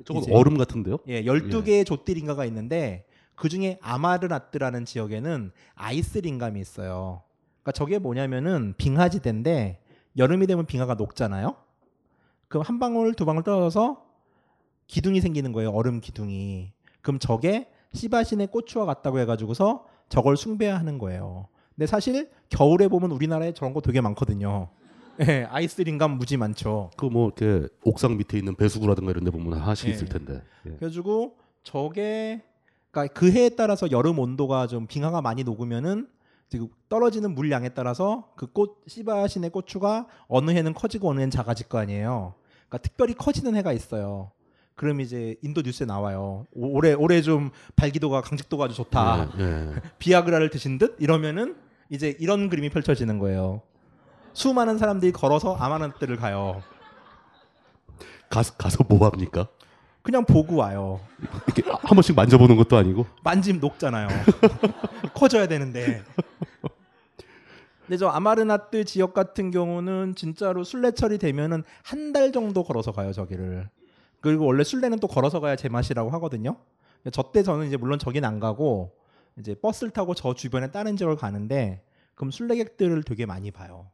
저건 0.06 0.24
이제- 0.24 0.34
얼음 0.34 0.58
같은데요? 0.58 1.00
예, 1.08 1.24
12개의 1.24 1.86
조띠 1.86 2.14
링가가 2.14 2.46
있는데 2.46 3.06
그 3.36 3.50
중에 3.50 3.80
아마르나트라는 3.82 4.86
지역에는 4.86 5.52
아이스 5.76 6.20
링감이 6.20 6.60
있어요. 6.62 7.24
그러니까 7.64 7.72
저게 7.72 7.98
뭐냐면은 7.98 8.76
빙하지대인데 8.78 9.80
여름이 10.18 10.46
되면 10.46 10.66
빙하가 10.68 10.94
녹잖아요. 10.94 11.56
그럼 12.48 12.64
한 12.68 12.78
방울 12.78 13.16
두 13.16 13.26
방울 13.26 13.44
떨어져서 13.44 14.04
기둥이 14.86 15.22
생기는 15.22 15.52
거예요. 15.54 15.72
얼음 15.72 16.02
기둥이. 16.02 16.72
그럼 17.02 17.18
저게 17.18 17.70
시바신의 17.94 18.48
고추와 18.48 18.86
같다고 18.86 19.18
해가지고서 19.20 19.88
저걸 20.10 20.38
숭배하는 20.38 21.00
거예요. 21.00 21.48
근데 21.76 21.88
사실 21.88 22.30
겨울에 22.50 22.88
보면 22.88 23.12
우리나라에 23.12 23.54
저런 23.54 23.74
거 23.74 23.82
되게 23.82 24.02
많거든요. 24.02 24.70
예, 25.22 25.46
아이스 25.50 25.82
링감 25.82 26.18
무지 26.18 26.38
많죠. 26.38 26.90
그 26.98 27.06
뭐 27.06 27.28
이렇게 27.38 27.68
옥상 27.84 28.18
밑에 28.18 28.38
있는 28.38 28.56
배수구라든가 28.56 29.12
이런 29.12 29.24
데 29.24 29.32
보면 29.32 29.60
하나씩 29.60 29.90
예. 29.90 29.94
있을 29.94 30.08
텐데. 30.08 30.42
예. 30.66 30.70
그래가지고 30.72 31.36
저게 31.64 32.42
그러니까 32.92 33.14
그 33.14 33.32
해에 33.32 33.50
따라서 33.50 33.90
여름 33.92 34.20
온도가 34.20 34.68
좀 34.68 34.88
빙하가 34.88 35.22
많이 35.22 35.44
녹으면은 35.44 36.08
지금 36.50 36.68
떨어지는 36.90 37.34
물량에 37.34 37.70
따라서 37.70 38.30
그꽃 38.36 38.84
시바신의 38.88 39.50
고추가 39.50 40.08
어느 40.28 40.52
해는 40.52 40.74
커지고 40.74 41.10
어느 41.10 41.20
해는 41.20 41.32
작아질 41.32 41.68
거 41.68 41.80
아니에요. 41.80 42.36
그러니까 42.68 42.78
특별히 42.80 43.14
커지는 43.16 43.56
해가 43.56 43.74
있어요. 43.74 44.32
그럼 44.76 45.02
이제 45.02 45.36
인도 45.42 45.62
뉴스에 45.62 45.86
나와요. 45.86 46.46
오- 46.54 46.76
올해 46.78 46.94
올해 46.94 47.22
좀 47.22 47.52
발기도가 47.76 48.22
강직도가 48.22 48.66
아주 48.66 48.74
좋다. 48.76 49.30
예, 49.38 49.44
예. 49.44 49.74
비아그라를 50.00 50.50
드신 50.50 50.78
듯 50.78 50.96
이러면은 51.00 51.56
이제 51.90 52.16
이런 52.20 52.50
그림이 52.50 52.70
펼쳐지는 52.70 53.20
거예요. 53.20 53.62
수많은 54.34 54.78
사람들이 54.80 55.12
걸어서 55.12 55.56
아마나트를 55.56 56.16
가요. 56.18 56.64
가서 58.30 58.54
가서 58.56 58.84
뭐 58.90 59.06
합니까? 59.08 59.48
그냥 60.02 60.26
보고 60.26 60.56
와요. 60.56 61.00
이렇게 61.48 61.62
한 61.70 61.80
번씩 61.82 62.16
만져보는 62.16 62.56
것도 62.58 62.76
아니고. 62.76 63.06
만지면 63.24 63.62
녹잖아요. 63.62 64.08
커져야 65.14 65.48
되는데. 65.48 66.02
근데 67.86 67.98
저 67.98 68.08
아마르나트 68.08 68.86
지역 68.86 69.14
같은 69.14 69.52
경우는 69.52 70.16
진짜로 70.16 70.64
순례철이 70.64 71.20
되면은 71.20 71.64
한 71.84 72.12
달 72.12 72.32
정도 72.32 72.64
걸어서 72.64 72.92
가요 72.92 73.12
저기를. 73.14 73.70
그리고 74.24 74.46
원래 74.46 74.64
순례는 74.64 75.00
또 75.00 75.08
걸어서 75.08 75.40
가야 75.42 75.56
제맛이라고 75.56 76.10
하거든요. 76.12 76.56
저 77.12 77.32
때 77.34 77.44
저는 77.44 77.68
이제 77.68 77.76
물론 77.78 78.00
저긴 78.00 78.24
안 78.24 78.40
가고 78.40 78.96
이제 79.38 79.54
버스를 79.54 79.92
타고 79.92 80.16
저 80.16 80.34
주변에 80.34 80.72
다른 80.72 80.96
지역을 80.96 81.18
가는데 81.18 81.84
그럼 82.16 82.32
순례객들을 82.32 83.04
되게 83.04 83.26
많이 83.26 83.52
봐요. 83.52 83.88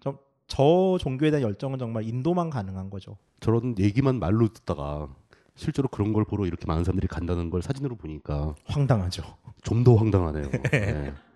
저, 0.00 0.18
저 0.46 0.98
종교에 1.00 1.30
대한 1.30 1.42
열정은 1.42 1.78
정말 1.78 2.04
인도만 2.04 2.50
가능한 2.50 2.90
거죠. 2.90 3.16
저런 3.40 3.74
얘기만 3.78 4.18
말로 4.18 4.48
듣다가 4.48 5.08
실제로 5.54 5.88
그런 5.88 6.12
걸 6.12 6.24
보러 6.24 6.44
이렇게 6.46 6.66
많은 6.66 6.84
사람들이 6.84 7.08
간다는 7.08 7.48
걸 7.50 7.62
사진으로 7.62 7.96
보니까 7.96 8.54
황당하죠. 8.66 9.22
좀 9.62 9.84
더 9.84 9.94
황당하네요. 9.96 10.50
예. 10.74 11.14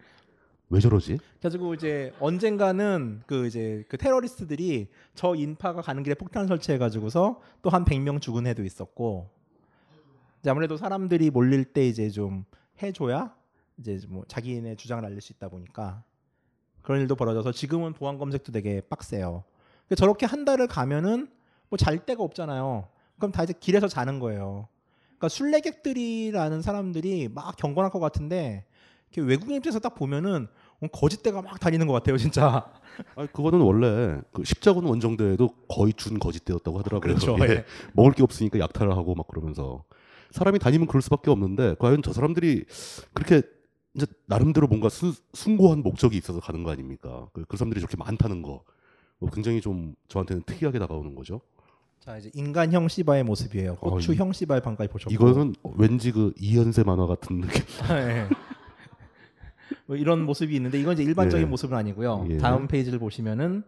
왜 0.69 0.81
저러지? 0.81 1.19
그래가지고 1.39 1.75
이제 1.75 2.13
언젠가는 2.19 3.23
그 3.27 3.47
이제 3.47 3.85
그 3.89 3.97
테러리스트들이 3.97 4.89
저 5.15 5.35
인파가 5.37 5.81
가는 5.81 6.03
길에 6.03 6.15
폭탄 6.15 6.47
설치해가지고서 6.49 7.41
또 7.63 7.71
한 7.71 7.85
100명 7.85 8.21
죽은 8.21 8.47
해도 8.47 8.65
있었고 8.65 9.31
이제 10.41 10.51
아무래도 10.51 10.77
사람들이 10.77 11.31
몰릴 11.31 11.65
때 11.65 11.87
이제 11.87 12.11
좀 12.11 12.45
해줘야 12.83 13.35
이제 13.79 14.01
뭐 14.09 14.25
자기네 14.27 14.75
주장을 14.77 15.05
알릴 15.05 15.21
수 15.21 15.33
있다 15.33 15.49
보니까 15.49 16.03
그런 16.83 17.01
일도 17.01 17.15
벌어져서 17.17 17.53
지금은 17.53 17.93
보안 17.93 18.19
검색도 18.19 18.51
되게 18.53 18.81
빡세요. 18.81 19.45
저렇게 19.97 20.27
한 20.27 20.45
달을 20.45 20.67
가면은 20.67 21.29
뭐 21.69 21.77
잘 21.77 22.05
데가 22.05 22.23
없잖아요. 22.25 22.89
그럼 23.19 23.33
다 23.33 23.45
이제 23.45 23.53
길에서 23.59 23.87
자는 23.89 24.19
거예요. 24.19 24.69
그러니까 25.07 25.29
순례객들이라는 25.29 26.61
사람들이 26.63 27.29
막 27.29 27.57
경건할 27.57 27.91
것 27.91 27.99
같은데 28.01 28.65
외국인 29.19 29.57
입장에서 29.57 29.79
딱 29.79 29.95
보면은 29.95 30.47
어, 30.81 30.87
거짓대가 30.89 31.41
막 31.43 31.59
다니는 31.59 31.87
것 31.87 31.93
같아요, 31.95 32.19
진짜. 32.19 32.71
아 33.17 33.27
그거는 33.27 33.61
원래 33.61 34.21
그 34.33 34.45
십자군 34.45 34.85
원정대에도 34.85 35.49
거의 35.69 35.93
준 35.95 36.19
거짓대였다고 36.19 36.79
하더라고요. 36.79 37.01
그렇죠, 37.15 37.37
예. 37.41 37.51
예. 37.51 37.65
먹을 37.95 38.13
게 38.13 38.23
없으니까 38.23 38.59
약탈을 38.59 38.97
하고 38.97 39.15
막 39.15 39.27
그러면서 39.29 39.85
사람이 40.33 40.59
다니면 40.59 40.87
그럴 40.87 41.01
수밖에 41.03 41.31
없는데 41.31 41.77
과연 41.79 42.03
저 42.03 42.13
사람들이 42.13 42.65
그렇게 43.15 43.43
이제 43.95 44.07
나름대로 44.27 44.67
뭔가 44.67 44.91
수, 44.91 45.15
숭고한 45.33 45.83
목적이 45.83 46.19
있어서 46.19 46.41
가는 46.41 46.63
거 46.63 46.71
아닙니까? 46.71 47.29
그, 47.33 47.45
그 47.47 47.57
사람들이 47.57 47.81
저렇게 47.81 47.97
많다는 47.97 48.43
거 48.43 48.63
뭐 49.19 49.31
굉장히 49.31 49.61
좀 49.61 49.95
저한테는 50.09 50.43
특이하게 50.45 50.79
다가오는 50.79 51.15
거죠. 51.15 51.41
자 52.01 52.19
이제 52.19 52.31
인간형 52.35 52.89
시바의 52.89 53.25
모습이에요. 53.25 53.77
고추형 53.77 54.33
시바의 54.33 54.61
방까지 54.63 54.91
보셨고. 54.91 55.13
이거는 55.13 55.55
왠지 55.77 56.13
그 56.13 56.33
이현세 56.39 56.85
만화 56.85 57.07
같은 57.07 57.41
느낌. 57.41 57.63
예. 57.91 58.29
뭐 59.87 59.97
이런 59.97 60.25
모습이 60.25 60.55
있는데 60.57 60.81
이건 60.81 60.95
이제 60.95 61.03
일반적인 61.03 61.47
예. 61.47 61.51
모습은 61.51 61.77
아니고요. 61.77 62.27
예. 62.31 62.39
다음 62.39 62.67
페이지를 62.69 62.99
보시면은 62.99 63.63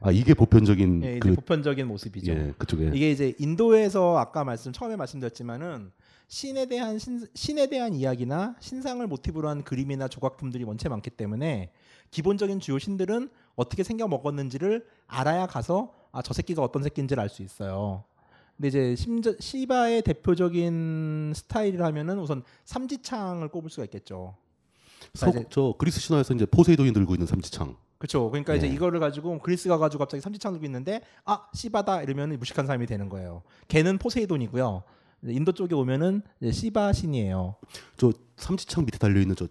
아 0.00 0.10
이게 0.10 0.34
보편적인 0.34 1.02
예, 1.04 1.10
이제 1.12 1.18
그 1.20 1.34
보편적인 1.34 1.86
모습이죠. 1.86 2.32
예, 2.32 2.54
그쪽에 2.58 2.90
이게 2.92 3.10
이제 3.10 3.34
인도에서 3.38 4.18
아까 4.18 4.44
말씀 4.44 4.72
처음에 4.72 4.96
말씀드렸지만은 4.96 5.92
신에 6.28 6.66
대한 6.66 6.98
신, 6.98 7.26
신에 7.34 7.68
대한 7.68 7.94
이야기나 7.94 8.56
신상을 8.60 9.06
모티브로 9.06 9.48
한 9.48 9.62
그림이나 9.62 10.08
조각품들이 10.08 10.64
원체 10.64 10.88
많기 10.88 11.10
때문에 11.10 11.70
기본적인 12.10 12.60
주요 12.60 12.78
신들은 12.78 13.28
어떻게 13.56 13.82
생겨 13.82 14.08
먹었는지를 14.08 14.84
알아야 15.06 15.46
가서 15.46 15.92
아 16.12 16.22
저 16.22 16.32
새끼가 16.32 16.62
어떤 16.62 16.82
새끼인지를 16.82 17.20
알 17.20 17.28
수 17.28 17.42
있어요. 17.42 18.04
근데 18.56 18.68
이제 18.68 18.94
심저, 18.94 19.34
시바의 19.40 20.02
대표적인 20.02 21.32
스타일이라면은 21.34 22.18
우선 22.20 22.42
삼지창을 22.64 23.48
꼽을 23.48 23.68
수가 23.68 23.84
있겠죠. 23.84 24.36
서, 25.14 25.32
저 25.48 25.74
그리스 25.78 26.00
신화에서 26.00 26.34
이제 26.34 26.44
포세이돈이 26.46 26.92
들고 26.92 27.14
있는 27.14 27.26
삼지창. 27.26 27.76
그렇죠. 27.98 28.30
그러니까 28.30 28.54
이제 28.54 28.68
예. 28.68 28.72
이거를 28.72 29.00
가지고 29.00 29.38
그리스 29.38 29.68
가 29.68 29.78
가지고 29.78 30.00
갑자기 30.00 30.20
삼지창 30.20 30.52
들고 30.52 30.66
있는데 30.66 31.00
아 31.24 31.46
시바다 31.54 32.02
이러면 32.02 32.36
무식한 32.38 32.66
사람이 32.66 32.86
되는 32.86 33.08
거예요. 33.08 33.42
걔는 33.68 33.98
포세이돈이고요. 33.98 34.82
이제 35.22 35.32
인도 35.32 35.52
쪽에 35.52 35.74
오면은 35.74 36.22
이제 36.40 36.50
시바 36.52 36.92
신이에요. 36.92 37.54
저 37.96 38.12
삼지창 38.36 38.84
밑에 38.84 38.98
달려 38.98 39.20
있는 39.20 39.36
저 39.36 39.48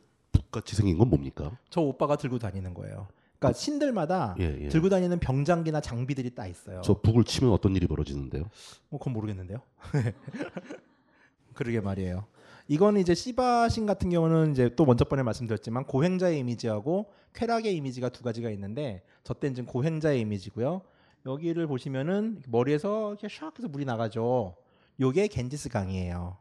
같이 0.51 0.75
생긴 0.75 0.97
건 0.97 1.09
뭡니까? 1.09 1.57
저 1.69 1.81
오빠가 1.81 2.15
들고 2.15 2.37
다니는 2.39 2.73
거예요. 2.73 3.07
그러니까 3.39 3.57
신들마다 3.57 4.35
예, 4.39 4.57
예. 4.61 4.69
들고 4.69 4.89
다니는 4.89 5.19
병장기나 5.19 5.81
장비들이 5.81 6.35
딱 6.35 6.47
있어요. 6.47 6.81
저 6.81 6.93
북을 6.93 7.23
치면 7.23 7.51
어떤 7.51 7.75
일이 7.75 7.87
벌어지는데요? 7.87 8.49
뭐 8.89 8.99
그건 8.99 9.13
모르겠는데요. 9.13 9.59
그러게 11.53 11.81
말이에요. 11.81 12.25
이거는 12.67 13.01
이제 13.01 13.13
시바신 13.13 13.85
같은 13.85 14.09
경우는 14.09 14.51
이제 14.51 14.73
또 14.75 14.85
먼저 14.85 15.03
번에 15.05 15.21
말씀드렸지만 15.23 15.85
고행자의 15.85 16.39
이미지하고 16.39 17.11
쾌락의 17.33 17.75
이미지가 17.75 18.09
두 18.09 18.23
가지가 18.23 18.49
있는데 18.51 19.03
저 19.23 19.33
때는 19.33 19.55
지금 19.55 19.67
고행자의 19.67 20.21
이미지고요. 20.21 20.81
여기를 21.25 21.67
보시면은 21.67 22.41
머리에서 22.47 23.11
이렇게 23.11 23.27
샥 23.27 23.57
해서 23.57 23.67
물이 23.67 23.85
나가죠. 23.85 24.55
요게 24.99 25.27
겐지스 25.27 25.69
강이에요. 25.69 26.37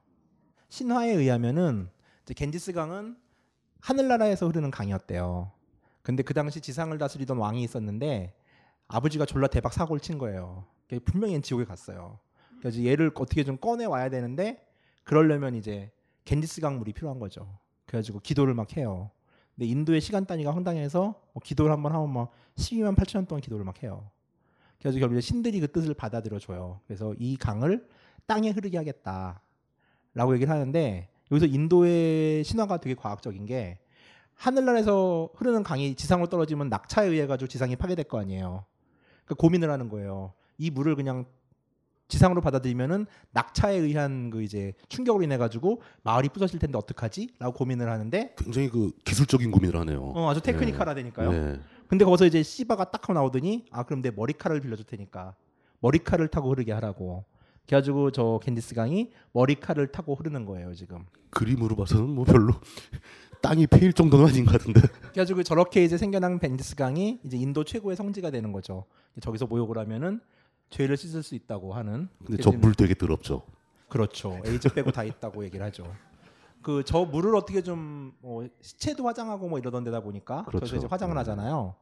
신화에 0.69 1.11
의하면은 1.11 1.89
이제 2.23 2.35
겐지스 2.35 2.73
강은 2.73 3.17
하늘나라에서 3.81 4.47
흐르는 4.47 4.71
강이었대요. 4.71 5.51
근데 6.03 6.23
그 6.23 6.35
당시 6.35 6.61
지상을 6.61 6.97
다스리던 6.99 7.37
왕이 7.37 7.63
있었는데 7.65 8.35
아버지가 8.89 9.27
졸라 9.27 9.49
대박 9.49 9.73
사고를 9.73 10.01
친 10.01 10.19
거예요. 10.19 10.67
분명히 11.05 11.41
지옥에 11.41 11.65
갔어요. 11.65 12.19
그래서 12.59 12.85
얘를 12.85 13.11
어떻게 13.15 13.43
좀 13.45 13.57
꺼내 13.57 13.87
와야 13.87 14.09
되는데 14.09 14.65
그러려면 15.05 15.55
이제 15.55 15.91
겐지스 16.25 16.61
강물이 16.61 16.93
필요한 16.93 17.19
거죠. 17.19 17.59
그래가지고 17.87 18.21
기도를 18.21 18.55
막 18.55 18.77
해요. 18.77 19.11
근데 19.55 19.67
인도의 19.67 20.01
시간 20.01 20.25
단위가 20.25 20.55
황당해서 20.55 21.21
뭐 21.33 21.43
기도를 21.43 21.73
한번 21.73 21.93
하면 21.93 22.13
막 22.13 22.31
12만 22.57 22.97
8천 22.97 23.19
년 23.19 23.27
동안 23.27 23.41
기도를 23.41 23.65
막 23.65 23.83
해요. 23.83 24.11
그래서 24.79 24.99
결국에 24.99 25.21
신들이 25.21 25.61
그 25.61 25.71
뜻을 25.71 25.95
받아들여 25.95 26.39
줘요. 26.39 26.81
그래서 26.87 27.15
이 27.19 27.37
강을 27.37 27.87
땅에 28.27 28.51
흐르게 28.51 28.79
하겠다라고 28.79 30.35
얘기를 30.35 30.51
하는데 30.51 31.09
여기서 31.31 31.47
인도의 31.47 32.45
신화가 32.45 32.79
되게 32.79 32.95
과학적인 32.95 33.47
게 33.47 33.79
하늘나라에서 34.35 35.31
흐르는 35.35 35.63
강이 35.63 35.95
지상으로 35.95 36.29
떨어지면 36.29 36.69
낙차에 36.69 37.07
의해 37.07 37.27
가지고 37.27 37.49
지상이 37.49 37.77
파괴될 37.77 38.07
거 38.07 38.19
아니에요. 38.19 38.65
그 39.25 39.35
고민을 39.35 39.71
하는 39.71 39.89
거예요. 39.89 40.33
이 40.59 40.71
물을 40.71 40.97
그냥 40.97 41.27
지상으로 42.13 42.43
받아들이면은 42.43 43.07
낙차에 43.31 43.75
의한 43.75 44.29
그 44.29 44.43
이제 44.43 44.75
충격으로 44.91 45.25
인해 45.25 45.39
가지고 45.39 45.81
마을이 46.03 46.29
부서질 46.29 46.59
텐데 46.59 46.77
어떡하지?라고 46.77 47.55
고민을 47.55 47.91
하는데 47.91 48.35
굉장히 48.37 48.69
그 48.69 48.93
기술적인 49.05 49.51
고민을 49.51 49.81
하네요. 49.81 50.13
어, 50.15 50.31
아주 50.31 50.43
technical하다니까요. 50.43 51.33
네. 51.33 51.61
근데 51.89 52.05
거기서 52.05 52.27
이제 52.27 52.43
시바가 52.43 52.91
딱 52.91 53.03
하고 53.05 53.15
나오더니 53.15 53.65
아 53.71 53.85
그럼 53.85 54.03
내 54.03 54.11
머리카락을 54.11 54.61
빌려줄 54.61 54.85
테니까 54.85 55.35
머리카락을 55.81 56.29
타고 56.29 56.51
흐르게 56.51 56.73
하라고. 56.73 57.25
그래가지고 57.67 58.11
저 58.11 58.41
갠지스 58.43 58.75
강이 58.75 59.11
머리카락을 59.33 59.91
타고 59.91 60.15
흐르는 60.15 60.45
거예요 60.45 60.75
지금. 60.75 61.07
그림으로 61.31 61.77
봐서는 61.77 62.11
뭐 62.11 62.25
별로 62.27 62.53
땅이 63.41 63.69
패일 63.69 63.95
정도는 63.95 64.27
아닌 64.27 64.45
것 64.45 64.53
같은데. 64.53 64.81
그래가지고 65.13 65.45
저렇게 65.45 65.83
이제 65.83 65.97
생겨난 65.97 66.39
갠지스 66.41 66.77
강이 66.77 67.21
이제 67.25 67.39
인도 67.39 67.65
최고의 67.65 67.97
성지가 67.97 68.31
되는 68.31 68.53
거죠. 68.53 68.85
저기서 69.21 69.47
목욕을 69.47 69.79
하면은 69.79 70.21
죄를 70.73 70.97
씻을 70.97 71.23
수 71.23 71.35
있다고 71.37 71.75
하는. 71.75 72.09
근데 72.25 72.43
저 72.43 72.51
물 72.51 72.75
되게 72.75 72.95
더럽죠. 72.95 73.43
그렇죠. 73.89 74.41
에이즈 74.45 74.73
빼고 74.73 74.91
다 74.91 75.05
있다고 75.05 75.45
얘기를 75.45 75.65
하죠. 75.67 75.85
그 76.63 76.83
저 76.85 77.05
물을 77.05 77.35
어떻게 77.37 77.61
좀뭐 77.63 78.49
시체도 78.61 79.07
화장하고 79.07 79.49
뭐 79.49 79.59
이러던 79.59 79.85
데다 79.85 80.01
보니까 80.01 80.45
그렇죠. 80.45 80.67
저기서 80.67 80.77
이제 80.79 80.87
화장을 80.91 81.17
하잖아요. 81.19 81.75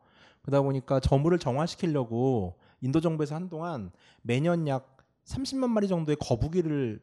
그러다 0.42 0.62
보니까 0.62 1.00
저 1.00 1.16
물을 1.18 1.38
정화시키려고 1.38 2.56
인도 2.80 3.00
정부에서 3.00 3.34
한동안 3.34 3.92
매년 4.22 4.66
약 4.68 4.96
30만 5.26 5.68
마리 5.68 5.86
정도의 5.86 6.16
거북이를 6.18 7.00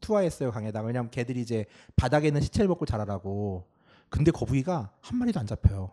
투하했어요 0.00 0.50
강에다가 0.50 0.86
왜냐하면 0.86 1.10
걔들이 1.10 1.40
이제 1.42 1.66
바닥에 1.94 2.26
있는 2.28 2.40
시체를 2.40 2.68
먹고 2.68 2.86
자라라고 2.86 3.66
근데 4.08 4.30
거북이가 4.30 4.90
한 5.00 5.18
마리도 5.18 5.38
안 5.40 5.46
잡혀요 5.46 5.90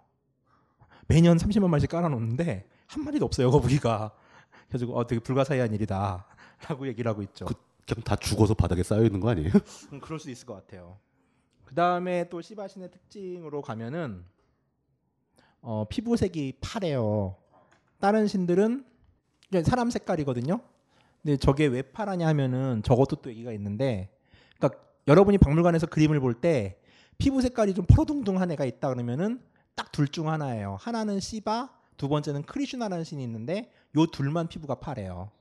매년 1.08 1.38
30만 1.38 1.68
마리씩 1.68 1.90
깔아놓는데 1.90 2.68
한 2.88 3.04
마리도 3.04 3.26
없어요 3.26 3.52
거북이가 3.52 4.12
그래서 4.72 4.90
어, 4.94 5.06
되게 5.06 5.20
불가사의한 5.20 5.74
일이다라고 5.74 6.88
얘기를 6.88 7.10
하고 7.10 7.22
있죠 7.24 7.46
그냥 7.46 8.04
다 8.06 8.16
죽어서 8.16 8.54
바닥에 8.54 8.84
쌓여 8.84 9.04
있는 9.04 9.20
거 9.20 9.30
아니에요? 9.30 9.52
음, 9.92 10.00
그럴 10.00 10.18
수 10.18 10.30
있을 10.32 10.46
것 10.46 10.54
같아요. 10.54 10.98
그 11.66 11.76
다음에 11.76 12.30
또 12.30 12.42
시바신의 12.42 12.90
특징으로 12.92 13.62
가면은 13.62 14.24
어, 15.62 15.86
피부색이 15.90 16.54
파래요. 16.62 17.36
다른 18.00 18.28
신들은 18.28 18.86
사람 19.66 19.90
색깔이거든요. 19.90 20.60
근데 21.22 21.38
저게 21.38 21.66
왜 21.68 21.82
파라냐 21.82 22.26
하면은 22.30 22.82
저것도 22.84 23.18
또 23.18 23.30
얘기가 23.30 23.52
있는데, 23.52 24.10
그러니까 24.58 24.80
여러분이 25.08 25.38
박물관에서 25.38 25.88
그림을 25.88 26.20
볼 26.20 26.34
때 26.42 26.80
피부 27.18 27.42
색깔이 27.42 27.74
좀 27.74 27.86
퍼러둥둥한 27.86 28.50
애가 28.52 28.66
있다 28.66 28.90
그러면은 28.90 29.42
딱 29.76 29.92
둘 29.92 30.08
중 30.08 30.30
하나예요. 30.30 30.78
하나는 30.80 31.20
시바, 31.20 31.70
두 31.98 32.08
번째는 32.10 32.44
크리슈나라는 32.44 33.04
신이 33.04 33.22
있는데 33.24 33.72
요 33.98 34.06
둘만 34.06 34.48
피부가 34.48 34.76
파래요. 34.76 35.32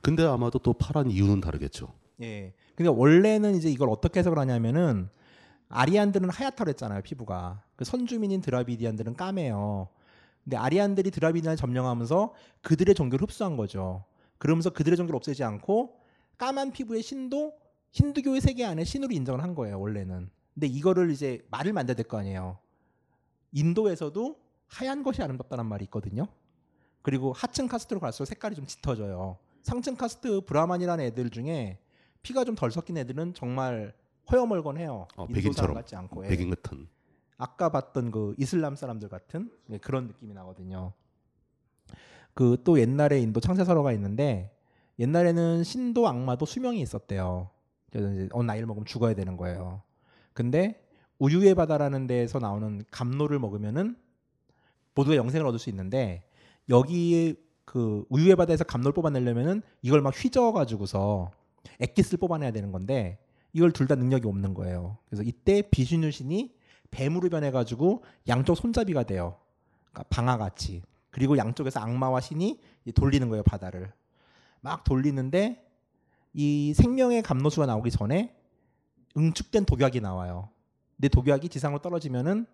근데 0.00 0.24
아마도 0.24 0.58
또 0.58 0.72
파란 0.72 1.10
이유는 1.10 1.40
다르겠죠. 1.40 1.92
예. 2.20 2.54
근데 2.76 2.88
원래는 2.88 3.54
이제 3.56 3.70
이걸 3.70 3.88
어떻게 3.90 4.20
해석을 4.20 4.38
하냐면은 4.38 5.08
아리안들은 5.68 6.30
하얗다고 6.30 6.68
했잖아요, 6.70 7.02
피부가. 7.02 7.62
그 7.76 7.84
선주민인 7.84 8.40
드라비디안들은 8.42 9.14
까매요. 9.14 9.88
근데 10.44 10.56
아리안들이 10.56 11.10
드라비디안을 11.10 11.56
점령하면서 11.56 12.34
그들의 12.62 12.94
종교를 12.94 13.22
흡수한 13.24 13.56
거죠. 13.56 14.04
그러면서 14.38 14.70
그들의 14.70 14.96
종교를 14.96 15.16
없애지 15.16 15.42
않고 15.44 15.96
까만 16.38 16.72
피부의 16.72 17.02
신도 17.02 17.54
힌두교의 17.92 18.40
세계 18.40 18.64
안에 18.64 18.84
신으로 18.84 19.12
인정을 19.12 19.42
한 19.42 19.54
거예요, 19.54 19.80
원래는. 19.80 20.30
근데 20.54 20.66
이거를 20.66 21.10
이제 21.10 21.44
말을 21.50 21.72
만들어야 21.72 21.96
될 21.96 22.06
거 22.06 22.18
아니에요. 22.18 22.58
인도에서도 23.52 24.36
하얀 24.68 25.02
것이 25.02 25.22
아름답다는 25.22 25.66
말이 25.66 25.84
있거든요. 25.84 26.26
그리고 27.02 27.32
하층 27.32 27.66
카스트로 27.68 28.00
갈수록 28.00 28.26
색깔이 28.26 28.54
좀 28.54 28.66
짙어져요. 28.66 29.36
상층 29.62 29.96
카스트 29.96 30.40
브라만이라는 30.40 31.04
애들 31.06 31.30
중에 31.30 31.78
피가 32.22 32.44
좀 32.44 32.54
덜 32.54 32.70
섞인 32.70 32.96
애들은 32.96 33.34
정말 33.34 33.92
허여멀건 34.30 34.78
해요. 34.78 35.08
어, 35.16 35.24
인도 35.24 35.34
사람 35.34 35.34
백인처럼 35.34 35.74
같지 35.74 35.96
않고. 35.96 36.24
예. 36.24 36.28
백인 36.28 36.50
같은. 36.50 36.86
아까 37.38 37.70
봤던 37.70 38.10
그 38.12 38.34
이슬람 38.38 38.76
사람들 38.76 39.08
같은 39.08 39.50
네, 39.66 39.78
그런 39.78 40.06
느낌이 40.06 40.32
나거든요. 40.34 40.92
그 42.34 42.56
또 42.64 42.78
옛날에 42.80 43.18
인도 43.20 43.40
창세설화가 43.40 43.92
있는데 43.92 44.56
옛날에는 44.98 45.64
신도 45.64 46.06
악마도 46.06 46.46
수명이 46.46 46.80
있었대요. 46.80 47.50
그래서 47.90 48.12
이제 48.12 48.28
어느 48.32 48.46
나이를 48.46 48.66
먹으면 48.66 48.86
죽어야 48.86 49.14
되는 49.14 49.36
거예요. 49.36 49.82
근데 50.32 50.82
우유의 51.18 51.54
바다라는 51.54 52.06
데에서 52.06 52.38
나오는 52.38 52.84
감로를 52.90 53.38
먹으면은 53.38 53.96
모두가 54.94 55.16
영생을 55.16 55.46
얻을 55.46 55.58
수 55.58 55.68
있는데 55.70 56.22
여기 56.68 57.34
그 57.64 58.04
우유의 58.08 58.36
바다에서 58.36 58.64
감로를 58.64 58.92
뽑아내려면은 58.92 59.62
이걸 59.82 60.00
막 60.02 60.10
휘저어 60.16 60.52
가지고서 60.52 61.30
액기스를 61.80 62.18
뽑아내야 62.18 62.50
되는 62.52 62.72
건데 62.72 63.18
이걸 63.52 63.72
둘 63.72 63.86
다 63.86 63.94
능력이 63.94 64.26
없는 64.26 64.54
거예요. 64.54 64.98
그래서 65.06 65.22
이때 65.22 65.62
비슈누 65.62 66.10
신이 66.10 66.54
뱀으로 66.90 67.28
변해 67.28 67.50
가지고 67.50 68.04
양쪽 68.28 68.56
손잡이가 68.56 69.04
돼요. 69.04 69.38
그러니까 69.90 70.04
방아같이. 70.08 70.82
그리고 71.10 71.36
양쪽에서 71.36 71.80
악마와 71.80 72.20
신이 72.20 72.60
돌리는 72.94 73.28
거예요, 73.28 73.42
바다를. 73.42 73.92
막 74.60 74.84
돌리는데 74.84 75.66
이 76.32 76.72
생명의 76.74 77.22
감로수가 77.22 77.66
나오기 77.66 77.90
전에 77.90 78.34
응축된 79.16 79.66
독약이 79.66 80.00
나와요. 80.00 80.48
근데 80.96 81.08
독약이 81.08 81.48
지상으로 81.50 81.82
떨어지면은 81.82 82.46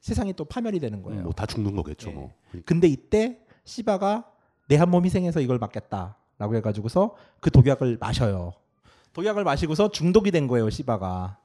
세상이 0.00 0.32
또 0.34 0.44
파멸이 0.44 0.80
되는 0.80 1.02
거예요. 1.02 1.22
뭐 1.22 1.32
다 1.32 1.46
죽는 1.46 1.72
예. 1.72 1.76
거겠죠. 1.76 2.10
뭐. 2.10 2.32
근데 2.64 2.88
이때 2.88 3.38
시바가 3.64 4.24
내 4.68 4.76
한 4.76 4.88
몸 4.90 5.04
희생해서 5.04 5.40
이걸 5.40 5.58
막겠다라고 5.58 6.54
해가지고서 6.56 7.14
그 7.40 7.50
독약을 7.50 7.98
마셔요. 8.00 8.52
독약을 9.12 9.42
마시고서 9.44 9.90
중독이 9.90 10.30
된 10.30 10.46
거예요, 10.46 10.70
시바가. 10.70 11.36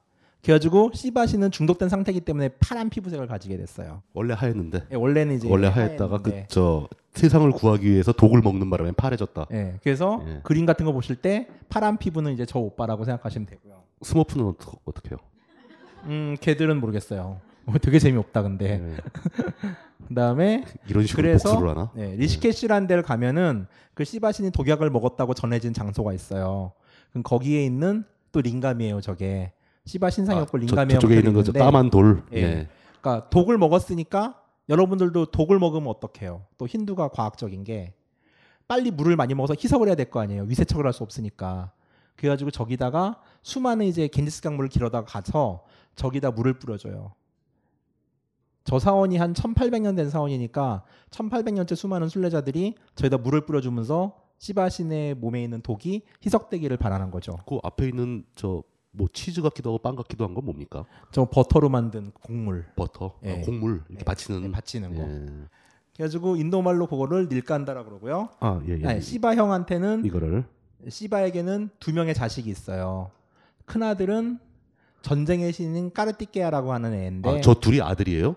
그래가지고 0.44 0.92
시바 0.94 1.26
씨는 1.26 1.50
중독된 1.50 1.90
상태이기 1.90 2.22
때문에 2.22 2.50
파란 2.60 2.90
피부색을 2.92 3.26
가지게 3.26 3.58
됐어요. 3.58 4.04
원래 4.14 4.36
하였는데. 4.36 4.84
예, 4.92 4.96
원래는 4.96 5.38
이제 5.38 5.50
원래 5.50 5.68
하였다가 5.68 6.20
그. 6.20 6.44
저 6.50 6.88
세상을 7.14 7.50
구하기 7.52 7.90
위해서 7.90 8.12
독을 8.12 8.42
먹는 8.42 8.70
바람에 8.70 8.92
파래졌다. 8.92 9.48
예, 9.54 9.80
그래서 9.82 10.24
예. 10.28 10.42
그림 10.44 10.68
같은 10.68 10.86
거 10.86 10.92
보실 10.92 11.16
때 11.16 11.48
파란 11.68 11.98
피부는 11.98 12.34
이제 12.34 12.46
저 12.46 12.60
오빠라고 12.60 13.06
생각하시면 13.06 13.48
되고요. 13.48 13.82
스머프는 14.04 14.46
어떻게, 14.46 14.78
어떻게요? 14.86 15.18
음, 16.04 16.36
걔들은 16.40 16.80
모르겠어요. 16.80 17.42
어, 17.68 17.74
되게 17.82 18.00
재미없다 18.00 18.42
근데. 18.44 18.96
그다음에 20.08 20.58
네. 20.58 20.66
이런 20.88 21.06
식으로 21.06 21.24
그래서 21.24 21.50
복수를 21.50 21.72
하나? 21.72 21.92
네, 21.96 22.16
리시케시라는 22.16 22.88
데를 22.88 23.02
가면은 23.02 23.66
그 23.94 24.04
시바신이 24.04 24.52
독약을 24.52 24.90
먹었다고 24.92 25.34
전해진 25.34 25.74
장소가 25.74 26.14
있어요. 26.14 26.74
그럼 27.10 27.24
거기에 27.24 27.66
있는 27.66 28.04
또 28.32 28.42
링감이에요, 28.42 29.02
저게. 29.02 29.54
시바 29.86 30.10
신상이었고 30.12 30.58
아, 30.58 30.62
저- 30.62 30.66
링감이 30.66 30.94
저쪽에 30.94 31.16
있는 31.18 31.34
거죠. 31.34 31.54
까만 31.54 31.90
돌. 31.90 32.24
예. 32.34 32.38
예. 32.38 32.68
그러니까 33.02 33.30
독을 33.30 33.58
먹었으니까 33.58 34.40
여러분들도 34.70 35.28
독을 35.28 35.58
먹으면 35.60 35.88
어떡해요? 35.90 36.44
또 36.58 36.68
힌두가 36.68 37.08
과학적인 37.10 37.64
게 37.64 37.94
빨리 38.68 38.90
물을 38.92 39.16
많이 39.16 39.34
먹어서 39.36 39.54
희석을 39.54 39.88
해야 39.88 39.96
될 39.96 40.10
거 40.10 40.20
아니에요. 40.20 40.44
위세척을 40.44 40.86
할 40.86 40.94
수 40.94 41.04
없으니까. 41.04 41.72
그래가지고 42.16 42.50
저기다가 42.52 43.20
수많은 43.44 43.86
이제 43.86 44.08
겐지스 44.08 44.42
강물을 44.42 44.70
길어다가 44.70 45.06
가서 45.06 45.64
저기다 45.96 46.32
물을 46.32 46.54
뿌려줘요. 46.54 47.14
저 48.66 48.78
사원이 48.80 49.18
한 49.18 49.34
1800년 49.34 49.96
된 49.96 50.10
사원이니까 50.10 50.84
1800년째 51.12 51.76
수많은 51.76 52.10
순례자들이 52.10 52.76
저희다 52.96 53.18
물을 53.20 53.46
뿌려주면서 53.46 54.18
시바 54.40 54.70
신의 54.70 55.16
몸에 55.16 55.42
있는 55.44 55.62
독이 55.62 56.02
희석되기를 56.26 56.76
바라는 56.78 57.10
거죠. 57.12 57.38
그 57.48 57.60
앞에 57.64 57.88
있는 57.88 58.26
저 58.36 58.64
뭐 58.98 59.10
치즈 59.12 59.42
같기도 59.42 59.72
하고 59.72 59.78
빵 59.80 59.96
같기도 59.98 60.24
한 60.26 60.34
건 60.34 60.46
뭡니까? 60.46 60.86
저 61.12 61.26
버터로 61.26 61.68
만든 61.68 62.12
곡물. 62.14 62.66
버터, 62.78 63.16
예. 63.26 63.34
아, 63.34 63.42
곡물 63.42 63.84
이렇게 63.90 64.06
받치는 64.06 64.42
네, 64.44 64.52
받치는 64.52 64.96
거. 64.96 65.02
예. 65.04 65.48
그래가지고 65.98 66.38
인도 66.38 66.62
말로 66.62 66.88
그거를 66.88 67.28
닐간다라 67.30 67.84
그러고요. 67.84 68.30
아, 68.40 68.62
예, 68.68 68.80
예. 68.82 68.88
아니, 68.88 69.02
시바 69.02 69.36
형한테는 69.36 70.06
이거를 70.06 70.46
시바에게는 70.88 71.72
두 71.80 71.92
명의 71.94 72.14
자식이 72.14 72.50
있어요. 72.50 73.12
큰 73.66 73.84
아들은 73.84 74.40
전쟁의 75.02 75.52
신인 75.52 75.92
까르티케아라고 75.92 76.72
하는 76.72 76.94
애인데 76.94 77.30
아, 77.30 77.42
저 77.42 77.54
둘이 77.56 77.82
아들이에요? 77.82 78.36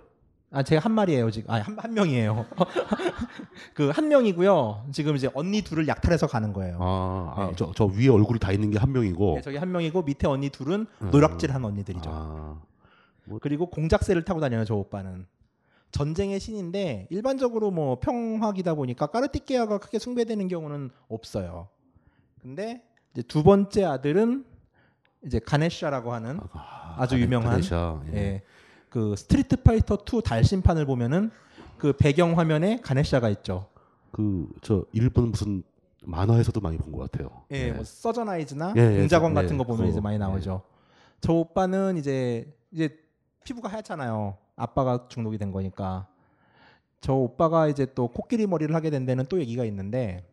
아 0.51 0.62
제가 0.62 0.81
한 0.83 0.93
마리예요 0.93 1.31
지금. 1.31 1.51
아 1.51 1.59
한 1.61 1.77
한 1.79 1.93
명이에요. 1.95 2.47
그 3.75 3.91
한 3.91 4.09
명이고요. 4.09 4.87
지금 4.93 5.15
이제 5.16 5.29
언니 5.35 5.61
둘을 5.62 5.87
약탈해서 5.89 6.27
가는 6.27 6.53
거예요. 6.55 6.79
아, 6.81 7.35
아, 7.37 7.53
저, 7.57 7.70
저 7.75 7.85
위에 7.85 8.09
얼굴이 8.09 8.39
다 8.39 8.51
있는 8.53 8.70
게 8.70 8.79
한 8.79 8.93
명이고. 8.93 9.35
네, 9.37 9.41
저기 9.43 9.57
한 9.59 9.70
명이고 9.70 10.03
밑에 10.03 10.27
언니 10.27 10.49
둘은 10.49 10.87
음. 11.03 11.11
노략질한 11.11 11.62
언니들이죠. 11.65 12.11
아, 12.12 12.61
그리고 13.43 13.66
공작새를 13.69 14.25
타고 14.25 14.41
다녀요 14.41 14.65
저 14.65 14.75
오빠는. 14.75 15.27
전쟁의 15.91 16.39
신인데 16.41 17.07
일반적으로 17.11 17.70
뭐 17.70 17.99
평화기다 17.99 18.75
보니까 18.75 19.07
까르티케아가 19.07 19.79
크게 19.79 19.99
숭배되는 19.99 20.47
경우는 20.49 20.91
없어요. 21.09 21.69
근데 22.43 22.83
이제 23.12 23.23
두 23.23 23.43
번째 23.43 23.85
아들은 23.85 24.45
이제 25.25 25.39
가네샤라고 25.41 26.12
하는 26.12 26.41
아주 26.97 27.16
가네- 27.16 27.20
유명한 27.20 27.51
가네샤, 27.53 28.03
예. 28.12 28.16
예. 28.16 28.43
그 28.90 29.15
Street 29.16 29.62
Fighter 29.62 29.99
2 30.06 30.23
달심판을 30.23 30.86
보면은 30.86 31.31
그 31.77 31.93
배경 31.93 32.39
화면에 32.39 32.81
가네샤가 32.81 33.28
있죠. 33.31 33.66
그 34.12 34.48
저 34.62 34.85
일본 34.93 35.31
무슨 35.31 35.62
만화에서도 36.05 36.60
많이 36.60 36.78
본 36.78 36.93
것 36.93 37.10
같아요. 37.10 37.43
예, 37.51 37.73
뭐 37.73 37.85
서전아이즈나 37.85 38.74
예, 38.77 38.81
예, 38.94 38.98
공작원 39.01 39.35
저- 39.35 39.43
같은 39.43 39.55
예, 39.55 39.59
거 39.59 39.65
보면 39.65 39.78
그거, 39.78 39.89
이제 39.90 40.01
많이 40.01 40.19
나오죠. 40.19 40.62
저 41.20 41.32
오빠는 41.32 41.97
이제 41.98 42.52
이제 42.70 42.97
피부가 43.44 43.69
하얗잖아요. 43.69 44.36
아빠가 44.56 45.06
중독이 45.09 45.39
된 45.39 45.52
거니까. 45.52 46.06
저 47.01 47.12
오빠가 47.15 47.69
이제 47.69 47.86
또 47.94 48.09
코끼리 48.09 48.47
머리를 48.47 48.74
하게 48.74 48.90
된 48.90 49.05
데는 49.06 49.27
또 49.28 49.39
얘기가 49.40 49.65
있는데 49.66 50.27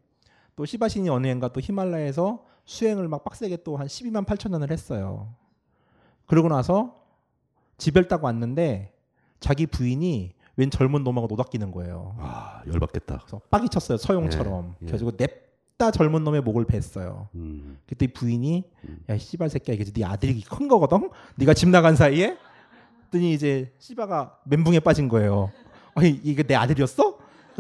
또 0.56 0.66
시바신이 0.66 1.10
어느 1.10 1.28
해인가 1.28 1.50
또 1.50 1.60
히말라야에서 1.62 2.44
수행을 2.66 3.08
막 3.08 3.24
빡세게 3.24 3.58
또 3.64 3.78
한 3.78 3.86
12만 3.88 4.26
8천 4.26 4.50
년을 4.52 4.72
했어요. 4.72 5.34
그러고 6.28 6.48
나서 6.50 6.96
집을 7.78 8.08
따고 8.08 8.26
왔는데 8.28 8.94
자기 9.40 9.66
부인이 9.66 10.34
웬 10.58 10.70
젊은 10.70 11.04
놈하고 11.04 11.28
노닥기는 11.28 11.72
거예요. 11.72 12.16
아, 12.20 12.62
열받겠다. 12.68 13.18
그래서 13.20 13.42
빡이 13.50 13.68
쳤어요 13.70 13.98
서용처럼. 13.98 14.68
예, 14.68 14.76
예. 14.82 14.86
그래가지고 14.86 15.12
냅다 15.18 15.92
젊은 15.92 16.24
놈의 16.24 16.42
목을 16.42 16.66
bes어요. 16.66 17.28
음. 17.36 17.78
그때 17.88 18.06
이 18.06 18.08
부인이 18.08 18.64
야 19.10 19.18
씨발 19.18 19.50
새끼야 19.50 19.76
이게 19.76 19.84
네 19.92 20.06
아들이 20.06 20.40
큰 20.42 20.68
거거든. 20.68 21.10
네가 21.36 21.54
집 21.54 21.70
나간 21.70 21.96
사이에. 21.96 22.38
그랬더니 23.12 23.34
이제 23.34 23.74
씨바가 23.80 24.40
멘붕에 24.46 24.80
빠진 24.80 25.10
거예요. 25.10 25.52
아니 25.94 26.10
이게 26.24 26.44
내 26.44 26.56
아들이었어? 26.56 27.18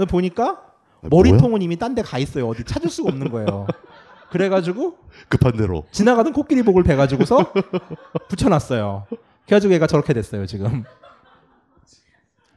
보니까 0.10 0.62
머리통은 1.02 1.62
이미 1.62 1.78
딴 1.78 1.96
데 1.96 2.02
가 2.02 2.18
있어요. 2.18 2.48
어디 2.50 2.64
찾을 2.64 2.90
수가 2.90 3.10
없는 3.10 3.30
거예요. 3.30 3.68
그래가지고 4.32 4.98
급한 5.30 5.56
대로 5.56 5.86
지나가던 5.92 6.34
코끼리 6.34 6.64
목을 6.64 6.84
베가지고서 6.84 7.54
붙여놨어요. 8.30 9.06
그래가지고 9.45 9.73
얘가 9.73 9.88
저렇게 9.88 10.13
됐어요 10.13 10.45
지금. 10.45 10.84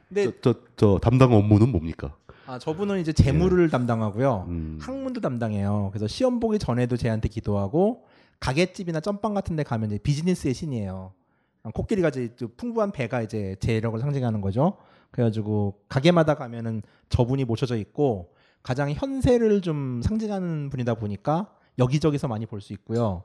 근데 0.07 0.31
저, 0.41 0.53
저, 0.53 0.59
저 0.75 0.99
담당 0.99 1.33
업무는 1.33 1.69
뭡니까? 1.69 2.15
아, 2.47 2.57
저분은 2.57 2.99
이제 2.99 3.13
재물을 3.13 3.65
예. 3.65 3.69
담당하고요. 3.69 4.45
음. 4.47 4.79
학문도 4.81 5.21
담당해요. 5.21 5.89
그래서 5.91 6.07
시험 6.07 6.39
보기 6.39 6.57
전에도 6.57 6.97
쟤한테 6.97 7.29
기도하고 7.29 8.05
가게집이나 8.39 9.01
점빵 9.01 9.35
같은 9.35 9.55
데 9.55 9.61
가면 9.63 9.91
이제 9.91 9.99
비즈니스의 9.99 10.55
신이에요. 10.55 11.13
아, 11.61 11.69
코끼리가 11.71 12.07
이제 12.09 12.33
또 12.39 12.47
풍부한 12.57 12.91
배가 12.91 13.21
이제 13.21 13.55
재력을 13.59 13.99
상징하는 13.99 14.41
거죠. 14.41 14.77
그래가지고 15.11 15.79
가게마다 15.89 16.35
가면은 16.35 16.81
저분이 17.09 17.45
모셔져 17.45 17.75
있고 17.77 18.33
가장 18.63 18.91
현세를 18.91 19.61
좀 19.61 20.01
상징하는 20.03 20.69
분이다 20.69 20.95
보니까 20.95 21.53
여기저기서 21.77 22.27
많이 22.27 22.45
볼 22.47 22.61
수 22.61 22.73
있고요. 22.73 23.23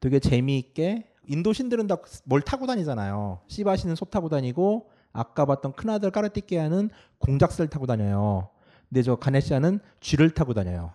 되게 0.00 0.18
재미있게 0.18 1.08
인도 1.26 1.52
신들은 1.52 1.86
다 1.86 1.96
뭘 2.24 2.40
타고 2.42 2.66
다니잖아요. 2.66 3.40
시바시는 3.48 3.96
소 3.96 4.04
타고 4.04 4.28
다니고 4.28 4.90
아까 5.12 5.44
봤던 5.46 5.72
큰아들 5.72 6.10
까르티케아는 6.10 6.90
공작새를 7.18 7.68
타고 7.68 7.86
다녀요. 7.86 8.48
근데 8.88 9.02
저 9.02 9.16
가네시아는 9.16 9.80
쥐를 10.00 10.30
타고 10.30 10.54
다녀요. 10.54 10.92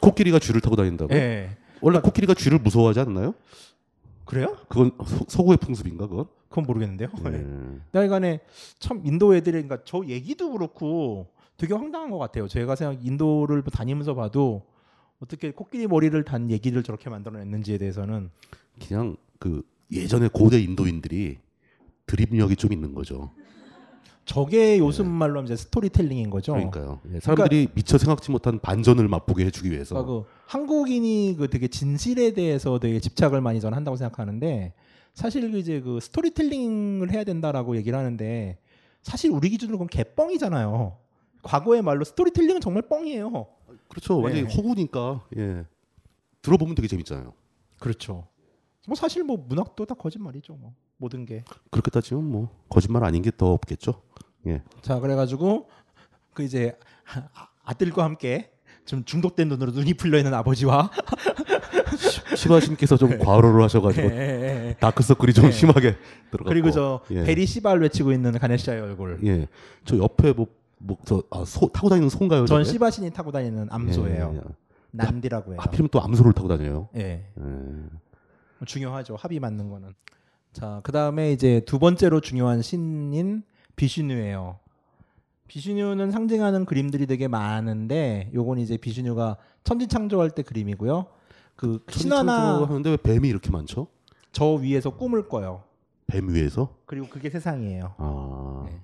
코끼리가 0.00 0.38
쥐를 0.38 0.60
타고 0.60 0.76
다닌다고? 0.76 1.14
예. 1.14 1.56
원래 1.80 2.00
코끼리가 2.00 2.34
쥐를 2.34 2.58
무서워하지 2.58 3.00
않나요? 3.00 3.34
그래요? 4.24 4.56
그건 4.68 4.92
서, 5.04 5.24
서구의 5.28 5.58
풍습인가 5.58 6.06
그건? 6.06 6.26
그건 6.48 6.64
모르겠는데요. 6.64 7.08
네. 7.24 7.78
하여간에 7.92 8.40
참 8.78 9.02
인도 9.04 9.34
애들이 9.34 9.62
그러니까 9.62 9.78
저 9.84 10.02
얘기도 10.06 10.52
그렇고 10.52 11.28
되게 11.56 11.74
황당한 11.74 12.10
것 12.10 12.18
같아요. 12.18 12.48
제가 12.48 12.74
생각 12.76 13.04
인도를 13.04 13.62
다니면서 13.62 14.14
봐도 14.14 14.62
어떻게 15.22 15.52
코끼리 15.52 15.86
머리를 15.86 16.22
단 16.24 16.50
얘기를 16.50 16.82
저렇게 16.82 17.10
만들어냈는지에 17.10 17.78
대해서는 17.78 18.30
그냥 18.86 19.16
그 19.40 19.62
예전에 19.90 20.28
고대 20.28 20.60
인도인들이 20.60 21.38
드립력이 22.06 22.54
좀 22.54 22.72
있는 22.72 22.94
거죠. 22.94 23.32
저게 24.24 24.78
요즘 24.78 25.10
말로 25.10 25.38
하면 25.38 25.46
이제 25.46 25.56
스토리텔링인 25.56 26.30
거죠. 26.30 26.52
그러니까요. 26.52 27.00
예, 27.12 27.18
사람들이 27.18 27.68
미처 27.74 27.98
생각지 27.98 28.30
못한 28.30 28.60
반전을 28.60 29.08
맛보게 29.08 29.44
해주기 29.46 29.72
위해서. 29.72 29.96
그러니까 29.96 30.28
그 30.28 30.34
한국인이 30.46 31.34
그 31.36 31.48
되게 31.48 31.66
진실에 31.66 32.32
대해서 32.32 32.78
되게 32.78 33.00
집착을 33.00 33.40
많이 33.40 33.60
저는 33.60 33.74
한다고 33.74 33.96
생각하는데 33.96 34.74
사실 35.14 35.50
그 35.50 35.58
이제 35.58 35.80
그 35.80 35.98
스토리텔링을 36.00 37.10
해야 37.10 37.24
된다라고 37.24 37.76
얘기를 37.76 37.98
하는데 37.98 38.58
사실 39.02 39.32
우리 39.32 39.48
기준으로 39.48 39.78
그건 39.78 39.88
개뻥이잖아요. 39.88 40.96
과거의 41.42 41.82
말로 41.82 42.04
스토리텔링은 42.04 42.60
정말 42.60 42.82
뻥이에요. 42.82 43.46
그렇죠. 43.88 44.20
완전히 44.20 44.46
네. 44.46 44.54
허구니까 44.54 45.24
예. 45.38 45.64
들어보면 46.42 46.74
되게 46.74 46.86
재밌잖아요. 46.86 47.32
그렇죠. 47.80 48.28
뭐 48.86 48.96
사실 48.96 49.22
뭐 49.24 49.36
문학도 49.48 49.84
다 49.86 49.94
거짓말이죠. 49.94 50.54
뭐 50.54 50.74
모든 50.96 51.24
게. 51.26 51.44
그렇게 51.70 51.90
따지면 51.90 52.24
뭐 52.24 52.48
거짓말 52.68 53.04
아닌 53.04 53.22
게 53.22 53.30
더 53.30 53.52
없겠죠. 53.52 54.02
예. 54.46 54.62
자 54.82 54.98
그래가지고 55.00 55.68
그 56.32 56.42
이제 56.42 56.76
아- 57.34 57.48
아들과 57.64 58.04
함께 58.04 58.50
좀 58.86 59.04
중독된 59.04 59.48
눈으로 59.48 59.72
눈이 59.72 59.94
풀려 59.94 60.18
있는 60.18 60.32
아버지와 60.34 60.90
시바신께서 62.34 62.96
좀 62.96 63.18
과로를 63.18 63.62
하셔가지고 63.64 64.08
예, 64.10 64.16
예, 64.16 64.68
예. 64.70 64.76
다크서클이 64.80 65.32
좀 65.34 65.46
예. 65.46 65.50
심하게 65.52 65.96
들어갔고. 66.30 66.48
그리고 66.48 66.70
저 66.70 67.00
예. 67.10 67.22
베리 67.24 67.46
시발 67.46 67.80
외치고 67.80 68.12
있는 68.12 68.32
가네시아의 68.32 68.80
얼굴. 68.80 69.20
예. 69.24 69.46
저 69.84 69.96
옆에 69.98 70.32
뭐 70.32 70.46
뭐저 70.78 71.22
아, 71.30 71.44
소, 71.44 71.68
타고 71.68 71.90
다니는 71.90 72.08
소인가요? 72.08 72.46
전 72.46 72.62
저게? 72.64 72.72
시바신이 72.72 73.10
타고 73.10 73.30
다니는 73.30 73.68
암소예요. 73.70 74.30
예, 74.34 74.38
예. 74.38 74.42
난디라고 74.92 75.52
해요. 75.52 75.60
하필이면 75.60 75.90
또 75.90 76.02
암소를 76.02 76.32
타고 76.32 76.48
다녀요. 76.48 76.88
예. 76.96 77.26
예. 78.60 78.64
중요하죠. 78.64 79.16
합이 79.16 79.40
맞는 79.40 79.68
거는. 79.70 79.94
자, 80.52 80.80
그 80.82 80.92
다음에 80.92 81.32
이제 81.32 81.60
두 81.66 81.78
번째로 81.78 82.20
중요한 82.20 82.62
신인 82.62 83.42
비슈뉴예요. 83.76 84.58
비슈뉴는 85.48 86.10
상징하는 86.10 86.64
그림들이 86.64 87.06
되게 87.06 87.26
많은데 87.26 88.30
요건 88.34 88.58
이제 88.58 88.76
비슈뉴가 88.76 89.36
천지 89.64 89.88
창조할 89.88 90.30
때 90.30 90.42
그림이고요. 90.42 91.06
그 91.56 91.84
신화나 91.88 92.64
하는데 92.64 92.90
왜 92.90 92.96
뱀이 92.96 93.28
이렇게 93.28 93.50
많죠? 93.50 93.88
저 94.32 94.54
위에서 94.54 94.90
꿈을 94.90 95.28
꿔요. 95.28 95.64
뱀 96.06 96.28
위에서? 96.28 96.76
그리고 96.86 97.08
그게 97.08 97.30
세상이에요. 97.30 97.94
아. 97.98 98.64
네. 98.66 98.80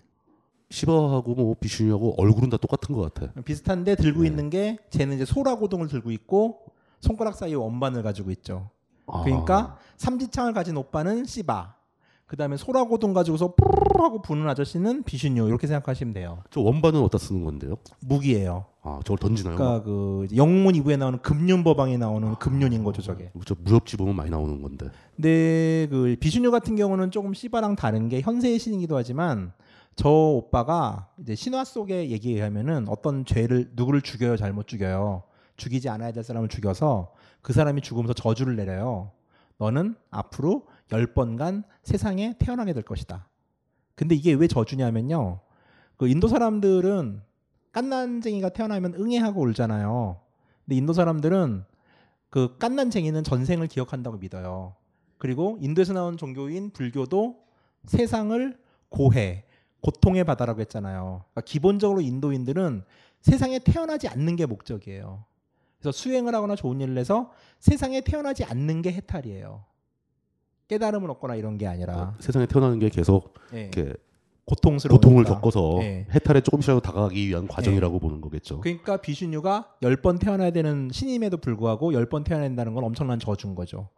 시바하고 0.70 1.34
뭐 1.34 1.54
비슈니하고 1.58 2.20
얼굴은 2.20 2.50
다 2.50 2.56
똑같은 2.56 2.94
것 2.94 3.14
같아. 3.14 3.32
비슷한데 3.42 3.94
들고 3.94 4.22
네. 4.22 4.28
있는 4.28 4.50
게 4.50 4.78
쟤는 4.90 5.14
이제 5.14 5.24
소라고동을 5.24 5.88
들고 5.88 6.10
있고 6.10 6.64
손가락 7.00 7.36
사이에 7.36 7.54
원반을 7.54 8.02
가지고 8.02 8.30
있죠. 8.32 8.70
아. 9.06 9.22
그러니까 9.22 9.76
삼지창을 9.96 10.52
가진 10.52 10.76
오빠는 10.76 11.24
시바. 11.24 11.74
그다음에 12.26 12.56
소라고동 12.56 13.12
가지고서 13.12 13.54
푸르르 13.54 14.02
하고 14.02 14.20
부는 14.20 14.48
아저씨는 14.48 15.04
비슈뉴 15.04 15.46
이렇게 15.46 15.68
생각하시면 15.68 16.12
돼요. 16.12 16.42
저 16.50 16.60
원반은 16.60 17.00
어디다 17.02 17.18
쓰는 17.18 17.44
건데요? 17.44 17.76
무기예요. 18.00 18.64
아, 18.82 18.98
저걸 19.04 19.18
던지나요? 19.18 19.54
그러니까 19.56 19.84
그 19.84 20.26
영문 20.34 20.74
2부에 20.74 20.98
나오는 20.98 21.20
금륜법왕에 21.20 21.96
나오는 21.98 22.34
금륜인 22.34 22.82
거죠, 22.82 23.00
저게. 23.00 23.30
저 23.44 23.54
무협지 23.60 23.96
보면 23.96 24.16
많이 24.16 24.30
나오는 24.30 24.60
건데. 24.60 24.88
근데 25.14 25.86
그 25.88 26.16
비슈뉴 26.18 26.50
같은 26.50 26.74
경우는 26.74 27.12
조금 27.12 27.32
시바랑 27.32 27.76
다른 27.76 28.08
게 28.08 28.20
현세의 28.20 28.58
신이기도 28.58 28.96
하지만 28.96 29.52
저 29.94 30.08
오빠가 30.08 31.08
이제 31.18 31.36
신화 31.36 31.64
속의 31.64 32.10
얘기에 32.10 32.34
의하면은 32.34 32.86
어떤 32.88 33.24
죄를 33.24 33.70
누구를 33.76 34.02
죽여요, 34.02 34.36
잘못 34.36 34.66
죽여요. 34.66 35.22
죽이지 35.56 35.88
않아야 35.88 36.12
될 36.12 36.24
사람을 36.24 36.48
죽여서 36.48 37.12
그 37.47 37.52
사람이 37.52 37.81
죽으면서 37.81 38.12
저주를 38.12 38.56
내려요. 38.56 39.12
너는 39.59 39.94
앞으로 40.10 40.66
열 40.90 41.14
번간 41.14 41.62
세상에 41.85 42.35
태어나게 42.40 42.73
될 42.73 42.82
것이다. 42.82 43.28
근데 43.94 44.16
이게 44.16 44.32
왜 44.32 44.48
저주냐면요. 44.48 45.39
그 45.97 46.09
인도 46.09 46.27
사람들은 46.27 47.23
깐난쟁이가 47.70 48.48
태어나면 48.48 48.94
응애하고 48.94 49.43
울잖아요. 49.43 50.20
근데 50.64 50.74
인도 50.74 50.93
사람들은 50.93 51.64
그 52.31 52.56
깐난쟁이는 52.59 53.23
전생을 53.23 53.68
기억한다고 53.68 54.16
믿어요. 54.16 54.74
그리고 55.16 55.56
인도에서 55.60 55.93
나온 55.93 56.16
종교인 56.16 56.70
불교도 56.70 57.44
세상을 57.85 58.59
고해, 58.89 59.44
고통의 59.82 60.24
바다라고 60.24 60.62
했잖아요. 60.62 61.23
그러니까 61.31 61.40
기본적으로 61.43 62.01
인도인들은 62.01 62.82
세상에 63.20 63.60
태어나지 63.60 64.09
않는 64.09 64.35
게 64.35 64.47
목적이에요. 64.47 65.24
그래서 65.78 65.92
수행을 65.92 66.34
하거나 66.34 66.56
좋은 66.56 66.80
일을 66.80 66.96
해서 66.98 67.30
세상에 67.60 68.00
태어나지 68.00 68.44
않는 68.44 68.82
게 68.82 68.92
해탈이에요. 68.92 69.64
깨달음을 70.68 71.10
얻거나 71.12 71.36
이런 71.36 71.58
게 71.58 71.66
아니라 71.66 72.14
세상에 72.18 72.46
태어나는 72.46 72.78
게 72.78 72.88
계속 72.88 73.34
예. 73.54 73.62
이렇게 73.72 73.92
고통스러우니까. 74.46 74.94
고통을 74.96 75.24
겪어서 75.24 75.78
예. 75.82 76.06
해탈에 76.12 76.40
조금씩이라도 76.40 76.80
다가가기 76.80 77.28
위한 77.28 77.46
과정이라고 77.48 77.98
보는 77.98 78.20
거겠죠. 78.20 78.60
그러니까 78.60 78.96
비슈뉴가 78.96 79.74
열 79.82 79.96
번 80.02 80.18
태어나야 80.18 80.50
되는 80.50 80.88
신임에도 80.92 81.36
불구하고 81.38 81.92
열 81.94 82.06
번 82.08 82.24
태어나야 82.24 82.48
된다는 82.48 82.74
건 82.74 82.84
엄청난 82.84 83.18
저주인 83.18 83.54
거죠. 83.54 83.88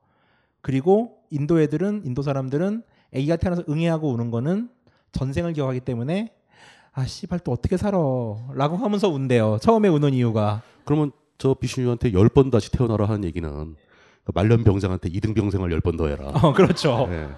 그리고 0.61 1.19
인도 1.31 1.61
애들은 1.61 2.03
인도 2.05 2.23
사람들은 2.23 2.83
아기가 3.15 3.37
태어나서 3.37 3.65
응애하고 3.69 4.11
우는 4.13 4.31
거는 4.31 4.71
전생을 5.13 5.53
기억하기 5.55 5.81
때문에 5.81 6.35
아 6.93 7.07
씨발 7.07 7.41
또 7.41 7.53
어떻게 7.53 7.77
살아라고 7.77 8.77
하면서 8.77 9.09
운대요. 9.09 9.59
처음에 9.63 9.89
우는 9.89 10.13
이유가 10.15 10.63
그러면 10.85 11.13
저 11.39 11.55
비슈뉴한테 11.55 12.13
열 12.13 12.29
번 12.29 12.51
다시 12.51 12.71
태어나라 12.71 13.07
하는 13.07 13.25
얘기는 13.25 13.77
그 14.25 14.33
말년 14.35 14.65
병장한테 14.65 15.09
이등 15.11 15.35
병생활 15.35 15.71
열번 15.73 15.97
더 15.97 16.09
해라. 16.09 16.29
어, 16.29 16.53
그렇죠. 16.53 17.07
예. 17.11 17.29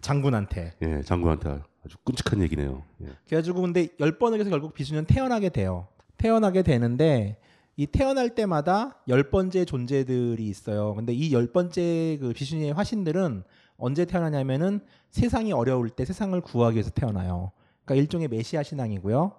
장군한테. 0.00 0.74
예, 0.82 1.02
장군한테 1.02 1.60
아주 1.84 1.96
끔찍한 2.04 2.40
얘기네요. 2.42 2.82
예. 3.02 3.08
그래가지고 3.26 3.60
근데 3.62 3.88
열 4.00 4.18
번을 4.18 4.40
해서 4.40 4.50
결국 4.50 4.72
비수는 4.74 5.04
태어나게 5.06 5.48
돼요. 5.50 5.88
태어나게 6.16 6.62
되는데 6.62 7.38
이 7.76 7.86
태어날 7.86 8.34
때마다 8.34 8.96
열 9.08 9.30
번째 9.30 9.64
존재들이 9.64 10.46
있어요. 10.46 10.94
근데 10.94 11.12
이 11.12 11.32
열 11.32 11.46
번째 11.48 12.16
그 12.20 12.32
비수니의 12.34 12.72
화신들은 12.72 13.42
언제 13.76 14.04
태어나냐면은 14.06 14.80
세상이 15.10 15.52
어려울 15.52 15.90
때 15.90 16.04
세상을 16.06 16.40
구하기 16.40 16.76
위해서 16.76 16.90
태어나요. 16.90 17.52
그러니까 17.84 18.00
일종의 18.02 18.28
메시아 18.28 18.62
신앙이고요. 18.62 19.32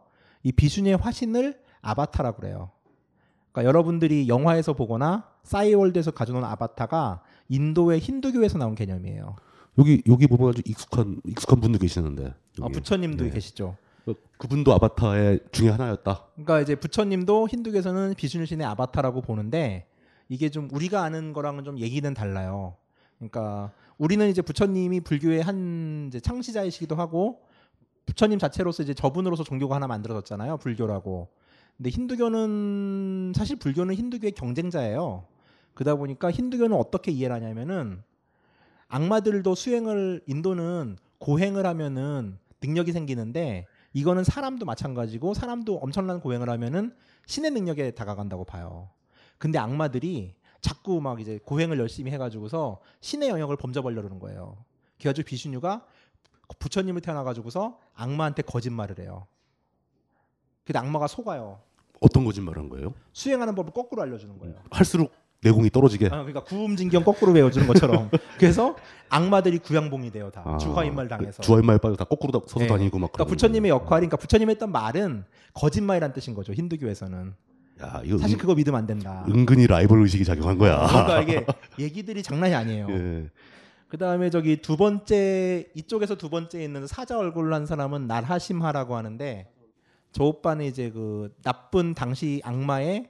이 0.43 0.51
비수니의 0.51 0.97
화신을 0.97 1.57
아바타라고 1.81 2.37
그래요. 2.41 2.69
그러니까 3.51 3.67
여러분들이 3.67 4.27
영화에서 4.27 4.73
보거나 4.73 5.27
싸이월드에서 5.43 6.11
가져온 6.11 6.43
아바타가 6.43 7.21
인도의 7.49 7.99
힌두교에서 7.99 8.57
나온 8.57 8.75
개념이에요. 8.75 9.35
여기 9.79 10.01
여기 10.07 10.27
보면 10.27 10.49
아주 10.49 10.61
익숙한 10.65 11.21
익숙한 11.25 11.59
분도 11.59 11.77
계시는데. 11.77 12.27
아, 12.27 12.33
여기. 12.61 12.73
부처님도 12.73 13.25
예. 13.25 13.29
계시죠. 13.29 13.77
어, 14.07 14.13
그분도 14.37 14.73
아바타의 14.73 15.39
중에 15.51 15.69
하나였다. 15.69 16.25
그러니까 16.33 16.61
이제 16.61 16.75
부처님도 16.75 17.47
힌두교에서는 17.49 18.13
비슈누신의 18.15 18.65
아바타라고 18.65 19.21
보는데 19.21 19.87
이게 20.29 20.49
좀 20.49 20.67
우리가 20.71 21.03
아는 21.03 21.33
거랑은 21.33 21.63
좀 21.63 21.79
얘기는 21.79 22.11
달라요. 22.13 22.75
그러니까 23.17 23.71
우리는 23.97 24.27
이제 24.29 24.41
부처님이 24.41 25.01
불교의 25.01 25.41
한 25.41 26.11
창시자이시기도 26.21 26.95
하고 26.95 27.41
부처님 28.05 28.39
자체로서 28.39 28.83
이제 28.83 28.93
저분으로서 28.93 29.43
종교가 29.43 29.75
하나 29.75 29.87
만들어졌잖아요. 29.87 30.57
불교라고. 30.57 31.29
근데 31.77 31.89
힌두교는 31.89 33.33
사실 33.35 33.55
불교는 33.55 33.95
힌두교의 33.95 34.31
경쟁자예요. 34.33 35.25
그러다 35.73 35.95
보니까 35.95 36.31
힌두교는 36.31 36.75
어떻게 36.75 37.11
이해를 37.11 37.35
하냐면은 37.35 38.01
악마들도 38.87 39.53
수행을 39.53 40.21
인도는 40.25 40.97
고행을 41.19 41.65
하면은 41.65 42.37
능력이 42.61 42.91
생기는데 42.91 43.67
이거는 43.93 44.23
사람도 44.23 44.65
마찬가지고 44.65 45.33
사람도 45.33 45.77
엄청난 45.77 46.19
고행을 46.19 46.49
하면은 46.49 46.95
신의 47.27 47.51
능력에 47.51 47.91
다가간다고 47.91 48.43
봐요. 48.43 48.89
근데 49.37 49.59
악마들이 49.59 50.33
자꾸 50.61 50.99
막 50.99 51.21
이제 51.21 51.39
고행을 51.45 51.77
열심히 51.77 52.11
해가지고서 52.11 52.79
신의 53.01 53.29
영역을 53.29 53.57
범접하려는 53.57 54.19
거예요. 54.19 54.57
그래가지고 54.97 55.27
비슈뉴가 55.27 55.85
부처님을 56.59 57.01
태어나가지고서 57.01 57.79
악마한테 57.93 58.41
거짓말을 58.41 58.99
해요. 58.99 59.27
근데 60.67 60.79
악마가 60.79 61.07
속아요. 61.07 61.59
어떤 62.01 62.25
거짓말한 62.25 62.67
거예요? 62.69 62.93
수행하는 63.13 63.55
법을 63.55 63.71
거꾸로 63.71 64.01
알려주는 64.01 64.37
거예요. 64.37 64.55
할수록 64.69 65.11
내공이 65.41 65.69
떨어지게. 65.69 66.07
아, 66.07 66.09
그러니까 66.09 66.43
구음진경 66.43 67.03
거꾸로 67.05 67.31
외워주는 67.31 67.65
것처럼. 67.67 68.09
그래서 68.37 68.75
악마들이 69.07 69.59
구양봉이 69.59 70.11
돼요 70.11 70.29
다. 70.29 70.43
아, 70.45 70.57
주화인말 70.57 71.07
당해서. 71.07 71.41
주화인말 71.41 71.77
빠져 71.79 71.95
다 71.95 72.03
거꾸로 72.03 72.33
다 72.37 72.45
서서 72.45 72.59
네. 72.65 72.67
다니고 72.67 72.99
막. 72.99 73.13
그러니까 73.13 73.29
부처님의 73.31 73.69
역할이, 73.69 74.07
그러니까 74.07 74.17
부처님이 74.17 74.51
했던 74.51 74.71
말은 74.73 75.23
거짓말이란 75.53 76.11
뜻인 76.13 76.33
거죠. 76.33 76.51
힌두교에서는. 76.53 77.33
야, 77.81 78.01
사실 78.19 78.35
은- 78.35 78.37
그거 78.37 78.55
믿으면 78.55 78.77
안 78.79 78.87
된다. 78.87 79.23
은근히 79.29 79.67
라이벌 79.67 80.01
의식이 80.01 80.25
작용한 80.25 80.57
거야. 80.57 80.85
그러니까 80.87 81.21
이게 81.21 81.45
얘기들이 81.79 82.23
장난이 82.23 82.53
아니에요. 82.53 82.87
예. 82.89 83.29
그 83.87 83.97
다음에 83.97 84.29
저기 84.29 84.57
두 84.61 84.75
번째 84.75 85.67
이쪽에서 85.75 86.15
두 86.15 86.29
번째 86.29 86.61
있는 86.61 86.87
사자 86.87 87.17
얼굴로 87.17 87.55
한 87.55 87.65
사람은 87.65 88.07
날하심하라고 88.07 88.97
하는데 88.97 89.47
저 90.11 90.23
오빠는 90.23 90.65
이제 90.65 90.89
그 90.91 91.33
나쁜 91.43 91.93
당시 91.93 92.41
악마의 92.43 93.09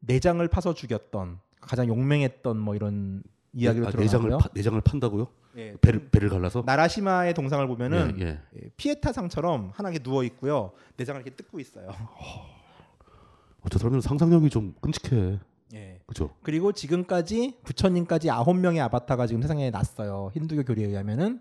내장을 0.00 0.46
파서 0.48 0.74
죽였던 0.74 1.38
가장 1.60 1.86
용맹했던 1.88 2.58
뭐 2.58 2.74
이런 2.74 3.22
이야기로 3.52 3.86
아, 3.86 3.90
들어가고요. 3.90 4.04
내장을 4.20 4.38
파, 4.38 4.48
내장을 4.54 4.80
판다고요? 4.80 5.28
예. 5.58 5.76
배를 5.80 6.08
배를 6.10 6.28
갈라서? 6.30 6.62
나라시마의 6.64 7.34
동상을 7.34 7.64
보면은 7.66 8.16
예, 8.18 8.24
예. 8.24 8.40
예, 8.56 8.68
피에타상처럼 8.76 9.70
하나 9.74 9.90
이렇게 9.90 10.02
누워 10.02 10.24
있고요. 10.24 10.72
내장을 10.96 11.20
이렇게 11.20 11.36
뜯고 11.36 11.60
있어요. 11.60 11.88
어, 11.88 13.68
저 13.70 13.78
사람들은 13.78 14.00
상상력이 14.00 14.50
좀 14.50 14.74
끔찍해. 14.80 15.38
예. 15.74 16.00
그죠? 16.06 16.30
그리고 16.42 16.72
지금까지 16.72 17.58
부처님까지 17.64 18.30
아홉 18.30 18.56
명의 18.56 18.80
아바타가 18.80 19.26
지금 19.26 19.42
세상에 19.42 19.70
났어요. 19.70 20.30
힌두교 20.34 20.64
교리에 20.64 20.86
의하면은 20.86 21.40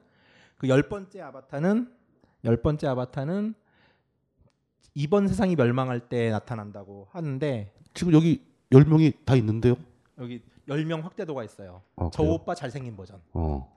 그 0.58 0.68
열 0.68 0.88
번째 0.90 1.22
아바타는 1.22 1.92
열 2.46 2.62
번째 2.62 2.88
아바타는 2.88 3.56
이번 4.94 5.28
세상이 5.28 5.56
멸망할 5.56 6.00
때 6.10 6.30
나타난다고 6.32 7.08
하는데 7.12 7.72
지금 7.94 8.14
여기 8.14 8.42
열 8.72 8.86
명이 8.86 9.14
다 9.26 9.36
있는데요. 9.36 9.76
여기 10.20 10.42
열 10.68 10.86
명 10.86 11.04
확대도가 11.04 11.44
있어요. 11.44 11.82
아, 11.96 12.10
저 12.14 12.22
그래요? 12.24 12.36
오빠 12.36 12.56
잘생긴 12.56 12.96
버전. 12.96 13.20
어. 13.34 13.72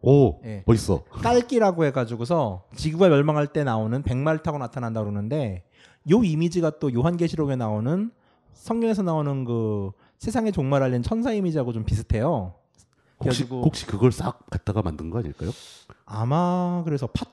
오, 0.00 0.40
예. 0.44 0.62
멋있어. 0.66 1.02
깔기라고 1.10 1.84
해가지고서 1.86 2.64
지구가 2.76 3.08
멸망할 3.08 3.48
때 3.48 3.64
나오는 3.64 4.02
백마를 4.02 4.42
타고 4.42 4.58
나타난다 4.58 5.00
그러는데 5.00 5.64
요 6.10 6.22
이미지가 6.22 6.78
또 6.78 6.92
요한계시록에 6.92 7.56
나오는 7.56 8.10
성경에서 8.54 9.02
나오는 9.02 9.44
그 9.44 9.90
세상의 10.18 10.52
종말 10.52 10.82
알린 10.82 11.02
천사 11.02 11.32
이미지하고 11.32 11.72
좀 11.72 11.84
비슷해요. 11.84 12.54
혹시 13.20 13.42
혹시 13.44 13.86
그걸 13.86 14.12
싹 14.12 14.46
갖다가 14.48 14.82
만든 14.82 15.10
거 15.10 15.18
아닐까요? 15.18 15.50
아마 16.04 16.82
그래서 16.84 17.08
파 17.08 17.24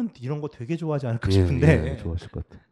토님은 0.00 0.10
이런 0.20 0.40
거 0.40 0.48
되게 0.48 0.76
좋아하지 0.76 1.06
않을까 1.06 1.28
예, 1.28 1.32
싶은데 1.32 1.92
예, 1.92 1.96
좋아하실 1.98 2.28
것 2.30 2.48
같아. 2.48 2.62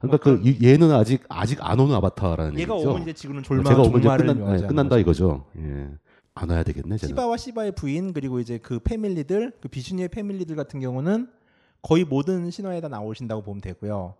그러니까 0.00 0.16
그 0.18 0.40
이- 0.44 0.58
얘는 0.64 0.92
아직 0.92 1.24
아직 1.28 1.58
안 1.60 1.78
오는 1.80 1.94
아바타라는 1.96 2.58
얘가 2.58 2.74
얘기죠. 2.74 2.90
오면 2.90 3.02
이제 3.02 3.12
지구는 3.12 3.40
어, 3.40 3.42
졸마- 3.42 3.64
제가 3.68 3.82
오면 3.82 4.00
이제 4.00 4.08
끝난, 4.16 4.38
예, 4.38 4.42
않은 4.44 4.66
끝난다 4.68 4.96
거죠. 4.96 5.00
이거죠. 5.00 5.44
예. 5.58 5.88
안 6.34 6.50
와야 6.50 6.62
되겠네. 6.62 6.96
쟤는. 6.98 7.08
시바와 7.08 7.36
시바의 7.36 7.72
부인 7.72 8.12
그리고 8.12 8.38
이제 8.38 8.58
그 8.58 8.78
패밀리들 8.78 9.52
그 9.60 9.68
비슈니의 9.68 10.08
패밀리들 10.08 10.54
같은 10.54 10.78
경우는 10.80 11.28
거의 11.82 12.04
모든 12.04 12.50
신화에 12.50 12.80
다 12.80 12.88
나오신다고 12.88 13.42
보면 13.42 13.60
되고요. 13.60 14.14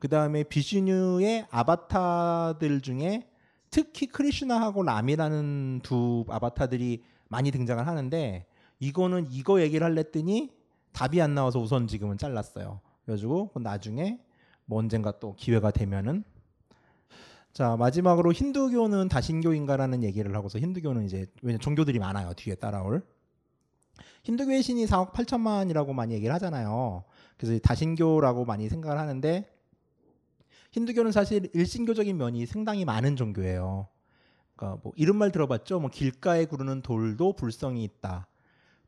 그 0.00 0.08
다음에 0.08 0.42
비슈뉴의 0.42 1.46
아바타들 1.50 2.80
중에 2.80 3.28
특히 3.70 4.06
크리슈나하고 4.06 4.82
람이라는 4.82 5.80
두 5.84 6.24
아바타들이 6.28 7.04
많이 7.28 7.52
등장을 7.52 7.86
하는데 7.86 8.46
이거는 8.80 9.28
이거 9.30 9.60
얘기를 9.60 9.84
할랬더니 9.86 10.50
답이 10.92 11.20
안 11.20 11.34
나와서 11.34 11.60
우선 11.60 11.86
지금은 11.86 12.18
잘랐어요. 12.18 12.80
그래가지고 13.04 13.52
나중에 13.60 14.20
뭐 14.64 14.78
언젠가 14.78 15.18
또 15.18 15.34
기회가 15.36 15.70
되면은 15.70 16.24
자 17.52 17.76
마지막으로 17.76 18.32
힌두교는 18.32 19.08
다신교인가라는 19.08 20.04
얘기를 20.04 20.34
하고서 20.36 20.58
힌두교는 20.58 21.04
이제 21.04 21.26
왜냐 21.42 21.58
종교들이 21.58 21.98
많아요 21.98 22.32
뒤에 22.34 22.54
따라올 22.54 23.02
힌두교의 24.22 24.62
신이 24.62 24.86
4억 24.86 25.12
8천만이라고 25.12 25.92
많이 25.92 26.14
얘기를 26.14 26.32
하잖아요. 26.34 27.04
그래서 27.36 27.54
이 27.54 27.60
다신교라고 27.60 28.44
많이 28.44 28.68
생각을 28.68 28.98
하는데 28.98 29.50
힌두교는 30.72 31.10
사실 31.10 31.50
일신교적인 31.52 32.16
면이 32.16 32.46
상당히 32.46 32.84
많은 32.84 33.16
종교예요. 33.16 33.88
그러니까 34.54 34.80
뭐 34.82 34.92
이런 34.94 35.16
말 35.16 35.32
들어봤죠? 35.32 35.80
뭐 35.80 35.90
길가에 35.90 36.44
구르는 36.44 36.82
돌도 36.82 37.32
불성이 37.34 37.82
있다. 37.82 38.28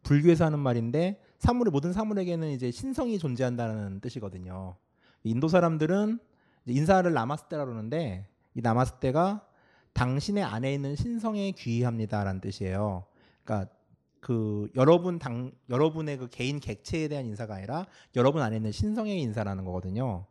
불교에서 0.02 0.44
하는 0.44 0.58
말인데 0.58 1.20
사물의 1.42 1.72
모든 1.72 1.92
사물에게는 1.92 2.50
이제 2.50 2.70
신성이 2.70 3.18
존재한다는 3.18 3.98
뜻이거든요. 3.98 4.76
인도 5.24 5.48
사람들은 5.48 6.20
인사를 6.66 7.12
나마스테라 7.12 7.64
그러는데 7.64 8.28
이 8.54 8.60
나마스테가 8.60 9.44
당신의 9.92 10.44
안에 10.44 10.72
있는 10.72 10.94
신성에 10.94 11.50
귀의합니다라는 11.50 12.40
뜻이에요. 12.40 13.06
그러니까 13.42 13.72
그 14.20 14.68
여러분 14.76 15.18
당 15.18 15.50
여러분의 15.68 16.18
그 16.18 16.28
개인 16.28 16.60
객체에 16.60 17.08
대한 17.08 17.26
인사가 17.26 17.56
아니라 17.56 17.86
여러분 18.14 18.40
안에 18.40 18.54
있는 18.54 18.70
신성의 18.70 19.20
인사라는 19.20 19.64
거거든요. 19.64 20.26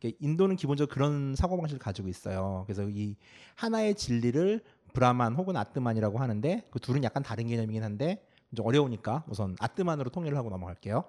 이게 0.00 0.16
인도는 0.18 0.56
기본적으로 0.56 0.92
그런 0.92 1.36
사고 1.36 1.56
방식을 1.58 1.78
가지고 1.78 2.08
있어요. 2.08 2.64
그래서 2.66 2.88
이 2.90 3.14
하나의 3.54 3.94
진리를 3.94 4.64
브라만 4.94 5.36
혹은 5.36 5.56
아뜨만이라고 5.56 6.18
하는데 6.18 6.66
그 6.72 6.80
둘은 6.80 7.04
약간 7.04 7.22
다른 7.22 7.46
개념이긴 7.46 7.84
한데 7.84 8.26
좀 8.54 8.66
어려우니까 8.66 9.24
우선 9.28 9.56
아뜨만으로 9.58 10.10
통일을 10.10 10.36
하고 10.36 10.50
넘어갈게요. 10.50 11.04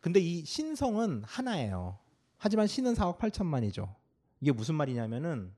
근데 0.00 0.20
이 0.20 0.44
신성은 0.44 1.24
하나예요. 1.24 1.98
하지만 2.38 2.66
신은 2.66 2.94
4억 2.94 3.18
8천만이죠. 3.18 3.94
이게 4.40 4.52
무슨 4.52 4.74
말이냐면은 4.74 5.52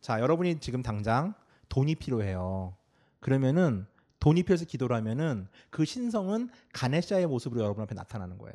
자 0.00 0.20
여러분이 0.20 0.60
지금 0.60 0.82
당장 0.82 1.34
돈이 1.68 1.94
필요해요. 1.94 2.76
그러면은 3.20 3.86
돈이 4.20 4.42
필요해서 4.42 4.66
기도를 4.66 4.94
하면은 4.96 5.48
그 5.70 5.84
신성은 5.84 6.50
가네샤의 6.72 7.26
모습으로 7.26 7.62
여러분 7.62 7.82
앞에 7.82 7.94
나타나는 7.94 8.38
거예요. 8.38 8.54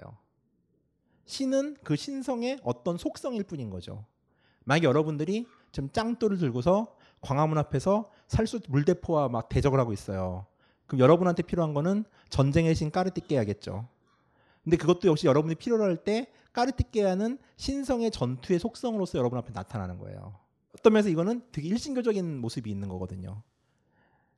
신은 1.25 1.77
그 1.83 1.95
신성의 1.95 2.61
어떤 2.63 2.97
속성일 2.97 3.43
뿐인 3.43 3.69
거죠. 3.69 4.05
만약에 4.63 4.85
여러분들이 4.85 5.45
지금 5.71 5.89
짱돌을 5.91 6.37
들고서 6.37 6.95
광화문 7.21 7.57
앞에서 7.57 8.09
살수 8.27 8.61
물대포와 8.69 9.29
막 9.29 9.49
대적을 9.49 9.79
하고 9.79 9.91
있어요. 9.91 10.45
그럼 10.87 10.99
여러분한테 10.99 11.43
필요한 11.43 11.73
거는 11.73 12.05
전쟁의 12.29 12.73
신 12.75 12.91
까르띠케야겠죠. 12.91 13.87
근데 14.63 14.77
그것도 14.77 15.07
역시 15.07 15.27
여러분이 15.27 15.55
필요로 15.55 15.83
할 15.83 15.97
때 16.03 16.27
까르띠케야는 16.53 17.37
신성의 17.57 18.11
전투의 18.11 18.59
속성으로서 18.59 19.19
여러분 19.19 19.37
앞에 19.37 19.51
나타나는 19.53 19.99
거예요. 19.99 20.39
어떤 20.77 20.93
면에서 20.93 21.09
이거는 21.09 21.43
되게 21.51 21.67
일신교적인 21.67 22.39
모습이 22.39 22.69
있는 22.69 22.87
거거든요. 22.87 23.43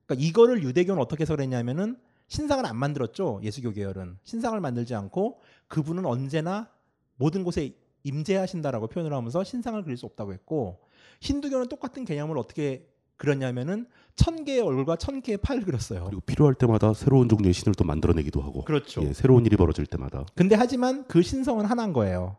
그러니까 0.06 0.28
이거를 0.28 0.64
유대교는 0.64 1.02
어떻게 1.02 1.22
해석을 1.22 1.42
했냐면은 1.42 1.98
신상을 2.28 2.66
안 2.66 2.76
만들었죠. 2.76 3.40
예수교 3.44 3.72
계열은 3.72 4.18
신상을 4.24 4.60
만들지 4.60 4.96
않고 4.96 5.40
그분은 5.68 6.06
언제나 6.06 6.70
모든 7.16 7.44
곳에 7.44 7.76
임재하신다라고 8.04 8.88
표현을 8.88 9.14
하면서 9.14 9.44
신상을 9.44 9.82
그릴 9.84 9.98
수 9.98 10.06
없다고 10.06 10.34
했고 10.34 10.82
힌두교는 11.22 11.68
똑같은 11.68 12.06
개념을 12.06 12.38
어떻게 12.38 12.88
그렸냐면은 13.20 13.86
천 14.16 14.44
개의 14.46 14.62
얼굴과 14.62 14.96
천 14.96 15.22
개의 15.22 15.38
팔을 15.38 15.64
그렸어요. 15.64 16.06
그리고 16.06 16.22
필요할 16.22 16.56
때마다 16.56 16.94
새로운 16.94 17.30
종류의 17.30 17.54
신을 17.54 17.76
또 17.76 17.84
만들어내기도 17.84 18.42
하고. 18.42 18.64
그렇죠. 18.64 19.04
예, 19.04 19.14
새로운 19.14 19.46
일이 19.46 19.56
벌어질 19.56 19.86
때마다. 19.86 20.26
근데 20.36 20.56
하지만 20.56 21.06
그 21.08 21.22
신성은 21.22 21.66
하나인 21.66 21.94
거예요. 21.94 22.38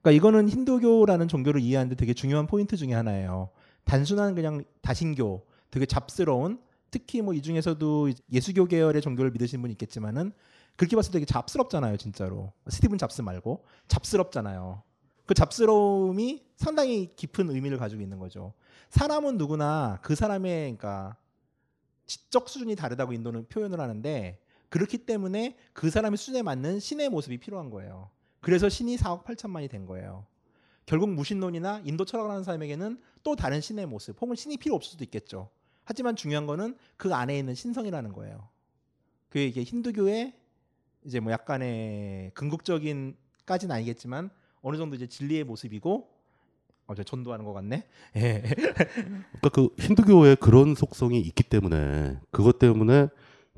그러니까 0.00 0.10
이거는 0.16 0.48
힌두교라는 0.48 1.28
종교를 1.28 1.60
이해하는데 1.60 1.94
되게 1.96 2.14
중요한 2.14 2.46
포인트 2.46 2.76
중에 2.76 2.92
하나예요. 2.94 3.50
단순한 3.84 4.34
그냥 4.34 4.64
다신교, 4.82 5.46
되게 5.70 5.86
잡스러운 5.86 6.58
특히 6.90 7.20
뭐 7.20 7.34
이 7.34 7.42
중에서도 7.42 8.10
예수교 8.32 8.66
계열의 8.66 9.02
종교를 9.02 9.30
믿으시는 9.32 9.60
분 9.60 9.70
있겠지만은 9.72 10.32
그렇게 10.76 10.96
봤을 10.96 11.10
때 11.12 11.18
되게 11.18 11.26
잡스럽잖아요, 11.26 11.96
진짜로. 11.98 12.52
스티븐 12.68 12.98
잡스 12.98 13.20
말고 13.22 13.64
잡스럽잖아요. 13.88 14.82
그 15.26 15.34
잡스러움이 15.34 16.44
상당히 16.56 17.14
깊은 17.16 17.50
의미를 17.50 17.78
가지고 17.78 18.02
있는 18.02 18.18
거죠. 18.18 18.54
사람은 18.90 19.36
누구나 19.36 19.98
그 20.02 20.14
사람의 20.14 20.76
그러니까 20.76 21.16
지적 22.06 22.48
수준이 22.48 22.76
다르다고 22.76 23.12
인도는 23.12 23.46
표현을 23.48 23.80
하는데 23.80 24.40
그렇기 24.68 24.98
때문에 24.98 25.56
그 25.72 25.90
사람의 25.90 26.16
수준에 26.16 26.42
맞는 26.42 26.80
신의 26.80 27.08
모습이 27.08 27.38
필요한 27.38 27.70
거예요. 27.70 28.10
그래서 28.40 28.68
신이 28.68 28.96
4억 28.96 29.24
8천만이 29.24 29.68
된 29.68 29.86
거예요. 29.86 30.24
결국 30.86 31.10
무신론이나 31.10 31.82
인도 31.84 32.04
철학을 32.04 32.30
하는 32.30 32.44
사람에게는 32.44 33.00
또 33.24 33.34
다른 33.34 33.60
신의 33.60 33.86
모습 33.86 34.20
혹은 34.20 34.36
신이 34.36 34.56
필요 34.56 34.76
없을 34.76 34.92
수도 34.92 35.02
있겠죠. 35.02 35.50
하지만 35.82 36.14
중요한 36.14 36.46
거는 36.46 36.76
그 36.96 37.12
안에 37.12 37.36
있는 37.36 37.54
신성이라는 37.54 38.12
거예요. 38.12 38.48
그게 39.28 39.46
이게 39.46 39.62
힌두교의 39.64 40.34
이제 41.04 41.20
뭐 41.20 41.32
약간의 41.32 42.32
궁극적인까지는 42.34 43.74
아니겠지만 43.74 44.30
어느 44.62 44.76
정도 44.76 44.96
이제 44.96 45.06
진리의 45.06 45.44
모습이고 45.44 46.08
어제 46.86 47.02
전도하는 47.02 47.44
것 47.44 47.52
같네. 47.52 47.86
예. 48.16 48.42
그러니까 48.46 49.48
그 49.52 49.68
힌두교에 49.78 50.36
그런 50.36 50.74
속성이 50.74 51.20
있기 51.20 51.42
때문에 51.42 52.18
그것 52.30 52.58
때문에 52.58 53.08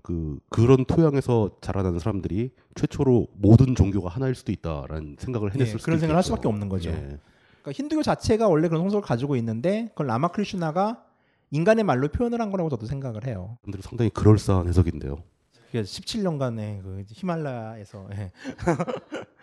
그 0.03 0.39
그런 0.49 0.85
토양에서 0.87 1.59
자라나는 1.61 1.99
사람들이 1.99 2.53
최초로 2.75 3.29
모든 3.35 3.75
종교가 3.75 4.09
하나일 4.09 4.35
수도 4.35 4.53
있다라는 4.53 5.17
생각을 5.19 5.53
해냈을 5.55 5.75
예, 5.75 5.79
수도 5.79 5.85
그런 5.85 5.99
생각을 5.99 6.17
할 6.17 6.21
있겠죠. 6.21 6.35
수밖에 6.35 6.49
없는 6.49 6.69
거죠. 6.69 6.91
예. 6.91 7.19
그러니까 7.63 7.73
힌두교 7.73 8.03
자체가 8.03 8.49
원래 8.49 8.69
그런 8.69 8.83
성성을 8.83 9.03
가지고 9.03 9.37
있는데 9.37 9.89
그걸 9.91 10.07
라마크리슈나가 10.07 11.05
인간의 11.51 11.85
말로 11.85 12.09
표현을 12.09 12.41
한 12.41 12.51
거라고 12.51 12.71
저도 12.71 12.87
생각을 12.87 13.27
해요. 13.27 13.59
분들이 13.63 13.83
상당히 13.83 14.11
그럴싸한 14.11 14.69
해석인데요. 14.69 15.23
그게 15.67 15.83
17년간의 15.83 16.83
그 16.83 17.05
히말라야에서 17.09 18.09
예. 18.13 18.31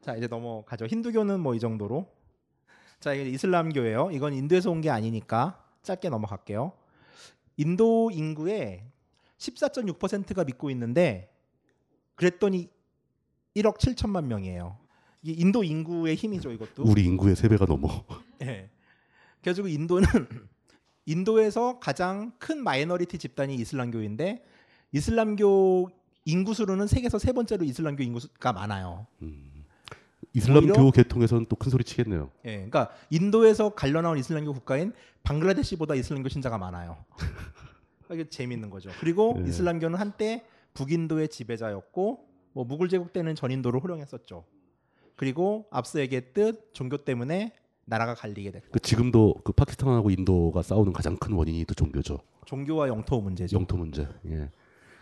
자 0.00 0.14
이제 0.16 0.26
넘어가죠. 0.26 0.86
힌두교는 0.86 1.40
뭐 1.40 1.54
이 1.54 1.60
정도로 1.60 2.06
자 3.00 3.12
이게 3.14 3.28
이슬람교예요. 3.30 4.10
이건 4.12 4.32
인도에서 4.34 4.70
온 4.70 4.80
게 4.80 4.90
아니니까 4.90 5.64
짧게 5.82 6.08
넘어갈게요. 6.08 6.72
인도 7.56 8.10
인구의 8.12 8.84
14.6%가 9.38 10.44
믿고 10.44 10.70
있는데 10.70 11.32
그랬더니 12.14 12.68
1억 13.56 13.78
7천만 13.78 14.24
명이에요. 14.24 14.78
이 15.22 15.32
인도 15.32 15.64
인구의 15.64 16.14
힘이죠 16.16 16.50
이것도. 16.52 16.84
우리 16.84 17.04
인구의 17.04 17.36
세 17.36 17.48
배가 17.48 17.64
넘어. 17.66 18.04
예. 18.42 18.70
그래가지고 19.40 19.68
인도는 19.68 20.06
인도에서 21.06 21.78
가장 21.78 22.32
큰 22.38 22.62
minority 22.62 23.18
집단이 23.18 23.54
이슬람교인데 23.56 24.44
이슬람교 24.92 25.90
인구 26.26 26.54
수로는 26.54 26.86
세계에서 26.86 27.18
세 27.18 27.32
번째로 27.32 27.64
이슬람교 27.64 28.02
인구가 28.02 28.52
많아요. 28.52 29.06
이슬람교 30.34 30.90
계통에서는 30.92 31.46
또 31.46 31.56
큰 31.56 31.70
소리 31.70 31.84
치겠네요. 31.84 32.30
예, 32.44 32.52
그러니까 32.56 32.90
인도에서 33.10 33.70
갈려 33.70 34.00
나온 34.02 34.18
이슬람교 34.18 34.52
국가인 34.52 34.92
방글라데시보다 35.24 35.94
이슬람교 35.94 36.28
신자가 36.28 36.58
많아요. 36.58 36.96
이게 38.12 38.28
재미있는 38.28 38.70
거죠. 38.70 38.90
그리고 39.00 39.36
예. 39.44 39.48
이슬람교는 39.48 39.98
한때 39.98 40.44
북인도의 40.74 41.28
지배자였고 41.28 42.24
뭐 42.52 42.64
무굴 42.64 42.88
제국 42.88 43.12
때는 43.12 43.34
전인도를 43.34 43.80
호령했었죠. 43.82 44.44
그리고 45.16 45.66
앞서 45.70 46.00
얘기했듯 46.00 46.70
종교 46.74 46.96
때문에 46.98 47.52
나라가 47.84 48.14
갈리게 48.14 48.50
됐고 48.52 48.68
그 48.70 48.78
지금도 48.80 49.34
그 49.44 49.52
파키스탄하고 49.52 50.10
인도가 50.10 50.62
싸우는 50.62 50.92
가장 50.92 51.16
큰 51.16 51.32
원인이 51.32 51.64
또 51.64 51.74
종교죠. 51.74 52.18
종교와 52.46 52.88
영토 52.88 53.20
문제죠. 53.20 53.56
영토 53.56 53.76
문제. 53.76 54.06
예. 54.26 54.50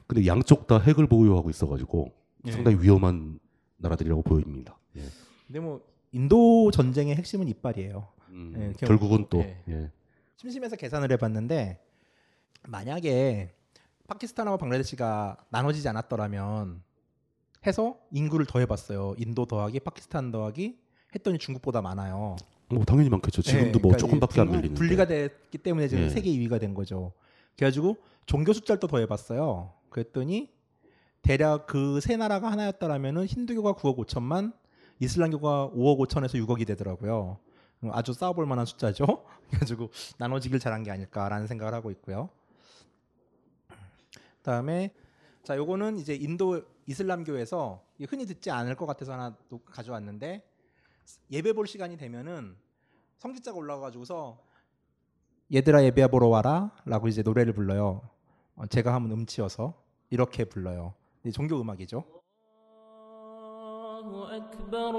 근데 0.07 0.27
양쪽 0.27 0.67
다 0.67 0.79
핵을 0.79 1.07
보유하고 1.07 1.51
있어가지고 1.51 2.13
예. 2.47 2.53
상당히 2.53 2.79
위험한 2.81 3.39
나라들이라고 3.79 4.23
보입니다. 4.23 4.79
예. 4.97 5.03
근데 5.47 5.61
뭐 5.61 5.81
인도 6.13 6.71
전쟁의 6.71 7.15
핵심은 7.17 7.49
이빨이에요. 7.49 8.09
예, 8.57 8.65
이렇게 8.67 8.87
결국은 8.87 9.27
또 9.31 9.39
예. 9.41 9.57
예. 9.69 9.91
심심해서 10.37 10.77
계산을 10.77 11.11
해봤는데 11.13 11.81
만약에 12.69 13.55
파키스탄하고 14.09 14.59
방글라데시가 14.59 15.37
나눠지지 15.51 15.89
않았더라면 15.89 16.83
해서 17.67 17.99
인구를 18.13 18.47
더해봤어요. 18.47 19.15
인도 19.19 19.47
더하기 19.47 19.81
파키스탄 19.81 20.31
더하기 20.31 20.79
했더니 21.15 21.39
중국보다 21.39 21.83
많아요. 21.83 22.37
뭐 22.69 22.85
당연히 22.85 23.09
많겠죠. 23.11 23.43
지금도 23.43 23.79
뭐 23.79 23.93
그러니까 23.93 23.99
조금밖에 23.99 24.41
안 24.41 24.49
밀리는데. 24.51 24.75
분리가 24.75 25.07
됐기 25.07 25.59
때문에 25.59 25.89
지금 25.89 26.05
예. 26.05 26.09
세계 26.11 26.31
2위가 26.31 26.61
된 26.61 26.75
거죠. 26.75 27.13
그래가지고 27.57 27.97
종교 28.27 28.53
숫자를 28.53 28.81
또 28.81 28.87
더해봤어요. 28.87 29.73
그랬더니 29.89 30.51
대략 31.23 31.67
그 31.67 32.01
세 32.01 32.17
나라가 32.17 32.51
하나였다라면은 32.53 33.27
힌두교가 33.27 33.73
9억 33.75 33.97
5천만, 34.07 34.53
이슬람교가 35.01 35.71
5억 35.75 35.99
5천에서 36.07 36.45
6억이 36.47 36.67
되더라고요. 36.67 37.39
음, 37.85 37.91
아주 37.93 38.13
싸워볼 38.13 38.47
만한 38.47 38.65
숫자죠. 38.65 39.25
그래가지고 39.49 39.91
나눠지길 40.19 40.59
잘한 40.59 40.83
게 40.83 40.91
아닐까라는 40.91 41.47
생각을 41.47 41.75
하고 41.75 41.91
있고요. 41.91 42.31
그다음에 44.39 44.95
자 45.43 45.57
요거는 45.57 45.99
이제 45.99 46.15
인도 46.15 46.63
이슬람교에서 46.87 47.83
흔히 48.09 48.27
듣지 48.27 48.51
않을 48.51 48.77
것 48.77 48.87
같아서 48.87 49.13
하나 49.13 49.37
또 49.49 49.59
가져왔는데 49.59 50.49
예배 51.31 51.53
볼 51.53 51.67
시간이 51.67 51.97
되면은 51.97 52.57
성직자가 53.19 53.57
올라가가지고서 53.57 54.39
얘들아 55.53 55.85
예배 55.85 56.09
보러 56.09 56.29
와라라고 56.29 57.09
이제 57.09 57.23
노래를 57.23 57.53
불러요. 57.53 58.09
어, 58.57 58.67
제가 58.67 58.95
하면 58.95 59.13
음치여서 59.13 59.75
이렇게 60.11 60.45
불러요. 60.45 60.95
이 61.25 61.33
종교 61.33 61.61
음악이죠. 61.61 62.05
أكبر 64.06 64.94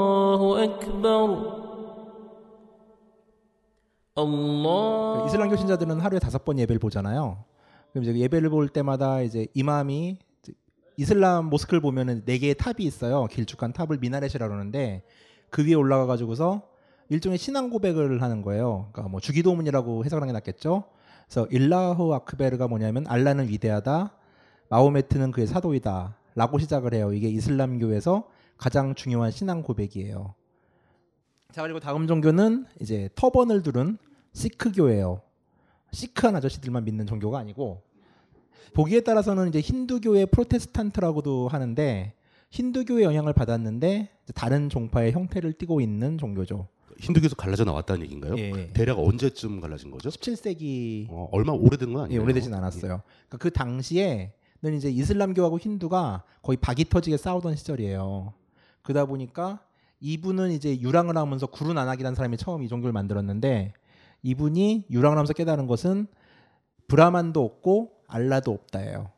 الله 0.00 0.64
أكبر 0.64 1.28
الله 4.18 5.20
그 5.20 5.26
이슬람교 5.26 5.56
신자들은 5.56 6.00
하루에 6.00 6.18
다섯 6.18 6.42
번 6.46 6.58
예배를 6.58 6.78
보잖아요. 6.78 7.44
그럼 7.92 8.04
이제 8.04 8.14
예배를 8.16 8.48
볼 8.48 8.70
때마다 8.70 9.20
이제 9.20 9.46
이맘이 9.52 10.16
이제 10.42 10.54
이슬람 10.96 11.50
모스크를 11.50 11.82
보면은 11.82 12.24
네 12.24 12.38
개의 12.38 12.54
탑이 12.54 12.76
있어요. 12.78 13.26
길쭉한 13.26 13.74
탑을 13.74 13.98
미나렛이라 13.98 14.48
그러는데 14.48 15.02
그 15.50 15.66
위에 15.66 15.74
올라가 15.74 16.06
가지고서 16.06 16.62
일종의 17.10 17.36
신앙 17.36 17.68
고백을 17.68 18.22
하는 18.22 18.40
거예요. 18.40 18.88
그러니까 18.92 19.10
뭐 19.10 19.20
주기도문이라고 19.20 20.06
해석하는 20.06 20.28
게 20.28 20.32
낫겠죠. 20.32 20.84
그래서 21.25 21.47
일라후 21.47 22.13
아크베르가 22.13 22.67
뭐냐면 22.67 23.05
알라는 23.07 23.49
위대하다, 23.49 24.15
마호메트는 24.69 25.31
그의 25.31 25.47
사도이다. 25.47 26.17
라고 26.35 26.59
시작을 26.59 26.93
해요. 26.93 27.13
이게 27.13 27.29
이슬람교에서 27.29 28.27
가장 28.57 28.93
중요한 28.93 29.31
신앙 29.31 29.63
고백이에요. 29.63 30.35
자 31.51 31.61
그리고 31.61 31.79
다음 31.79 32.07
종교는 32.07 32.65
이제 32.81 33.09
터번을 33.15 33.63
두른 33.63 33.97
시크교예요. 34.33 35.21
시크한 35.91 36.35
아저씨들만 36.35 36.83
믿는 36.83 37.05
종교가 37.05 37.39
아니고 37.39 37.83
보기에 38.73 39.01
따라서는 39.01 39.47
이제 39.47 39.61
힌두교의 39.61 40.25
프로테스탄트라고도 40.25 41.47
하는데 41.47 42.13
힌두교의 42.51 43.05
영향을 43.05 43.31
받았는데 43.31 44.09
다른 44.35 44.69
종파의 44.69 45.13
형태를 45.13 45.53
띠고 45.53 45.79
있는 45.79 46.17
종교죠. 46.17 46.67
힌두교에서 46.99 47.35
갈라져 47.35 47.63
나왔다는 47.63 48.03
얘기인가요? 48.03 48.37
예. 48.37 48.71
대략 48.73 48.99
언제쯤 48.99 49.59
갈라진 49.61 49.91
거죠? 49.91 50.09
17세기 50.09 51.07
어, 51.09 51.29
얼마 51.31 51.51
오래된 51.53 51.93
건 51.93 52.05
아니에요. 52.05 52.19
예, 52.19 52.23
오래되진 52.23 52.53
않았어요. 52.53 53.01
그러니까 53.27 53.37
그 53.37 53.51
당시에는 53.51 54.29
이제 54.75 54.89
이슬람교하고 54.89 55.59
힌두가 55.59 56.23
거의 56.41 56.57
박이 56.57 56.85
터지게 56.85 57.17
싸우던 57.17 57.55
시절이에요. 57.55 58.33
그러다 58.81 59.05
보니까 59.05 59.61
이분은 59.99 60.51
이제 60.51 60.79
유랑을 60.79 61.17
하면서 61.17 61.47
구루 61.47 61.73
나낙이라는 61.73 62.15
사람이 62.15 62.37
처음 62.37 62.63
이 62.63 62.67
종교를 62.67 62.93
만들었는데 62.93 63.73
이분이 64.23 64.85
유랑을 64.89 65.17
하면서 65.17 65.33
깨달은 65.33 65.67
것은 65.67 66.07
브라만도 66.87 67.43
없고 67.43 67.91
알라도 68.07 68.51
없다예요. 68.51 69.09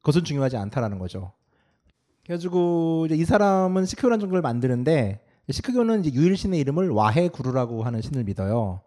그것은 0.00 0.24
중요하지 0.24 0.56
않다라는 0.56 0.98
거죠. 0.98 1.32
그래가지고 2.24 3.04
이제 3.06 3.14
이 3.14 3.24
사람은 3.24 3.84
시크교라는 3.86 4.20
종교를 4.20 4.42
만드는데 4.42 5.23
시크교는 5.50 6.04
이제 6.04 6.12
유일신의 6.12 6.58
이름을 6.60 6.90
와해 6.90 7.28
구루라고 7.28 7.82
하는 7.82 8.00
신을 8.00 8.24
믿어요. 8.24 8.80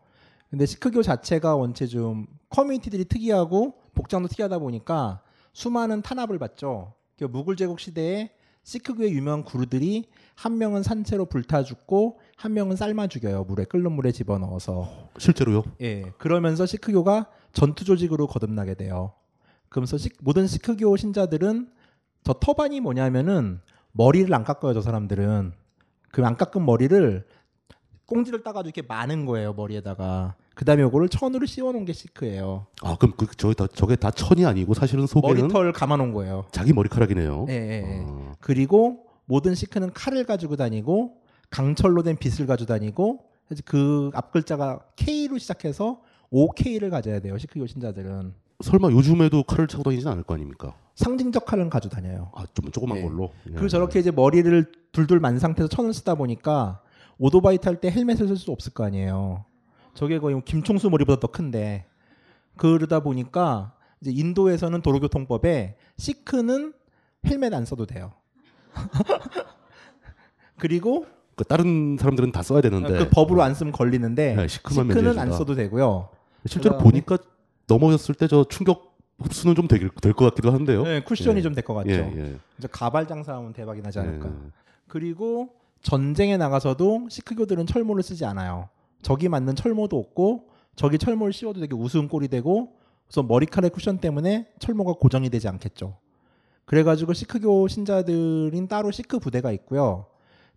근데 0.50 0.66
시크교 0.66 1.04
자체가 1.04 1.56
원체 1.56 1.86
좀 1.88 2.26
커뮤니티들이 2.50 3.06
특이하고 3.06 3.76
복장도 3.94 4.28
특이하다 4.30 4.60
보니까 4.60 5.22
수많은 5.54 6.02
탄압을 6.02 6.40
받죠. 6.40 6.94
그 7.20 7.26
무굴 7.26 7.56
제국 7.58 7.80
시대에 7.80 8.32
시크교의 8.64 9.12
유명한 9.14 9.44
구루들이 9.44 10.06
한 10.36 10.58
명은 10.58 10.84
산채로 10.84 11.26
불타 11.28 11.64
죽고 11.64 12.20
한 12.36 12.54
명은 12.54 12.76
삶아 12.76 13.08
죽여요. 13.08 13.46
물에 13.46 13.66
끓는 13.66 13.92
물에 13.94 14.12
집어 14.12 14.38
넣어서. 14.38 15.10
실제로요? 15.18 15.64
예. 15.82 16.12
그러면서 16.18 16.66
시크교가 16.66 17.28
전투 17.54 17.86
조직으로 17.86 18.28
거듭나게 18.28 18.76
돼요. 18.76 19.14
그러면서 19.70 19.98
시- 19.98 20.10
모든 20.22 20.48
시크교 20.48 20.96
신자들은 20.98 21.70
저 22.24 22.34
터반이 22.34 22.82
뭐냐면은 22.82 23.62
머리를 23.94 24.32
안 24.34 24.44
깎아요. 24.44 24.74
저 24.74 24.82
사람들은 24.82 25.54
그 26.12 26.24
안 26.26 26.36
깎은 26.38 26.66
머리를 26.66 27.26
꽁지를 28.06 28.42
따가지고 28.44 28.70
이렇게 28.70 28.82
마는 28.88 29.26
거예요 29.26 29.54
머리에다가. 29.54 30.36
그다음에 30.56 30.82
요거를 30.82 31.10
천으로 31.10 31.46
씌워놓은 31.46 31.86
게 31.86 31.94
시크예요. 31.94 32.66
아 32.82 32.96
그럼 32.98 33.14
그 33.16 33.28
저게 33.36 33.54
다 33.54 33.68
저게 33.68 33.96
다 33.96 34.10
천이 34.10 34.46
아니고 34.46 34.74
사실은 34.74 35.06
속에는 35.06 35.36
머리털 35.50 35.72
감아놓은 35.74 36.14
거예요. 36.14 36.46
자기 36.52 36.74
머리카락이네요. 36.74 37.46
예, 37.50 37.54
예, 37.54 37.84
예. 38.00 38.06
그리고 38.40 39.06
모든 39.26 39.54
시크는 39.54 39.94
칼을 39.94 40.24
가지고 40.24 40.56
다니고 40.56 41.18
강철로 41.52 42.02
된 42.02 42.16
빗을 42.18 42.48
가지고 42.48 42.74
다니고 42.74 43.26
그래서 43.48 43.62
그 43.66 44.10
앞글자가 44.14 44.80
K로 44.96 45.38
시작해서 45.38 46.02
OK를 46.32 46.90
가져야 46.90 47.20
돼요. 47.20 47.38
시크교 47.38 47.68
신자들은 47.68 48.34
설마 48.64 48.90
요즘에도 48.92 49.44
칼을 49.44 49.68
차고 49.68 49.84
다니진 49.84 50.08
않을 50.08 50.24
거 50.24 50.34
아닙니까? 50.34 50.74
상징적 50.96 51.46
칼은 51.46 51.70
가지고 51.70 51.96
다녀요. 51.96 52.32
아, 52.34 52.46
좀 52.54 52.72
조그만 52.72 52.98
예. 52.98 53.02
걸로. 53.04 53.32
예. 53.48 53.52
그리고 53.52 53.68
저렇게 53.68 54.00
이제 54.00 54.10
머리를 54.10 54.72
둘둘 54.92 55.20
만 55.20 55.38
상태에서 55.38 55.70
천을 55.70 55.94
쓰다 55.94 56.16
보니까 56.16 56.82
오토바이 57.20 57.60
탈 57.60 57.80
때 57.80 57.92
헬멧을 57.92 58.28
쓸 58.28 58.36
수 58.36 58.52
없을 58.52 58.74
거 58.74 58.84
아니에요. 58.84 59.46
저게 59.94 60.20
거의 60.20 60.36
뭐 60.36 60.44
김총수 60.44 60.90
머리보다 60.90 61.20
더 61.20 61.28
큰데 61.28 61.86
그러다 62.58 63.02
보니까 63.02 63.74
이제 64.02 64.12
인도에서는 64.12 64.82
도로교통법에 64.82 65.76
시크는 65.98 66.74
헬멧 67.28 67.54
안 67.54 67.66
써도 67.66 67.86
돼요. 67.86 68.14
그리고 70.58 71.06
그 71.36 71.44
다른 71.44 71.98
사람들은 72.00 72.32
다 72.32 72.42
써야 72.42 72.62
되는데 72.62 72.98
그 72.98 73.10
법으로 73.10 73.44
안 73.44 73.54
쓰면 73.54 73.72
걸리는데 73.72 74.36
네, 74.36 74.48
시크만 74.48 74.88
시크는 74.88 75.20
안. 75.20 75.32
써도 75.32 75.54
되고요. 75.54 76.10
실제로 76.46 76.78
보니까 76.80 77.18
넘어졌을 77.68 78.16
때 78.16 78.28
저 78.28 78.44
충격 78.46 78.98
흡수는 79.20 79.56
좀 79.56 79.68
될 79.68 79.80
것 80.14 80.26
같기도 80.30 80.52
한데요. 80.52 80.84
네, 80.84 81.02
쿠션이 81.02 81.40
예. 81.40 81.42
좀될 81.42 81.64
것 81.64 81.74
같죠. 81.74 81.90
예, 81.90 82.14
예. 82.16 82.38
이제 82.58 82.68
가발 82.72 83.08
장사하면 83.08 83.54
대박이 83.54 83.82
나지 83.82 84.00
않을까. 84.00 84.28
예. 84.28 84.32
그리고 84.88 85.50
전쟁에 85.82 86.38
나가서도 86.38 87.08
시크교들은 87.10 87.66
철모를 87.66 88.04
쓰지 88.04 88.26
않아요. 88.26 88.70
적이 89.02 89.30
맞는 89.30 89.56
철모도 89.56 89.98
없고 89.98 90.50
적이 90.76 90.98
철모를 91.00 91.34
씌워도 91.34 91.60
되게 91.60 91.76
우스운 91.76 92.08
꼴이 92.08 92.28
되고 92.28 92.74
우선 93.10 93.28
머리카락 93.28 93.72
쿠션 93.74 94.00
때문에 94.00 94.48
철모가 94.60 94.94
고정이 94.94 95.30
되지 95.30 95.48
않겠죠. 95.48 95.98
그래가지고 96.66 97.14
시크교 97.14 97.68
신자들인 97.70 98.68
따로 98.68 98.92
시크 98.92 99.20
부대가 99.20 99.52
있고요. 99.54 100.06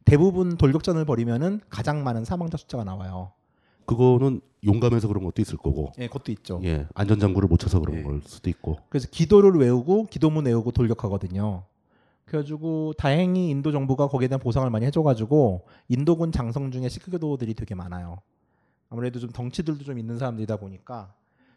대부분 0.05 0.57
돌격전을 0.57 1.05
벌이면은 1.05 1.61
가장 1.71 2.03
많은 2.03 2.25
사망자 2.25 2.57
숫자가 2.57 2.85
나와요. 2.85 3.33
그거는 3.87 4.41
용감해서 4.65 5.09
그런 5.09 5.25
것도 5.25 5.41
있을 5.43 5.57
거고. 5.57 5.93
예, 5.99 6.07
그것도 6.07 6.33
있죠. 6.33 6.61
예, 6.65 6.87
안전장구를 6.95 7.49
못 7.49 7.59
쳐서 7.59 7.81
그런 7.81 8.03
걸 8.03 8.21
수도 8.25 8.51
있고. 8.51 8.79
그래서 8.89 9.09
기도를 9.11 9.53
외우고 9.59 10.07
기도문 10.07 10.47
외우고 10.47 10.71
돌격하거든요. 10.71 11.65
그래가지고 12.27 12.93
다행히 12.93 13.51
인도 13.51 13.73
정부가 13.73 14.07
거기에 14.09 14.29
대한 14.29 14.41
보상을 14.41 14.69
많이 14.71 14.87
해줘가지고 14.87 15.67
인도군 15.89 16.31
장성 16.31 16.71
중에 16.71 16.89
시크교도들이 16.89 17.55
되게 17.55 17.75
많아요. 17.75 18.19
아무래도 18.89 19.19
좀 19.19 19.31
덩치들도 19.31 19.85
좀 19.85 19.99
있는 19.99 20.19
사람들이다 20.19 20.57
보니까 20.57 21.15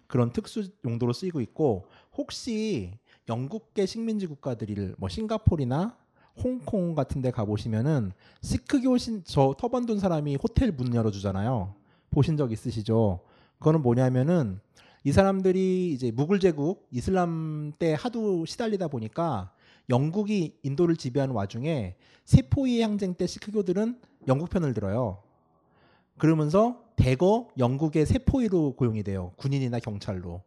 그런 0.08 0.32
특수 0.32 0.70
용도로 0.86 1.14
쓰이고 1.14 1.42
있고 1.42 1.88
혹시 2.18 2.92
영국계 3.30 3.86
식민지 3.86 4.28
국가들을 4.28 4.96
뭐 4.98 5.10
싱가포르나 5.10 5.98
홍콩 6.44 6.96
같은 6.96 7.22
데 7.22 7.30
가보시면은 7.30 8.12
시크교 8.42 8.98
신, 8.98 9.24
저 9.26 9.54
터번 9.58 9.86
둔 9.86 10.00
사람이 10.00 10.38
호텔 10.38 10.72
문 10.72 10.96
열어주잖아요. 10.96 11.76
보신 12.14 12.38
적 12.38 12.52
있으시죠? 12.52 13.20
그거는 13.60 13.82
뭐냐면은 13.82 14.60
이 15.04 15.12
사람들이 15.12 15.92
이제 15.92 16.12
무굴 16.12 16.40
제국 16.40 16.88
이슬람 16.92 17.74
때 17.78 17.96
하도 17.98 18.46
시달리다 18.46 18.88
보니까 18.88 19.52
영국이 19.90 20.58
인도를 20.64 20.96
지배하는 20.96 21.36
와중에 21.36 21.96
세포위 22.24 22.82
항쟁 22.82 23.16
때 23.16 23.28
시크교들은 23.28 24.00
영국 24.28 24.50
편을 24.50 24.74
들어요. 24.74 25.22
그러면서 26.18 26.84
대거 26.96 27.50
영국의 27.58 28.06
세포위로 28.06 28.76
고용이 28.76 29.04
돼요. 29.04 29.34
군인이나 29.36 29.80
경찰로. 29.80 30.42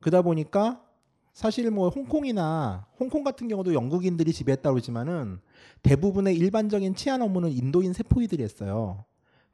그러다 0.00 0.22
보니까 0.22 0.82
사실 1.32 1.70
뭐 1.70 1.88
홍콩이나 1.88 2.86
홍콩 2.98 3.24
같은 3.24 3.48
경우도 3.48 3.74
영국인들이 3.74 4.32
지배했다고 4.32 4.74
그러지만은 4.74 5.40
대부분의 5.82 6.36
일반적인 6.36 6.94
치안 6.94 7.20
업무는 7.20 7.50
인도인 7.50 7.92
세포위들이 7.92 8.42
했어요. 8.42 9.04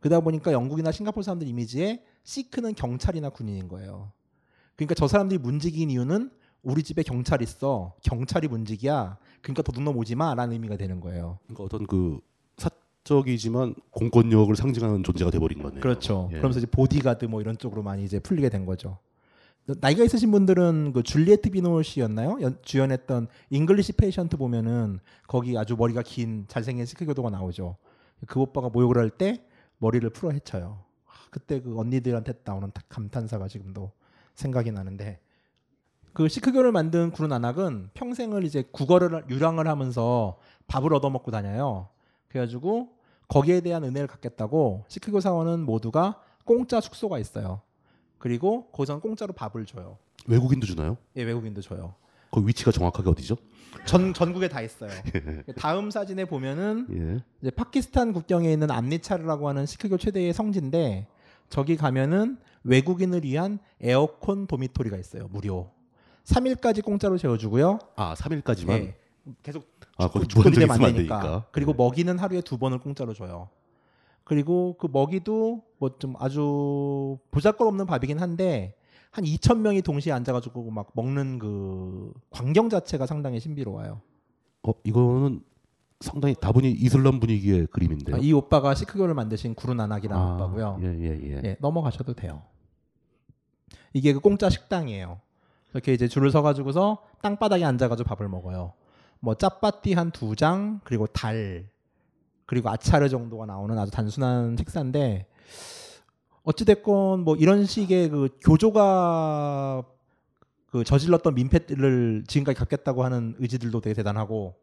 그러다 0.00 0.20
보니까 0.20 0.52
영국이나 0.52 0.92
싱가포르 0.92 1.22
사람들 1.24 1.46
이미지에 1.48 2.02
시크는 2.24 2.74
경찰이나 2.74 3.30
군인인 3.30 3.68
거예요. 3.68 4.12
그러니까 4.76 4.94
저 4.94 5.08
사람들이 5.08 5.38
문지기인 5.38 5.90
이유는 5.90 6.30
우리 6.62 6.82
집에 6.82 7.02
경찰 7.02 7.42
있어. 7.42 7.94
경찰이 8.02 8.48
문지기야. 8.48 9.16
그러니까 9.42 9.62
도둑 9.62 9.82
놈 9.82 9.96
오지 9.96 10.14
마라는 10.14 10.52
의미가 10.52 10.76
되는 10.76 11.00
거예요. 11.00 11.38
그러니까 11.46 11.64
어떤 11.64 11.86
그 11.86 12.20
사적이지만 13.04 13.74
공권력을 13.90 14.54
상징하는 14.54 15.02
존재가 15.02 15.30
돼버린 15.30 15.62
거네요. 15.62 15.80
그렇죠. 15.80 16.28
예. 16.32 16.36
그러면서 16.36 16.58
이제 16.58 16.66
보디가드 16.66 17.24
뭐 17.26 17.40
이런 17.40 17.56
쪽으로 17.58 17.82
많이 17.82 18.04
이제 18.04 18.18
풀리게 18.20 18.48
된 18.50 18.66
거죠. 18.66 18.98
나이가 19.80 20.02
있으신 20.02 20.30
분들은 20.30 20.92
그 20.94 21.02
줄리에트 21.02 21.50
비노쉬였나요? 21.50 22.38
연- 22.40 22.58
주연했던 22.62 23.28
English 23.50 23.92
Patient 23.94 24.36
보면은 24.38 24.98
거기 25.26 25.58
아주 25.58 25.76
머리가 25.76 26.02
긴 26.02 26.46
잘생긴 26.48 26.86
시크교도가 26.86 27.28
나오죠. 27.30 27.76
그 28.26 28.40
오빠가 28.40 28.68
목욕을 28.70 28.96
할 28.96 29.10
때 29.10 29.44
머리를 29.78 30.08
풀어 30.10 30.30
헤쳐요. 30.30 30.84
아, 31.06 31.10
그때 31.30 31.60
그 31.60 31.78
언니들한테 31.78 32.34
나오는 32.44 32.70
타- 32.72 32.82
감탄사가 32.88 33.48
지금도 33.48 33.92
생각이 34.34 34.70
나는데 34.72 35.20
그 36.12 36.28
시크교를 36.28 36.72
만든 36.72 37.10
구른 37.12 37.32
안악은 37.32 37.90
평생을 37.94 38.44
이제 38.44 38.64
국어를 38.72 39.24
유랑을 39.28 39.68
하면서 39.68 40.38
밥을 40.66 40.92
얻어먹고 40.94 41.30
다녀요. 41.30 41.88
그래가지고 42.28 42.90
거기에 43.28 43.60
대한 43.60 43.84
은혜를 43.84 44.08
갖겠다고 44.08 44.84
시크교 44.88 45.20
사원은 45.20 45.60
모두가 45.60 46.20
공짜 46.44 46.80
숙소가 46.80 47.18
있어요. 47.18 47.60
그리고 48.18 48.66
거기서는 48.72 49.00
공짜로 49.00 49.32
밥을 49.32 49.64
줘요. 49.66 49.98
외국인도 50.26 50.66
주나요? 50.66 50.96
예, 51.16 51.22
외국인도 51.22 51.60
줘요. 51.60 51.94
그 52.30 52.46
위치가 52.46 52.70
정확하게 52.70 53.10
어디죠? 53.10 53.36
전 53.86 54.12
전국에 54.12 54.48
다 54.48 54.60
있어요. 54.60 54.90
다음 55.56 55.90
사진에 55.90 56.24
보면은 56.24 56.86
예. 56.92 57.24
이제 57.40 57.50
파키스탄 57.50 58.12
국경에 58.12 58.52
있는 58.52 58.70
암리차르라고 58.70 59.48
하는 59.48 59.66
시크교 59.66 59.96
최대의 59.98 60.32
성지인데 60.32 61.06
저기 61.48 61.76
가면은 61.76 62.38
외국인을 62.64 63.24
위한 63.24 63.58
에어컨 63.80 64.46
도미토리가 64.46 64.96
있어요. 64.98 65.28
무료. 65.28 65.70
3일까지 66.24 66.84
공짜로 66.84 67.16
재워주고요. 67.16 67.78
아, 67.96 68.14
3일까지만. 68.14 68.70
예, 68.70 68.94
계속 69.42 69.66
아, 69.96 70.08
거기 70.08 70.26
있으면 70.28 70.70
안 70.70 70.78
되니까. 70.80 70.92
되니까. 70.92 71.46
그리고 71.52 71.72
먹이는 71.72 72.18
하루에 72.18 72.42
두 72.42 72.58
번을 72.58 72.78
공짜로 72.78 73.14
줘요. 73.14 73.48
그리고 74.24 74.76
그 74.78 74.88
먹이도 74.92 75.62
뭐 75.78 75.98
좀 75.98 76.14
아주 76.18 77.18
보잘것없는 77.30 77.86
밥이긴 77.86 78.18
한데 78.18 78.74
한 79.18 79.24
2천 79.24 79.58
명이 79.58 79.82
동시에 79.82 80.12
앉아가지고 80.12 80.70
막 80.70 80.90
먹는 80.94 81.40
그 81.40 82.12
광경 82.30 82.68
자체가 82.70 83.04
상당히 83.06 83.40
신비로워요. 83.40 84.00
어 84.62 84.72
이거는 84.84 85.42
상당히 86.00 86.36
다분히 86.40 86.70
이슬람 86.70 87.18
분위기의 87.18 87.66
그림인데요. 87.66 88.14
아, 88.16 88.18
이 88.20 88.32
오빠가 88.32 88.76
시크교를 88.76 89.14
만드신 89.14 89.56
구루나낙이라는 89.56 90.22
아, 90.22 90.34
오빠고요. 90.36 90.78
예, 90.82 90.86
예, 90.86 91.20
예. 91.20 91.40
예, 91.44 91.56
넘어가셔도 91.60 92.14
돼요. 92.14 92.42
이게 93.92 94.12
그 94.12 94.20
공짜 94.20 94.48
식당이에요. 94.48 95.18
이렇게 95.72 95.92
이제 95.92 96.06
줄을 96.06 96.30
서가지고서 96.30 97.02
땅바닥에 97.20 97.64
앉아가지고 97.64 98.08
밥을 98.08 98.28
먹어요. 98.28 98.74
뭐 99.18 99.34
짜파티 99.34 99.94
한 99.94 100.12
두 100.12 100.36
장, 100.36 100.80
그리고 100.84 101.08
달, 101.08 101.68
그리고 102.46 102.70
아차르 102.70 103.08
정도가 103.08 103.46
나오는 103.46 103.76
아주 103.76 103.90
단순한 103.90 104.56
식사인데 104.56 105.26
어찌됐건 106.42 107.20
뭐 107.20 107.36
이런 107.36 107.66
식의 107.66 108.08
그 108.10 108.28
교조가 108.40 109.82
그 110.70 110.84
저질렀던 110.84 111.34
민폐를 111.34 112.24
지금까지 112.26 112.58
갚겠다고 112.58 113.04
하는 113.04 113.34
의지들도 113.38 113.80
되게 113.80 113.94
대단하고 113.94 114.54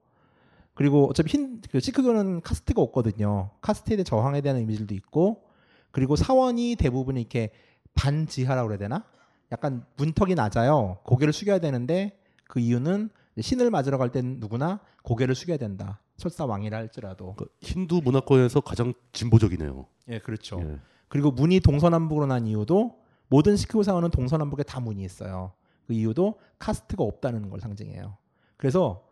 그리고 0.74 1.08
어차피 1.10 1.32
흰, 1.32 1.62
그 1.72 1.80
시크교는 1.80 2.42
카스트가 2.42 2.82
없거든요. 2.82 3.52
카스트에 3.62 3.96
대한 3.96 4.06
저항에 4.06 4.42
대한 4.42 4.58
의미들도 4.58 4.94
있고 4.96 5.44
그리고 5.92 6.16
사원이 6.16 6.76
대부분 6.76 7.18
이렇게 7.18 7.50
반지하라고 7.96 8.68
그래야 8.68 8.78
되나? 8.78 9.06
약간 9.52 9.86
문턱이 9.98 10.36
낮아요. 10.36 10.98
고개를 11.04 11.32
숙여야 11.32 11.60
되는데 11.60 12.20
그 12.48 12.60
이유는 12.60 13.10
신을 13.40 13.70
맞으러 13.70 13.98
갈 13.98 14.10
땐 14.12 14.38
누구나 14.40 14.80
고개를 15.04 15.34
숙여야 15.36 15.58
된다. 15.58 16.00
설사 16.18 16.46
왕이라 16.46 16.78
할지라도. 16.78 17.36
힌두 17.62 18.02
문화권에서 18.04 18.62
가장 18.62 18.94
진보적이네요. 19.14 19.86
예, 20.10 20.20
그렇죠. 20.20 20.60
예. 20.62 20.80
그리고 21.08 21.32
문이 21.32 21.60
동서남북으로 21.60 22.26
난 22.26 22.48
이유도 22.48 23.00
모든 23.28 23.56
시크교 23.56 23.84
사원은 23.84 24.12
동서남북에 24.12 24.64
다 24.64 24.80
문이 24.80 25.04
있어요. 25.04 25.54
그 25.88 25.94
이유도 25.94 26.40
카스트가 26.60 27.04
없다는 27.04 27.50
걸 27.50 27.60
상징해요. 27.60 28.18
그래서 28.58 29.06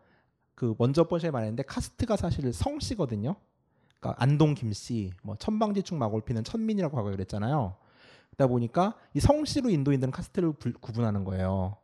그 0.54 0.74
먼저 0.78 1.04
번시에 1.06 1.30
말했는데 1.30 1.64
카스트가 1.64 2.16
사실 2.16 2.52
성씨거든요. 2.52 3.36
그러니까 4.00 4.22
안동 4.22 4.54
김씨, 4.54 5.12
뭐 5.22 5.36
천방지축 5.36 5.96
마골피는 5.96 6.44
천민이라고 6.44 6.96
하고 6.98 7.10
그랬잖아요. 7.10 7.76
그러다 8.30 8.48
보니까 8.48 8.94
이 9.14 9.20
성씨로 9.20 9.70
인도인들은 9.70 10.10
카스트를 10.10 10.52
불- 10.54 10.74
구분하는 10.74 11.24
거예요. 11.24 11.76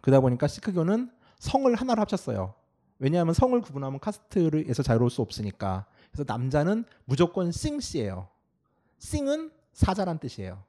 그러다 0.00 0.20
보니까 0.20 0.48
시크교는 0.48 1.10
성을 1.38 1.72
하나로 1.74 2.00
합쳤어요. 2.02 2.54
왜냐하면 2.98 3.32
성을 3.34 3.58
구분하면 3.60 4.00
카스트에서 4.00 4.82
자유로울 4.82 5.10
수 5.10 5.22
없으니까. 5.22 5.86
그래서 6.10 6.24
남자는 6.26 6.84
무조건 7.04 7.50
싱씨예요. 7.52 8.28
싱은 9.00 9.50
사자란 9.72 10.18
뜻이에요. 10.18 10.62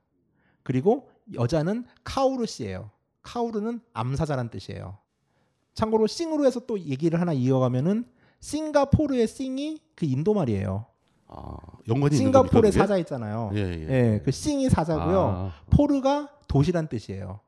그리고 0.64 1.10
여자는 1.34 1.86
카우르 2.04 2.46
씨예요. 2.46 2.90
카우르는 3.22 3.82
암사자란 3.94 4.50
뜻이에요. 4.50 4.98
참고로 5.74 6.08
싱으로 6.08 6.46
해서 6.46 6.60
또 6.62 6.80
얘기를 6.80 7.22
하나 7.22 7.34
이어가면은 7.34 8.06
싱가포르의 8.40 9.28
싱이 9.28 9.80
그 9.96 10.06
인도 10.06 10.34
말이에요. 10.34 10.88
연관이 11.88 12.16
있는 12.16 12.28
싱가포르의? 12.28 12.72
사자 12.72 12.98
있잖아요. 12.98 13.52
예, 13.54 13.60
예. 13.60 14.22
그 14.24 14.32
싱이 14.32 14.70
사자고요. 14.70 15.20
아. 15.20 15.54
포르가 15.70 16.30
도시란 16.48 16.88
뜻이에요. 16.88 17.40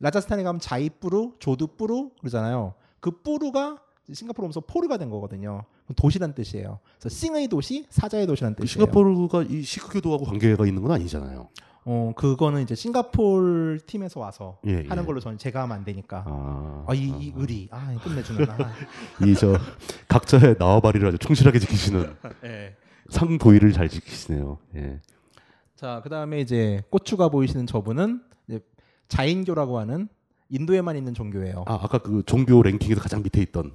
라자스탄에 0.00 0.42
가면 0.42 0.60
자이뿌르, 0.60 1.32
조드뿌르 1.38 2.10
그러잖아요. 2.20 2.74
그 2.98 3.22
뿌르가 3.22 3.78
싱가포르 4.12 4.44
오면서 4.46 4.60
포르가 4.60 4.96
된 4.96 5.10
거거든요. 5.10 5.64
도시란 5.96 6.34
뜻이에요. 6.34 6.80
그래서 6.98 7.14
싱의 7.14 7.48
도시, 7.48 7.86
사자의 7.88 8.26
도시란 8.26 8.54
그 8.54 8.62
뜻이에요. 8.62 8.86
싱가포르가 8.86 9.44
이 9.44 9.62
시크교도하고 9.62 10.24
관계가 10.24 10.66
있는 10.66 10.82
건 10.82 10.92
아니잖아요. 10.92 11.48
어 11.84 12.12
그거는 12.16 12.62
이제 12.62 12.76
싱가포르 12.76 13.78
팀에서 13.86 14.20
와서 14.20 14.58
예, 14.66 14.84
하는 14.88 15.02
예. 15.02 15.06
걸로 15.06 15.18
저는 15.18 15.36
제가 15.38 15.62
하면 15.62 15.76
안 15.78 15.84
되니까. 15.84 16.24
아, 16.26 16.84
아, 16.86 16.94
이, 16.94 17.08
이 17.08 17.32
의리, 17.34 17.68
아 17.72 17.96
끝내주는 18.02 18.44
나. 18.46 18.56
이저 19.26 19.58
각자의 20.08 20.58
나와 20.58 20.78
바리를 20.80 21.06
아주 21.06 21.18
충실하게 21.18 21.58
지키시는 21.58 22.14
예. 22.44 22.76
상도의를 23.08 23.72
잘 23.72 23.88
지키시네요. 23.88 24.58
예. 24.76 25.00
자, 25.74 26.00
그 26.04 26.08
다음에 26.08 26.40
이제 26.40 26.82
고추가 26.90 27.28
보이시는 27.28 27.66
저분은 27.66 28.22
이제 28.46 28.60
자인교라고 29.08 29.78
하는 29.80 30.08
인도에만 30.50 30.96
있는 30.96 31.14
종교예요. 31.14 31.64
아 31.66 31.80
아까 31.82 31.98
그 31.98 32.22
종교 32.24 32.62
랭킹에서 32.62 33.00
가장 33.00 33.22
밑에 33.24 33.40
있던 33.42 33.72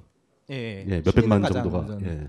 예, 0.50 0.84
예, 0.88 1.02
몇백만 1.04 1.42
순위는 1.42 1.42
가장 1.42 1.70
정도가. 1.70 2.10
예. 2.10 2.28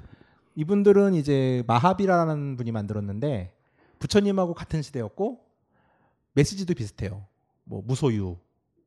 이분들은 0.56 1.14
이제 1.14 1.64
마하비라라는 1.68 2.58
분이 2.58 2.72
만들었는데 2.72 3.54
부처님하고 4.00 4.54
같은 4.54 4.82
시대였고 4.82 5.40
메시지도 6.34 6.74
비슷해요. 6.74 7.26
뭐 7.64 7.82
무소유, 7.86 8.38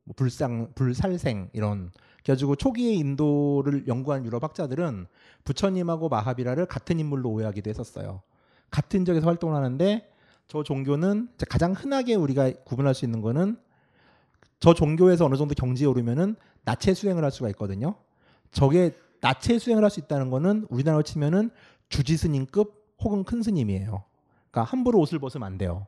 뭐 0.05 0.15
불상, 0.17 0.73
불살생 0.75 1.51
이런. 1.53 1.91
그래가지고 2.23 2.57
초기에 2.57 2.95
인도를 2.95 3.87
연구한 3.89 4.25
유럽 4.25 4.45
학자들은 4.45 5.07
부처님하고 5.45 6.09
마하비라를 6.09 6.67
같은 6.67 7.01
인물로 7.01 7.31
오해하기도 7.31 7.69
했었어요. 7.71 8.23
같은 8.71 9.05
지역에서 9.05 9.27
활동을 9.27 9.57
하는데 9.57 10.09
저 10.49 10.63
종교는 10.63 11.29
가장 11.49 11.73
흔하게 11.73 12.15
우리가 12.15 12.53
구분할 12.65 12.95
수 12.95 13.05
있는 13.05 13.23
거는 13.23 13.57
저 14.61 14.75
종교에서 14.75 15.25
어느 15.27 15.37
정도 15.37 15.55
경지에 15.55 15.87
오르면은 15.87 16.37
나체 16.65 16.95
수행을 16.95 17.25
할 17.25 17.31
수가 17.33 17.49
있거든요. 17.51 17.97
저게 18.53 18.95
나체 19.23 19.59
수행을 19.59 19.83
할 19.85 19.91
수 19.91 20.01
있다는 20.01 20.31
거는 20.31 20.67
우리나라로 20.69 21.03
치면은 21.03 21.51
주지 21.89 22.17
스님급 22.17 22.75
혹은 23.03 23.25
큰 23.25 23.43
스님이에요. 23.43 24.03
그러니까 24.51 24.71
함부로 24.71 24.99
옷을 25.01 25.19
벗으면 25.19 25.47
안 25.47 25.57
돼요. 25.59 25.87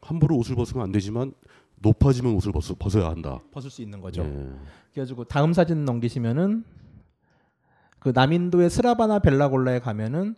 함부로 0.00 0.36
옷을 0.36 0.54
벗으면 0.56 0.84
안 0.84 0.92
되지만 0.92 1.34
높아지면 1.80 2.34
옷을 2.34 2.52
벗, 2.52 2.62
벗어야 2.78 3.08
한다. 3.08 3.40
벗을 3.50 3.70
수 3.70 3.82
있는 3.82 4.00
거죠. 4.00 4.22
예. 4.22 4.48
그래가지고 4.92 5.24
다음 5.24 5.52
사진 5.52 5.84
넘기시면은 5.84 6.64
그 7.98 8.12
남인도의 8.14 8.70
스라바나 8.70 9.18
벨라골라에 9.18 9.80
가면은 9.80 10.36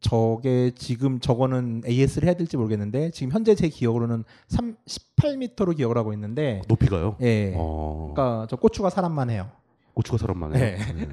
저게 0.00 0.72
지금 0.74 1.20
저거는 1.20 1.82
AS를 1.86 2.26
해야 2.26 2.34
될지 2.34 2.56
모르겠는데 2.56 3.10
지금 3.10 3.32
현재 3.32 3.54
제 3.54 3.68
기억으로는 3.68 4.24
3, 4.48 4.76
18m로 4.86 5.76
기억을 5.76 5.96
하고 5.96 6.12
있는데 6.12 6.60
높이가요? 6.68 7.16
예. 7.22 7.54
어. 7.56 8.12
그러니까 8.14 8.46
저 8.50 8.56
고추가 8.56 8.90
사람만 8.90 9.30
해요. 9.30 9.50
고추가 9.94 10.18
사람만 10.18 10.56
해요. 10.56 10.64
예. 10.64 10.78
예. 11.00 11.08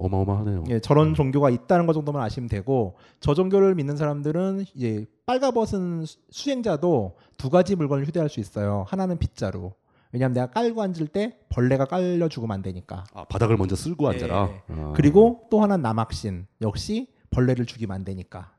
어마어마하네요. 0.00 0.64
예, 0.68 0.80
저런 0.80 1.14
종교가 1.14 1.50
있다는 1.50 1.86
것 1.86 1.92
정도만 1.92 2.22
아시면 2.22 2.48
되고 2.48 2.96
저 3.20 3.34
종교를 3.34 3.74
믿는 3.74 3.96
사람들은 3.96 4.64
이제 4.74 5.06
빨가벗은 5.26 6.06
수- 6.06 6.18
수행자도 6.30 7.16
두 7.36 7.50
가지 7.50 7.76
물건을 7.76 8.06
휴대할 8.06 8.28
수 8.28 8.40
있어요. 8.40 8.84
하나는 8.88 9.18
빗자루. 9.18 9.72
왜냐하면 10.12 10.34
내가 10.34 10.46
깔고 10.50 10.82
앉을 10.82 11.06
때 11.08 11.36
벌레가 11.50 11.84
깔려 11.84 12.28
죽으면 12.28 12.52
안 12.54 12.62
되니까. 12.62 13.04
아, 13.14 13.24
바닥을 13.24 13.56
먼저 13.56 13.76
쓸고 13.76 14.08
앉아라. 14.08 14.50
예. 14.50 14.62
아. 14.74 14.92
그리고 14.96 15.46
또 15.50 15.62
하나 15.62 15.76
는 15.76 15.82
남학신. 15.82 16.46
역시 16.62 17.08
벌레를 17.30 17.64
죽이면 17.66 17.94
안 17.94 18.04
되니까. 18.04 18.50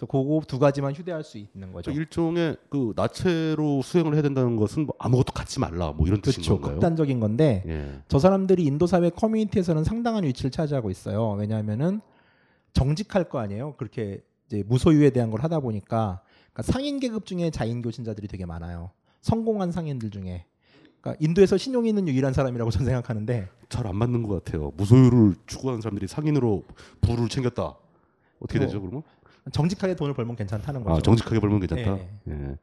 그래서 0.00 0.06
그거 0.06 0.40
두 0.46 0.58
가지만 0.58 0.94
휴대할 0.94 1.22
수 1.22 1.36
있는 1.36 1.72
거죠. 1.72 1.90
그러니까 1.90 2.00
일종의 2.00 2.56
그 2.70 2.94
나체로 2.96 3.82
수행을 3.82 4.14
해야 4.14 4.22
된다는 4.22 4.56
것은 4.56 4.86
뭐 4.86 4.94
아무것도 4.98 5.34
갖지 5.34 5.60
말라 5.60 5.92
뭐 5.92 6.06
이런 6.06 6.22
뜻인 6.22 6.42
그렇죠. 6.42 6.54
건가요? 6.54 6.74
극단적인 6.76 7.20
건데 7.20 7.62
예. 7.66 8.02
저 8.08 8.18
사람들이 8.18 8.64
인도 8.64 8.86
사회 8.86 9.10
커뮤니티에서는 9.10 9.84
상당한 9.84 10.24
위치를 10.24 10.50
차지하고 10.50 10.90
있어요. 10.90 11.32
왜냐하면은 11.32 12.00
정직할 12.72 13.28
거 13.28 13.40
아니에요. 13.40 13.74
그렇게 13.76 14.22
이제 14.46 14.62
무소유에 14.66 15.10
대한 15.10 15.30
걸 15.30 15.42
하다 15.42 15.60
보니까 15.60 16.22
그러니까 16.52 16.72
상인 16.72 16.98
계급 16.98 17.26
중에 17.26 17.50
자인교 17.50 17.90
신자들이 17.90 18.26
되게 18.26 18.46
많아요. 18.46 18.90
성공한 19.20 19.70
상인들 19.70 20.10
중에. 20.10 20.46
그러니까 21.02 21.22
인도에서 21.22 21.58
신용이 21.58 21.90
있는 21.90 22.08
유일한 22.08 22.32
사람이라고 22.32 22.70
저는 22.72 22.86
생각하는데 22.86 23.50
잘 23.68 23.86
안 23.86 23.96
맞는 23.96 24.22
것 24.22 24.42
같아요. 24.42 24.72
무소유를 24.78 25.34
추구하는 25.46 25.82
사람들이 25.82 26.08
상인으로 26.08 26.64
부를 27.02 27.28
챙겼다. 27.28 27.76
어떻게 28.40 28.58
뭐, 28.58 28.66
되죠, 28.66 28.80
그러면? 28.80 29.02
정직하게 29.52 29.94
돈을 29.94 30.14
벌면 30.14 30.36
괜찮다는 30.36 30.82
거죠. 30.82 30.96
아, 30.96 31.00
정직하게 31.00 31.40
벌면 31.40 31.60
괜찮다. 31.60 31.98
예. 31.98 32.08
예. 32.28 32.56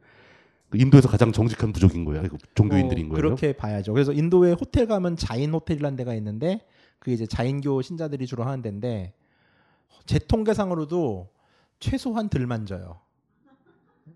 그 0.69 0.77
인도에서 0.77 1.07
가장 1.07 1.31
정직한 1.31 1.71
부족인 1.71 2.03
거예요. 2.05 2.23
그 2.23 2.37
종교인들인 2.55 3.05
어, 3.05 3.09
거예요. 3.09 3.21
그렇게 3.21 3.53
봐야죠. 3.53 3.93
그래서 3.93 4.11
인도에 4.11 4.51
호텔 4.51 4.85
가면 4.85 5.15
자인 5.15 5.53
호텔이라는 5.53 5.95
데가 5.95 6.13
있는데 6.15 6.65
그게 6.99 7.13
이제 7.13 7.25
자인교 7.25 7.81
신자들이 7.81 8.27
주로 8.27 8.43
하는 8.43 8.61
데인데 8.61 9.13
제 10.05 10.19
통계상으로도 10.19 11.29
최소한 11.79 12.27
들 12.29 12.45
만져요. 12.47 12.99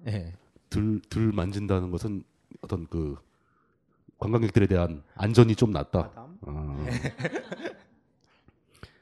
예. 0.08 0.34
들, 0.70 1.02
들 1.10 1.32
만진다는 1.32 1.92
것은 1.92 2.24
어떤 2.62 2.88
그 2.88 3.16
관광객들에 4.18 4.68
대한 4.68 5.04
안전이 5.16 5.56
좀 5.56 5.72
낮다. 5.72 6.12
아. 6.46 6.86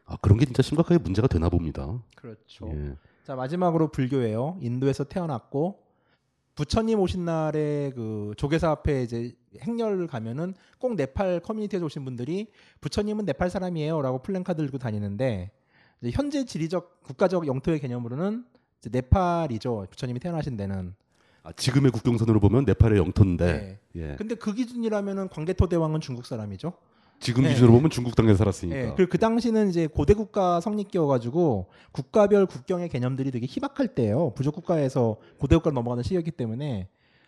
아, 0.05 0.17
그런 0.21 0.39
게 0.39 0.45
진짜 0.45 0.63
심각하게 0.63 0.97
문제가 0.97 1.27
되나 1.27 1.49
봅니다. 1.49 2.01
그렇죠. 2.15 2.67
예. 2.73 2.95
자 3.30 3.35
마지막으로 3.35 3.89
불교예요. 3.89 4.57
인도에서 4.60 5.03
태어났고 5.03 5.84
부처님 6.56 6.99
오신 6.99 7.26
날에 7.26 7.91
그 7.93 8.34
조계사 8.38 8.72
앞에 8.72 9.03
이제 9.03 9.35
행렬을 9.61 10.07
가면은 10.07 10.56
꼭 10.80 10.95
네팔 10.95 11.41
커뮤니티에서 11.41 11.85
오신 11.85 12.06
분들이 12.06 12.47
부처님은 12.81 13.26
네팔 13.26 13.51
사람이에요라고 13.51 14.23
플랜카드 14.23 14.64
들고 14.64 14.80
다니는데 14.80 15.51
이제 16.01 16.11
현재 16.11 16.43
지리적 16.43 17.03
국가적 17.03 17.45
영토의 17.45 17.80
개념으로는 17.80 18.45
이제 18.80 18.89
네팔이죠. 18.91 19.85
부처님이 19.91 20.19
태어나신 20.19 20.57
데는. 20.57 20.95
아, 21.43 21.51
지금의 21.51 21.91
국경선으로 21.91 22.39
보면 22.39 22.65
네팔의 22.65 22.97
영토인데 22.97 23.80
예. 23.93 24.15
근데 24.15 24.34
그 24.34 24.56
기준이라면은 24.56 25.30
광개토 25.30 25.69
대왕은 25.69 26.01
중국 26.01 26.26
사람이죠. 26.26 26.73
지금 27.19 27.43
네. 27.43 27.49
기준으로 27.49 27.73
보면 27.73 27.89
중국 27.89 28.15
땅에 28.15 28.33
살았으니까. 28.33 28.77
예, 28.77 28.93
그리고 28.95 29.09
그 29.09 29.17
당시는 29.17 29.69
이제 29.69 29.87
고대 29.87 30.13
국가 30.13 30.61
성립기여가지고 30.61 31.67
국가별 31.91 32.45
국경의 32.45 32.89
개념들이 32.89 33.31
되게 33.31 33.45
희박할 33.47 33.89
때예요. 33.95 34.33
부족 34.35 34.55
국가에서 34.55 35.17
고대 35.37 35.55
국가로 35.55 35.73
넘어가는 35.73 36.03
시기였기 36.03 36.31
때문에 36.31 36.87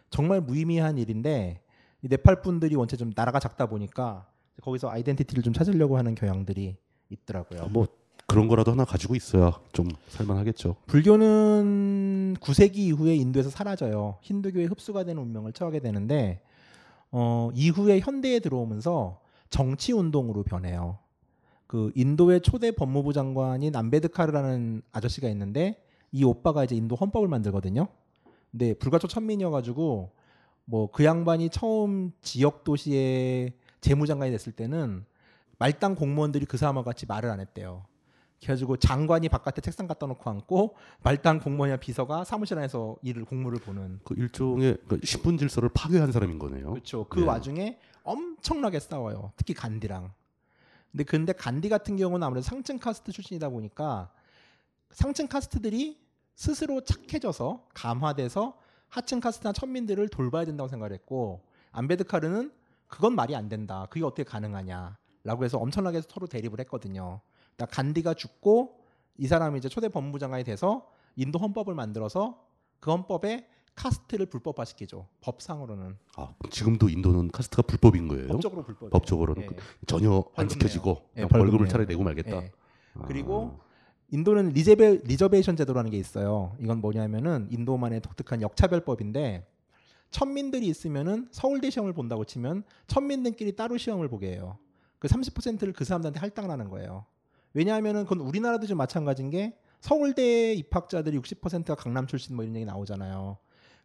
정말 0.09 0.41
무의미한 0.41 0.97
일인데 0.97 1.61
이 2.03 2.07
네팔 2.07 2.41
분들이 2.41 2.75
원체 2.75 2.97
좀 2.97 3.11
나라가 3.15 3.39
작다 3.39 3.67
보니까 3.67 4.27
거기서 4.61 4.89
아이덴티티를 4.89 5.43
좀 5.43 5.53
찾으려고 5.53 5.97
하는 5.97 6.15
경향들이 6.15 6.77
있더라고요. 7.09 7.67
뭐 7.69 7.87
그런 8.27 8.47
거라도 8.47 8.71
하나 8.71 8.85
가지고 8.85 9.15
있어야 9.15 9.59
좀 9.73 9.89
살만하겠죠. 10.07 10.77
불교는 10.87 12.37
9세기 12.39 12.77
이후에 12.77 13.15
인도에서 13.15 13.49
사라져요. 13.49 14.17
힌두교에 14.21 14.65
흡수가 14.65 15.03
되는 15.03 15.21
운명을 15.21 15.51
처하게 15.53 15.79
되는데 15.79 16.41
어, 17.11 17.49
이후에 17.53 17.99
현대에 17.99 18.39
들어오면서 18.39 19.20
정치 19.51 19.93
운동으로 19.93 20.41
변해요. 20.41 20.97
그 21.67 21.91
인도의 21.95 22.41
초대 22.41 22.71
법무부 22.71 23.13
장관인 23.13 23.75
안베드카르라는 23.75 24.81
아저씨가 24.91 25.29
있는데 25.29 25.85
이 26.11 26.23
오빠가 26.23 26.63
이제 26.63 26.75
인도 26.75 26.95
헌법을 26.95 27.27
만들거든요. 27.27 27.87
근데 28.51 28.73
불가초 28.73 29.07
천민이어가지고 29.07 30.11
뭐 30.65 30.87
그 30.87 31.03
양반이 31.05 31.49
처음 31.49 32.11
지역 32.21 32.63
도시의 32.63 33.53
재무장관이 33.81 34.31
됐을 34.31 34.53
때는 34.53 35.05
말단 35.57 35.95
공무원들이 35.95 36.45
그 36.45 36.57
사람과 36.57 36.83
같이 36.83 37.05
말을 37.05 37.29
안 37.29 37.39
했대요. 37.39 37.85
그래가지고 38.39 38.77
장관이 38.77 39.29
바깥에 39.29 39.61
책상 39.61 39.85
갖다 39.85 40.07
놓고 40.07 40.27
앉고 40.27 40.75
말단 41.03 41.39
공무원이나 41.39 41.77
비서가 41.77 42.23
사무실 42.23 42.57
안에서 42.57 42.95
일을 43.03 43.25
공무를 43.25 43.59
보는 43.59 43.99
그 44.03 44.15
일종의 44.15 44.77
그 44.87 44.99
신분 45.03 45.37
질서를 45.37 45.69
파괴한 45.73 46.11
사람인 46.11 46.39
거네요. 46.39 46.71
그렇죠. 46.71 47.05
그 47.07 47.21
예. 47.21 47.25
와중에 47.25 47.79
엄청나게 48.03 48.79
싸워요. 48.79 49.31
특히 49.35 49.53
간디랑. 49.53 50.13
근데 50.91 51.03
근데 51.03 51.33
간디 51.33 51.69
같은 51.69 51.95
경우는 51.95 52.25
아무래도 52.25 52.43
상층 52.45 52.77
카스트 52.77 53.11
출신이다 53.11 53.49
보니까 53.49 54.11
상층 54.91 55.27
카스트들이 55.27 55.99
스스로 56.35 56.81
착해져서 56.81 57.67
감화돼서 57.73 58.57
하층 58.89 59.19
카스트나 59.19 59.53
천민들을 59.53 60.09
돌봐야 60.09 60.43
된다고 60.43 60.67
생각을 60.67 60.93
했고 60.93 61.41
안베드카르는 61.71 62.51
그건 62.87 63.15
말이 63.15 63.35
안 63.35 63.47
된다. 63.47 63.87
그게 63.89 64.03
어떻게 64.03 64.23
가능하냐라고 64.23 65.45
해서 65.45 65.57
엄청나게 65.57 66.01
서로 66.01 66.27
대립을 66.27 66.59
했거든요. 66.61 67.21
그러니까 67.55 67.75
간디가 67.75 68.15
죽고 68.15 68.81
이 69.17 69.27
사람이 69.27 69.59
이제 69.59 69.69
초대 69.69 69.87
법무부 69.87 70.19
장관이 70.19 70.43
돼서 70.43 70.91
인도 71.15 71.39
헌법을 71.39 71.73
만들어서 71.73 72.45
그 72.81 72.91
헌법에 72.91 73.47
카스트를 73.75 74.25
불법화시키죠. 74.27 75.07
법상으로는. 75.21 75.97
아, 76.17 76.33
지금도 76.49 76.89
인도는 76.89 77.29
카스트가 77.31 77.63
불법인 77.63 78.07
거예요? 78.07 78.27
법적으로 78.27 78.63
불법이에요. 78.63 78.89
법적으로는 78.91 79.41
예. 79.43 79.45
그- 79.47 79.55
전혀 79.87 80.23
안 80.35 80.47
지켜지고. 80.47 81.09
예, 81.17 81.21
벌금 81.21 81.49
벌금을. 81.49 81.67
차라리 81.67 81.87
내고 81.87 82.03
말겠다. 82.03 82.43
예. 82.43 82.51
아. 82.95 83.05
그리고 83.07 83.59
인도는 84.09 84.49
reserve, 84.49 85.01
reservation 85.05 85.55
제도라는 85.55 85.89
게 85.89 85.97
있어요. 85.97 86.55
이건 86.59 86.81
뭐냐면은 86.81 87.47
인도만의 87.49 88.01
독특한 88.01 88.41
역차별법인데 88.41 89.47
천민들이 90.11 90.67
있으면은 90.67 91.29
서울대 91.31 91.69
시험을 91.69 91.93
본다고 91.93 92.25
치면 92.25 92.63
천민들끼리 92.87 93.55
따로 93.55 93.77
시험을 93.77 94.09
보게 94.09 94.33
해요. 94.33 94.57
그 94.99 95.07
30%를 95.07 95.71
그 95.71 95.85
사람들한테 95.85 96.19
할당을 96.19 96.51
하는 96.51 96.69
거예요. 96.69 97.05
왜냐하면은 97.53 98.03
그건 98.03 98.19
우리나라도 98.19 98.67
좀 98.67 98.77
마찬가지인 98.77 99.29
게 99.29 99.57
서울대 99.79 100.53
입학자들이 100.53 101.17
60%가 101.19 101.75
강남 101.75 102.05
출신 102.05 102.35
뭐 102.35 102.43
이런 102.43 102.55
얘기 102.57 102.65
나오잖아요. 102.65 103.37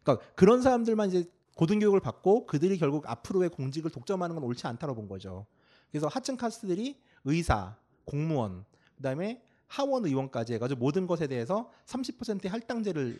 그러니까 0.07 0.25
그런 0.35 0.61
사람들만 0.61 1.09
이제 1.09 1.25
고등교육을 1.55 1.99
받고 1.99 2.45
그들이 2.45 2.77
결국 2.77 3.09
앞으로의 3.09 3.49
공직을 3.49 3.91
독점하는 3.91 4.35
건 4.35 4.43
옳지 4.43 4.65
않다고 4.67 4.95
본 4.95 5.07
거죠. 5.07 5.45
그래서 5.91 6.07
하층 6.07 6.37
카스트들이 6.37 6.97
의사, 7.25 7.75
공무원, 8.05 8.63
그다음에 8.97 9.41
하원 9.67 10.05
의원까지 10.05 10.53
해가지고 10.53 10.79
모든 10.79 11.07
것에 11.07 11.27
대해서 11.27 11.69
30%의 11.87 12.49
할당제를 12.51 13.19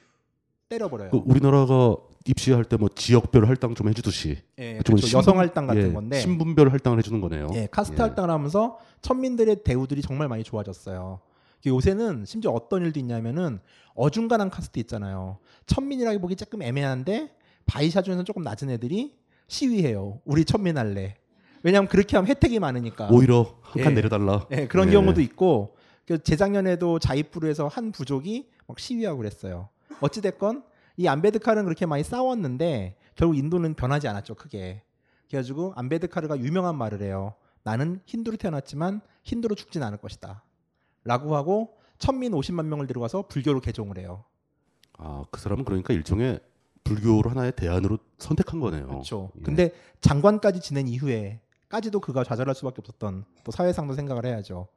때려버려요. 0.70 1.12
그 1.12 1.22
우리나라가 1.26 1.96
입시할 2.26 2.66
때 2.66 2.76
뭐 2.78 2.90
지역별 2.94 3.48
할당 3.48 3.74
좀 3.74 3.88
해주듯이 3.90 4.38
예, 4.60 4.80
좀 4.84 4.96
그렇죠. 4.96 5.18
여성 5.18 5.40
할당 5.40 5.66
같은 5.66 5.94
건데. 5.94 6.20
신분별 6.20 6.72
할당을 6.72 7.00
해주는 7.00 7.20
거네요. 7.22 7.48
예, 7.54 7.68
카스트 7.72 7.96
예. 7.98 8.02
할당을 8.02 8.30
하면서 8.30 8.78
천민들의 9.02 9.64
대우들이 9.64 10.02
정말 10.02 10.28
많이 10.28 10.44
좋아졌어요. 10.44 11.20
요새는 11.66 12.26
심지어 12.26 12.52
어떤 12.52 12.84
일도 12.84 13.00
있냐면은 13.00 13.60
어중간한 13.96 14.50
카스트 14.50 14.80
있잖아요. 14.80 15.40
천민이라기 15.66 16.20
보기 16.20 16.36
조금 16.36 16.62
애매한데 16.62 17.36
바이샤 17.66 18.02
중에서 18.02 18.24
조금 18.24 18.44
낮은 18.44 18.70
애들이 18.70 19.18
시위해요. 19.48 20.22
우리 20.26 20.46
천민 20.46 20.78
할래. 20.78 21.16
왜냐하면 21.64 21.90
그렇게 21.90 22.16
하면 22.16 22.30
혜택이 22.30 22.60
많으니까. 22.60 23.10
오히려 23.12 23.56
한칸 23.62 23.94
내려달라. 23.94 24.46
예, 24.52 24.68
그런 24.68 24.90
예. 24.90 24.92
경우도 24.94 25.22
있고 25.22 25.76
그 26.06 26.22
재작년에도 26.22 27.00
자이프루에서 27.00 27.68
한 27.68 27.92
부족이 27.92 28.50
막 28.68 28.80
시위하고 28.80 29.18
그랬어요. 29.18 29.70
어찌 30.00 30.22
됐건 30.22 30.64
이 30.96 31.08
안베드카르는 31.08 31.66
그렇게 31.66 31.86
많이 31.86 32.04
싸웠는데 32.04 32.96
결국 33.16 33.38
인도는 33.38 33.74
변하지 33.74 34.08
않았죠 34.08 34.36
크게. 34.36 34.84
그래가지고 35.28 35.74
안베드카르가 35.76 36.40
유명한 36.40 36.78
말을 36.78 37.02
해요. 37.02 37.34
나는 37.64 38.00
힌두로 38.06 38.38
태어났지만 38.38 39.02
힌두로 39.24 39.56
죽진 39.56 39.84
않을 39.84 39.98
것이다. 39.98 40.44
라고 41.08 41.36
하고 41.36 41.78
천민 41.98 42.34
50만 42.34 42.66
명을 42.66 42.86
데려가서 42.86 43.24
불교로 43.30 43.62
개종을 43.62 43.98
해요. 43.98 44.26
아, 44.98 45.24
그 45.32 45.40
사람은 45.40 45.64
그러니까 45.64 45.94
일종의 45.94 46.40
불교를 46.84 47.32
하나의 47.32 47.54
대안으로 47.56 47.98
선택한 48.18 48.60
거네요. 48.60 48.88
그렇죠. 48.88 49.32
예. 49.40 49.42
근데 49.42 49.72
장관까지 50.02 50.60
지낸 50.60 50.88
이후에 50.88 51.40
까지도 51.70 52.02
그가 52.02 52.24
좌절할 52.24 52.56
수밖에 52.56 52.76
없었던 52.80 53.26
또 53.44 53.52
사회상도 53.52 53.94
생각을 53.94 54.26
해야죠. 54.26 54.68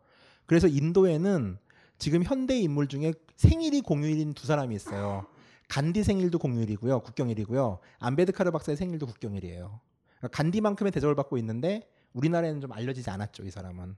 그래서 0.46 0.68
인도에는 0.68 1.58
지금 1.98 2.22
현대 2.22 2.58
인물 2.58 2.86
중에 2.86 3.12
생일이 3.36 3.80
공휴일인 3.80 4.32
두 4.34 4.46
사람이 4.46 4.74
있어요. 4.74 5.26
간디 5.68 6.02
생일도 6.02 6.38
공휴일이고요, 6.38 7.00
국경일이고요. 7.00 7.78
안베드카르 7.98 8.50
박사의 8.50 8.76
생일도 8.76 9.06
국경일이에요. 9.06 9.80
그러니까 10.18 10.36
간디만큼의 10.36 10.92
대접을 10.92 11.14
받고 11.14 11.38
있는데 11.38 11.88
우리나라에는 12.12 12.60
좀 12.60 12.72
알려지지 12.72 13.10
않았죠, 13.10 13.44
이 13.44 13.50
사람은. 13.50 13.96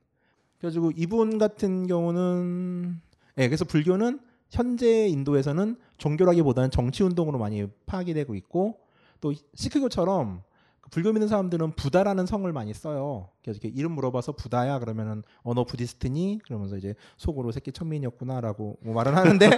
그래가지고 0.63 0.93
이분 0.95 1.39
같은 1.39 1.89
경우는, 1.89 3.01
예, 3.39 3.49
그래서 3.49 3.65
불교는 3.65 4.21
현재 4.49 5.09
인도에서는 5.09 5.77
종교라기보다는 5.99 6.71
정치 6.71 7.03
운동으로 7.03 7.39
많이 7.39 7.67
파악이 7.87 8.15
되고 8.15 8.37
있고 8.37 8.79
또 9.21 9.33
시크교처럼 9.55 10.43
그 10.81 10.91
불교 10.91 11.13
믿는 11.13 11.27
사람들은 11.27 11.73
부다라는 11.73 12.27
성을 12.27 12.51
많이 12.53 12.73
써요. 12.75 13.31
그래서 13.43 13.59
이렇게 13.61 13.77
이름 13.77 13.93
물어봐서 13.93 14.33
부다야 14.33 14.79
그러면은 14.79 15.25
어너 15.43 15.65
부디스트니 15.65 16.41
그러면서 16.45 16.77
이제 16.77 16.95
속으로 17.17 17.51
새끼 17.51 17.73
천민이었구나라고 17.73 18.79
뭐 18.83 18.95
말을 18.95 19.17
하는데 19.17 19.51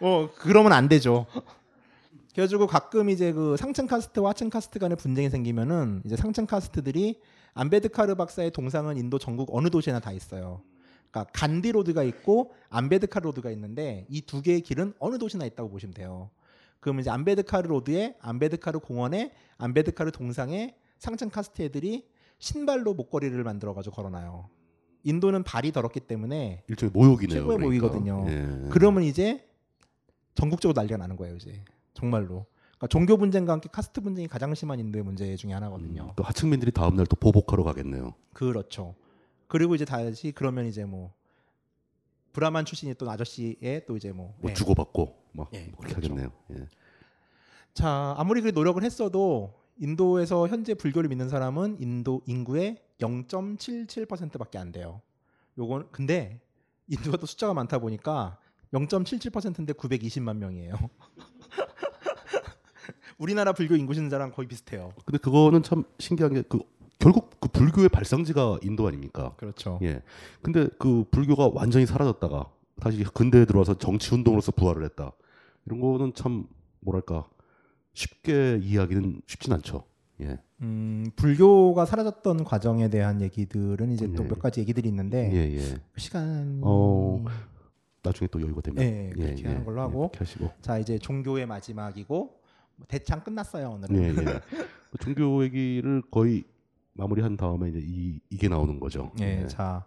어 0.00 0.28
그러면 0.36 0.72
안 0.72 0.88
되죠. 0.88 1.26
그래가지고 2.32 2.66
가끔 2.66 3.08
이제 3.08 3.32
그 3.32 3.56
상층 3.56 3.86
카스트와 3.86 4.30
하층 4.30 4.50
카스트 4.50 4.78
간의 4.78 4.96
분쟁이 4.96 5.30
생기면은 5.30 6.02
이제 6.04 6.16
상층 6.16 6.44
카스트들이 6.44 7.18
안베드카르 7.54 8.14
박사의 8.14 8.50
동상은 8.50 8.96
인도 8.96 9.18
전국 9.18 9.54
어느 9.54 9.68
도시에나 9.70 10.00
다 10.00 10.12
있어요. 10.12 10.62
그러니까 11.10 11.30
간디 11.34 11.72
Road가 11.72 12.02
있고 12.04 12.52
안베드카르 12.70 13.24
Road가 13.26 13.50
있는데 13.50 14.06
이 14.08 14.22
두 14.22 14.40
개의 14.40 14.62
길은 14.62 14.94
어느 14.98 15.18
도시나 15.18 15.44
있다고 15.44 15.68
보시면 15.70 15.94
돼요. 15.94 16.30
그러면 16.80 17.00
이제 17.02 17.10
안베드카르 17.10 17.68
Road에 17.68 18.16
안베드카르 18.20 18.80
공원에 18.80 19.32
안베드카르 19.58 20.10
동상에 20.12 20.74
상층 20.98 21.28
카스트 21.28 21.62
애들이 21.62 22.08
신발로 22.38 22.94
목걸이를 22.94 23.44
만들어 23.44 23.74
가지고 23.74 23.96
걸어놔요. 23.96 24.48
인도는 25.04 25.42
발이 25.42 25.72
더럽기 25.72 26.00
때문에 26.00 26.62
일종의 26.68 26.92
모욕이네요. 26.92 27.40
최고의 27.40 27.58
그러니까. 27.58 27.86
모이거든요. 27.88 28.24
예. 28.28 28.68
그러면 28.70 29.02
이제 29.02 29.46
전국적으로 30.34 30.74
난리가 30.80 30.96
나는 30.96 31.16
거예요, 31.16 31.36
이제. 31.36 31.62
정말로. 31.92 32.46
그러니까 32.82 32.88
종교 32.88 33.16
분쟁과 33.16 33.52
함께 33.52 33.68
카스트 33.70 34.00
분쟁이 34.00 34.26
가장 34.26 34.52
심한 34.54 34.80
인도의 34.80 35.04
문제 35.04 35.36
중에 35.36 35.52
하나거든요. 35.52 36.12
또 36.16 36.24
하층민들이 36.24 36.72
다음 36.72 36.96
날 36.96 37.06
또 37.06 37.14
보복하러 37.16 37.62
가겠네요. 37.62 38.14
그렇죠. 38.32 38.94
그리고 39.46 39.74
이제 39.76 39.84
다시 39.84 40.32
그러면 40.32 40.66
이제 40.66 40.84
뭐 40.84 41.12
브라만 42.32 42.64
출신이 42.64 42.94
또 42.94 43.08
아저씨의 43.10 43.84
또 43.86 43.96
이제 43.96 44.10
뭐, 44.12 44.34
뭐 44.40 44.50
예. 44.50 44.54
주고받고 44.54 45.16
막 45.32 45.50
예, 45.52 45.66
그렇게 45.76 45.94
그렇죠. 45.94 46.12
하겠네요. 46.12 46.32
예. 46.54 46.68
자 47.74 48.14
아무리 48.18 48.40
그 48.40 48.48
노력을 48.48 48.82
했어도 48.82 49.54
인도에서 49.78 50.48
현재 50.48 50.74
불교를 50.74 51.08
믿는 51.08 51.28
사람은 51.28 51.76
인도 51.80 52.22
인구의 52.26 52.78
0.77%밖에 52.98 54.58
안 54.58 54.72
돼요. 54.72 55.02
요건 55.58 55.88
근데 55.92 56.40
인도가 56.88 57.16
또 57.16 57.26
숫자가 57.26 57.54
많다 57.54 57.78
보니까 57.78 58.38
0.77%인데 58.72 59.72
920만 59.74 60.36
명이에요. 60.38 60.74
우리나라 63.22 63.52
불교 63.52 63.76
인구 63.76 63.94
신자랑 63.94 64.32
거의 64.32 64.48
비슷해요. 64.48 64.92
근데 65.06 65.18
그거는 65.18 65.62
참 65.62 65.84
신기한 66.00 66.34
게 66.34 66.42
그 66.42 66.58
결국 67.02 67.40
그 67.40 67.48
불교의 67.48 67.88
발상지가 67.88 68.60
인도 68.62 68.86
아닙니까? 68.86 69.34
그렇죠. 69.36 69.80
예. 69.82 70.02
근데 70.40 70.68
그 70.78 71.04
불교가 71.10 71.50
완전히 71.52 71.84
사라졌다가 71.84 72.48
다시 72.80 73.02
근대에 73.02 73.44
들어와서 73.44 73.74
정치 73.74 74.14
운동으로서 74.14 74.52
부활을 74.52 74.84
했다. 74.84 75.10
이런 75.66 75.80
거는 75.80 76.14
참 76.14 76.46
뭐랄까 76.80 77.28
쉽게 77.92 78.60
이해하기는 78.62 79.22
쉽진 79.26 79.52
않죠. 79.52 79.84
예. 80.20 80.38
음, 80.60 81.10
불교가 81.16 81.86
사라졌던 81.86 82.44
과정에 82.44 82.88
대한 82.88 83.20
얘기들은 83.20 83.90
이제 83.90 84.12
또몇 84.12 84.38
가지 84.38 84.60
얘기들이 84.60 84.88
있는데 84.88 85.28
예, 85.32 85.56
예. 85.56 85.76
시간이 85.96 86.60
어, 86.62 87.24
나중에 88.04 88.28
또 88.30 88.40
여유가 88.40 88.60
되면 88.60 88.78
네, 88.78 89.10
그렇게 89.12 89.48
하는 89.48 89.64
걸로 89.64 89.80
하고 89.80 89.98
그렇게 90.10 90.18
하시고. 90.18 90.52
자 90.60 90.78
이제 90.78 90.98
종교의 90.98 91.46
마지막이고 91.46 92.14
뭐 92.14 92.41
대창 92.88 93.22
끝났어요 93.22 93.70
오늘은. 93.70 93.96
예, 93.96 94.08
예. 94.08 94.40
종교 95.00 95.42
얘기를 95.44 96.02
거의 96.10 96.44
마무리한 96.94 97.36
다음에 97.36 97.68
이제 97.70 97.80
이 97.82 98.20
이게 98.30 98.48
나오는 98.48 98.78
거죠. 98.80 99.10
예, 99.20 99.46
자 99.46 99.84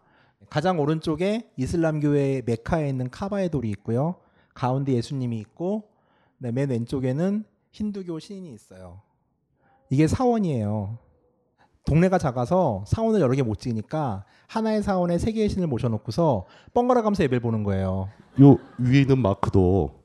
가장 0.49 0.79
오른쪽에 0.79 1.49
이슬람교의 1.57 2.43
메카에 2.45 2.89
있는 2.89 3.09
카바의 3.09 3.49
돌이 3.49 3.69
있고요. 3.71 4.15
가운데 4.53 4.93
예수님이 4.93 5.39
있고 5.39 5.89
네, 6.37 6.51
맨 6.51 6.69
왼쪽에는 6.69 7.43
힌두교 7.71 8.19
신인이 8.19 8.53
있어요. 8.53 9.01
이게 9.89 10.07
사원이에요. 10.07 10.97
동네가 11.85 12.17
작아서 12.17 12.83
사원을 12.87 13.21
여러 13.21 13.33
개 13.35 13.43
못 13.43 13.59
지으니까 13.59 14.25
하나의 14.47 14.81
사원에 14.81 15.17
세 15.19 15.31
개의 15.31 15.49
신을 15.49 15.67
모셔놓고서 15.67 16.45
번갈아 16.73 17.03
가면서 17.03 17.23
예배를 17.23 17.41
보는 17.41 17.63
거예요. 17.63 18.09
요 18.41 18.57
위에 18.79 19.01
있는 19.01 19.19
마크도 19.19 20.04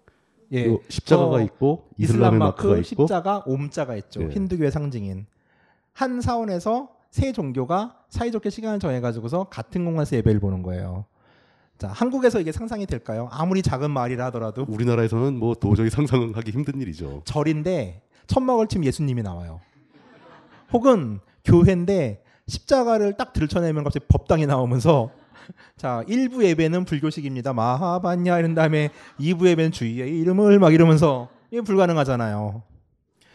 예, 0.52 0.66
요 0.66 0.81
십자가가 0.89 1.39
저 1.39 1.44
있고 1.44 1.89
이슬람 1.97 2.35
이슬람의 2.35 2.39
마크, 2.39 2.66
마크가 2.66 2.77
있고 2.78 2.85
십자가, 2.85 3.43
옴자가 3.47 3.97
있죠. 3.97 4.22
예. 4.22 4.28
힌두교의 4.28 4.70
상징인 4.70 5.27
한 5.93 6.20
사원에서 6.20 6.90
세 7.10 7.32
종교가 7.32 7.97
사이좋게 8.09 8.51
시간을 8.51 8.78
정해가지고서 8.78 9.44
같은 9.44 9.85
공간에서 9.85 10.16
예배를 10.16 10.40
보는 10.40 10.62
거예요. 10.62 11.05
자, 11.78 11.89
한국에서 11.89 12.40
이게 12.40 12.52
상상이 12.52 12.86
될까요? 12.86 13.28
아무리 13.32 13.62
작은 13.62 13.90
마을이라 13.90 14.27
하더라도 14.27 14.66
우리나라에서는 14.68 15.39
뭐 15.39 15.55
도저히 15.55 15.89
상상하기 15.89 16.51
힘든 16.51 16.81
일이죠. 16.81 17.22
절인데 17.24 18.02
천막을 18.27 18.66
치면 18.68 18.85
예수님이 18.86 19.22
나와요. 19.22 19.60
혹은 20.72 21.20
교회인데 21.44 22.22
십자가를 22.47 23.16
딱 23.16 23.32
들쳐내면 23.32 23.82
갑자기 23.85 24.05
법당이 24.09 24.47
나오면서 24.47 25.10
자 25.77 26.05
1부 26.09 26.44
예배는 26.44 26.85
불교식입니다. 26.85 27.52
마하반야 27.52 28.39
이런 28.39 28.55
다음에 28.55 28.90
2부 29.18 29.47
예배는 29.48 29.72
주의의 29.72 30.18
이름을 30.20 30.59
막 30.59 30.72
이러면서 30.74 31.28
이게 31.51 31.60
불가능하잖아요. 31.62 32.62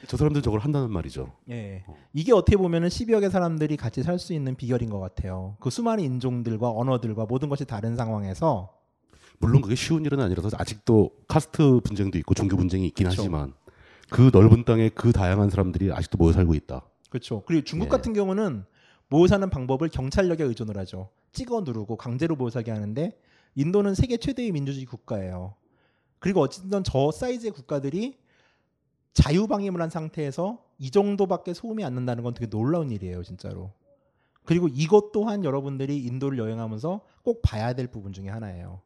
저 0.07 0.17
사람들 0.17 0.41
저걸 0.43 0.59
한다는 0.59 0.91
말이죠. 0.91 1.31
예. 1.49 1.83
이게 2.13 2.31
어떻게 2.31 2.57
보면은 2.57 2.89
12억의 2.89 3.31
사람들이 3.31 3.75
같이 3.75 4.03
살 4.03 4.19
수 4.19 4.33
있는 4.33 4.55
비결인 4.55 4.89
것 4.89 4.99
같아요. 4.99 5.57
그 5.59 5.69
수많은 5.71 6.03
인종들과 6.03 6.69
언어들과 6.69 7.25
모든 7.25 7.49
것이 7.49 7.65
다른 7.65 7.95
상황에서 7.95 8.71
물론 9.39 9.61
그게 9.61 9.75
쉬운 9.75 10.05
일은 10.05 10.19
아니라서 10.19 10.49
아직도 10.57 11.11
카스트 11.27 11.79
분쟁도 11.83 12.17
있고 12.19 12.33
종교 12.35 12.55
분쟁이 12.55 12.85
있긴 12.87 13.09
그쵸. 13.09 13.21
하지만 13.21 13.53
그 14.09 14.29
넓은 14.31 14.63
땅에 14.63 14.89
그 14.89 15.11
다양한 15.11 15.49
사람들이 15.49 15.91
아직도 15.91 16.17
모여 16.17 16.31
살고 16.33 16.53
있다. 16.53 16.85
그렇죠. 17.09 17.43
그리고 17.45 17.63
중국 17.63 17.85
예. 17.85 17.89
같은 17.89 18.13
경우는 18.13 18.63
모여 19.07 19.27
사는 19.27 19.49
방법을 19.49 19.89
경찰력에 19.89 20.43
의존을 20.43 20.77
하죠. 20.79 21.09
찍어 21.31 21.61
누르고 21.61 21.97
강제로 21.97 22.35
모여 22.35 22.49
살게 22.49 22.71
하는데 22.71 23.17
인도는 23.55 23.95
세계 23.95 24.17
최대의 24.17 24.51
민주주의 24.51 24.85
국가예요. 24.85 25.55
그리고 26.19 26.41
어쨌든 26.41 26.83
저 26.83 27.11
사이즈의 27.11 27.51
국가들이 27.51 28.17
자유방임을 29.13 29.81
한 29.81 29.89
상태에서 29.89 30.63
이 30.77 30.91
정도밖에 30.91 31.53
소음이 31.53 31.83
안 31.83 31.95
난다는 31.95 32.23
건 32.23 32.33
되게 32.33 32.49
놀라운 32.49 32.91
일이에요, 32.91 33.23
진짜로. 33.23 33.71
그리고 34.43 34.67
이것 34.67 35.11
또한 35.11 35.43
여러분들이 35.43 35.97
인도를 36.03 36.37
여행하면서 36.37 37.01
꼭 37.23 37.41
봐야 37.41 37.73
될 37.73 37.87
부분 37.87 38.13
중에 38.13 38.29
하나예요. 38.29 38.81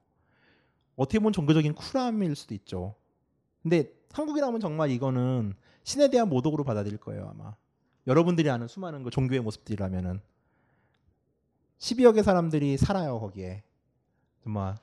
어떻게 0.96 1.20
보면 1.20 1.34
종교적인 1.34 1.74
쿨함일 1.74 2.36
수도 2.36 2.54
있죠. 2.54 2.96
근데 3.62 3.92
한국이라면 4.12 4.60
정말 4.60 4.92
이거는 4.92 5.54
신에 5.84 6.10
대한 6.10 6.30
모독으로 6.30 6.64
받아들일 6.64 6.98
거예요, 6.98 7.30
아마. 7.30 7.56
여러분들이 8.10 8.50
아는 8.50 8.68
수많은 8.68 9.04
그 9.04 9.12
종교의 9.12 9.40
모습들이라면은 9.42 10.20
12억의 11.78 12.24
사람들이 12.24 12.76
살아요 12.76 13.20
거기에. 13.20 13.64
정말 14.44 14.76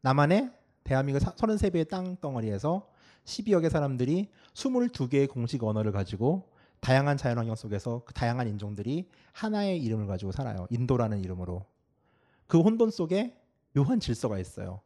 남한의 0.00 0.50
대한민국 0.82 1.20
33배의 1.22 1.88
땅 1.88 2.16
덩어리에서 2.16 2.90
12억의 3.24 3.70
사람들이 3.70 4.28
22개의 4.54 5.28
공식 5.30 5.62
언어를 5.62 5.92
가지고 5.92 6.50
다양한 6.80 7.16
자연환경 7.16 7.54
속에서 7.54 8.02
그 8.04 8.12
다양한 8.12 8.48
인종들이 8.48 9.08
하나의 9.30 9.80
이름을 9.80 10.08
가지고 10.08 10.32
살아요. 10.32 10.66
인도라는 10.68 11.20
이름으로. 11.20 11.64
그 12.48 12.60
혼돈 12.60 12.90
속에 12.90 13.38
묘한 13.72 14.00
질서가 14.00 14.40
있어요. 14.40 14.80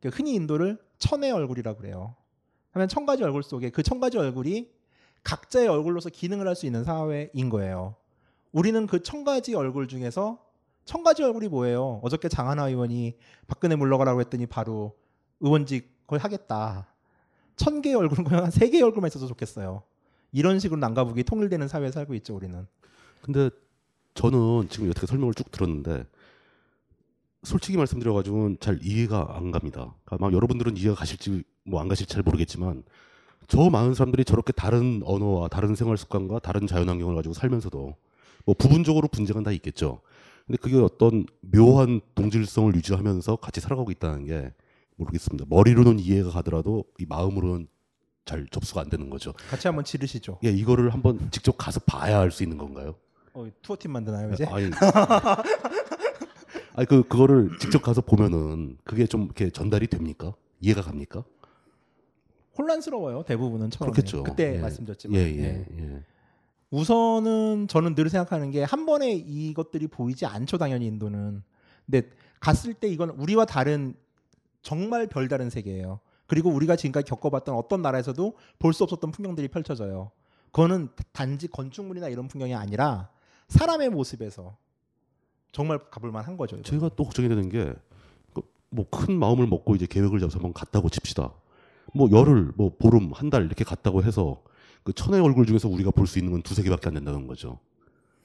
그 0.00 0.08
흔히 0.08 0.34
인도를 0.34 0.76
천의 0.98 1.30
얼굴이라고 1.30 1.78
그래요. 1.78 2.16
하면 2.72 2.88
천 2.88 3.06
가지 3.06 3.22
얼굴 3.22 3.44
속에 3.44 3.70
그 3.70 3.84
천 3.84 4.00
가지 4.00 4.18
얼굴이 4.18 4.68
각자의 5.24 5.68
얼굴로서 5.68 6.10
기능을 6.10 6.46
할 6.48 6.54
수 6.54 6.66
있는 6.66 6.84
사회인 6.84 7.48
거예요. 7.50 7.96
우리는 8.52 8.86
그 8.86 9.00
천 9.02 9.24
가지 9.24 9.54
얼굴 9.54 9.88
중에서 9.88 10.38
천 10.84 11.02
가지 11.02 11.22
얼굴이 11.22 11.48
뭐예요? 11.48 12.00
어저께 12.02 12.28
장하나 12.28 12.68
의원이 12.68 13.16
박근혜 13.46 13.76
물러가라고 13.76 14.20
했더니 14.20 14.46
바로 14.46 14.96
의원직 15.40 15.98
그걸 16.06 16.18
하겠다. 16.20 16.88
천 17.56 17.82
개의 17.82 17.94
얼굴은 17.96 18.24
그냥 18.24 18.44
한 18.44 18.50
세 18.50 18.70
개의 18.70 18.82
얼굴만 18.82 19.08
있어도 19.08 19.26
좋겠어요. 19.26 19.82
이런 20.32 20.58
식으로 20.60 20.80
난가북이 20.80 21.24
통일되는 21.24 21.68
사회에 21.68 21.90
살고 21.90 22.14
있죠, 22.14 22.34
우리는. 22.36 22.66
근데 23.22 23.50
저는 24.14 24.68
지금 24.70 24.88
여태까지 24.88 25.10
설명을 25.10 25.34
쭉 25.34 25.50
들었는데 25.50 26.06
솔직히 27.44 27.76
말씀드려가지고는 27.76 28.58
잘 28.60 28.78
이해가 28.82 29.36
안 29.36 29.50
갑니다. 29.52 29.94
그러니까 30.04 30.26
막 30.26 30.32
여러분들은 30.32 30.76
이해가 30.76 30.94
가실지 30.94 31.44
뭐 31.64 31.80
안 31.80 31.88
가실지 31.88 32.12
잘 32.12 32.22
모르겠지만 32.22 32.82
저 33.48 33.70
많은 33.70 33.94
사람들이 33.94 34.24
저렇게 34.24 34.52
다른 34.52 35.00
언어와 35.04 35.48
다른 35.48 35.74
생활 35.74 35.96
습관과 35.96 36.38
다른 36.40 36.66
자연 36.66 36.88
환경을 36.88 37.14
가지고 37.16 37.34
살면서도 37.34 37.96
뭐 38.44 38.54
부분적으로 38.58 39.08
분쟁은 39.08 39.42
다 39.42 39.50
있겠죠. 39.52 40.00
근데 40.46 40.58
그게 40.58 40.76
어떤 40.78 41.26
묘한 41.40 42.00
동질성을 42.14 42.74
유지하면서 42.74 43.36
같이 43.36 43.60
살아가고 43.60 43.90
있다는 43.90 44.26
게 44.26 44.52
모르겠습니다. 44.96 45.46
머리로는 45.48 45.98
이해가 45.98 46.30
가더라도 46.30 46.84
이 46.98 47.06
마음으로는 47.08 47.68
잘 48.24 48.46
접수가 48.50 48.82
안 48.82 48.90
되는 48.90 49.08
거죠. 49.08 49.32
같이 49.48 49.66
한번 49.66 49.84
지르시죠. 49.84 50.38
예, 50.44 50.50
이거를 50.50 50.92
한번 50.92 51.30
직접 51.30 51.52
가서 51.56 51.80
봐야 51.80 52.20
알 52.20 52.30
수 52.30 52.42
있는 52.42 52.58
건가요? 52.58 52.94
어, 53.32 53.46
투어팀 53.62 53.90
만드나요, 53.92 54.32
이제? 54.32 54.44
아니, 54.46 54.70
아니 56.74 56.86
그 56.86 57.02
그거를 57.08 57.50
직접 57.58 57.80
가서 57.82 58.02
보면은 58.02 58.76
그게 58.84 59.06
좀 59.06 59.24
이렇게 59.24 59.48
전달이 59.50 59.86
됩니까? 59.86 60.34
이해가 60.60 60.82
갑니까? 60.82 61.24
혼란스러워요, 62.58 63.22
대부분은 63.22 63.70
처음에. 63.70 63.92
그렇겠죠. 63.92 64.22
그때 64.24 64.56
예. 64.56 64.58
말씀드렸지만. 64.58 65.16
예, 65.18 65.22
예, 65.24 65.66
예. 65.78 66.02
우선은 66.70 67.66
저는 67.68 67.94
늘 67.94 68.10
생각하는 68.10 68.50
게 68.50 68.62
한 68.62 68.84
번에 68.84 69.12
이것들이 69.12 69.86
보이지 69.86 70.26
않죠 70.26 70.58
당연히 70.58 70.86
인도는 70.86 71.42
근데 71.86 72.10
갔을 72.40 72.74
때 72.74 72.88
이건 72.88 73.08
우리와 73.10 73.46
다른 73.46 73.94
정말 74.60 75.06
별다른 75.06 75.48
세계예요 75.48 76.00
그리고 76.26 76.50
우리가 76.50 76.76
지금까지 76.76 77.06
겪어봤던 77.08 77.54
어떤 77.54 77.80
나라에서도 77.80 78.34
볼 78.58 78.74
수 78.74 78.84
없었던 78.84 79.12
풍경들이 79.12 79.48
펼쳐져요 79.48 80.10
그거는 80.52 80.90
단지 81.12 81.48
건축물이나 81.48 82.08
이런 82.08 82.28
풍경이 82.28 82.54
아니라 82.54 83.08
사람의 83.48 83.88
모습에서 83.88 84.58
정말 85.52 85.78
가볼 85.90 86.12
만 86.12 86.26
한 86.26 86.36
거죠 86.36 86.56
이거는. 86.56 86.64
제가 86.64 86.90
또 86.96 87.04
걱정이 87.04 87.28
되는 87.30 87.48
게 87.48 87.72
뭐 88.70 88.84
큰 88.90 89.18
마음을 89.18 89.46
먹고 89.46 89.74
이제 89.76 89.86
계획을 89.86 90.20
잡아서 90.20 90.36
한번 90.36 90.52
갔다고 90.52 90.90
칩시다. 90.90 91.32
뭐 91.94 92.08
열흘, 92.10 92.52
뭐 92.56 92.72
보름, 92.78 93.12
한 93.12 93.30
달 93.30 93.44
이렇게 93.44 93.64
갔다고 93.64 94.02
해서 94.02 94.42
그 94.84 94.92
천의 94.92 95.20
얼굴 95.20 95.46
중에서 95.46 95.68
우리가 95.68 95.90
볼 95.90 96.06
수 96.06 96.18
있는 96.18 96.32
건 96.32 96.42
두세 96.42 96.62
개밖에 96.62 96.88
안 96.88 96.94
된다는 96.94 97.26
거죠. 97.26 97.58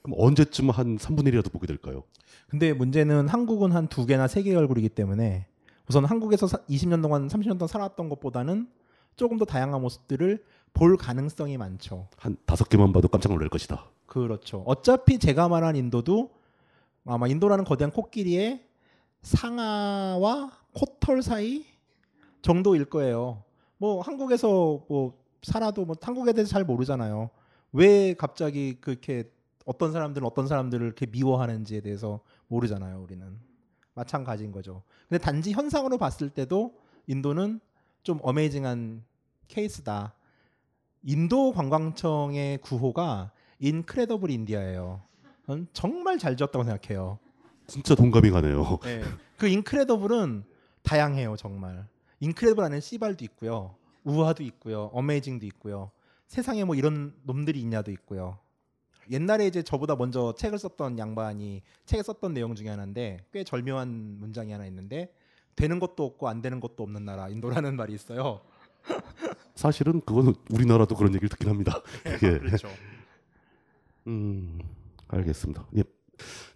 그럼 0.02 0.16
언제쯤 0.20 0.70
한 0.70 0.96
3분의 0.98 1.28
1이라도 1.34 1.50
보게 1.52 1.66
될까요? 1.66 2.04
근데 2.48 2.72
문제는 2.72 3.28
한국은 3.28 3.72
한 3.72 3.88
두 3.88 4.06
개나 4.06 4.28
세 4.28 4.42
개의 4.42 4.56
얼굴이기 4.56 4.90
때문에 4.90 5.46
우선 5.88 6.04
한국에서 6.04 6.46
사- 6.46 6.58
20년 6.68 7.02
동안 7.02 7.28
30년 7.28 7.58
동안 7.58 7.68
살았던 7.68 8.08
것보다는 8.10 8.68
조금 9.16 9.38
더 9.38 9.44
다양한 9.44 9.80
모습들을 9.80 10.44
볼 10.72 10.96
가능성이 10.96 11.56
많죠. 11.56 12.08
한 12.18 12.36
다섯 12.46 12.68
개만 12.68 12.92
봐도 12.92 13.08
깜짝 13.08 13.32
놀랄 13.32 13.48
것이다. 13.48 13.84
그렇죠. 14.06 14.62
어차피 14.66 15.18
제가 15.18 15.48
말한 15.48 15.76
인도도 15.76 16.30
아마 17.06 17.26
인도라는 17.28 17.64
거대한 17.64 17.90
코끼리의 17.92 18.62
상아와 19.22 20.50
코털 20.72 21.22
사이 21.22 21.64
정도일 22.42 22.86
거예요. 22.86 23.42
뭐 23.78 24.00
한국에서 24.00 24.84
뭐 24.88 25.18
살아도 25.42 25.84
뭐 25.84 25.96
한국에 26.00 26.32
대해서 26.32 26.50
잘 26.50 26.64
모르잖아요. 26.64 27.30
왜 27.72 28.14
갑자기 28.14 28.78
그렇게 28.80 29.30
어떤 29.66 29.92
사람들은 29.92 30.26
어떤 30.26 30.46
사람들을 30.46 30.86
이렇게 30.86 31.06
미워하는지에 31.06 31.80
대해서 31.80 32.20
모르잖아요. 32.48 33.02
우리는 33.02 33.38
마찬가지인 33.94 34.52
거죠. 34.52 34.82
근데 35.08 35.22
단지 35.22 35.52
현상으로 35.52 35.98
봤을 35.98 36.30
때도 36.30 36.74
인도는 37.06 37.60
좀 38.02 38.18
amazing한 38.22 39.04
케이스다. 39.48 40.14
인도 41.02 41.52
관광청의 41.52 42.58
구호가 42.58 43.32
Incredible 43.58 44.30
India예요. 44.30 45.02
정말 45.72 46.18
잘 46.18 46.36
지었다고 46.36 46.64
생각해요. 46.64 47.18
진짜 47.66 47.94
동감이 47.94 48.30
가네요. 48.30 48.78
네. 48.82 49.02
그 49.36 49.46
incredible은 49.46 50.44
다양해요 50.82 51.36
정말. 51.36 51.86
incredible 52.24 52.64
안에 52.64 52.80
씨발도 52.80 53.24
있고요, 53.26 53.76
우화도 54.04 54.42
있고요, 54.44 54.84
어메이징도 54.94 55.44
있고요. 55.46 55.90
세상에 56.26 56.64
뭐 56.64 56.74
이런 56.74 57.14
놈들이 57.22 57.60
있냐도 57.60 57.90
있고요. 57.92 58.38
옛날에 59.10 59.46
이제 59.46 59.62
저보다 59.62 59.96
먼저 59.96 60.34
책을 60.34 60.58
썼던 60.58 60.98
양반이 60.98 61.62
책에 61.84 62.02
썼던 62.02 62.32
내용 62.32 62.54
중에 62.54 62.70
하나인데 62.70 63.26
꽤 63.30 63.44
절묘한 63.44 64.16
문장이 64.18 64.50
하나 64.52 64.64
있는데 64.66 65.12
되는 65.54 65.78
것도 65.78 66.04
없고 66.04 66.26
안 66.26 66.40
되는 66.40 66.60
것도 66.60 66.82
없는 66.82 67.04
나라 67.04 67.28
인도라는 67.28 67.76
말이 67.76 67.92
있어요. 67.92 68.40
사실은 69.54 70.00
그거는 70.00 70.34
우리나라도 70.50 70.94
그런 70.96 71.12
얘기를 71.14 71.28
듣긴 71.28 71.50
합니다. 71.50 71.82
예. 72.06 72.38
그렇죠. 72.38 72.68
음, 74.06 74.58
알겠습니다. 75.08 75.66
예. 75.76 75.84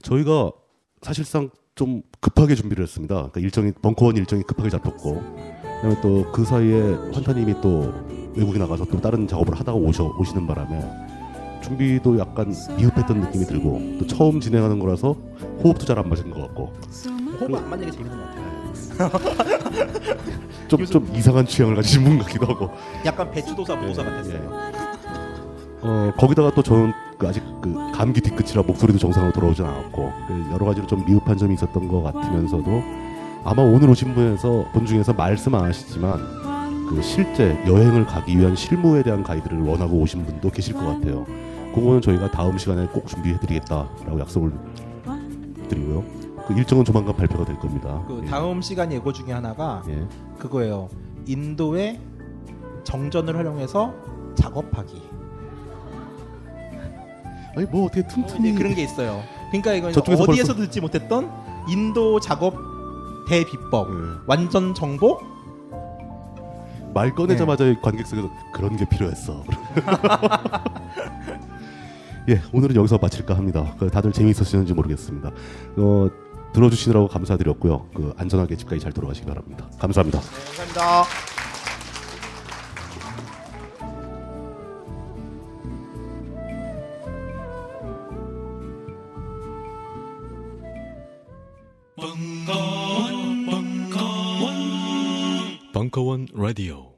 저희가 0.01 0.51
사실상 1.03 1.51
좀 1.75 2.03
급하게 2.21 2.55
준비를 2.55 2.83
했습니다. 2.83 3.15
그러니까 3.15 3.41
일정이 3.41 3.73
벙커원 3.73 4.17
일정이 4.17 4.43
급하게 4.43 4.71
잡혔고, 4.71 5.23
그다음에 5.83 6.01
또 6.01 6.25
그 6.33 6.45
사이에 6.45 6.81
환타님이 7.13 7.61
또 7.61 7.93
외국에 8.35 8.59
나가서 8.59 8.85
또 8.87 9.01
다른 9.01 9.27
작업을 9.27 9.55
하다가 9.59 9.77
오셔 9.77 10.05
오시는 10.19 10.47
바람에 10.47 10.85
준비도 11.63 12.19
약간 12.19 12.55
미흡했던 12.77 13.21
느낌이 13.21 13.45
들고 13.47 13.81
또 13.99 14.07
처음 14.07 14.41
진행하는 14.41 14.79
거라서 14.79 15.15
호흡도 15.65 15.85
잘 15.87 15.99
안 15.99 16.09
맞은 16.09 16.31
것 16.31 16.41
같고 16.43 16.73
호흡 17.41 17.55
안 17.55 17.69
맞는 17.71 17.87
게 17.87 17.91
재밌는 17.93 18.17
것 18.17 18.25
같아요. 18.27 18.49
좀 20.69 20.85
좀 20.87 21.09
이상한 21.15 21.47
취향을 21.47 21.75
가지신 21.77 22.05
분 22.05 22.19
같기도 22.19 22.47
하고 22.47 22.71
약간 23.05 23.31
배추도사 23.31 23.75
무도사 23.77 24.03
예, 24.03 24.07
같았어요. 24.07 24.61
어 25.81 26.13
거기다가 26.17 26.51
또 26.55 26.63
저는 26.63 26.93
그 27.17 27.27
아직 27.27 27.43
그 27.63 27.75
감기 27.93 28.21
뒤끝이라 28.21 28.63
목소리도 28.63 28.99
정상으로 28.99 29.33
돌아오진 29.33 29.65
않았고 29.65 30.13
그 30.29 30.45
여러 30.53 30.67
가지로 30.67 30.87
좀 30.87 31.05
미흡한 31.07 31.37
점이 31.39 31.55
있었던 31.55 31.89
것 31.89 32.03
같으면서도 32.03 32.83
아마 33.45 33.63
오늘 33.63 33.89
오신 33.91 34.15
분에서 34.15 34.67
분 34.73 34.85
중에서 34.87 35.13
말씀 35.13 35.55
안 35.55 35.65
하시지만 35.65 36.19
그 36.89 37.01
실제 37.03 37.63
여행을 37.67 38.07
가기 38.07 38.39
위한 38.39 38.55
실무에 38.57 39.03
대한 39.03 39.23
가이드를 39.23 39.61
원하고 39.63 39.97
오신 39.99 40.25
분도 40.25 40.51
계실 40.51 40.75
것 40.75 40.81
같아요. 40.81 41.25
그거는 41.75 42.01
저희가 42.01 42.31
다음 42.31 42.57
시간에 42.59 42.87
꼭 42.87 43.07
준비해드리겠다라고 43.07 44.19
약속을 44.21 44.53
드리고요. 45.69 46.05
그 46.47 46.55
일정은 46.55 46.85
조만간 46.85 47.15
발표가 47.15 47.45
될 47.45 47.59
겁니다. 47.59 48.03
그 48.09 48.23
예. 48.25 48.27
다음 48.27 48.63
시간 48.63 48.91
예고 48.91 49.13
중에 49.13 49.33
하나가 49.33 49.83
예. 49.89 50.07
그거예요. 50.39 50.89
인도의 51.27 52.01
정전을 52.85 53.37
활용해서 53.37 53.93
작업하기. 54.35 55.03
아니 57.57 57.67
뭐 57.67 57.87
어떻게 57.87 58.07
틈틈이 58.07 58.55
그런 58.55 58.75
게 58.75 58.83
있어요. 58.83 59.21
그러니까 59.51 59.75
이건 59.75 59.93
저쪽에서 59.93 60.23
어디에서 60.23 60.55
벌써- 60.55 60.67
듣지 60.67 60.81
못했던 60.81 61.31
인도 61.69 62.19
작업 62.19 62.55
대비법, 63.29 63.89
완전 64.27 64.75
정보. 64.75 65.21
말 66.95 67.15
꺼내자마자 67.15 67.65
네. 67.65 67.77
관객 67.83 68.07
속에서 68.07 68.31
그런 68.55 68.77
게 68.77 68.89
필요했어. 68.89 69.45
예, 72.31 72.41
오늘은 72.53 72.77
여기서 72.77 72.99
마칠까 73.01 73.37
합니다. 73.37 73.75
그 73.79 73.91
다들 73.91 74.13
재미있으셨는지 74.13 74.73
모르겠습니다. 74.73 75.31
어, 75.77 76.09
들어주시느라고 76.55 77.09
감사드렸고요. 77.09 77.89
그 77.95 78.15
안전하게 78.17 78.57
집까지 78.57 78.81
잘 78.81 78.93
돌아가시기 78.93 79.27
바랍니다. 79.27 79.67
감사합니다. 79.79 80.21
감사합니다. 80.21 81.48
벙커원 95.89 96.27
라디오. 96.35 96.98